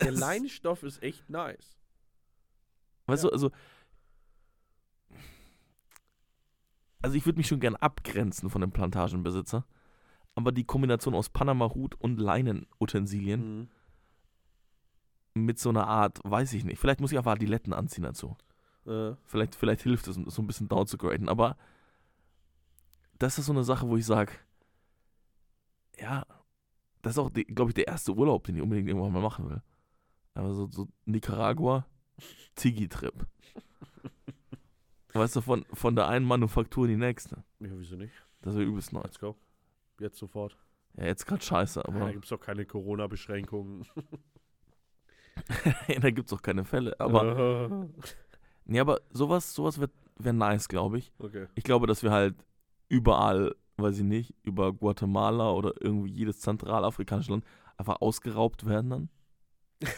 Der 0.00 0.12
Leinenstoff 0.12 0.82
ist 0.84 1.02
echt 1.02 1.28
nice. 1.28 1.76
Weißt 3.06 3.24
Ja. 3.24 3.28
du, 3.30 3.34
also. 3.34 3.50
Also 7.02 7.16
ich 7.16 7.24
würde 7.26 7.38
mich 7.38 7.46
schon 7.48 7.60
gern 7.60 7.76
abgrenzen 7.76 8.50
von 8.50 8.60
dem 8.60 8.72
Plantagenbesitzer. 8.72 9.64
Aber 10.34 10.52
die 10.52 10.64
Kombination 10.64 11.14
aus 11.14 11.28
Panama-Hut 11.28 11.94
und 11.96 12.20
Leinenutensilien 12.20 13.60
Mhm. 13.60 13.68
mit 15.34 15.58
so 15.58 15.70
einer 15.70 15.86
Art, 15.86 16.20
weiß 16.24 16.52
ich 16.52 16.64
nicht. 16.64 16.78
Vielleicht 16.78 17.00
muss 17.00 17.12
ich 17.12 17.18
einfach 17.18 17.32
Adiletten 17.32 17.72
anziehen 17.72 18.04
dazu. 18.04 18.36
Äh, 18.86 19.12
Vielleicht, 19.24 19.54
vielleicht 19.54 19.82
hilft 19.82 20.08
es, 20.08 20.16
so 20.16 20.42
ein 20.42 20.46
bisschen 20.46 20.68
down 20.68 20.86
zu 20.86 20.98
graden. 20.98 21.28
Aber 21.28 21.56
das 23.18 23.38
ist 23.38 23.46
so 23.46 23.52
eine 23.52 23.64
Sache, 23.64 23.88
wo 23.88 23.96
ich 23.96 24.06
sage, 24.06 24.32
ja, 25.98 26.24
das 27.02 27.12
ist 27.14 27.18
auch, 27.18 27.30
glaube 27.32 27.70
ich, 27.70 27.74
der 27.74 27.88
erste 27.88 28.12
Urlaub, 28.14 28.44
den 28.44 28.56
ich 28.56 28.62
unbedingt 28.62 28.88
irgendwann 28.88 29.12
mal 29.12 29.22
machen 29.22 29.48
will. 29.48 29.62
Aber 30.34 30.54
so, 30.54 30.68
so 30.70 30.88
Nicaragua, 31.04 31.86
Tigi-Trip. 32.56 33.26
Weißt 35.12 35.36
du, 35.36 35.40
von, 35.40 35.64
von 35.72 35.96
der 35.96 36.08
einen 36.08 36.24
Manufaktur 36.26 36.86
in 36.86 36.92
die 36.92 37.06
nächste. 37.06 37.44
ja, 37.60 37.70
wieso 37.72 37.96
nicht? 37.96 38.12
Das 38.42 38.54
wäre 38.54 38.64
übelst 38.64 38.92
nice. 38.92 39.04
Let's 39.04 39.18
go. 39.18 39.36
Jetzt 39.98 40.18
sofort. 40.18 40.56
Ja, 40.96 41.06
jetzt 41.06 41.26
gerade 41.26 41.42
scheiße, 41.42 41.82
da 41.82 41.88
aber 41.88 42.12
gibt 42.12 42.24
es 42.24 42.30
doch 42.30 42.40
keine 42.40 42.64
Corona-Beschränkungen. 42.64 43.86
da 46.00 46.10
gibt 46.10 46.28
es 46.28 46.32
auch 46.32 46.42
keine 46.42 46.64
Fälle. 46.64 46.98
Aber, 46.98 47.88
nee, 48.64 48.80
aber 48.80 49.00
sowas, 49.10 49.54
sowas 49.54 49.78
wäre 49.80 49.90
wär 50.18 50.32
nice, 50.32 50.68
glaube 50.68 50.98
ich. 50.98 51.12
okay. 51.18 51.46
Ich 51.54 51.64
glaube, 51.64 51.86
dass 51.86 52.02
wir 52.02 52.10
halt 52.10 52.34
überall, 52.88 53.54
weiß 53.76 53.98
ich 53.98 54.04
nicht, 54.04 54.34
über 54.42 54.72
Guatemala 54.72 55.50
oder 55.52 55.72
irgendwie 55.80 56.10
jedes 56.10 56.40
zentralafrikanische 56.40 57.32
Land 57.32 57.44
einfach 57.76 58.00
ausgeraubt 58.00 58.66
werden 58.66 58.90
dann. 58.90 59.08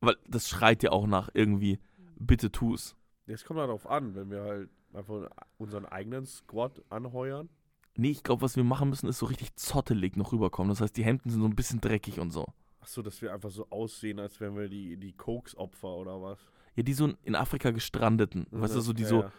Weil 0.00 0.16
das 0.26 0.48
schreit 0.48 0.82
ja 0.82 0.90
auch 0.90 1.06
nach 1.06 1.28
irgendwie, 1.32 1.78
bitte 2.18 2.50
tu's. 2.50 2.96
Jetzt 3.26 3.44
kommt 3.44 3.58
darauf 3.58 3.88
an, 3.88 4.14
wenn 4.14 4.30
wir 4.30 4.42
halt 4.42 4.70
einfach 4.92 5.30
unseren 5.58 5.86
eigenen 5.86 6.26
Squad 6.26 6.82
anheuern. 6.90 7.48
Nee, 7.96 8.10
ich 8.10 8.22
glaube, 8.22 8.42
was 8.42 8.56
wir 8.56 8.64
machen 8.64 8.88
müssen, 8.90 9.08
ist 9.08 9.18
so 9.18 9.26
richtig 9.26 9.54
zottelig 9.56 10.16
noch 10.16 10.32
rüberkommen. 10.32 10.70
Das 10.70 10.80
heißt, 10.80 10.96
die 10.96 11.04
Hemden 11.04 11.30
sind 11.30 11.40
so 11.40 11.46
ein 11.46 11.54
bisschen 11.54 11.80
dreckig 11.80 12.18
und 12.18 12.30
so. 12.32 12.46
Achso, 12.80 13.02
dass 13.02 13.22
wir 13.22 13.32
einfach 13.32 13.50
so 13.50 13.68
aussehen, 13.70 14.18
als 14.18 14.40
wären 14.40 14.56
wir 14.56 14.68
die, 14.68 14.96
die 14.96 15.12
Koks-Opfer 15.12 15.88
oder 15.88 16.20
was. 16.20 16.38
Ja, 16.74 16.82
die 16.82 16.92
so 16.92 17.12
in 17.22 17.34
Afrika 17.36 17.70
gestrandeten. 17.70 18.46
Weißt 18.50 18.74
du, 18.74 18.80
so 18.80 18.92
die 18.92 19.02
Ja, 19.02 19.08
so, 19.08 19.20
ja. 19.22 19.32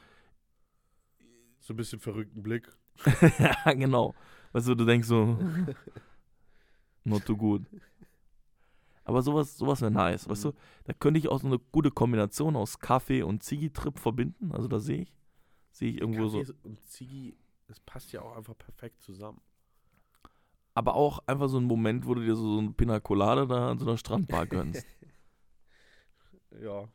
So 1.60 1.74
ein 1.74 1.78
bisschen 1.78 2.00
verrückten 2.00 2.42
Blick. 2.42 2.70
ja, 3.40 3.74
genau. 3.74 4.16
Weißt 4.54 4.68
du, 4.68 4.76
du 4.76 4.86
denkst 4.86 5.08
so, 5.08 5.38
not 7.04 7.26
too 7.26 7.36
good. 7.36 7.64
Aber 9.06 9.22
sowas, 9.22 9.58
sowas 9.58 9.82
wäre 9.82 9.92
nice, 9.92 10.28
weißt 10.28 10.46
Mhm. 10.46 10.50
du? 10.50 10.56
Da 10.86 10.94
könnte 10.94 11.20
ich 11.20 11.30
auch 11.30 11.40
so 11.40 11.48
eine 11.48 11.60
gute 11.60 11.92
Kombination 11.92 12.56
aus 12.56 12.80
Kaffee 12.80 13.22
und 13.24 13.44
Ziggy-Trip 13.44 13.98
verbinden. 14.00 14.52
Also 14.52 14.68
da 14.68 14.80
sehe 14.80 15.04
ich, 15.04 15.14
sehe 15.72 15.92
ich 15.92 16.02
irgendwo 16.02 16.28
so. 16.28 16.40
Kaffee 16.40 16.54
Und 16.64 16.84
Ziggy, 16.88 17.38
das 17.68 17.80
passt 17.80 18.12
ja 18.12 18.22
auch 18.22 18.36
einfach 18.36 18.58
perfekt 18.58 19.02
zusammen. 19.02 19.40
Aber 20.74 20.96
auch 20.96 21.20
einfach 21.28 21.48
so 21.48 21.58
ein 21.58 21.64
Moment, 21.66 22.06
wo 22.06 22.16
du 22.16 22.22
dir 22.22 22.36
so, 22.36 22.56
so 22.56 22.60
eine 22.60 22.72
Pina 22.72 23.00
Colada 23.00 23.46
da 23.46 23.72
an 23.72 23.80
so 23.80 23.86
einer 23.86 23.98
Strandbar 23.98 24.46
gönnst. 24.48 24.86
Ja. 26.62 26.88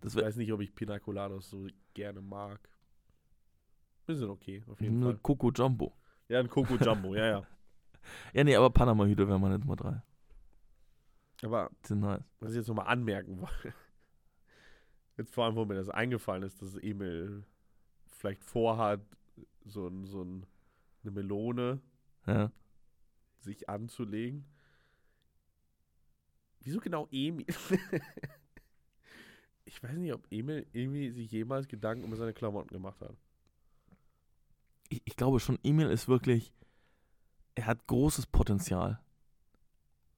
Das 0.00 0.14
Ich 0.14 0.22
weiß 0.22 0.36
nicht, 0.36 0.50
ob 0.52 0.60
ich 0.62 0.74
Pina 0.74 0.98
Coladas 0.98 1.50
so 1.50 1.66
gerne 1.92 2.22
mag. 2.22 2.58
Wir 4.06 4.16
sind 4.16 4.30
okay, 4.30 4.62
auf 4.66 4.80
jeden 4.80 4.96
Eine 4.96 5.12
Fall. 5.12 5.18
Coco 5.22 5.50
Jumbo. 5.50 5.92
Ja, 6.28 6.40
ein 6.40 6.48
Coco 6.48 6.76
Jumbo, 6.76 7.14
ja, 7.14 7.26
ja. 7.26 7.46
Ja, 8.34 8.44
nee, 8.44 8.54
aber 8.56 8.68
Panama-Hüte 8.70 9.26
wäre 9.28 9.38
meine 9.38 9.58
Nummer 9.58 9.76
3. 9.76 10.02
Aber 11.44 11.70
nice. 11.90 12.24
was 12.40 12.52
ich 12.52 12.56
jetzt 12.56 12.68
nochmal 12.68 12.86
anmerken 12.86 13.38
wollte, 13.38 13.74
jetzt 15.18 15.34
vor 15.34 15.44
allem, 15.44 15.56
wo 15.56 15.66
mir 15.66 15.74
das 15.74 15.90
eingefallen 15.90 16.42
ist, 16.42 16.62
dass 16.62 16.74
Emil 16.76 17.44
vielleicht 18.06 18.42
vorhat, 18.42 19.02
so, 19.66 19.86
ein, 19.86 20.06
so 20.06 20.22
ein, 20.22 20.46
eine 21.02 21.10
Melone 21.10 21.82
Ja. 22.26 22.50
sich 23.40 23.68
anzulegen. 23.68 24.46
Wieso 26.60 26.80
genau 26.80 27.08
Emil? 27.10 27.44
ich 29.66 29.82
weiß 29.82 29.98
nicht, 29.98 30.14
ob 30.14 30.26
Emil 30.30 30.66
irgendwie 30.72 31.10
sich 31.10 31.30
jemals 31.30 31.68
Gedanken 31.68 32.06
über 32.06 32.16
seine 32.16 32.32
Klamotten 32.32 32.72
gemacht 32.72 33.02
hat. 33.02 33.14
Ich, 34.88 35.02
ich 35.04 35.16
glaube 35.16 35.40
schon, 35.40 35.58
Emil 35.62 35.90
ist 35.90 36.08
wirklich, 36.08 36.54
er 37.54 37.66
hat 37.66 37.86
großes 37.86 38.28
Potenzial, 38.28 39.03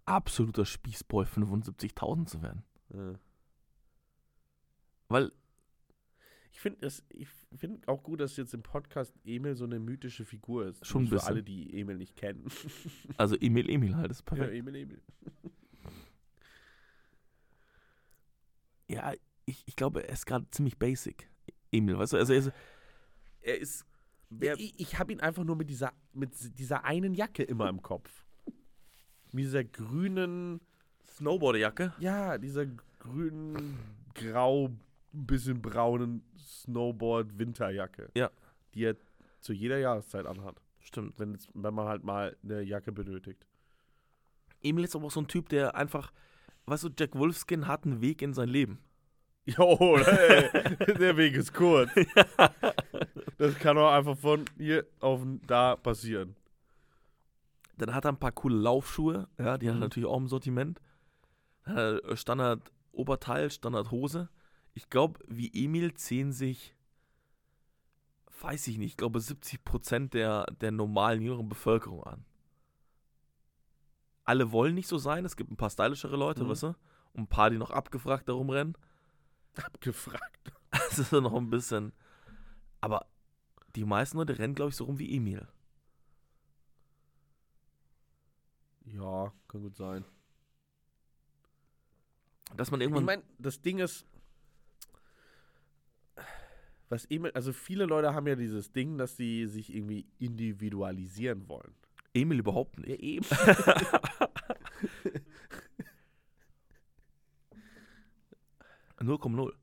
absoluter 0.07 0.65
Spießboy 0.65 1.25
75.000 1.27 2.27
zu 2.27 2.43
werden. 2.43 2.63
Ja. 2.95 3.15
Weil, 5.09 5.33
Ich 6.53 6.61
finde 6.61 6.91
finde 7.55 7.87
auch 7.89 8.03
gut, 8.03 8.21
dass 8.21 8.37
jetzt 8.37 8.55
im 8.55 8.63
Podcast 8.63 9.15
Emil 9.25 9.55
so 9.57 9.65
eine 9.65 9.79
mythische 9.79 10.25
Figur 10.25 10.67
ist. 10.67 10.85
Schon 10.87 11.05
ein 11.05 11.09
Für 11.09 11.15
bisschen. 11.17 11.29
alle, 11.29 11.43
die 11.43 11.79
Emil 11.79 11.97
nicht 11.97 12.17
kennen. 12.17 12.47
also 13.17 13.37
Emil 13.37 13.69
Emil 13.71 13.97
halt, 13.97 14.11
ist 14.11 14.21
ja, 14.21 14.25
perfekt. 14.37 14.55
Emil, 14.55 14.75
Emil. 14.77 15.03
Ja, 18.89 19.13
ich, 19.47 19.65
ich 19.67 19.77
glaube, 19.77 20.07
er 20.07 20.13
ist 20.13 20.27
gerade 20.27 20.49
ziemlich 20.51 20.79
basic. 20.79 21.29
Emil, 21.73 21.99
weißt 21.99 22.13
du, 22.13 22.17
also 22.19 22.33
er 22.33 22.39
ist, 22.39 22.53
er 23.41 23.59
ist 23.59 23.85
Ja, 24.31 24.55
ich 24.57 24.79
ich 24.79 24.99
habe 24.99 25.13
ihn 25.13 25.21
einfach 25.21 25.45
nur 25.45 25.57
mit 25.57 25.69
dieser, 25.69 25.93
mit 26.13 26.31
dieser 26.59 26.85
einen 26.85 27.15
Jacke 27.15 27.43
immer 27.43 27.69
im 27.69 27.83
Kopf. 27.83 28.25
Mit 29.33 29.45
dieser 29.45 29.65
grünen, 29.65 30.61
Snowboarderjacke. 31.17 31.93
ja, 31.99 32.39
dieser 32.39 32.67
grünen, 32.99 33.79
grau, 34.15 34.67
ein 35.15 35.27
bisschen 35.27 35.61
braunen 35.63 36.23
Snowboard-Winterjacke. 36.39 38.11
Ja. 38.15 38.31
Die 38.75 38.85
er 38.85 38.97
zu 39.41 39.53
jeder 39.53 39.79
Jahreszeit 39.79 40.27
anhat. 40.27 40.61
Stimmt. 40.81 41.19
Wenn, 41.19 41.39
wenn 41.55 41.75
man 41.75 41.87
halt 41.87 42.05
mal 42.05 42.37
eine 42.43 42.63
Jacke 42.63 42.93
benötigt. 42.93 43.47
Emil 44.63 44.85
ist 44.85 44.95
aber 44.97 45.07
auch 45.07 45.11
so 45.11 45.21
ein 45.21 45.29
Typ, 45.29 45.49
der 45.49 45.75
einfach, 45.75 46.13
weißt 46.67 46.85
du, 46.85 46.91
Jack 46.99 47.15
Wolfskin 47.17 47.67
hat 47.67 47.85
einen 47.85 48.01
Weg 48.01 48.23
in 48.23 48.35
sein 48.35 48.49
Leben. 48.49 48.79
Jo, 49.49 49.97
ey, 49.97 50.51
der 50.99 51.17
Weg 51.17 51.35
ist 51.35 51.55
kurz. 51.55 51.91
Das 53.39 53.55
kann 53.59 53.77
auch 53.77 53.93
einfach 53.93 54.17
von 54.17 54.45
hier 54.57 54.87
auf 54.99 55.21
da 55.47 55.77
passieren. 55.77 56.35
Dann 57.77 57.95
hat 57.95 58.05
er 58.07 58.13
ein 58.13 58.19
paar 58.19 58.33
coole 58.33 58.57
Laufschuhe, 58.57 59.29
ja, 59.39 59.59
die 59.59 59.67
hat 59.69 59.75
er 59.75 59.75
Mhm. 59.75 59.81
natürlich 59.81 60.09
auch 60.09 60.17
im 60.17 60.29
Sortiment. 60.29 60.81
Er 61.65 62.01
Standard 62.17 62.73
Oberteil, 62.93 63.51
Standard 63.51 63.91
Hose. 63.91 64.29
Ich 64.73 64.89
glaube, 64.89 65.21
wie 65.27 65.51
Emil 65.65 65.93
zählen 65.95 66.33
sich, 66.33 66.75
weiß 68.41 68.67
ich 68.69 68.79
nicht, 68.79 68.93
ich 68.93 68.97
glaube 68.97 69.21
70% 69.21 70.15
der, 70.15 70.45
der 70.61 70.71
normalen 70.73 71.21
jüngeren 71.23 71.49
Bevölkerung 71.49 72.03
an. 72.05 72.25
Alle 74.25 74.51
wollen 74.53 74.75
nicht 74.75 74.89
so 74.89 74.99
sein, 74.99 75.25
es 75.25 75.37
gibt 75.37 75.51
ein 75.51 75.57
paar 75.57 75.71
stylischere 75.71 76.17
Leute, 76.17 76.45
Mhm. 76.45 76.49
weißt 76.49 76.63
du? 76.65 76.67
Und 77.13 77.23
ein 77.25 77.27
paar, 77.29 77.51
die 77.51 77.59
noch 77.59 77.71
abgefragt 77.71 78.29
darum 78.29 78.51
rennen. 78.51 78.75
Abgefragt. 79.57 80.53
Das 80.71 80.99
ist 80.99 81.13
noch 81.13 81.35
ein 81.35 81.49
bisschen. 81.51 81.93
Aber 82.81 83.07
die 83.75 83.85
meisten 83.85 84.19
Leute 84.19 84.39
rennen, 84.39 84.55
glaube 84.55 84.71
ich, 84.71 84.77
so 84.77 84.85
rum 84.85 84.99
wie 84.99 85.15
Emil. 85.17 85.47
Ja, 88.87 89.33
kann 89.49 89.63
gut 89.63 89.77
sein. 89.77 90.05
Dass 92.57 92.71
man 92.71 92.81
Ich 92.81 92.85
irgendwann. 92.85 93.05
meine, 93.05 93.23
das 93.39 93.61
Ding 93.61 93.79
ist, 93.81 94.07
was 96.89 97.05
Emil, 97.07 97.33
also 97.33 97.53
viele 97.53 97.85
Leute 97.87 98.15
haben 98.15 98.27
ja 98.29 98.37
dieses 98.37 98.71
Ding, 98.73 98.97
dass 98.97 99.17
sie 99.17 99.47
sich 99.47 99.75
irgendwie 99.75 100.07
individualisieren 100.19 101.49
wollen. 101.49 101.75
Emil 102.15 102.39
überhaupt 102.39 102.79
nicht. 102.79 102.89
Ja, 102.89 102.97
eben. 102.97 103.27
Null 109.01 109.19
Komma 109.19 109.37
null. 109.37 109.55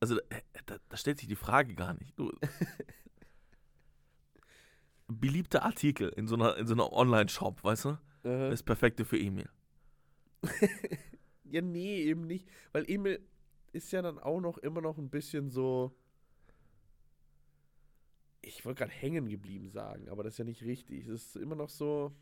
Also 0.00 0.18
da, 0.66 0.76
da 0.88 0.96
stellt 0.96 1.18
sich 1.18 1.28
die 1.28 1.36
Frage 1.36 1.74
gar 1.74 1.92
nicht. 1.94 2.14
Beliebter 5.08 5.64
Artikel 5.64 6.08
in 6.10 6.26
so 6.26 6.36
einer, 6.36 6.56
in 6.56 6.66
so 6.66 6.72
einer 6.74 6.92
Online-Shop, 6.92 7.62
weißt 7.62 7.84
du? 7.86 7.98
Äh, 8.24 8.50
Das 8.50 8.62
Perfekte 8.62 9.04
für 9.04 9.18
Emil. 9.18 9.48
ja, 11.44 11.60
nee, 11.62 12.02
eben 12.02 12.26
nicht. 12.26 12.48
Weil 12.72 12.88
Emil 12.90 13.20
ist 13.72 13.92
ja 13.92 14.02
dann 14.02 14.18
auch 14.18 14.40
noch 14.40 14.58
immer 14.58 14.80
noch 14.80 14.98
ein 14.98 15.10
bisschen 15.10 15.50
so. 15.50 15.94
Ich 18.42 18.64
wollte 18.64 18.78
gerade 18.80 18.92
hängen 18.92 19.28
geblieben 19.28 19.68
sagen, 19.70 20.08
aber 20.08 20.22
das 20.22 20.34
ist 20.34 20.38
ja 20.38 20.44
nicht 20.44 20.62
richtig. 20.62 21.06
Es 21.06 21.26
ist 21.26 21.36
immer 21.36 21.54
noch 21.56 21.68
so. 21.68 22.12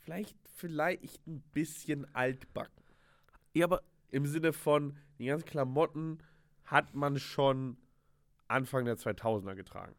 Vielleicht, 0.00 0.36
vielleicht 0.54 1.26
ein 1.26 1.40
bisschen 1.52 2.04
altbacken. 2.14 2.84
Ja, 3.54 3.64
aber 3.66 3.82
Im 4.10 4.26
Sinne 4.26 4.52
von, 4.52 4.96
die 5.18 5.26
ganzen 5.26 5.46
Klamotten 5.46 6.18
hat 6.64 6.94
man 6.94 7.18
schon 7.18 7.76
Anfang 8.48 8.84
der 8.84 8.96
2000er 8.98 9.54
getragen. 9.56 9.94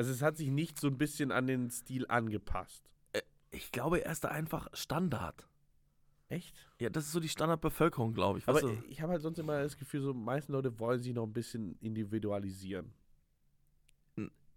Also 0.00 0.12
es 0.12 0.22
hat 0.22 0.38
sich 0.38 0.48
nicht 0.48 0.80
so 0.80 0.86
ein 0.86 0.96
bisschen 0.96 1.30
an 1.30 1.46
den 1.46 1.68
Stil 1.68 2.06
angepasst. 2.08 2.88
ich 3.50 3.70
glaube, 3.70 4.02
er 4.02 4.12
ist 4.12 4.24
da 4.24 4.28
einfach 4.28 4.66
Standard. 4.72 5.46
Echt? 6.30 6.56
Ja, 6.78 6.88
das 6.88 7.04
ist 7.04 7.12
so 7.12 7.20
die 7.20 7.28
Standardbevölkerung, 7.28 8.14
glaube 8.14 8.38
ich. 8.38 8.48
Aber 8.48 8.62
weißt 8.62 8.64
du? 8.64 8.82
ich 8.88 9.02
habe 9.02 9.12
halt 9.12 9.20
sonst 9.20 9.38
immer 9.38 9.62
das 9.62 9.76
Gefühl, 9.76 10.00
so 10.00 10.14
meisten 10.14 10.52
Leute 10.52 10.80
wollen 10.80 11.02
sich 11.02 11.12
noch 11.12 11.26
ein 11.26 11.34
bisschen 11.34 11.76
individualisieren. 11.82 12.94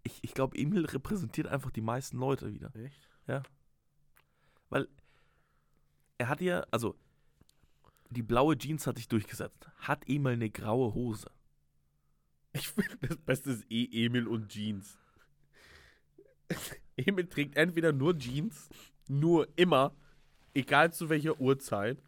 ich, 0.02 0.18
ich 0.22 0.32
glaube, 0.32 0.56
Emil 0.56 0.86
repräsentiert 0.86 1.46
einfach 1.48 1.70
die 1.70 1.82
meisten 1.82 2.16
Leute 2.16 2.50
wieder. 2.50 2.74
Echt? 2.74 2.96
Er 6.16 6.30
hat 6.30 6.40
ja, 6.40 6.64
also, 6.70 6.96
die 8.08 8.22
blaue 8.22 8.56
Jeans 8.56 8.86
hat 8.86 8.96
sich 8.96 9.08
durchgesetzt. 9.08 9.68
Hat 9.76 10.08
Emil 10.08 10.32
eine 10.32 10.48
graue 10.48 10.94
Hose? 10.94 11.30
Ich 12.54 12.68
finde, 12.68 12.96
das 13.08 13.18
Beste 13.18 13.50
ist 13.50 13.70
eh 13.70 14.06
Emil 14.06 14.26
und 14.26 14.48
Jeans. 14.48 14.96
Emil 16.96 17.26
trägt 17.26 17.56
entweder 17.56 17.92
nur 17.92 18.16
Jeans, 18.16 18.68
nur 19.08 19.48
immer, 19.56 19.92
egal 20.54 20.92
zu 20.92 21.08
welcher 21.08 21.40
Uhrzeit. 21.40 22.02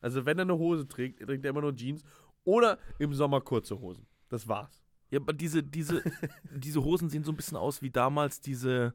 Also 0.00 0.24
wenn 0.24 0.38
er 0.38 0.42
eine 0.42 0.56
Hose 0.58 0.88
trägt, 0.88 1.20
trägt 1.20 1.44
er 1.44 1.50
immer 1.50 1.60
nur 1.60 1.74
Jeans 1.76 2.02
oder 2.44 2.78
im 2.98 3.12
Sommer 3.12 3.40
kurze 3.40 3.78
Hosen. 3.78 4.06
Das 4.28 4.48
war's. 4.48 4.82
Ja, 5.10 5.20
aber 5.20 5.32
diese, 5.32 5.62
diese, 5.62 6.02
diese 6.54 6.82
Hosen 6.82 7.10
sehen 7.10 7.24
so 7.24 7.32
ein 7.32 7.36
bisschen 7.36 7.56
aus 7.56 7.82
wie 7.82 7.90
damals 7.90 8.40
diese, 8.40 8.94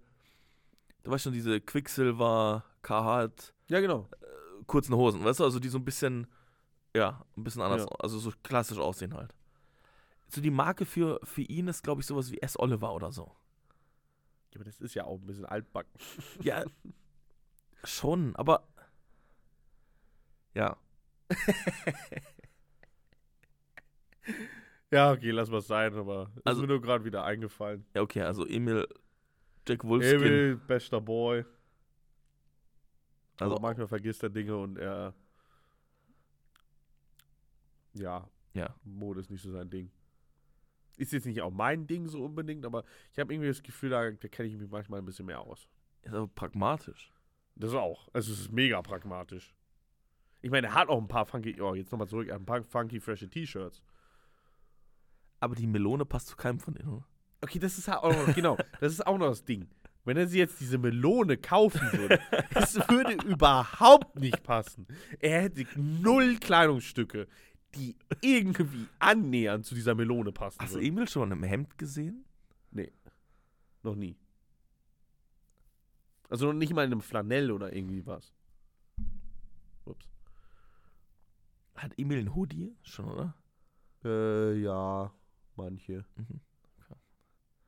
du 1.04 1.12
weißt 1.12 1.26
schon, 1.26 1.34
diese 1.34 1.60
Quicksilver, 1.62 2.64
Carhartt, 2.82 3.54
Ja, 3.70 3.80
genau. 3.82 4.08
kurzen 4.66 4.96
Hosen, 4.96 5.24
weißt 5.24 5.42
du? 5.42 5.44
Also 5.44 5.60
die 5.60 5.70
so 5.70 5.78
ein 5.78 5.86
bisschen, 5.86 6.28
ja, 6.96 7.24
ein 7.38 7.44
bisschen 7.44 7.62
anders, 7.62 7.82
Ja. 7.84 7.88
also 8.00 8.18
so 8.18 8.32
klassisch 8.44 8.78
aussehen 8.80 9.14
halt. 9.14 9.36
So 10.28 10.42
die 10.42 10.52
Marke 10.52 10.86
für, 10.86 11.20
für 11.24 11.42
ihn 11.44 11.68
ist, 11.68 11.84
glaube 11.84 12.02
ich, 12.02 12.08
sowas 12.08 12.32
wie 12.32 12.40
S. 12.42 12.58
Oliver 12.58 12.94
oder 12.94 13.12
so. 13.12 13.32
Aber 14.56 14.64
das 14.64 14.80
ist 14.80 14.94
ja 14.96 15.04
auch 15.04 15.20
ein 15.20 15.26
bisschen 15.26 15.46
altbacken. 15.46 15.92
Ja, 16.42 16.64
schon, 17.84 18.36
aber 18.36 18.68
ja, 20.54 20.78
Ja, 24.92 25.12
okay, 25.12 25.32
lass 25.32 25.52
was 25.52 25.68
sein, 25.68 25.94
aber 25.96 26.32
ist 26.36 26.46
Also- 26.48 26.62
mir 26.62 26.68
nur 26.68 26.82
gerade 26.82 27.04
wieder 27.04 27.24
eingefallen. 27.26 27.86
ja, 27.94 28.02
okay, 28.02 28.22
also 28.22 28.46
Emil, 28.46 28.88
Jack 29.68 29.84
Wolfskin, 29.84 30.22
Emil, 30.22 30.56
bester 30.58 31.02
Boy. 31.02 31.44
Also 33.38 33.52
also 33.56 33.62
manchmal 33.62 33.88
vergisst 33.88 34.24
er 34.24 34.30
Dinge 34.30 34.56
und 34.56 34.78
er. 34.78 35.14
Ja, 37.94 38.30
ja, 38.54 38.74
Mode 38.84 39.20
ist 39.22 39.30
nicht 39.30 39.42
so 39.42 39.52
sein 39.52 39.70
Ding. 39.70 39.92
Ist 40.98 41.14
jetzt 41.14 41.26
nicht 41.26 41.42
auch 41.42 41.52
mein 41.52 41.88
Ding 41.88 42.08
so 42.08 42.24
unbedingt, 42.24 42.66
aber 42.66 42.84
ich 43.12 43.20
habe 43.20 43.34
irgendwie 43.34 43.50
das 43.50 43.64
Gefühl, 43.64 43.90
da, 43.90 44.12
da 44.12 44.28
kenne 44.28 44.50
ich 44.50 44.58
mich 44.58 44.70
manchmal 44.70 45.00
ein 45.00 45.06
bisschen 45.06 45.26
mehr 45.26 45.42
aus. 45.42 45.68
ist 46.04 46.14
aber 46.14 46.28
pragmatisch. 46.28 47.12
Das 47.56 47.74
auch. 47.74 48.10
Also 48.14 48.34
es 48.34 48.40
ist 48.40 48.52
mega 48.52 48.82
pragmatisch. 48.82 49.56
Ich 50.42 50.52
meine, 50.52 50.68
er 50.68 50.74
hat 50.76 50.90
auch 50.90 51.02
ein 51.02 51.08
paar 51.08 51.26
funky, 51.26 51.60
oh, 51.60 51.74
jetzt 51.74 51.92
nochmal 51.92 52.08
zurück, 52.08 52.28
er 52.28 52.36
hat 52.36 52.42
ein 52.42 52.46
paar 52.46 52.64
funky, 52.64 53.00
frische 53.00 53.30
T-Shirts. 53.30 53.82
Aber 55.40 55.56
die 55.56 55.68
Melone 55.68 56.06
passt 56.06 56.28
zu 56.28 56.36
keinem 56.36 56.60
von 56.60 56.74
denen, 56.74 56.90
oder? 56.90 57.08
Okay, 57.42 57.60
das 57.60 57.78
ist 57.78 57.88
halt 57.88 58.04
auch 58.04 58.28
noch, 58.28 58.36
genau, 58.36 58.58
das 58.80 58.94
ist 58.94 59.06
auch 59.06 59.18
noch 59.18 59.30
das 59.30 59.44
Ding. 59.44 59.68
Wenn 60.04 60.18
er 60.18 60.28
sich 60.28 60.38
jetzt 60.38 60.60
diese 60.62 60.78
Melone 60.78 61.38
kaufen 61.38 61.82
würde, 61.92 62.20
es 62.54 62.76
würde 62.76 63.14
überhaupt 63.28 64.20
nicht 64.20 64.44
passen. 64.44 64.88
Er 65.20 65.42
hätte 65.42 65.66
null 65.76 66.38
Kleidungsstücke, 66.38 67.28
die 67.76 67.96
irgendwie 68.22 68.88
annähernd 69.00 69.66
zu 69.66 69.76
dieser 69.76 69.96
Melone 69.96 70.32
passen. 70.32 70.60
Hast 70.60 70.74
du 70.74 70.80
würden. 70.80 70.88
Emil 70.88 71.08
schon 71.08 71.32
im 71.32 71.44
Hemd 71.44 71.78
gesehen? 71.78 72.26
Noch 73.84 73.96
nie. 73.96 74.18
Also 76.28 76.48
noch 76.48 76.54
nicht 76.54 76.74
mal 76.74 76.86
in 76.86 76.92
einem 76.92 77.02
Flanell 77.02 77.52
oder 77.52 77.72
irgendwie 77.72 78.04
was. 78.06 78.34
Ups. 79.86 80.10
Hat 81.76 81.94
Emil 81.98 82.18
einen 82.18 82.34
Hoodie? 82.34 82.76
Schon, 82.82 83.06
oder? 83.06 83.36
Äh, 84.04 84.60
ja, 84.60 85.14
manche. 85.56 86.04
Mhm. 86.16 86.42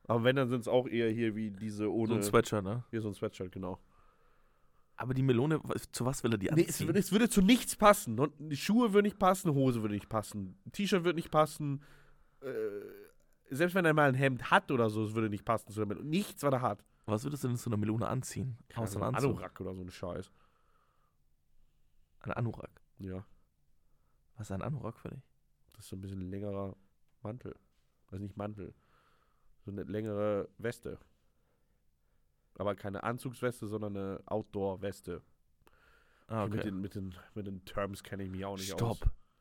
Aber 0.08 0.24
wenn, 0.24 0.36
dann 0.36 0.48
sind 0.48 0.60
es 0.62 0.68
auch 0.68 0.88
eher 0.88 1.10
hier 1.10 1.36
wie 1.36 1.50
diese 1.50 1.84
So 1.84 1.92
ohne. 1.92 2.14
ein 2.14 2.22
Sweatshirt, 2.22 2.64
ne? 2.64 2.82
hier 2.90 3.02
so 3.02 3.08
ein 3.08 3.14
Sweatshirt, 3.14 3.52
genau. 3.52 3.78
Aber 5.00 5.14
die 5.14 5.22
Melone, 5.22 5.60
zu 5.92 6.04
was 6.04 6.22
will 6.24 6.32
er 6.32 6.38
die 6.38 6.46
Nee, 6.46 6.50
anziehen? 6.66 6.68
es, 6.68 6.80
würde, 6.86 6.98
es 6.98 7.12
würde 7.12 7.28
zu 7.30 7.40
nichts 7.40 7.76
passen. 7.76 8.20
Die 8.38 8.56
Schuhe 8.56 8.92
würden 8.92 9.04
nicht 9.06 9.18
passen, 9.18 9.54
Hose 9.54 9.80
würde 9.80 9.94
nicht 9.94 10.08
passen, 10.08 10.60
T-Shirt 10.72 11.04
würde 11.04 11.16
nicht 11.16 11.30
passen. 11.30 11.82
Äh, 12.40 12.50
selbst 13.54 13.74
wenn 13.74 13.84
er 13.84 13.94
mal 13.94 14.08
ein 14.08 14.14
Hemd 14.16 14.50
hat 14.50 14.70
oder 14.72 14.90
so, 14.90 15.04
es 15.04 15.14
würde 15.14 15.30
nicht 15.30 15.44
passen 15.44 15.70
zu 15.72 15.78
der 15.78 15.86
Melone. 15.86 16.06
Nichts, 16.08 16.42
was 16.42 16.52
er 16.52 16.62
hat. 16.62 16.84
was 17.06 17.22
würdest 17.24 17.44
du 17.44 17.48
denn 17.48 17.56
zu 17.56 17.70
einer 17.70 17.76
Melone 17.76 18.08
anziehen? 18.08 18.58
Außer 18.74 19.00
Also 19.00 19.02
ein. 19.02 19.14
Anorak 19.14 19.60
oder 19.60 19.74
so 19.74 19.82
ein 19.82 19.90
Scheiß. 19.90 20.30
Ein 22.20 22.32
Anorak. 22.32 22.80
Ja, 22.98 23.24
Was 24.36 24.48
ist 24.48 24.52
ein 24.52 24.62
Anorak 24.62 24.98
für 24.98 25.08
dich? 25.10 25.22
das 25.74 25.84
ist 25.84 25.90
so 25.90 25.96
ein 25.96 26.00
bisschen 26.00 26.20
längerer 26.28 26.76
Mantel. 27.22 27.54
Also 28.10 28.20
nicht 28.22 28.36
Mantel. 28.36 28.74
So 29.64 29.70
eine 29.70 29.84
längere 29.84 30.48
Weste. 30.58 30.98
Aber 32.58 32.74
keine 32.74 33.02
Anzugsweste, 33.04 33.66
sondern 33.68 33.96
eine 33.96 34.20
Outdoor-Weste. 34.26 35.22
Ah, 36.26 36.44
Mit, 36.44 36.54
okay. 36.54 36.64
den, 36.64 36.80
mit, 36.80 36.94
den, 36.94 37.14
mit 37.34 37.46
den 37.46 37.64
Terms 37.64 38.02
kenne 38.02 38.24
ich 38.24 38.30
mich 38.30 38.44
auch 38.44 38.56
nicht 38.56 38.66
Stopp. 38.72 38.82
aus. 38.90 39.00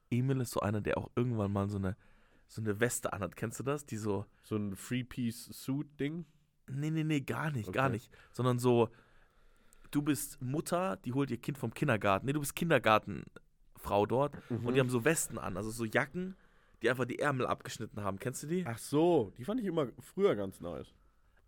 Emil 0.09 0.39
ist 0.39 0.51
so 0.51 0.61
einer, 0.61 0.79
der 0.79 0.97
auch 0.97 1.09
irgendwann 1.15 1.51
mal 1.51 1.67
so 1.67 1.77
eine, 1.77 1.97
so 2.47 2.61
eine 2.61 2.79
Weste 2.79 3.11
anhat. 3.11 3.35
Kennst 3.35 3.59
du 3.59 3.63
das? 3.63 3.85
Die 3.85 3.97
so, 3.97 4.25
So 4.43 4.55
ein 4.55 4.75
Three-Piece-Suit-Ding. 4.75 6.25
nee, 6.69 6.89
nee, 6.91 7.03
nee, 7.03 7.19
gar 7.21 7.51
nicht, 7.51 7.73
gar 7.73 7.85
Okay. 7.87 7.93
nicht. 7.95 8.11
Sondern 8.31 8.59
so, 8.59 8.89
du 9.91 10.01
bist 10.01 10.41
Mutter, 10.41 10.95
die 10.97 11.11
holt 11.13 11.29
ihr 11.31 11.37
Kind 11.41 11.57
vom 11.57 11.73
Kindergarten. 11.73 12.25
Nee, 12.25 12.33
du 12.33 12.39
bist 12.39 12.55
Kindergartenfrau 12.55 14.05
dort. 14.05 14.35
Und 14.49 14.63
Mhm. 14.63 14.73
die 14.73 14.79
haben 14.79 14.89
so 14.89 15.03
Westen 15.03 15.37
an, 15.37 15.57
also 15.57 15.71
so 15.71 15.83
Jacken, 15.85 16.35
die 16.81 16.89
einfach 16.89 17.05
die 17.05 17.19
Ärmel 17.19 17.47
abgeschnitten 17.47 18.01
haben. 18.03 18.19
Kennst 18.19 18.43
du 18.43 18.47
die? 18.47 18.65
Ach 18.65 18.77
so, 18.77 19.33
die 19.37 19.43
fand 19.43 19.59
ich 19.59 19.65
immer 19.65 19.87
früher 19.99 20.35
ganz 20.35 20.61
nice. 20.61 20.93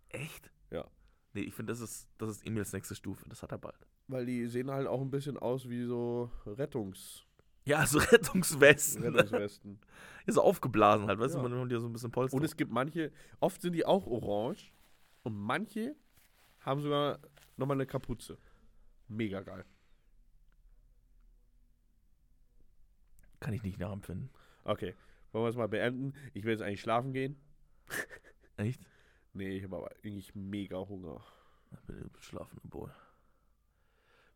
Echt? 0.08 0.50
Ja. 0.70 0.86
Nee, 1.32 1.42
ich 1.42 1.54
finde, 1.54 1.72
das 1.72 1.80
ist, 1.80 2.08
das 2.18 2.30
ist 2.30 2.46
Emils 2.46 2.72
nächste 2.72 2.94
Stufe. 2.94 3.24
Das 3.28 3.42
hat 3.42 3.52
er 3.52 3.58
bald. 3.58 3.86
Weil 4.08 4.26
die 4.26 4.46
sehen 4.48 4.70
halt 4.70 4.86
auch 4.88 5.00
ein 5.00 5.10
bisschen 5.10 5.36
aus 5.38 5.68
wie 5.68 5.84
so 5.84 6.30
Rettungs 6.44 7.24
Ja, 7.64 7.86
so 7.86 7.98
Rettungswesten. 8.12 9.02
Rettungswesten. 9.04 9.78
Ja, 10.26 10.34
so 10.34 10.42
aufgeblasen 10.42 11.06
halt, 11.06 11.18
weißt 11.18 11.34
Ja. 11.36 11.42
du, 11.42 11.48
man 11.48 11.58
holt 11.58 11.70
dir 11.70 11.80
so 11.80 11.86
ein 11.88 11.92
bisschen 11.94 12.10
Polster. 12.10 12.36
Und 12.36 12.44
es 12.44 12.54
gibt 12.56 12.70
manche, 12.72 13.10
oft 13.40 13.62
sind 13.62 13.72
die 13.72 13.86
auch 13.86 14.06
orange 14.06 14.72
und 15.22 15.34
manche 15.34 15.96
haben 16.60 16.82
sogar 16.82 17.20
nochmal 17.56 17.76
eine 17.78 17.86
Kapuze. 17.86 18.36
Mega 19.08 19.40
geil. 19.40 19.64
kann 23.40 23.54
ich 23.54 23.62
nicht 23.62 23.78
nachempfinden. 23.78 24.28
Okay, 24.64 24.94
wollen 25.32 25.44
wir 25.44 25.48
es 25.48 25.56
mal 25.56 25.68
beenden? 25.68 26.12
Ich 26.34 26.44
will 26.44 26.52
jetzt 26.52 26.60
eigentlich 26.62 26.82
schlafen 26.82 27.12
gehen. 27.14 27.40
Echt? 28.58 28.82
Nee, 29.32 29.56
ich 29.58 29.64
habe 29.64 29.76
aber 29.76 29.90
eigentlich 30.04 30.34
mega 30.34 30.78
Hunger. 30.78 31.20
Na, 31.70 31.78
Bitte 31.86 32.10
schlafen, 32.20 32.58
Boy. 32.64 32.90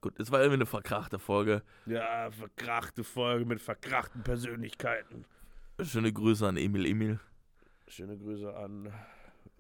Gut, 0.01 0.19
es 0.21 0.31
war 0.31 0.41
irgendwie 0.41 0.57
eine 0.57 0.67
verkrachte 0.67 1.19
Folge. 1.19 1.63
Ja, 1.87 2.31
verkrachte 2.31 3.03
Folge 3.05 3.45
mit 3.47 3.61
verkrachten 3.61 4.23
Persönlichkeiten. 4.23 5.25
Schöne 5.83 6.13
Grüße 6.13 6.47
an 6.47 6.57
Emil 6.57 6.87
Emil. 6.87 7.19
Schöne 7.89 8.17
Grüße 8.17 8.55
an 8.55 8.93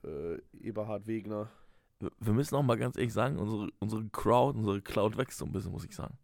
äh, 0.05 0.39
Eberhard 0.61 1.06
Wegner. 1.06 1.51
Wir- 2.20 2.32
müssen 2.35 2.55
auch 2.56 2.62
mal 2.62 2.77
ganz 2.77 2.97
ehrlich 2.97 3.12
sagen, 3.12 3.39
unsere, 3.39 3.70
unsere 3.78 4.05
Crowd, 4.11 4.59
unsere 4.59 4.82
Cloud 4.82 5.16
wächst 5.16 5.39
so 5.39 5.47
ein 5.47 5.52
bisschen, 5.52 5.73
muss 5.73 5.85
ich 5.85 5.94
sagen. 5.94 6.19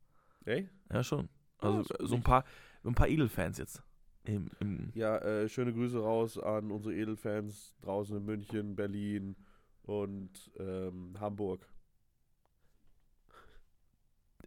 Ey? 0.45 0.69
Ja, 0.93 1.03
schon. 1.03 1.29
Ja, 1.63 1.69
Also 1.71 1.83
gut. 1.95 2.09
so 2.09 2.15
ein 2.17 2.23
paar, 2.23 2.45
ein 2.85 2.95
paar 2.95 3.09
Edelfans 3.09 3.59
jetzt. 3.59 3.83
Im, 4.25 4.51
im, 4.61 4.91
Ja, 4.95 5.19
äh, 5.19 5.49
schöne 5.49 5.73
Grüße 5.73 5.99
raus 5.99 6.39
an 6.39 6.71
unsere 6.71 6.95
Edelfans 6.95 7.75
draußen 7.81 8.17
in 8.17 8.25
München, 8.25 8.77
Berlin 8.77 9.37
und 9.83 10.51
ähm, 10.59 11.19
Hamburg. 11.19 11.67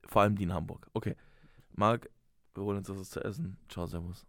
vor 0.06 0.22
allem 0.22 0.36
die 0.36 0.44
in 0.44 0.54
Hamburg. 0.54 0.88
Okay. 0.94 1.16
Marc, 1.76 2.10
wir 2.54 2.64
holen 2.64 2.78
uns 2.78 2.88
das 2.88 3.10
zu 3.10 3.24
essen. 3.24 3.58
Ciao, 3.68 3.88
Servus. 3.88 4.28